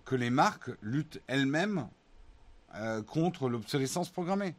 que 0.07 0.15
les 0.15 0.31
marques 0.31 0.71
luttent 0.81 1.21
elles-mêmes 1.27 1.87
euh, 2.77 3.03
contre 3.03 3.49
l'obsolescence 3.49 4.11
programmée. 4.11 4.55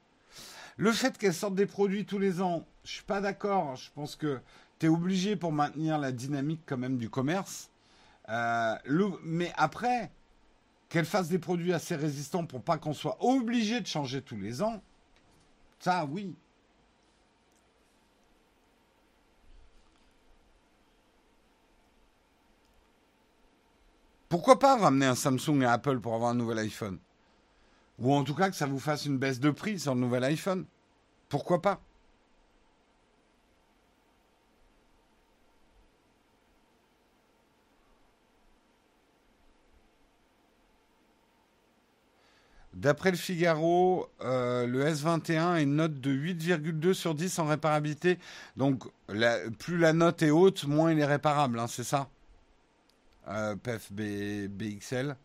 Le 0.78 0.92
fait 0.92 1.18
qu'elles 1.18 1.34
sortent 1.34 1.56
des 1.56 1.66
produits 1.66 2.06
tous 2.06 2.20
les 2.20 2.42
ans, 2.42 2.66
je 2.84 2.92
suis 2.92 3.04
pas 3.04 3.22
d'accord. 3.22 3.76
Je 3.76 3.90
pense 3.96 4.16
que 4.16 4.40
tu 4.80 4.88
es 4.88 4.90
obligé 4.90 5.36
pour 5.36 5.52
maintenir 5.52 5.98
la 5.98 6.12
dynamique 6.12 6.62
quand 6.66 6.78
même 6.78 6.98
du 6.98 7.10
commerce 7.10 7.70
euh, 8.30 8.76
mais 9.24 9.54
après, 9.56 10.12
qu'elle 10.90 11.06
fasse 11.06 11.30
des 11.30 11.40
produits 11.40 11.74
assez 11.74 11.96
résistants 11.96 12.46
pour 12.46 12.62
pas 12.64 12.78
qu'on 12.78 12.94
soit 12.94 13.18
obligé 13.24 13.82
de 13.82 13.88
changer 13.88 14.22
tous 14.22 14.38
les 14.38 14.62
ans, 14.62 14.82
ça 15.80 16.06
oui. 16.06 16.36
Pourquoi 24.30 24.60
pas 24.60 24.76
ramener 24.78 25.06
un 25.06 25.16
Samsung 25.16 25.62
et 25.62 25.66
Apple 25.66 26.00
pour 26.00 26.14
avoir 26.16 26.32
un 26.32 26.36
nouvel 26.36 26.60
iPhone? 26.60 27.00
Ou 28.00 28.14
en 28.14 28.24
tout 28.24 28.36
cas 28.36 28.50
que 28.50 28.56
ça 28.56 28.66
vous 28.66 28.80
fasse 28.80 29.06
une 29.06 29.18
baisse 29.18 29.40
de 29.40 29.52
prix 29.52 29.80
sur 29.80 29.96
le 29.96 30.02
nouvel 30.02 30.24
iPhone 30.24 30.66
Pourquoi 31.30 31.62
pas 31.62 31.82
D'après 42.76 43.10
le 43.10 43.18
Figaro, 43.18 44.10
euh, 44.22 44.68
le 44.68 44.84
S21 44.86 45.54
a 45.54 45.62
une 45.62 45.78
note 45.78 46.02
de 46.02 46.12
8,2 46.12 46.94
sur 46.94 47.16
10 47.16 47.40
en 47.40 47.46
réparabilité. 47.48 48.20
Donc, 48.58 48.84
plus 49.60 49.78
la 49.78 49.94
note 49.94 50.22
est 50.22 50.30
haute, 50.30 50.66
moins 50.66 50.92
il 50.92 51.00
est 51.00 51.06
réparable, 51.06 51.58
hein, 51.58 51.68
c'est 51.68 51.86
ça? 51.86 52.10
Euh, 53.30 53.56
BXL. 53.56 55.16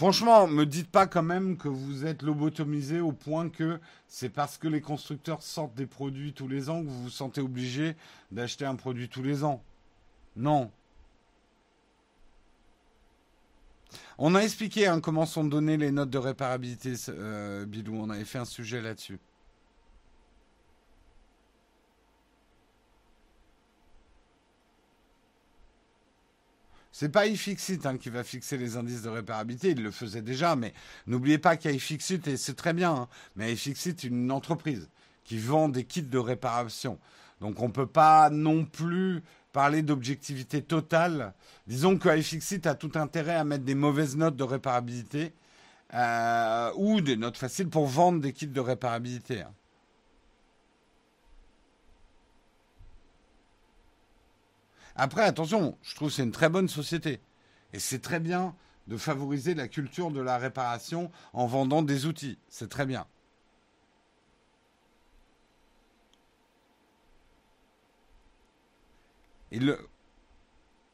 Franchement, 0.00 0.46
me 0.46 0.64
dites 0.64 0.90
pas 0.90 1.06
quand 1.06 1.22
même 1.22 1.58
que 1.58 1.68
vous 1.68 2.06
êtes 2.06 2.22
lobotomisé 2.22 3.00
au 3.00 3.12
point 3.12 3.50
que 3.50 3.78
c'est 4.08 4.30
parce 4.30 4.56
que 4.56 4.66
les 4.66 4.80
constructeurs 4.80 5.42
sortent 5.42 5.74
des 5.74 5.84
produits 5.84 6.32
tous 6.32 6.48
les 6.48 6.70
ans 6.70 6.82
que 6.82 6.88
vous 6.88 7.02
vous 7.02 7.10
sentez 7.10 7.42
obligé 7.42 7.96
d'acheter 8.32 8.64
un 8.64 8.76
produit 8.76 9.10
tous 9.10 9.22
les 9.22 9.44
ans. 9.44 9.62
Non. 10.36 10.70
On 14.16 14.34
a 14.34 14.40
expliqué 14.40 14.86
hein, 14.86 15.02
comment 15.02 15.26
sont 15.26 15.44
données 15.44 15.76
les 15.76 15.90
notes 15.90 16.08
de 16.08 16.16
réparabilité, 16.16 16.94
euh, 17.10 17.66
Bilou. 17.66 17.94
On 18.00 18.08
avait 18.08 18.24
fait 18.24 18.38
un 18.38 18.46
sujet 18.46 18.80
là-dessus. 18.80 19.18
C'est 27.00 27.08
pas 27.08 27.26
iFixit 27.26 27.86
hein, 27.86 27.96
qui 27.96 28.10
va 28.10 28.22
fixer 28.22 28.58
les 28.58 28.76
indices 28.76 29.00
de 29.00 29.08
réparabilité, 29.08 29.70
il 29.70 29.82
le 29.82 29.90
faisait 29.90 30.20
déjà, 30.20 30.54
mais 30.54 30.74
n'oubliez 31.06 31.38
pas 31.38 31.56
qu'iFixit, 31.56 32.28
et 32.28 32.36
c'est 32.36 32.52
très 32.52 32.74
bien, 32.74 32.92
hein, 32.92 33.08
mais 33.36 33.54
iFixit 33.54 34.04
est 34.04 34.08
une 34.08 34.30
entreprise 34.30 34.86
qui 35.24 35.38
vend 35.38 35.70
des 35.70 35.84
kits 35.84 36.02
de 36.02 36.18
réparation. 36.18 36.98
Donc 37.40 37.58
on 37.62 37.68
ne 37.68 37.72
peut 37.72 37.86
pas 37.86 38.28
non 38.28 38.66
plus 38.66 39.22
parler 39.54 39.80
d'objectivité 39.80 40.60
totale. 40.60 41.32
Disons 41.66 41.96
que 41.96 42.14
iFixit 42.14 42.66
a 42.66 42.74
tout 42.74 42.92
intérêt 42.96 43.36
à 43.36 43.44
mettre 43.44 43.64
des 43.64 43.74
mauvaises 43.74 44.18
notes 44.18 44.36
de 44.36 44.44
réparabilité 44.44 45.32
euh, 45.94 46.70
ou 46.76 47.00
des 47.00 47.16
notes 47.16 47.38
faciles 47.38 47.70
pour 47.70 47.86
vendre 47.86 48.20
des 48.20 48.34
kits 48.34 48.46
de 48.46 48.60
réparabilité. 48.60 49.40
Hein. 49.40 49.54
Après, 55.02 55.22
attention, 55.22 55.78
je 55.80 55.94
trouve 55.94 56.08
que 56.08 56.14
c'est 56.16 56.24
une 56.24 56.30
très 56.30 56.50
bonne 56.50 56.68
société. 56.68 57.20
Et 57.72 57.78
c'est 57.78 58.00
très 58.00 58.20
bien 58.20 58.54
de 58.86 58.98
favoriser 58.98 59.54
la 59.54 59.66
culture 59.66 60.10
de 60.10 60.20
la 60.20 60.36
réparation 60.36 61.10
en 61.32 61.46
vendant 61.46 61.80
des 61.80 62.04
outils. 62.04 62.36
C'est 62.50 62.68
très 62.68 62.84
bien. 62.84 63.06
Ils 69.50 69.74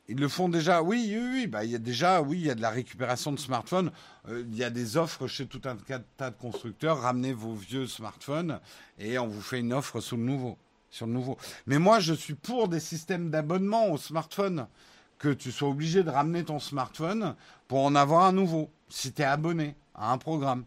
le, 0.06 0.28
font 0.28 0.48
déjà. 0.48 0.82
Oui, 0.82 1.04
oui, 1.10 1.28
oui. 1.32 1.46
Bah, 1.48 1.64
il 1.64 1.72
y 1.72 1.74
a 1.74 1.78
déjà, 1.78 2.22
oui, 2.22 2.38
il 2.38 2.46
y 2.46 2.50
a 2.50 2.54
de 2.54 2.62
la 2.62 2.70
récupération 2.70 3.32
de 3.32 3.40
smartphones. 3.40 3.90
Euh, 4.28 4.44
il 4.48 4.56
y 4.56 4.62
a 4.62 4.70
des 4.70 4.96
offres 4.96 5.26
chez 5.26 5.48
tout 5.48 5.62
un 5.64 5.76
tas 6.16 6.30
de 6.30 6.36
constructeurs. 6.36 7.00
Ramenez 7.00 7.32
vos 7.32 7.54
vieux 7.54 7.88
smartphones 7.88 8.60
et 9.00 9.18
on 9.18 9.26
vous 9.26 9.42
fait 9.42 9.58
une 9.58 9.72
offre 9.72 10.00
sur 10.00 10.16
le 10.16 10.22
nouveau. 10.22 10.58
Sur 10.97 11.06
le 11.06 11.12
nouveau. 11.12 11.36
Mais 11.66 11.78
moi, 11.78 12.01
je 12.01 12.14
suis 12.14 12.32
pour 12.32 12.68
des 12.68 12.81
systèmes 12.81 13.28
d'abonnement 13.28 13.89
aux 13.90 13.98
smartphones. 13.98 14.66
Que 15.18 15.28
tu 15.28 15.52
sois 15.52 15.68
obligé 15.68 16.02
de 16.02 16.09
ramener 16.09 16.43
ton 16.43 16.59
smartphone 16.59 17.35
pour 17.68 17.85
en 17.85 17.94
avoir 17.94 18.24
un 18.24 18.32
nouveau. 18.32 18.70
Si 18.89 19.12
tu 19.12 19.20
es 19.20 19.27
abonné 19.27 19.77
à 19.94 20.10
un 20.10 20.16
programme. 20.16 20.64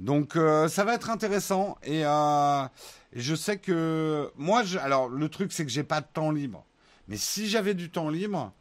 Donc 0.00 0.34
euh, 0.34 0.66
ça 0.66 0.82
va 0.82 0.94
être 0.94 1.10
intéressant 1.10 1.78
et 1.84 2.04
euh, 2.04 2.64
je 3.12 3.34
sais 3.36 3.58
que 3.58 4.32
moi, 4.36 4.64
alors 4.80 5.08
le 5.08 5.28
truc, 5.28 5.52
c'est 5.52 5.64
que 5.64 5.70
j'ai 5.70 5.84
pas 5.84 6.00
de 6.00 6.08
temps 6.12 6.32
libre. 6.32 6.64
Mais 7.06 7.16
si 7.16 7.48
j'avais 7.48 7.74
du 7.74 7.88
temps 7.88 8.08
libre, 8.08 8.52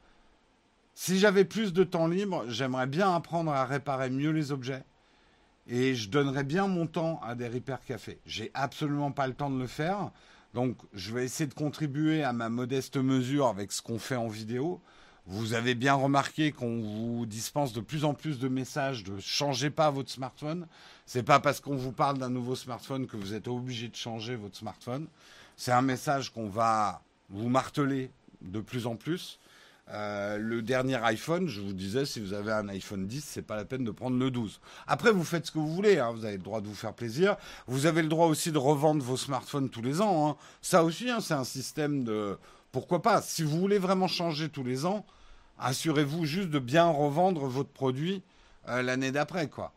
si 0.94 1.18
j'avais 1.18 1.46
plus 1.46 1.74
de 1.74 1.84
temps 1.84 2.06
libre, 2.06 2.46
j'aimerais 2.48 2.86
bien 2.86 3.16
apprendre 3.16 3.52
à 3.52 3.66
réparer 3.66 4.12
mieux 4.12 4.30
les 4.30 4.52
objets. 4.52 4.84
Et 5.68 5.96
je 5.96 6.10
donnerais 6.10 6.44
bien 6.44 6.68
mon 6.68 6.88
temps 6.88 7.20
à 7.24 7.36
des 7.36 7.48
repair 7.48 7.84
cafés. 7.86 8.20
J'ai 8.26 8.52
absolument 8.54 9.12
pas 9.12 9.28
le 9.28 9.34
temps 9.34 9.50
de 9.50 9.60
le 9.60 9.68
faire. 9.68 10.12
Donc, 10.54 10.78
je 10.94 11.14
vais 11.14 11.24
essayer 11.24 11.48
de 11.48 11.54
contribuer 11.54 12.24
à 12.24 12.34
ma 12.34 12.50
modeste 12.50 12.98
mesure 12.98 13.48
avec 13.48 13.72
ce 13.72 13.82
qu'on 13.82 14.00
fait 14.00 14.16
en 14.16 14.28
vidéo. 14.28 14.82
Vous 15.28 15.54
avez 15.54 15.76
bien 15.76 15.94
remarqué 15.94 16.52
qu'on 16.52 16.82
vous 16.82 17.26
dispense 17.26 17.74
de 17.74 17.80
plus 17.80 18.06
en 18.06 18.14
plus 18.14 18.40
de 18.40 18.48
messages 18.48 19.04
de 19.04 19.20
changez 19.20 19.70
pas 19.70 19.92
votre 19.92 20.10
smartphone. 20.10 20.68
C'est 21.06 21.24
pas 21.24 21.40
parce 21.40 21.60
qu'on 21.60 21.76
vous 21.76 21.92
parle 21.92 22.18
d'un 22.18 22.30
nouveau 22.30 22.56
smartphone 22.56 23.06
que 23.06 23.18
vous 23.18 23.34
êtes 23.34 23.48
obligé 23.48 23.88
de 23.88 23.96
changer 23.96 24.36
votre 24.36 24.58
smartphone. 24.58 25.08
C'est 25.56 25.72
un 25.72 25.84
message 25.84 26.32
qu'on 26.32 26.50
va 26.50 27.04
vous 27.30 27.50
marteler 27.50 28.12
de 28.42 28.60
plus 28.60 28.88
en 28.88 28.96
plus. 28.96 29.40
Euh, 29.94 30.38
le 30.38 30.62
dernier 30.62 30.96
iPhone, 31.04 31.48
je 31.50 31.60
vous 31.60 31.74
disais, 31.74 32.06
si 32.06 32.22
vous 32.22 32.34
avez 32.34 32.54
un 32.54 32.70
iPhone 32.70 33.08
10, 33.08 33.24
c'est 33.26 33.42
pas 33.42 33.58
la 33.58 33.66
peine 33.66 33.84
de 33.84 33.92
prendre 33.92 34.18
le 34.18 34.32
12. 34.32 34.62
Après, 34.88 35.12
vous 35.12 35.24
faites 35.24 35.48
ce 35.48 35.52
que 35.52 35.60
vous 35.60 35.74
voulez, 35.74 36.00
hein, 36.00 36.12
vous 36.12 36.24
avez 36.24 36.38
le 36.38 36.44
droit 36.44 36.62
de 36.62 36.68
vous 36.68 36.76
faire 36.76 36.94
plaisir. 36.94 37.36
Vous 37.68 37.86
avez 37.86 38.02
le 38.02 38.08
droit 38.08 38.28
aussi 38.28 38.54
de 38.54 38.58
revendre 38.58 39.04
vos 39.04 39.18
smartphones 39.18 39.70
tous 39.70 39.82
les 39.82 40.00
ans. 40.00 40.30
Hein. 40.30 40.36
Ça 40.62 40.86
aussi, 40.86 41.10
hein, 41.10 41.20
c'est 41.20 41.34
un 41.34 41.44
système 41.44 42.06
de 42.06 42.38
pourquoi 42.72 43.02
pas 43.02 43.22
Si 43.22 43.44
vous 43.44 43.60
voulez 43.60 43.80
vraiment 43.80 44.08
changer 44.08 44.48
tous 44.48 44.64
les 44.64 44.86
ans, 44.86 45.06
assurez-vous 45.60 46.26
juste 46.26 46.50
de 46.50 46.60
bien 46.60 46.86
revendre 46.86 47.46
votre 47.48 47.70
produit 47.70 48.24
euh, 48.70 48.82
l'année 48.82 49.12
d'après, 49.12 49.50
quoi. 49.50 49.74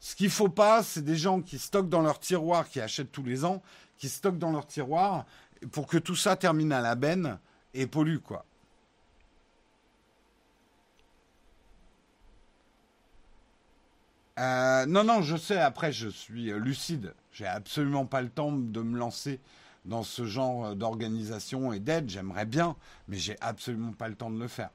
Ce 0.00 0.14
qu'il 0.14 0.30
faut 0.30 0.48
pas, 0.48 0.82
c'est 0.82 1.04
des 1.04 1.16
gens 1.16 1.42
qui 1.42 1.58
stockent 1.58 1.88
dans 1.88 2.02
leur 2.02 2.20
tiroir, 2.20 2.68
qui 2.68 2.80
achètent 2.80 3.12
tous 3.12 3.24
les 3.24 3.44
ans, 3.44 3.62
qui 3.98 4.08
stockent 4.08 4.38
dans 4.38 4.52
leur 4.52 4.66
tiroir 4.66 5.26
pour 5.72 5.88
que 5.88 5.98
tout 5.98 6.14
ça 6.14 6.36
termine 6.36 6.72
à 6.72 6.80
la 6.80 6.94
benne 6.94 7.38
et 7.74 7.86
pollue, 7.86 8.18
quoi. 8.18 8.44
Euh, 14.38 14.86
non, 14.86 15.04
non, 15.04 15.22
je 15.22 15.36
sais, 15.36 15.58
après, 15.58 15.92
je 15.92 16.08
suis 16.08 16.52
lucide. 16.52 17.14
J'ai 17.32 17.46
absolument 17.46 18.06
pas 18.06 18.22
le 18.22 18.28
temps 18.28 18.52
de 18.52 18.82
me 18.82 18.98
lancer 18.98 19.40
dans 19.84 20.02
ce 20.02 20.24
genre 20.24 20.76
d'organisation 20.76 21.72
et 21.72 21.80
d'aide. 21.80 22.08
J'aimerais 22.08 22.46
bien, 22.46 22.76
mais 23.08 23.16
j'ai 23.16 23.36
absolument 23.40 23.92
pas 23.92 24.08
le 24.08 24.14
temps 24.14 24.30
de 24.30 24.38
le 24.38 24.48
faire. 24.48 24.70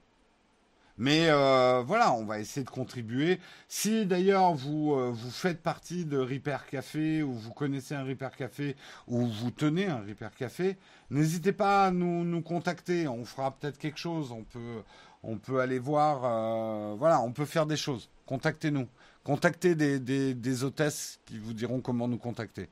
Mais 0.98 1.30
euh, 1.30 1.81
voilà, 1.85 2.14
on 2.14 2.23
va 2.23 2.40
essayer 2.40 2.64
de 2.64 2.69
contribuer. 2.69 3.40
Si 3.68 4.06
d'ailleurs 4.06 4.53
vous, 4.53 4.94
euh, 4.94 5.11
vous 5.11 5.31
faites 5.31 5.61
partie 5.61 6.06
de 6.06 6.19
Repair 6.19 6.68
Café 6.68 7.23
ou 7.23 7.34
vous 7.34 7.52
connaissez 7.52 7.95
un 7.95 8.03
Repair 8.03 8.35
Café 8.35 8.76
ou 9.07 9.26
vous 9.26 9.49
tenez 9.49 9.88
un 9.88 10.02
Repair 10.07 10.35
Café, 10.35 10.77
n'hésitez 11.10 11.52
pas 11.52 11.88
à 11.88 11.91
nous, 11.91 12.23
nous 12.23 12.41
contacter. 12.41 13.07
On 13.07 13.26
fera 13.26 13.52
peut-être 13.52 13.80
quelque 13.80 13.98
chose. 13.98 14.31
On 14.31 14.44
peut, 14.44 14.84
on 15.23 15.38
peut 15.38 15.61
aller 15.61 15.80
voir. 15.80 16.22
Euh, 16.26 16.95
voilà, 16.95 17.22
on 17.22 17.31
peut 17.31 17.45
faire 17.45 17.65
des 17.65 17.77
choses. 17.77 18.10
Contactez-nous. 18.27 18.88
Contactez 19.24 19.76
des, 19.76 20.64
hôtesses 20.64 21.20
qui 21.26 21.38
vous 21.38 21.54
diront 21.54 21.80
comment 21.80 22.08
nous 22.08 22.18
contacter. 22.18 22.68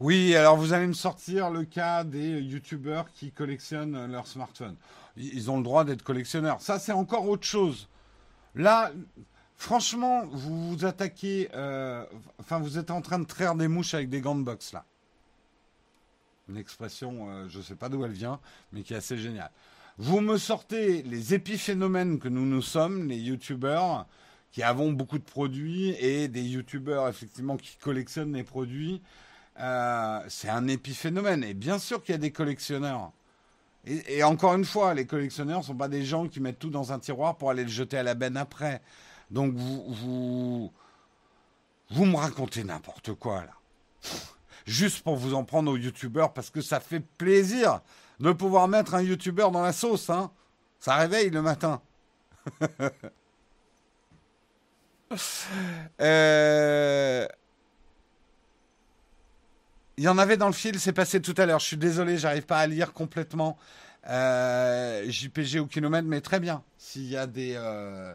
Oui, 0.00 0.34
alors 0.34 0.56
vous 0.56 0.72
allez 0.72 0.86
me 0.86 0.94
sortir 0.94 1.50
le 1.50 1.64
cas 1.64 2.04
des 2.04 2.40
youtubeurs 2.40 3.12
qui 3.12 3.30
collectionnent 3.32 4.10
leur 4.10 4.26
smartphone. 4.26 4.76
Ils 5.18 5.50
ont 5.50 5.58
le 5.58 5.62
droit 5.62 5.84
d'être 5.84 6.02
collectionneurs. 6.02 6.62
Ça, 6.62 6.78
c'est 6.78 6.92
encore 6.92 7.28
autre 7.28 7.44
chose. 7.44 7.88
Là, 8.54 8.90
franchement, 9.56 10.24
vous 10.32 10.70
vous 10.70 10.84
attaquez. 10.86 11.50
Euh, 11.54 12.06
enfin, 12.38 12.58
vous 12.58 12.78
êtes 12.78 12.90
en 12.90 13.02
train 13.02 13.18
de 13.18 13.26
traire 13.26 13.54
des 13.54 13.68
mouches 13.68 13.92
avec 13.92 14.08
des 14.08 14.22
gants 14.22 14.34
de 14.34 14.42
boxe, 14.42 14.72
là. 14.72 14.86
Une 16.50 16.56
expression, 16.56 17.28
euh, 17.30 17.48
je 17.48 17.58
ne 17.58 17.62
sais 17.62 17.76
pas 17.76 17.88
d'où 17.88 18.04
elle 18.04 18.10
vient, 18.10 18.40
mais 18.72 18.82
qui 18.82 18.92
est 18.92 18.96
assez 18.96 19.16
géniale. 19.16 19.50
Vous 19.98 20.20
me 20.20 20.36
sortez 20.36 21.02
les 21.02 21.32
épiphénomènes 21.34 22.18
que 22.18 22.28
nous 22.28 22.44
nous 22.44 22.62
sommes, 22.62 23.06
les 23.08 23.18
youtubeurs, 23.18 24.06
qui 24.50 24.64
avons 24.64 24.90
beaucoup 24.90 25.18
de 25.18 25.24
produits, 25.24 25.90
et 26.00 26.26
des 26.26 26.42
youtubeurs, 26.42 27.08
effectivement, 27.08 27.56
qui 27.56 27.76
collectionnent 27.76 28.32
les 28.32 28.42
produits. 28.42 29.00
Euh, 29.60 30.20
c'est 30.28 30.48
un 30.48 30.66
épiphénomène. 30.66 31.44
Et 31.44 31.54
bien 31.54 31.78
sûr 31.78 32.02
qu'il 32.02 32.14
y 32.14 32.16
a 32.16 32.18
des 32.18 32.32
collectionneurs. 32.32 33.12
Et, 33.86 34.22
encore 34.24 34.54
une 34.54 34.64
fois, 34.64 34.92
les 34.92 35.06
collectionneurs 35.06 35.60
ne 35.60 35.64
sont 35.64 35.76
pas 35.76 35.88
des 35.88 36.04
gens 36.04 36.28
qui 36.28 36.40
mettent 36.40 36.58
tout 36.58 36.70
dans 36.70 36.92
un 36.92 36.98
tiroir 36.98 37.36
pour 37.36 37.50
aller 37.50 37.62
le 37.62 37.70
jeter 37.70 37.96
à 37.96 38.02
la 38.02 38.14
benne 38.14 38.36
après. 38.36 38.82
Donc 39.30 39.54
vous, 39.54 39.84
vous, 39.88 40.72
vous 41.90 42.04
me 42.04 42.16
racontez 42.16 42.64
n'importe 42.64 43.14
quoi 43.14 43.44
là. 43.44 43.52
Juste 44.66 45.02
pour 45.02 45.16
vous 45.16 45.34
en 45.34 45.44
prendre 45.44 45.70
aux 45.72 45.76
youtubeurs 45.76 46.32
parce 46.32 46.50
que 46.50 46.60
ça 46.60 46.80
fait 46.80 47.00
plaisir 47.00 47.80
de 48.20 48.32
pouvoir 48.32 48.68
mettre 48.68 48.94
un 48.94 49.02
youtubeur 49.02 49.50
dans 49.50 49.62
la 49.62 49.72
sauce. 49.72 50.10
Hein. 50.10 50.30
Ça 50.78 50.96
réveille 50.96 51.30
le 51.30 51.42
matin. 51.42 51.80
euh, 56.00 57.26
il 59.96 60.04
y 60.04 60.08
en 60.08 60.18
avait 60.18 60.36
dans 60.36 60.46
le 60.46 60.52
fil, 60.52 60.78
c'est 60.78 60.92
passé 60.92 61.20
tout 61.20 61.34
à 61.36 61.46
l'heure. 61.46 61.58
Je 61.60 61.66
suis 61.66 61.76
désolé, 61.76 62.18
j'arrive 62.18 62.46
pas 62.46 62.58
à 62.58 62.66
lire 62.66 62.92
complètement 62.92 63.58
euh, 64.08 65.04
JPG 65.10 65.60
au 65.60 65.66
kilomètre, 65.66 66.08
mais 66.08 66.20
très 66.20 66.40
bien. 66.40 66.62
S'il 66.78 67.08
y 67.08 67.16
a 67.16 67.26
des 67.26 67.54
euh, 67.56 68.14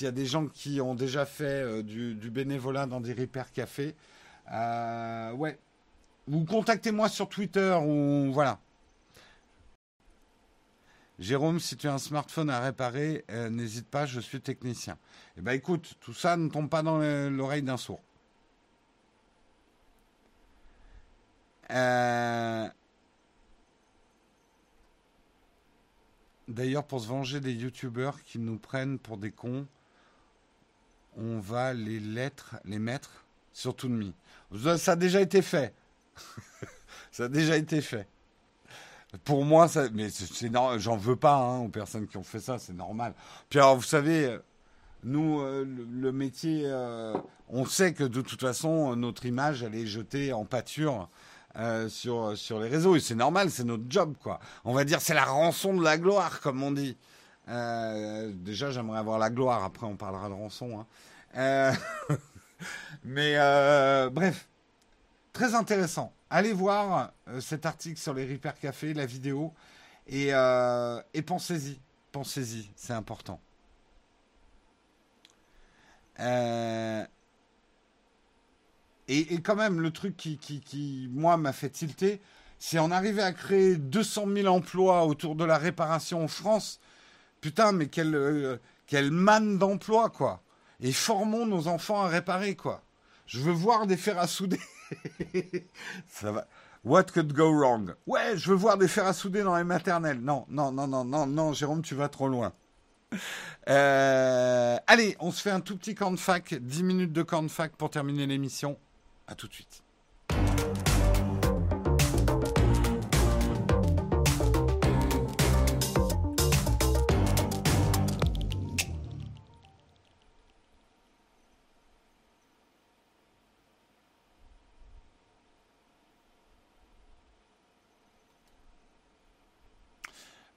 y 0.00 0.06
a 0.06 0.10
des 0.10 0.26
gens 0.26 0.46
qui 0.46 0.80
ont 0.80 0.94
déjà 0.94 1.26
fait 1.26 1.82
du, 1.82 2.14
bénévolat 2.30 2.86
dans 2.86 3.00
des 3.00 3.12
repair 3.12 3.52
cafés, 3.52 3.94
ouais, 4.50 5.58
vous 6.26 6.44
contactez-moi 6.44 7.08
sur 7.08 7.28
Twitter 7.28 7.78
ou 7.82 8.32
voilà. 8.32 8.58
Jérôme, 11.18 11.60
si 11.60 11.76
tu 11.76 11.86
as 11.88 11.94
un 11.94 11.98
smartphone 11.98 12.50
à 12.50 12.60
réparer, 12.60 13.24
n'hésite 13.50 13.86
pas, 13.86 14.06
je 14.06 14.18
suis 14.20 14.40
technicien. 14.40 14.98
Eh 15.36 15.40
ben 15.40 15.52
écoute, 15.52 15.94
tout 16.00 16.14
ça 16.14 16.36
ne 16.36 16.48
tombe 16.48 16.68
pas 16.68 16.82
dans 16.82 16.98
l'oreille 17.30 17.62
d'un 17.62 17.76
sourd. 17.76 18.00
Euh, 21.72 22.68
d'ailleurs, 26.48 26.84
pour 26.84 27.00
se 27.00 27.08
venger 27.08 27.40
des 27.40 27.54
youtubeurs 27.54 28.22
qui 28.24 28.38
nous 28.38 28.58
prennent 28.58 28.98
pour 28.98 29.16
des 29.16 29.30
cons, 29.30 29.66
on 31.16 31.38
va 31.38 31.72
les 31.72 32.00
lettres, 32.00 32.56
les 32.64 32.78
mettre 32.78 33.24
sur 33.52 33.74
tout 33.74 33.88
de 33.88 33.94
Ça 34.78 34.92
a 34.92 34.96
déjà 34.96 35.20
été 35.20 35.42
fait. 35.42 35.74
ça 37.12 37.24
a 37.24 37.28
déjà 37.28 37.56
été 37.56 37.80
fait. 37.80 38.06
Pour 39.24 39.44
moi, 39.44 39.68
ça, 39.68 39.88
mais 39.92 40.08
c'est 40.08 40.50
j'en 40.78 40.96
veux 40.96 41.16
pas 41.16 41.34
hein, 41.34 41.58
aux 41.58 41.68
personnes 41.68 42.06
qui 42.06 42.16
ont 42.16 42.22
fait 42.22 42.40
ça, 42.40 42.58
c'est 42.58 42.72
normal. 42.72 43.14
Puis 43.50 43.58
alors, 43.58 43.76
vous 43.76 43.82
savez, 43.82 44.38
nous, 45.04 45.40
euh, 45.40 45.64
le, 45.64 46.12
métier, 46.12 46.62
euh, 46.64 47.14
on 47.48 47.64
sait 47.64 47.92
que 47.92 48.04
de 48.04 48.20
toute 48.20 48.40
façon, 48.40 48.94
notre 48.96 49.26
image, 49.26 49.62
elle 49.62 49.74
est 49.74 49.86
jetée 49.86 50.32
en 50.32 50.44
pâture 50.44 51.08
euh, 51.56 51.88
sur, 51.88 52.36
sur 52.38 52.60
les 52.60 52.68
réseaux. 52.68 52.96
Et 52.96 53.00
c'est 53.00 53.14
normal, 53.14 53.50
c'est 53.50 53.64
notre 53.64 53.84
job, 53.88 54.14
quoi. 54.22 54.38
On 54.64 54.72
va 54.72 54.84
dire 54.84 55.00
c'est 55.00 55.14
la 55.14 55.24
rançon 55.24 55.74
de 55.74 55.82
la 55.82 55.98
gloire, 55.98 56.40
comme 56.40 56.62
on 56.62 56.70
dit. 56.72 56.96
Déjà, 57.48 58.70
j'aimerais 58.70 58.98
avoir 58.98 59.18
la 59.18 59.28
gloire. 59.28 59.64
Après, 59.64 59.86
on 59.86 59.96
parlera 59.96 60.28
de 60.28 60.34
rançon. 60.34 60.86
Hein. 61.34 61.72
Euh, 62.62 64.06
mais 64.06 64.10
bref, 64.10 64.48
très 65.32 65.54
intéressant. 65.54 66.12
Allez 66.30 66.52
voir 66.52 67.12
cet 67.40 67.66
article 67.66 67.98
sur 67.98 68.14
les 68.14 68.30
Repair 68.30 68.58
Café, 68.58 68.94
la 68.94 69.06
vidéo, 69.06 69.52
et, 70.06 70.28
et 70.28 71.22
pensez-y. 71.22 71.78
Pensez-y, 72.12 72.70
c'est 72.76 72.92
important. 72.92 73.40
Euh, 76.20 77.04
et, 79.08 79.40
quand 79.42 79.56
même, 79.56 79.80
le 79.80 79.90
truc 79.90 80.16
qui, 80.16 81.08
moi, 81.12 81.36
m'a 81.36 81.52
fait 81.52 81.70
tilter, 81.70 82.20
c'est 82.58 82.78
on 82.78 82.90
arrivait 82.90 83.22
à 83.22 83.32
créer 83.32 83.76
200 83.76 84.26
000 84.34 84.46
emplois 84.46 85.04
autour 85.06 85.34
de 85.34 85.44
la 85.44 85.58
réparation 85.58 86.22
en 86.24 86.28
France. 86.28 86.80
Putain, 87.40 87.72
mais 87.72 87.88
quelle, 87.88 88.14
euh, 88.14 88.56
quelle 88.86 89.10
manne 89.10 89.58
d'emplois, 89.58 90.10
quoi. 90.10 90.42
Et 90.82 90.92
formons 90.92 91.46
nos 91.46 91.68
enfants 91.68 92.02
à 92.02 92.08
réparer, 92.08 92.56
quoi. 92.56 92.82
Je 93.26 93.38
veux 93.38 93.52
voir 93.52 93.86
des 93.86 93.96
fers 93.96 94.18
à 94.18 94.26
souder. 94.26 94.60
Ça 96.08 96.32
va. 96.32 96.46
What 96.84 97.04
could 97.14 97.32
go 97.32 97.52
wrong? 97.52 97.94
Ouais, 98.06 98.36
je 98.36 98.50
veux 98.50 98.56
voir 98.56 98.76
des 98.76 98.88
fers 98.88 99.06
à 99.06 99.12
souder 99.12 99.42
dans 99.42 99.56
les 99.56 99.64
maternelles. 99.64 100.20
Non, 100.20 100.44
non, 100.48 100.72
non, 100.72 100.88
non, 100.88 101.04
non, 101.04 101.26
non, 101.26 101.52
Jérôme, 101.52 101.82
tu 101.82 101.94
vas 101.94 102.08
trop 102.08 102.28
loin. 102.28 102.52
Euh, 103.68 104.76
allez, 104.86 105.16
on 105.20 105.30
se 105.30 105.40
fait 105.40 105.50
un 105.50 105.60
tout 105.60 105.76
petit 105.76 105.94
camp 105.94 106.10
de 106.10 106.18
fac, 106.18 106.54
10 106.54 106.82
minutes 106.82 107.12
de 107.12 107.22
camp 107.22 107.42
de 107.42 107.48
fac 107.48 107.76
pour 107.76 107.90
terminer 107.90 108.26
l'émission. 108.26 108.76
À 109.28 109.36
tout 109.36 109.46
de 109.46 109.54
suite. 109.54 109.82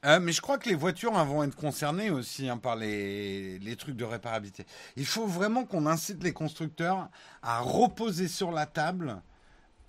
Euh, 0.06 0.20
mais 0.20 0.32
je 0.32 0.42
crois 0.42 0.58
que 0.58 0.70
les 0.70 0.76
voitures 0.76 1.14
vont 1.26 1.44
être 1.44 1.56
concernées 1.56 2.12
aussi 2.12 2.48
hein, 2.48 2.58
par 2.58 2.76
les, 2.76 3.60
trucs 3.78 3.96
de 3.96 4.04
réparabilité. 4.04 4.66
Il 4.96 5.06
faut 5.06 5.26
vraiment 5.26 5.66
qu'on 5.66 5.88
incite 5.88 6.24
les 6.24 6.34
constructeurs 6.34 7.10
à 7.42 7.60
reposer 7.60 8.28
sur 8.28 8.52
la 8.52 8.68
table 8.68 9.22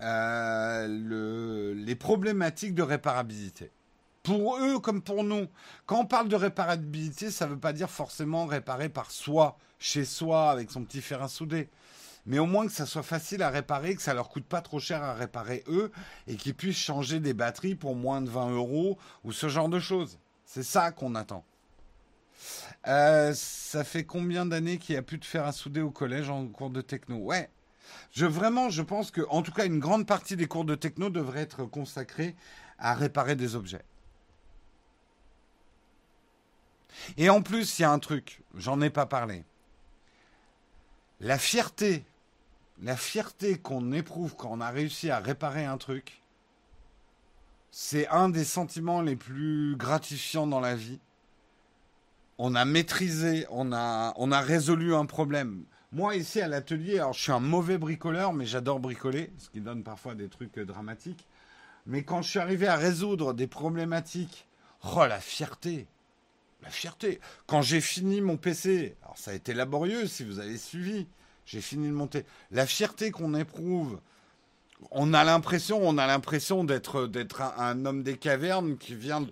euh, 0.01 1.75
les 1.75 1.95
problématiques 1.95 2.73
de 2.73 2.81
réparabilité. 2.81 3.71
Pour 4.23 4.57
eux 4.57 4.79
comme 4.79 5.01
pour 5.01 5.23
nous. 5.23 5.47
Quand 5.85 6.01
on 6.01 6.05
parle 6.05 6.27
de 6.27 6.35
réparabilité, 6.35 7.31
ça 7.31 7.45
ne 7.45 7.51
veut 7.51 7.59
pas 7.59 7.71
dire 7.71 7.89
forcément 7.89 8.45
réparer 8.45 8.89
par 8.89 9.11
soi, 9.11 9.57
chez 9.79 10.03
soi, 10.03 10.49
avec 10.49 10.71
son 10.71 10.83
petit 10.83 11.01
fer 11.01 11.21
à 11.21 11.29
souder 11.29 11.69
mais 12.27 12.39
au 12.39 12.45
moins 12.45 12.67
que 12.67 12.73
ça 12.73 12.85
soit 12.85 13.03
facile 13.03 13.41
à 13.41 13.49
réparer, 13.49 13.95
que 13.95 14.01
ça 14.01 14.13
leur 14.13 14.29
coûte 14.29 14.45
pas 14.45 14.61
trop 14.61 14.79
cher 14.79 15.01
à 15.01 15.13
réparer 15.13 15.63
eux, 15.67 15.91
et 16.27 16.35
qu'ils 16.35 16.53
puissent 16.53 16.77
changer 16.77 17.19
des 17.19 17.33
batteries 17.33 17.75
pour 17.75 17.95
moins 17.95 18.21
de 18.21 18.29
20 18.29 18.51
euros 18.51 18.97
ou 19.23 19.31
ce 19.31 19.47
genre 19.47 19.69
de 19.69 19.79
choses. 19.79 20.19
C'est 20.45 20.63
ça 20.63 20.91
qu'on 20.91 21.15
attend. 21.15 21.43
Euh, 22.87 23.33
ça 23.33 23.83
fait 23.83 24.03
combien 24.03 24.45
d'années 24.45 24.77
qu'il 24.77 24.93
n'y 24.93 24.99
a 24.99 25.03
plus 25.03 25.17
de 25.17 25.25
fer 25.25 25.45
à 25.45 25.51
souder 25.51 25.81
au 25.81 25.89
collège 25.89 26.29
en 26.29 26.47
cours 26.47 26.69
de 26.69 26.81
techno? 26.81 27.17
Ouais. 27.17 27.49
Je 28.11 28.25
vraiment, 28.25 28.69
je 28.69 28.81
pense 28.81 29.11
que, 29.11 29.21
en 29.29 29.41
tout 29.41 29.51
cas, 29.51 29.65
une 29.65 29.79
grande 29.79 30.05
partie 30.05 30.35
des 30.35 30.47
cours 30.47 30.65
de 30.65 30.75
techno 30.75 31.09
devraient 31.09 31.41
être 31.41 31.65
consacrés 31.65 32.35
à 32.77 32.93
réparer 32.93 33.35
des 33.35 33.55
objets. 33.55 33.83
Et 37.15 37.29
en 37.29 37.41
plus, 37.41 37.79
il 37.79 37.83
y 37.83 37.85
a 37.85 37.91
un 37.91 37.99
truc, 37.99 38.41
j'en 38.55 38.81
ai 38.81 38.89
pas 38.89 39.05
parlé. 39.05 39.45
La 41.19 41.37
fierté 41.37 42.05
la 42.81 42.95
fierté 42.95 43.57
qu'on 43.57 43.91
éprouve 43.91 44.35
quand 44.35 44.49
on 44.51 44.61
a 44.61 44.69
réussi 44.69 45.09
à 45.09 45.19
réparer 45.19 45.65
un 45.65 45.77
truc, 45.77 46.21
c'est 47.71 48.07
un 48.07 48.29
des 48.29 48.43
sentiments 48.43 49.01
les 49.01 49.15
plus 49.15 49.75
gratifiants 49.75 50.47
dans 50.47 50.59
la 50.59 50.75
vie. 50.75 50.99
On 52.37 52.55
a 52.55 52.65
maîtrisé, 52.65 53.45
on 53.49 53.71
a, 53.71 54.41
résolu 54.41 54.93
un 54.93 55.05
problème. 55.05 55.63
Moi, 55.91 56.15
ici 56.15 56.39
à 56.41 56.47
l'atelier, 56.47 56.99
alors 56.99 57.13
je 57.13 57.21
suis 57.21 57.31
un 57.31 57.39
mauvais 57.39 57.77
bricoleur, 57.77 58.33
mais 58.33 58.45
j'adore 58.45 58.79
bricoler, 58.79 59.31
ce 59.37 59.49
qui 59.49 59.61
donne 59.61 59.83
parfois 59.83 60.15
des 60.15 60.29
trucs 60.29 60.59
dramatiques. 60.59 61.27
Mais 61.85 62.03
quand 62.03 62.21
je 62.21 62.29
suis 62.29 62.39
arrivé 62.39 62.67
à 62.67 62.75
résoudre 62.75 63.33
des 63.33 63.47
problématiques, 63.47 64.47
oh 64.95 65.05
la 65.07 65.19
fierté, 65.19 65.87
la 66.61 66.69
fierté. 66.69 67.19
Quand 67.47 67.61
j'ai 67.61 67.81
fini 67.81 68.21
mon 68.21 68.37
PC, 68.37 68.95
alors 69.03 69.17
ça 69.17 69.31
a 69.31 69.33
été 69.33 69.53
laborieux 69.53 70.07
si 70.07 70.23
vous 70.23 70.39
avez 70.39 70.57
suivi, 70.57 71.07
j'ai 71.47 71.61
fini 71.61 71.87
de 71.87 71.93
monter. 71.93 72.25
La 72.51 72.67
fierté 72.67 73.09
qu'on 73.09 73.33
éprouve, 73.33 73.99
on 74.91 75.13
a 75.13 75.23
l'impression, 75.23 75.93
d'être 76.65 77.41
un, 77.41 77.85
homme 77.85 78.03
des 78.03 78.17
cavernes 78.17 78.77
qui 78.77 78.95
vient 78.95 79.25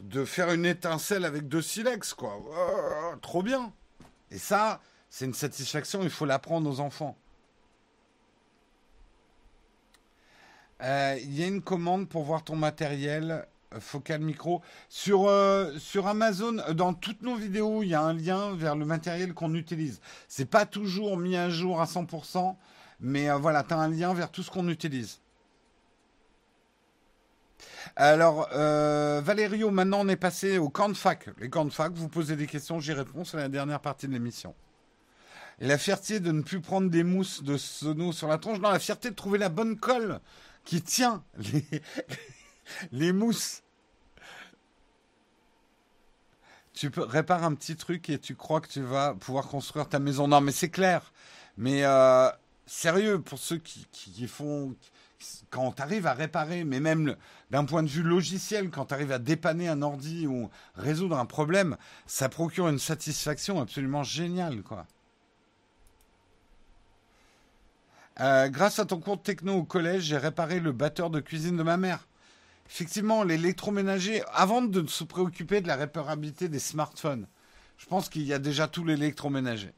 de, 0.00 0.24
faire 0.24 0.50
une 0.50 0.64
étincelle 0.64 1.26
avec 1.26 1.46
deux 1.46 1.60
silex, 1.60 2.14
quoi. 2.14 2.40
Oh, 2.42 3.16
trop 3.20 3.42
bien. 3.42 3.70
Et 4.30 4.38
ça, 4.38 4.80
c'est 5.10 5.26
une 5.26 5.34
satisfaction. 5.34 6.02
Il 6.02 6.10
faut 6.10 6.24
l'apprendre 6.24 6.70
aux 6.70 6.80
enfants. 6.80 7.16
Euh, 10.80 11.18
il 11.22 11.38
y 11.38 11.44
a 11.44 11.46
une 11.48 11.60
commande 11.60 12.08
pour 12.08 12.22
voir 12.24 12.44
ton 12.44 12.56
matériel 12.56 13.46
focal 13.78 14.20
micro. 14.20 14.62
Sur, 14.88 15.28
euh, 15.28 15.78
sur 15.78 16.06
Amazon, 16.06 16.58
euh, 16.58 16.74
dans 16.74 16.94
toutes 16.94 17.22
nos 17.22 17.36
vidéos, 17.36 17.82
il 17.82 17.88
y 17.88 17.94
a 17.94 18.02
un 18.02 18.14
lien 18.14 18.54
vers 18.54 18.76
le 18.76 18.84
matériel 18.84 19.34
qu'on 19.34 19.54
utilise. 19.54 20.00
C'est 20.28 20.46
pas 20.46 20.66
toujours 20.66 21.16
mis 21.16 21.36
à 21.36 21.50
jour 21.50 21.80
à 21.80 21.84
100%, 21.84 22.56
mais 23.00 23.30
euh, 23.30 23.36
voilà, 23.36 23.62
tu 23.62 23.74
as 23.74 23.78
un 23.78 23.88
lien 23.88 24.14
vers 24.14 24.30
tout 24.30 24.42
ce 24.42 24.50
qu'on 24.50 24.68
utilise. 24.68 25.20
Alors, 27.96 28.48
Valério, 28.50 29.70
maintenant 29.70 30.00
on 30.02 30.08
est 30.08 30.16
passé 30.16 30.58
au 30.58 30.68
camp 30.68 30.88
de 30.88 30.94
fac. 30.94 31.30
Les 31.38 31.48
camps 31.48 31.64
de 31.64 31.72
fac, 31.72 31.92
vous 31.94 32.08
posez 32.08 32.36
des 32.36 32.46
questions, 32.46 32.80
j'y 32.80 32.92
réponds, 32.92 33.24
c'est 33.24 33.38
la 33.38 33.48
dernière 33.48 33.80
partie 33.80 34.06
de 34.06 34.12
l'émission. 34.12 34.54
Et 35.60 35.66
la 35.66 35.78
fierté 35.78 36.20
de 36.20 36.30
ne 36.30 36.42
plus 36.42 36.60
prendre 36.60 36.90
des 36.90 37.02
mousses 37.02 37.42
de 37.42 37.56
sono 37.56 38.12
sur 38.12 38.28
la 38.28 38.38
tronche, 38.38 38.60
non, 38.60 38.70
la 38.70 38.78
fierté 38.78 39.10
de 39.10 39.14
trouver 39.14 39.38
la 39.38 39.48
bonne 39.48 39.76
colle 39.76 40.20
qui 40.64 40.82
tient 40.82 41.24
les, 41.38 41.64
les 42.92 43.12
mousses. 43.12 43.62
Tu 46.72 46.90
peux 46.90 47.02
réparer 47.02 47.44
un 47.44 47.54
petit 47.54 47.76
truc 47.76 48.08
et 48.08 48.18
tu 48.18 48.36
crois 48.36 48.60
que 48.60 48.68
tu 48.68 48.80
vas 48.80 49.14
pouvoir 49.14 49.48
construire 49.48 49.88
ta 49.88 49.98
maison. 49.98 50.28
Non, 50.28 50.40
mais 50.40 50.52
c'est 50.52 50.70
clair. 50.70 51.12
Mais 51.56 51.84
euh, 51.84 52.30
sérieux, 52.66 53.20
pour 53.20 53.38
ceux 53.38 53.58
qui, 53.58 54.28
font. 54.28 54.74
Quand 55.50 55.72
tu 55.72 55.82
arrives 55.82 56.06
à 56.06 56.14
réparer, 56.14 56.62
mais 56.62 56.78
même 56.78 57.16
d'un 57.50 57.64
point 57.64 57.82
de 57.82 57.88
vue 57.88 58.04
logiciel, 58.04 58.70
quand 58.70 58.86
tu 58.86 58.94
arrives 58.94 59.10
à 59.10 59.18
dépanner 59.18 59.66
un 59.66 59.82
ordi 59.82 60.28
ou 60.28 60.48
résoudre 60.76 61.18
un 61.18 61.26
problème, 61.26 61.76
ça 62.06 62.28
procure 62.28 62.68
une 62.68 62.78
satisfaction 62.78 63.60
absolument 63.60 64.04
géniale, 64.04 64.62
quoi. 64.62 64.86
Euh, 68.20 68.48
grâce 68.48 68.78
à 68.78 68.84
ton 68.84 68.98
cours 68.98 69.16
de 69.16 69.22
techno 69.22 69.54
au 69.54 69.64
collège, 69.64 70.04
j'ai 70.04 70.16
réparé 70.16 70.58
le 70.60 70.72
batteur 70.72 71.10
de 71.10 71.20
cuisine 71.20 71.56
de 71.56 71.62
ma 71.62 71.76
mère 71.76 72.07
effectivement, 72.68 73.22
l'électroménager, 73.22 74.22
avant 74.32 74.62
de 74.62 74.86
se 74.86 75.04
préoccuper 75.04 75.60
de 75.60 75.68
la 75.68 75.76
réparabilité 75.76 76.48
des 76.48 76.58
smartphones, 76.58 77.26
je 77.78 77.86
pense 77.86 78.08
qu'il 78.08 78.22
y 78.22 78.32
a 78.32 78.38
déjà 78.38 78.68
tout 78.68 78.84
l'électroménager. 78.84 79.72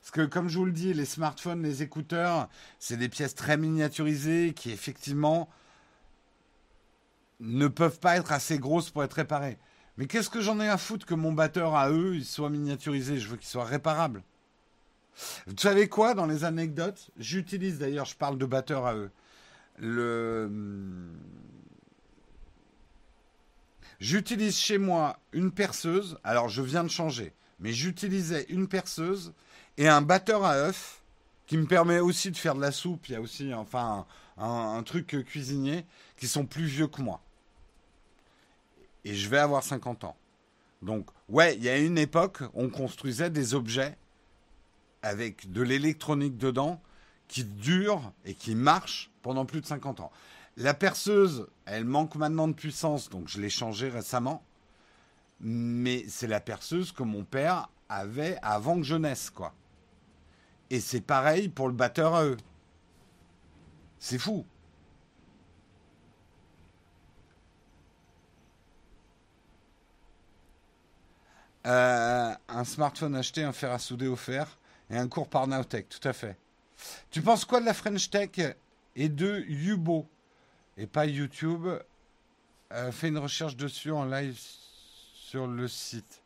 Parce 0.00 0.10
que, 0.12 0.26
comme 0.26 0.48
je 0.48 0.58
vous 0.58 0.64
le 0.64 0.72
dis, 0.72 0.94
les 0.94 1.04
smartphones, 1.04 1.62
les 1.62 1.82
écouteurs, 1.82 2.48
c'est 2.78 2.96
des 2.96 3.08
pièces 3.08 3.34
très 3.34 3.56
miniaturisées 3.56 4.54
qui, 4.54 4.70
effectivement, 4.70 5.48
ne 7.40 7.66
peuvent 7.68 7.98
pas 7.98 8.16
être 8.16 8.32
assez 8.32 8.58
grosses 8.58 8.90
pour 8.90 9.02
être 9.02 9.14
réparées. 9.14 9.58
Mais 9.96 10.06
qu'est-ce 10.06 10.30
que 10.30 10.40
j'en 10.40 10.60
ai 10.60 10.68
à 10.68 10.78
foutre 10.78 11.06
que 11.06 11.14
mon 11.14 11.32
batteur 11.32 11.74
à 11.74 11.90
eux, 11.90 12.20
soit 12.22 12.50
miniaturisé? 12.50 13.18
Je 13.18 13.28
veux 13.28 13.36
qu'il 13.36 13.48
soit 13.48 13.64
réparable. 13.64 14.22
Vous 15.48 15.56
savez 15.58 15.88
quoi, 15.88 16.14
dans 16.14 16.26
les 16.26 16.44
anecdotes? 16.44 17.10
J'utilise 17.18 17.78
d'ailleurs, 17.78 18.06
je 18.06 18.14
parle 18.14 18.38
de 18.38 18.46
batteur 18.46 18.86
à 18.86 18.94
eux 18.94 19.10
le 19.80 20.50
J'utilise 24.00 24.56
chez 24.56 24.78
moi 24.78 25.18
une 25.32 25.50
perceuse. 25.50 26.18
Alors, 26.22 26.48
je 26.48 26.62
viens 26.62 26.84
de 26.84 26.88
changer, 26.88 27.32
mais 27.58 27.72
j'utilisais 27.72 28.46
une 28.48 28.68
perceuse 28.68 29.32
et 29.76 29.88
un 29.88 30.02
batteur 30.02 30.44
à 30.44 30.54
œufs 30.54 31.02
qui 31.46 31.56
me 31.56 31.66
permet 31.66 31.98
aussi 31.98 32.30
de 32.30 32.36
faire 32.36 32.54
de 32.54 32.60
la 32.60 32.70
soupe. 32.70 33.08
Il 33.08 33.12
y 33.12 33.16
a 33.16 33.20
aussi, 33.20 33.52
enfin, 33.54 34.06
un, 34.36 34.82
truc 34.84 35.24
cuisinier 35.26 35.84
qui 36.16 36.28
sont 36.28 36.46
plus 36.46 36.64
vieux 36.64 36.86
que 36.86 37.02
moi. 37.02 37.20
Et 39.04 39.14
je 39.14 39.28
vais 39.28 39.38
avoir 39.38 39.64
50 39.64 40.04
ans. 40.04 40.16
Donc, 40.80 41.08
ouais, 41.28 41.56
il 41.56 41.64
y 41.64 41.68
a 41.68 41.76
une 41.78 41.98
époque, 41.98 42.42
on 42.54 42.68
construisait 42.68 43.30
des 43.30 43.54
objets 43.54 43.96
avec 45.02 45.50
de 45.50 45.62
l'électronique 45.62 46.36
dedans 46.36 46.80
qui 47.28 47.44
dure 47.44 48.12
et 48.24 48.34
qui 48.34 48.54
marche 48.54 49.10
pendant 49.22 49.44
plus 49.44 49.60
de 49.60 49.66
50 49.66 50.00
ans. 50.00 50.10
La 50.56 50.74
perceuse, 50.74 51.46
elle 51.66 51.84
manque 51.84 52.16
maintenant 52.16 52.48
de 52.48 52.52
puissance, 52.52 53.10
donc 53.10 53.28
je 53.28 53.40
l'ai 53.40 53.50
changée 53.50 53.88
récemment. 53.88 54.42
Mais 55.40 56.04
c'est 56.08 56.26
la 56.26 56.40
perceuse 56.40 56.90
que 56.90 57.04
mon 57.04 57.22
père 57.22 57.68
avait 57.88 58.38
avant 58.42 58.76
que 58.76 58.82
je 58.82 58.96
naisse, 58.96 59.30
quoi. 59.30 59.54
Et 60.70 60.80
c'est 60.80 61.00
pareil 61.00 61.48
pour 61.48 61.68
le 61.68 61.74
batteur 61.74 62.14
à 62.14 62.24
eux. 62.24 62.36
C'est 64.00 64.18
fou. 64.18 64.44
Euh, 71.66 72.34
un 72.48 72.64
smartphone 72.64 73.14
acheté, 73.14 73.44
un 73.44 73.52
fer 73.52 73.70
à 73.70 73.78
souder 73.78 74.08
offert 74.08 74.58
et 74.90 74.96
un 74.96 75.06
cours 75.06 75.28
par 75.28 75.46
Nowtech, 75.46 75.88
tout 75.88 76.08
à 76.08 76.12
fait. 76.12 76.36
Tu 77.10 77.22
penses 77.22 77.44
quoi 77.44 77.60
de 77.60 77.66
la 77.66 77.74
French 77.74 78.10
Tech 78.10 78.30
et 78.96 79.08
de 79.08 79.40
Yubo 79.48 80.08
et 80.76 80.86
pas 80.86 81.06
YouTube 81.06 81.66
euh, 82.72 82.92
Fais 82.92 83.08
une 83.08 83.18
recherche 83.18 83.56
dessus 83.56 83.90
en 83.90 84.04
live 84.04 84.38
sur 84.38 85.46
le 85.46 85.68
site. 85.68 86.22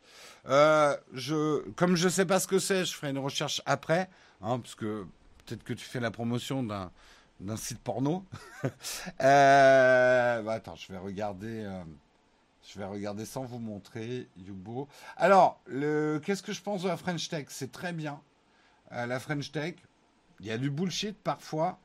Euh, 0.47 0.95
je, 1.13 1.67
comme 1.71 1.95
je 1.95 2.05
ne 2.05 2.09
sais 2.09 2.25
pas 2.25 2.39
ce 2.39 2.47
que 2.47 2.59
c'est, 2.59 2.85
je 2.85 2.93
ferai 2.93 3.09
une 3.09 3.17
recherche 3.17 3.61
après, 3.65 4.09
hein, 4.41 4.59
parce 4.59 4.75
que 4.75 5.05
peut-être 5.45 5.63
que 5.63 5.73
tu 5.73 5.85
fais 5.85 5.99
la 5.99 6.11
promotion 6.11 6.63
d'un 6.63 6.91
d'un 7.39 7.57
site 7.57 7.79
porno. 7.79 8.23
euh, 9.21 10.41
bah, 10.41 10.53
attends, 10.53 10.75
je 10.75 10.91
vais 10.93 10.99
regarder. 10.99 11.69
Je 12.65 12.79
vais 12.79 12.85
regarder 12.85 13.25
sans 13.25 13.43
vous 13.43 13.59
montrer 13.59 14.29
Yubo. 14.37 14.87
Alors, 15.17 15.61
qu'est-ce 15.67 16.41
que 16.41 16.53
je 16.53 16.61
pense 16.61 16.83
de 16.83 16.87
la 16.87 16.95
French 16.95 17.27
Tech? 17.27 17.47
C'est 17.49 17.71
très 17.71 17.91
bien. 17.91 18.21
La 18.91 19.19
French 19.19 19.51
Tech, 19.51 19.75
il 20.43 20.49
y 20.49 20.51
a 20.51 20.57
du 20.57 20.69
bullshit 20.69 21.17
parfois 21.17 21.79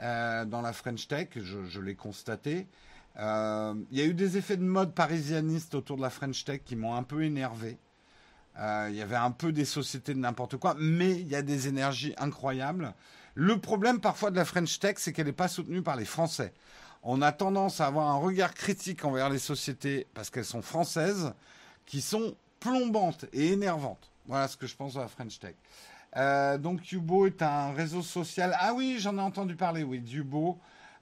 euh, 0.00 0.44
dans 0.44 0.62
la 0.62 0.72
French 0.72 1.06
Tech, 1.08 1.28
je, 1.36 1.66
je 1.66 1.80
l'ai 1.80 1.94
constaté. 1.94 2.66
il 3.16 3.86
y 3.92 4.00
a 4.00 4.04
eu 4.04 4.14
des 4.14 4.36
effets 4.36 4.56
de 4.56 4.64
mode 4.64 4.94
parisianiste 4.94 5.74
autour 5.74 5.98
de 5.98 6.02
la 6.02 6.10
French 6.10 6.44
Tech 6.44 6.62
qui 6.64 6.74
m'ont 6.74 6.94
un 6.94 7.02
peu 7.02 7.22
énervé. 7.22 7.78
il 8.56 8.94
y 8.94 9.02
avait 9.02 9.16
un 9.16 9.30
peu 9.30 9.52
des 9.52 9.64
sociétés 9.64 10.14
de 10.14 10.20
n'importe 10.20 10.56
quoi, 10.56 10.74
mais 10.78 11.12
il 11.12 11.28
y 11.28 11.36
a 11.36 11.42
des 11.42 11.68
énergies 11.68 12.14
incroyables. 12.16 12.94
Le 13.34 13.60
problème 13.60 14.00
parfois 14.00 14.32
de 14.32 14.36
la 14.36 14.44
French 14.44 14.80
Tech, 14.80 14.94
c'est 14.98 15.12
qu'elle 15.12 15.26
n'est 15.26 15.32
pas 15.32 15.46
soutenue 15.46 15.82
par 15.82 15.94
les 15.94 16.04
Français. 16.04 16.52
On 17.02 17.22
a 17.22 17.30
tendance 17.30 17.80
à 17.80 17.86
avoir 17.86 18.08
un 18.08 18.16
regard 18.16 18.54
critique 18.54 19.04
envers 19.04 19.30
les 19.30 19.38
sociétés 19.38 20.06
parce 20.14 20.30
qu'elles 20.30 20.44
sont 20.44 20.62
françaises, 20.62 21.32
qui 21.86 22.00
sont 22.00 22.34
plombantes 22.58 23.26
et 23.32 23.52
énervantes. 23.52 24.10
Voilà 24.26 24.48
ce 24.48 24.56
que 24.56 24.66
je 24.66 24.76
pense 24.76 24.94
de 24.94 25.00
la 25.00 25.08
French 25.08 25.38
Tech. 25.38 25.54
Euh, 26.16 26.58
donc 26.58 26.90
Yubo 26.90 27.26
est 27.26 27.42
un 27.42 27.72
réseau 27.72 28.02
social. 28.02 28.56
Ah 28.58 28.72
oui, 28.74 28.96
j'en 28.98 29.16
ai 29.18 29.20
entendu 29.20 29.56
parler, 29.56 29.82
oui, 29.82 29.98
Yubo. 29.98 30.58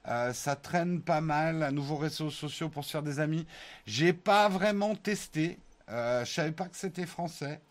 Euh, 0.07 0.31
ça 0.33 0.55
traîne 0.55 1.01
pas 1.01 1.21
mal, 1.21 1.63
un 1.63 1.71
nouveau 1.71 1.97
réseau 1.97 2.29
social 2.29 2.69
pour 2.69 2.85
se 2.85 2.91
faire 2.91 3.03
des 3.03 3.19
amis. 3.19 3.45
J'ai 3.85 4.13
pas 4.13 4.47
vraiment 4.49 4.95
testé. 4.95 5.59
Euh, 5.89 6.23
je 6.25 6.31
savais 6.31 6.51
pas 6.51 6.67
que 6.67 6.75
c'était 6.75 7.05
français. 7.05 7.61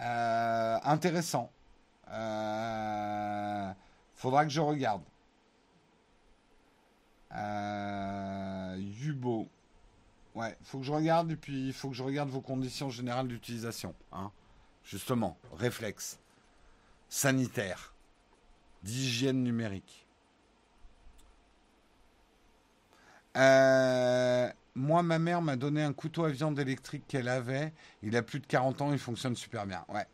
Euh, 0.00 0.78
intéressant. 0.84 1.50
Euh, 2.10 3.72
Faudra 4.14 4.44
que 4.44 4.50
je 4.50 4.60
regarde. 4.60 5.02
Yubo. 8.76 9.48
Ouais, 10.34 10.56
faut 10.62 10.78
que 10.78 10.84
je 10.84 10.92
regarde 10.92 11.30
et 11.32 11.36
puis 11.36 11.68
il 11.68 11.72
faut 11.72 11.88
que 11.88 11.96
je 11.96 12.02
regarde 12.02 12.28
vos 12.28 12.40
conditions 12.40 12.90
générales 12.90 13.28
d'utilisation. 13.28 13.94
Hein. 14.12 14.30
Justement, 14.84 15.36
réflexe. 15.52 16.18
Sanitaire. 17.08 17.94
D'hygiène 18.82 19.42
numérique. 19.42 20.06
Euh, 23.36 24.50
moi, 24.74 25.02
ma 25.02 25.18
mère 25.18 25.42
m'a 25.42 25.56
donné 25.56 25.82
un 25.82 25.92
couteau 25.92 26.24
à 26.24 26.30
viande 26.30 26.58
électrique 26.58 27.04
qu'elle 27.08 27.28
avait. 27.28 27.72
Il 28.02 28.16
a 28.16 28.22
plus 28.22 28.40
de 28.40 28.46
40 28.46 28.82
ans, 28.82 28.92
il 28.92 28.98
fonctionne 28.98 29.36
super 29.36 29.66
bien. 29.66 29.84
Ouais, 29.88 30.06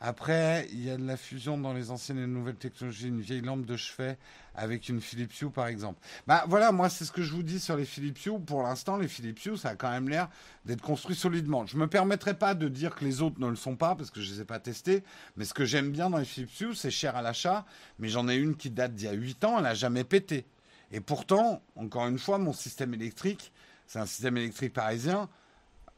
après, 0.00 0.68
il 0.70 0.84
y 0.84 0.90
a 0.90 0.96
de 0.96 1.04
la 1.04 1.16
fusion 1.16 1.58
dans 1.58 1.72
les 1.72 1.90
anciennes 1.90 2.18
et 2.18 2.26
nouvelles 2.26 2.54
technologies, 2.54 3.08
une 3.08 3.20
vieille 3.20 3.40
lampe 3.40 3.66
de 3.66 3.76
chevet 3.76 4.16
avec 4.54 4.88
une 4.88 5.00
Philips 5.00 5.40
Hue, 5.40 5.50
par 5.50 5.66
exemple. 5.66 5.98
Bah 6.28 6.44
voilà, 6.46 6.70
moi 6.70 6.88
c'est 6.88 7.04
ce 7.04 7.10
que 7.10 7.22
je 7.22 7.32
vous 7.32 7.42
dis 7.42 7.58
sur 7.58 7.76
les 7.76 7.84
Philips 7.84 8.24
Hue. 8.24 8.38
Pour 8.38 8.62
l'instant, 8.62 8.96
les 8.96 9.08
Philips 9.08 9.44
Hue, 9.44 9.56
ça 9.56 9.70
a 9.70 9.74
quand 9.74 9.90
même 9.90 10.08
l'air 10.08 10.28
d'être 10.64 10.82
construit 10.82 11.16
solidement. 11.16 11.66
Je 11.66 11.76
me 11.76 11.88
permettrai 11.88 12.34
pas 12.34 12.54
de 12.54 12.68
dire 12.68 12.94
que 12.94 13.04
les 13.04 13.22
autres 13.22 13.40
ne 13.40 13.48
le 13.48 13.56
sont 13.56 13.74
pas 13.74 13.96
parce 13.96 14.10
que 14.10 14.20
je 14.20 14.32
les 14.32 14.40
ai 14.42 14.44
pas 14.44 14.60
testés. 14.60 15.02
Mais 15.36 15.44
ce 15.44 15.52
que 15.52 15.64
j'aime 15.64 15.90
bien 15.90 16.10
dans 16.10 16.18
les 16.18 16.24
Philips 16.24 16.60
Hue, 16.60 16.74
c'est 16.74 16.92
cher 16.92 17.16
à 17.16 17.22
l'achat. 17.22 17.66
Mais 17.98 18.08
j'en 18.08 18.28
ai 18.28 18.36
une 18.36 18.56
qui 18.56 18.70
date 18.70 18.94
d'il 18.94 19.06
y 19.06 19.10
a 19.10 19.14
8 19.14 19.44
ans, 19.44 19.56
elle 19.56 19.64
n'a 19.64 19.74
jamais 19.74 20.04
pété. 20.04 20.46
Et 20.92 21.00
pourtant, 21.00 21.60
encore 21.74 22.06
une 22.06 22.18
fois, 22.18 22.38
mon 22.38 22.52
système 22.52 22.94
électrique, 22.94 23.52
c'est 23.88 23.98
un 23.98 24.06
système 24.06 24.36
électrique 24.36 24.74
parisien. 24.74 25.28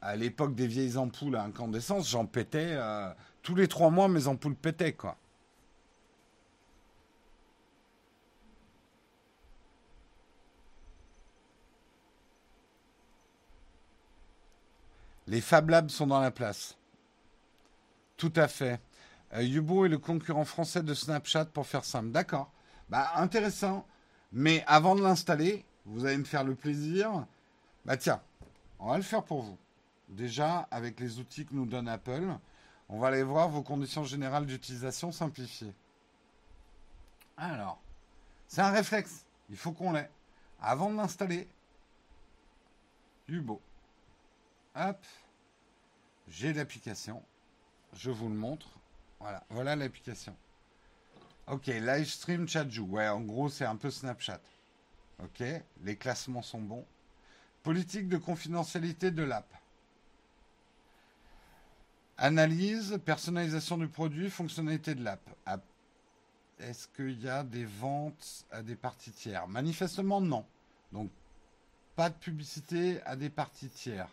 À 0.02 0.16
l'époque 0.16 0.54
des 0.54 0.66
vieilles 0.66 0.96
ampoules 0.96 1.36
à 1.36 1.42
incandescence, 1.42 2.08
j'en 2.08 2.24
pétais. 2.24 2.70
Euh, 2.70 3.10
tous 3.42 3.54
les 3.54 3.68
trois 3.68 3.90
mois, 3.90 4.08
mes 4.08 4.26
ampoules 4.26 4.54
pétaient, 4.54 4.92
quoi. 4.92 5.16
Les 15.26 15.40
Fab 15.40 15.70
Labs 15.70 15.90
sont 15.90 16.08
dans 16.08 16.20
la 16.20 16.32
place. 16.32 16.76
Tout 18.16 18.32
à 18.34 18.48
fait. 18.48 18.80
Euh, 19.32 19.44
Yubo 19.44 19.86
est 19.86 19.88
le 19.88 19.98
concurrent 19.98 20.44
français 20.44 20.82
de 20.82 20.92
Snapchat 20.92 21.44
pour 21.46 21.68
faire 21.68 21.84
simple. 21.84 22.10
D'accord. 22.10 22.50
Bah, 22.88 23.12
intéressant. 23.14 23.86
Mais 24.32 24.64
avant 24.66 24.96
de 24.96 25.02
l'installer, 25.02 25.64
vous 25.86 26.04
allez 26.04 26.18
me 26.18 26.24
faire 26.24 26.42
le 26.42 26.56
plaisir. 26.56 27.26
Bah, 27.84 27.96
tiens, 27.96 28.20
on 28.80 28.88
va 28.90 28.96
le 28.96 29.04
faire 29.04 29.22
pour 29.22 29.42
vous. 29.42 29.56
Déjà, 30.08 30.66
avec 30.72 30.98
les 30.98 31.20
outils 31.20 31.46
que 31.46 31.54
nous 31.54 31.66
donne 31.66 31.86
Apple. 31.86 32.26
On 32.92 32.98
va 32.98 33.06
aller 33.06 33.22
voir 33.22 33.48
vos 33.48 33.62
conditions 33.62 34.02
générales 34.02 34.46
d'utilisation 34.46 35.12
simplifiées. 35.12 35.72
Alors, 37.36 37.80
c'est 38.48 38.62
un 38.62 38.72
réflexe. 38.72 39.24
Il 39.48 39.56
faut 39.56 39.70
qu'on 39.70 39.92
l'ait. 39.92 40.10
Avant 40.60 40.90
de 40.90 40.96
l'installer, 40.96 41.48
Hubo. 43.28 43.62
Hop. 44.74 44.98
J'ai 46.28 46.52
l'application. 46.52 47.22
Je 47.94 48.10
vous 48.10 48.28
le 48.28 48.34
montre. 48.34 48.68
Voilà, 49.20 49.44
voilà 49.50 49.76
l'application. 49.76 50.34
Ok, 51.46 51.66
Livestream 51.66 52.48
Chatju. 52.48 52.80
Ouais, 52.80 53.08
en 53.08 53.20
gros, 53.20 53.48
c'est 53.48 53.64
un 53.64 53.76
peu 53.76 53.90
Snapchat. 53.90 54.40
Ok, 55.22 55.44
les 55.82 55.96
classements 55.96 56.42
sont 56.42 56.60
bons. 56.60 56.84
Politique 57.62 58.08
de 58.08 58.16
confidentialité 58.16 59.12
de 59.12 59.22
l'app. 59.22 59.59
Analyse, 62.22 63.00
personnalisation 63.02 63.78
du 63.78 63.88
produit, 63.88 64.28
fonctionnalité 64.28 64.94
de 64.94 65.02
l'app. 65.02 65.20
Est-ce 66.58 66.86
qu'il 66.88 67.18
y 67.18 67.28
a 67.30 67.42
des 67.42 67.64
ventes 67.64 68.44
à 68.50 68.62
des 68.62 68.76
parties 68.76 69.10
tiers? 69.10 69.48
Manifestement, 69.48 70.20
non. 70.20 70.44
Donc, 70.92 71.10
pas 71.96 72.10
de 72.10 72.14
publicité 72.14 73.00
à 73.04 73.16
des 73.16 73.30
parties 73.30 73.70
tiers. 73.70 74.10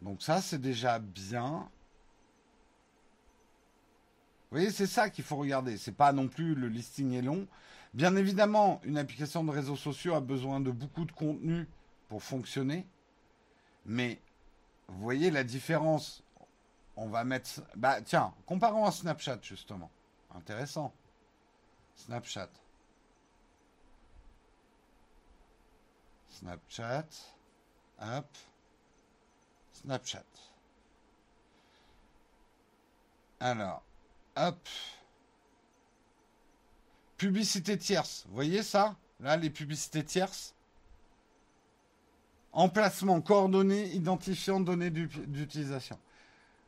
Donc 0.00 0.20
ça, 0.20 0.42
c'est 0.42 0.60
déjà 0.60 0.98
bien. 0.98 1.68
Vous 4.50 4.58
voyez, 4.58 4.72
c'est 4.72 4.88
ça 4.88 5.10
qu'il 5.10 5.22
faut 5.22 5.36
regarder. 5.36 5.76
C'est 5.76 5.92
pas 5.92 6.12
non 6.12 6.26
plus 6.26 6.56
le 6.56 6.66
listing 6.66 7.12
est 7.12 7.22
long. 7.22 7.46
Bien 7.94 8.16
évidemment, 8.16 8.80
une 8.82 8.98
application 8.98 9.44
de 9.44 9.50
réseaux 9.52 9.76
sociaux 9.76 10.14
a 10.16 10.20
besoin 10.20 10.58
de 10.58 10.72
beaucoup 10.72 11.04
de 11.04 11.12
contenu 11.12 11.68
pour 12.08 12.20
fonctionner. 12.20 12.84
Mais 13.86 14.20
vous 14.88 15.00
voyez 15.00 15.30
la 15.30 15.44
différence 15.44 16.21
on 16.96 17.08
va 17.08 17.24
mettre. 17.24 17.62
Bah, 17.76 18.00
tiens, 18.02 18.34
comparons 18.46 18.84
à 18.84 18.92
Snapchat, 18.92 19.38
justement. 19.42 19.90
Intéressant. 20.34 20.92
Snapchat. 21.96 22.48
Snapchat. 26.28 27.06
Hop. 28.00 28.26
Snapchat. 29.72 30.24
Alors, 33.40 33.82
hop. 34.36 34.68
Publicité 37.16 37.78
tierce. 37.78 38.24
Vous 38.28 38.34
voyez 38.34 38.62
ça 38.62 38.96
Là, 39.20 39.36
les 39.36 39.50
publicités 39.50 40.04
tierces? 40.04 40.54
Emplacement, 42.52 43.20
coordonnées, 43.20 43.86
identifiant 43.94 44.60
données 44.60 44.90
d'utilisation. 44.90 45.98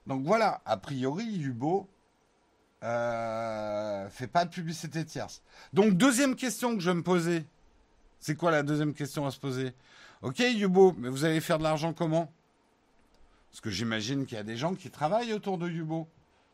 Donc 0.07 0.25
voilà, 0.25 0.61
a 0.65 0.77
priori, 0.77 1.25
Yubo 1.25 1.89
euh, 2.83 4.09
fait 4.11 4.27
pas 4.27 4.45
de 4.45 4.51
publicité 4.51 5.05
tierce. 5.05 5.43
Donc 5.73 5.95
deuxième 5.95 6.37
question 6.37 6.75
que 6.75 6.81
je 6.81 6.91
vais 6.91 6.97
me 6.97 7.03
poser. 7.03 7.47
C'est 8.21 8.37
quoi 8.37 8.51
la 8.51 8.63
deuxième 8.63 8.95
question 8.95 9.27
à 9.27 9.31
se 9.31 9.39
poser? 9.39 9.75
Ok, 10.23 10.39
Yubo, 10.39 10.95
mais 10.99 11.09
vous 11.09 11.25
allez 11.25 11.41
faire 11.41 11.59
de 11.59 11.63
l'argent 11.63 11.93
comment? 11.93 12.31
Parce 13.51 13.61
que 13.61 13.71
j'imagine 13.71 14.27
qu'il 14.27 14.37
y 14.37 14.41
a 14.41 14.45
des 14.45 14.57
gens 14.57 14.75
qui 14.75 14.91
travaillent 14.91 15.33
autour 15.33 15.59
de 15.59 15.69
Yubo. 15.69 16.09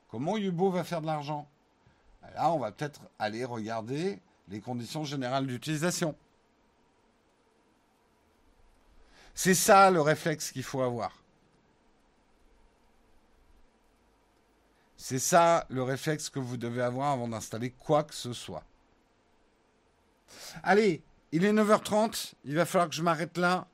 Comment 0.09 0.37
Yubo 0.37 0.71
va 0.71 0.85
faire 0.85 1.01
de 1.01 1.07
l'argent? 1.07 1.49
Là, 2.35 2.53
on 2.53 2.59
va 2.59 2.73
peut-être 2.73 3.01
aller 3.19 3.45
regarder 3.45 4.21
les 4.49 4.61
conditions 4.61 5.05
générales 5.05 5.47
d'utilisation. 5.47 6.15
C'est 9.35 9.55
ça 9.55 9.91
le 9.91 10.01
réflexe 10.01 10.51
qu'il 10.53 10.63
faut 10.63 10.83
avoir. 10.83 11.13
C'est 15.03 15.19
ça 15.19 15.65
le 15.71 15.83
réflexe 15.83 16.29
que 16.29 16.39
vous 16.39 16.59
devez 16.59 16.83
avoir 16.83 17.13
avant 17.13 17.27
d'installer 17.27 17.71
quoi 17.71 18.03
que 18.03 18.15
ce 18.15 18.35
soit. 18.35 18.65
Allez, 20.63 21.03
il 21.33 21.47
est 21.47 21.55
9h30, 21.55 22.35
il 22.45 22.55
va 22.55 22.67
falloir 22.67 22.91
que 22.91 22.95
je 22.95 23.03
m'arrête 23.03 23.39
là. 23.39 23.67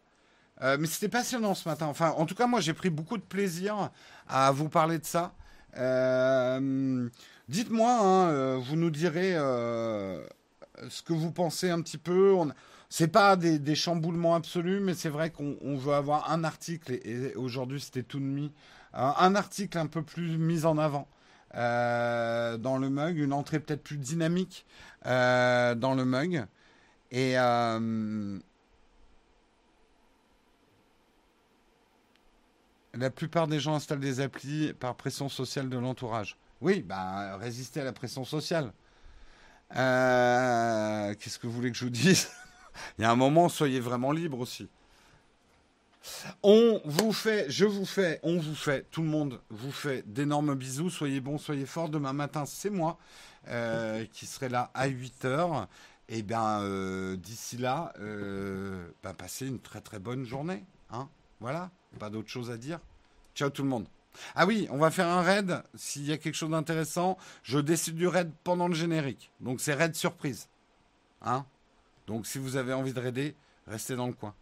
Euh, 0.62 0.76
mais 0.78 0.86
c'était 0.86 1.08
passionnant 1.08 1.54
ce 1.54 1.68
matin. 1.68 1.86
Enfin, 1.86 2.10
en 2.10 2.26
tout 2.26 2.36
cas, 2.36 2.46
moi, 2.46 2.60
j'ai 2.60 2.74
pris 2.74 2.90
beaucoup 2.90 3.18
de 3.18 3.24
plaisir 3.24 3.90
à 4.28 4.52
vous 4.52 4.68
parler 4.68 4.98
de 4.98 5.04
ça. 5.04 5.34
Euh, 5.76 7.08
dites-moi, 7.48 7.90
hein, 7.90 8.28
euh, 8.28 8.60
vous 8.62 8.76
nous 8.76 8.90
direz 8.90 9.32
ce 9.34 11.02
que 11.02 11.12
vous 11.12 11.32
pensez 11.32 11.70
un 11.70 11.82
petit 11.82 11.98
peu. 11.98 12.34
On... 12.34 12.52
C'est 12.88 13.08
pas 13.08 13.34
des, 13.34 13.74
chamboulements 13.74 14.36
absolus, 14.36 14.78
mais 14.78 14.94
c'est 14.94 15.08
vrai 15.08 15.30
qu'on 15.30 15.76
veut 15.76 15.94
avoir 15.94 16.30
un 16.30 16.44
article, 16.44 16.92
et, 16.92 17.34
aujourd'hui 17.34 17.80
c'était 17.80 18.04
tout 18.04 18.20
de 18.20 18.24
mi, 18.24 18.52
un, 18.92 19.34
article 19.34 19.76
un 19.76 19.88
peu 19.88 20.02
plus 20.02 20.38
mis 20.38 20.64
en 20.64 20.78
avant 20.78 21.08
dans 21.56 22.78
le 22.78 22.90
mug, 22.90 23.18
une 23.18 23.32
entrée 23.32 23.60
peut-être 23.60 23.82
plus 23.82 23.96
dynamique 23.96 24.66
dans 25.04 25.94
le 25.96 26.04
mug. 26.04 26.46
Et, 27.10 27.36
La 32.98 33.10
plupart 33.10 33.46
des 33.46 33.60
gens 33.60 33.74
installent 33.74 34.00
des 34.00 34.20
applis 34.20 34.72
par 34.72 34.94
pression 34.94 35.28
sociale 35.28 35.68
de 35.68 35.76
l'entourage. 35.76 36.38
Oui, 36.62 36.80
bah, 36.80 37.36
résister 37.36 37.80
à 37.80 37.84
la 37.84 37.92
pression 37.92 38.24
sociale. 38.24 38.72
Euh, 39.76 41.14
qu'est-ce 41.14 41.38
que 41.38 41.46
vous 41.46 41.52
voulez 41.52 41.70
que 41.70 41.76
je 41.76 41.84
vous 41.84 41.90
dise? 41.90 42.30
Il 42.98 43.02
y 43.02 43.04
a 43.04 43.10
un 43.10 43.16
moment, 43.16 43.48
soyez 43.50 43.80
vraiment 43.80 44.12
libre 44.12 44.38
aussi. 44.40 44.68
On 46.42 46.80
vous 46.84 47.12
fait, 47.12 47.46
je 47.48 47.64
vous 47.64 47.86
fais, 47.86 48.20
on 48.22 48.38
vous 48.38 48.54
fait, 48.54 48.86
tout 48.90 49.02
le 49.02 49.08
monde 49.08 49.40
vous 49.50 49.72
fait 49.72 50.02
d'énormes 50.06 50.54
bisous. 50.54 50.90
Soyez 50.90 51.20
bons, 51.20 51.38
soyez 51.38 51.66
forts. 51.66 51.88
Demain 51.88 52.12
matin, 52.12 52.44
c'est 52.46 52.70
moi 52.70 52.98
euh, 53.48 54.04
qui 54.12 54.26
serai 54.26 54.48
là 54.48 54.70
à 54.74 54.86
8 54.86 55.24
h 55.24 55.66
Et 56.08 56.22
bien, 56.22 56.60
euh, 56.62 57.16
d'ici 57.16 57.56
là, 57.56 57.92
bah, 59.02 59.14
passez 59.14 59.46
une 59.46 59.60
très 59.60 59.80
très 59.80 59.98
bonne 59.98 60.24
journée. 60.24 60.64
Hein 60.90 61.08
voilà. 61.40 61.70
Pas 61.98 62.10
d'autre 62.10 62.28
chose 62.28 62.50
à 62.50 62.56
dire. 62.56 62.80
Ciao 63.34 63.50
tout 63.50 63.62
le 63.62 63.68
monde. 63.68 63.86
Ah 64.34 64.46
oui, 64.46 64.66
on 64.70 64.78
va 64.78 64.90
faire 64.90 65.08
un 65.08 65.22
raid. 65.22 65.62
S'il 65.74 66.06
y 66.06 66.12
a 66.12 66.18
quelque 66.18 66.34
chose 66.34 66.50
d'intéressant, 66.50 67.18
je 67.42 67.58
décide 67.58 67.96
du 67.96 68.06
raid 68.08 68.30
pendant 68.44 68.68
le 68.68 68.74
générique. 68.74 69.30
Donc 69.40 69.60
c'est 69.60 69.74
raid 69.74 69.94
surprise. 69.94 70.48
Hein 71.22 71.44
Donc 72.06 72.26
si 72.26 72.38
vous 72.38 72.56
avez 72.56 72.72
envie 72.72 72.92
de 72.92 73.00
raider, 73.00 73.34
restez 73.66 73.96
dans 73.96 74.06
le 74.06 74.12
coin. 74.12 74.34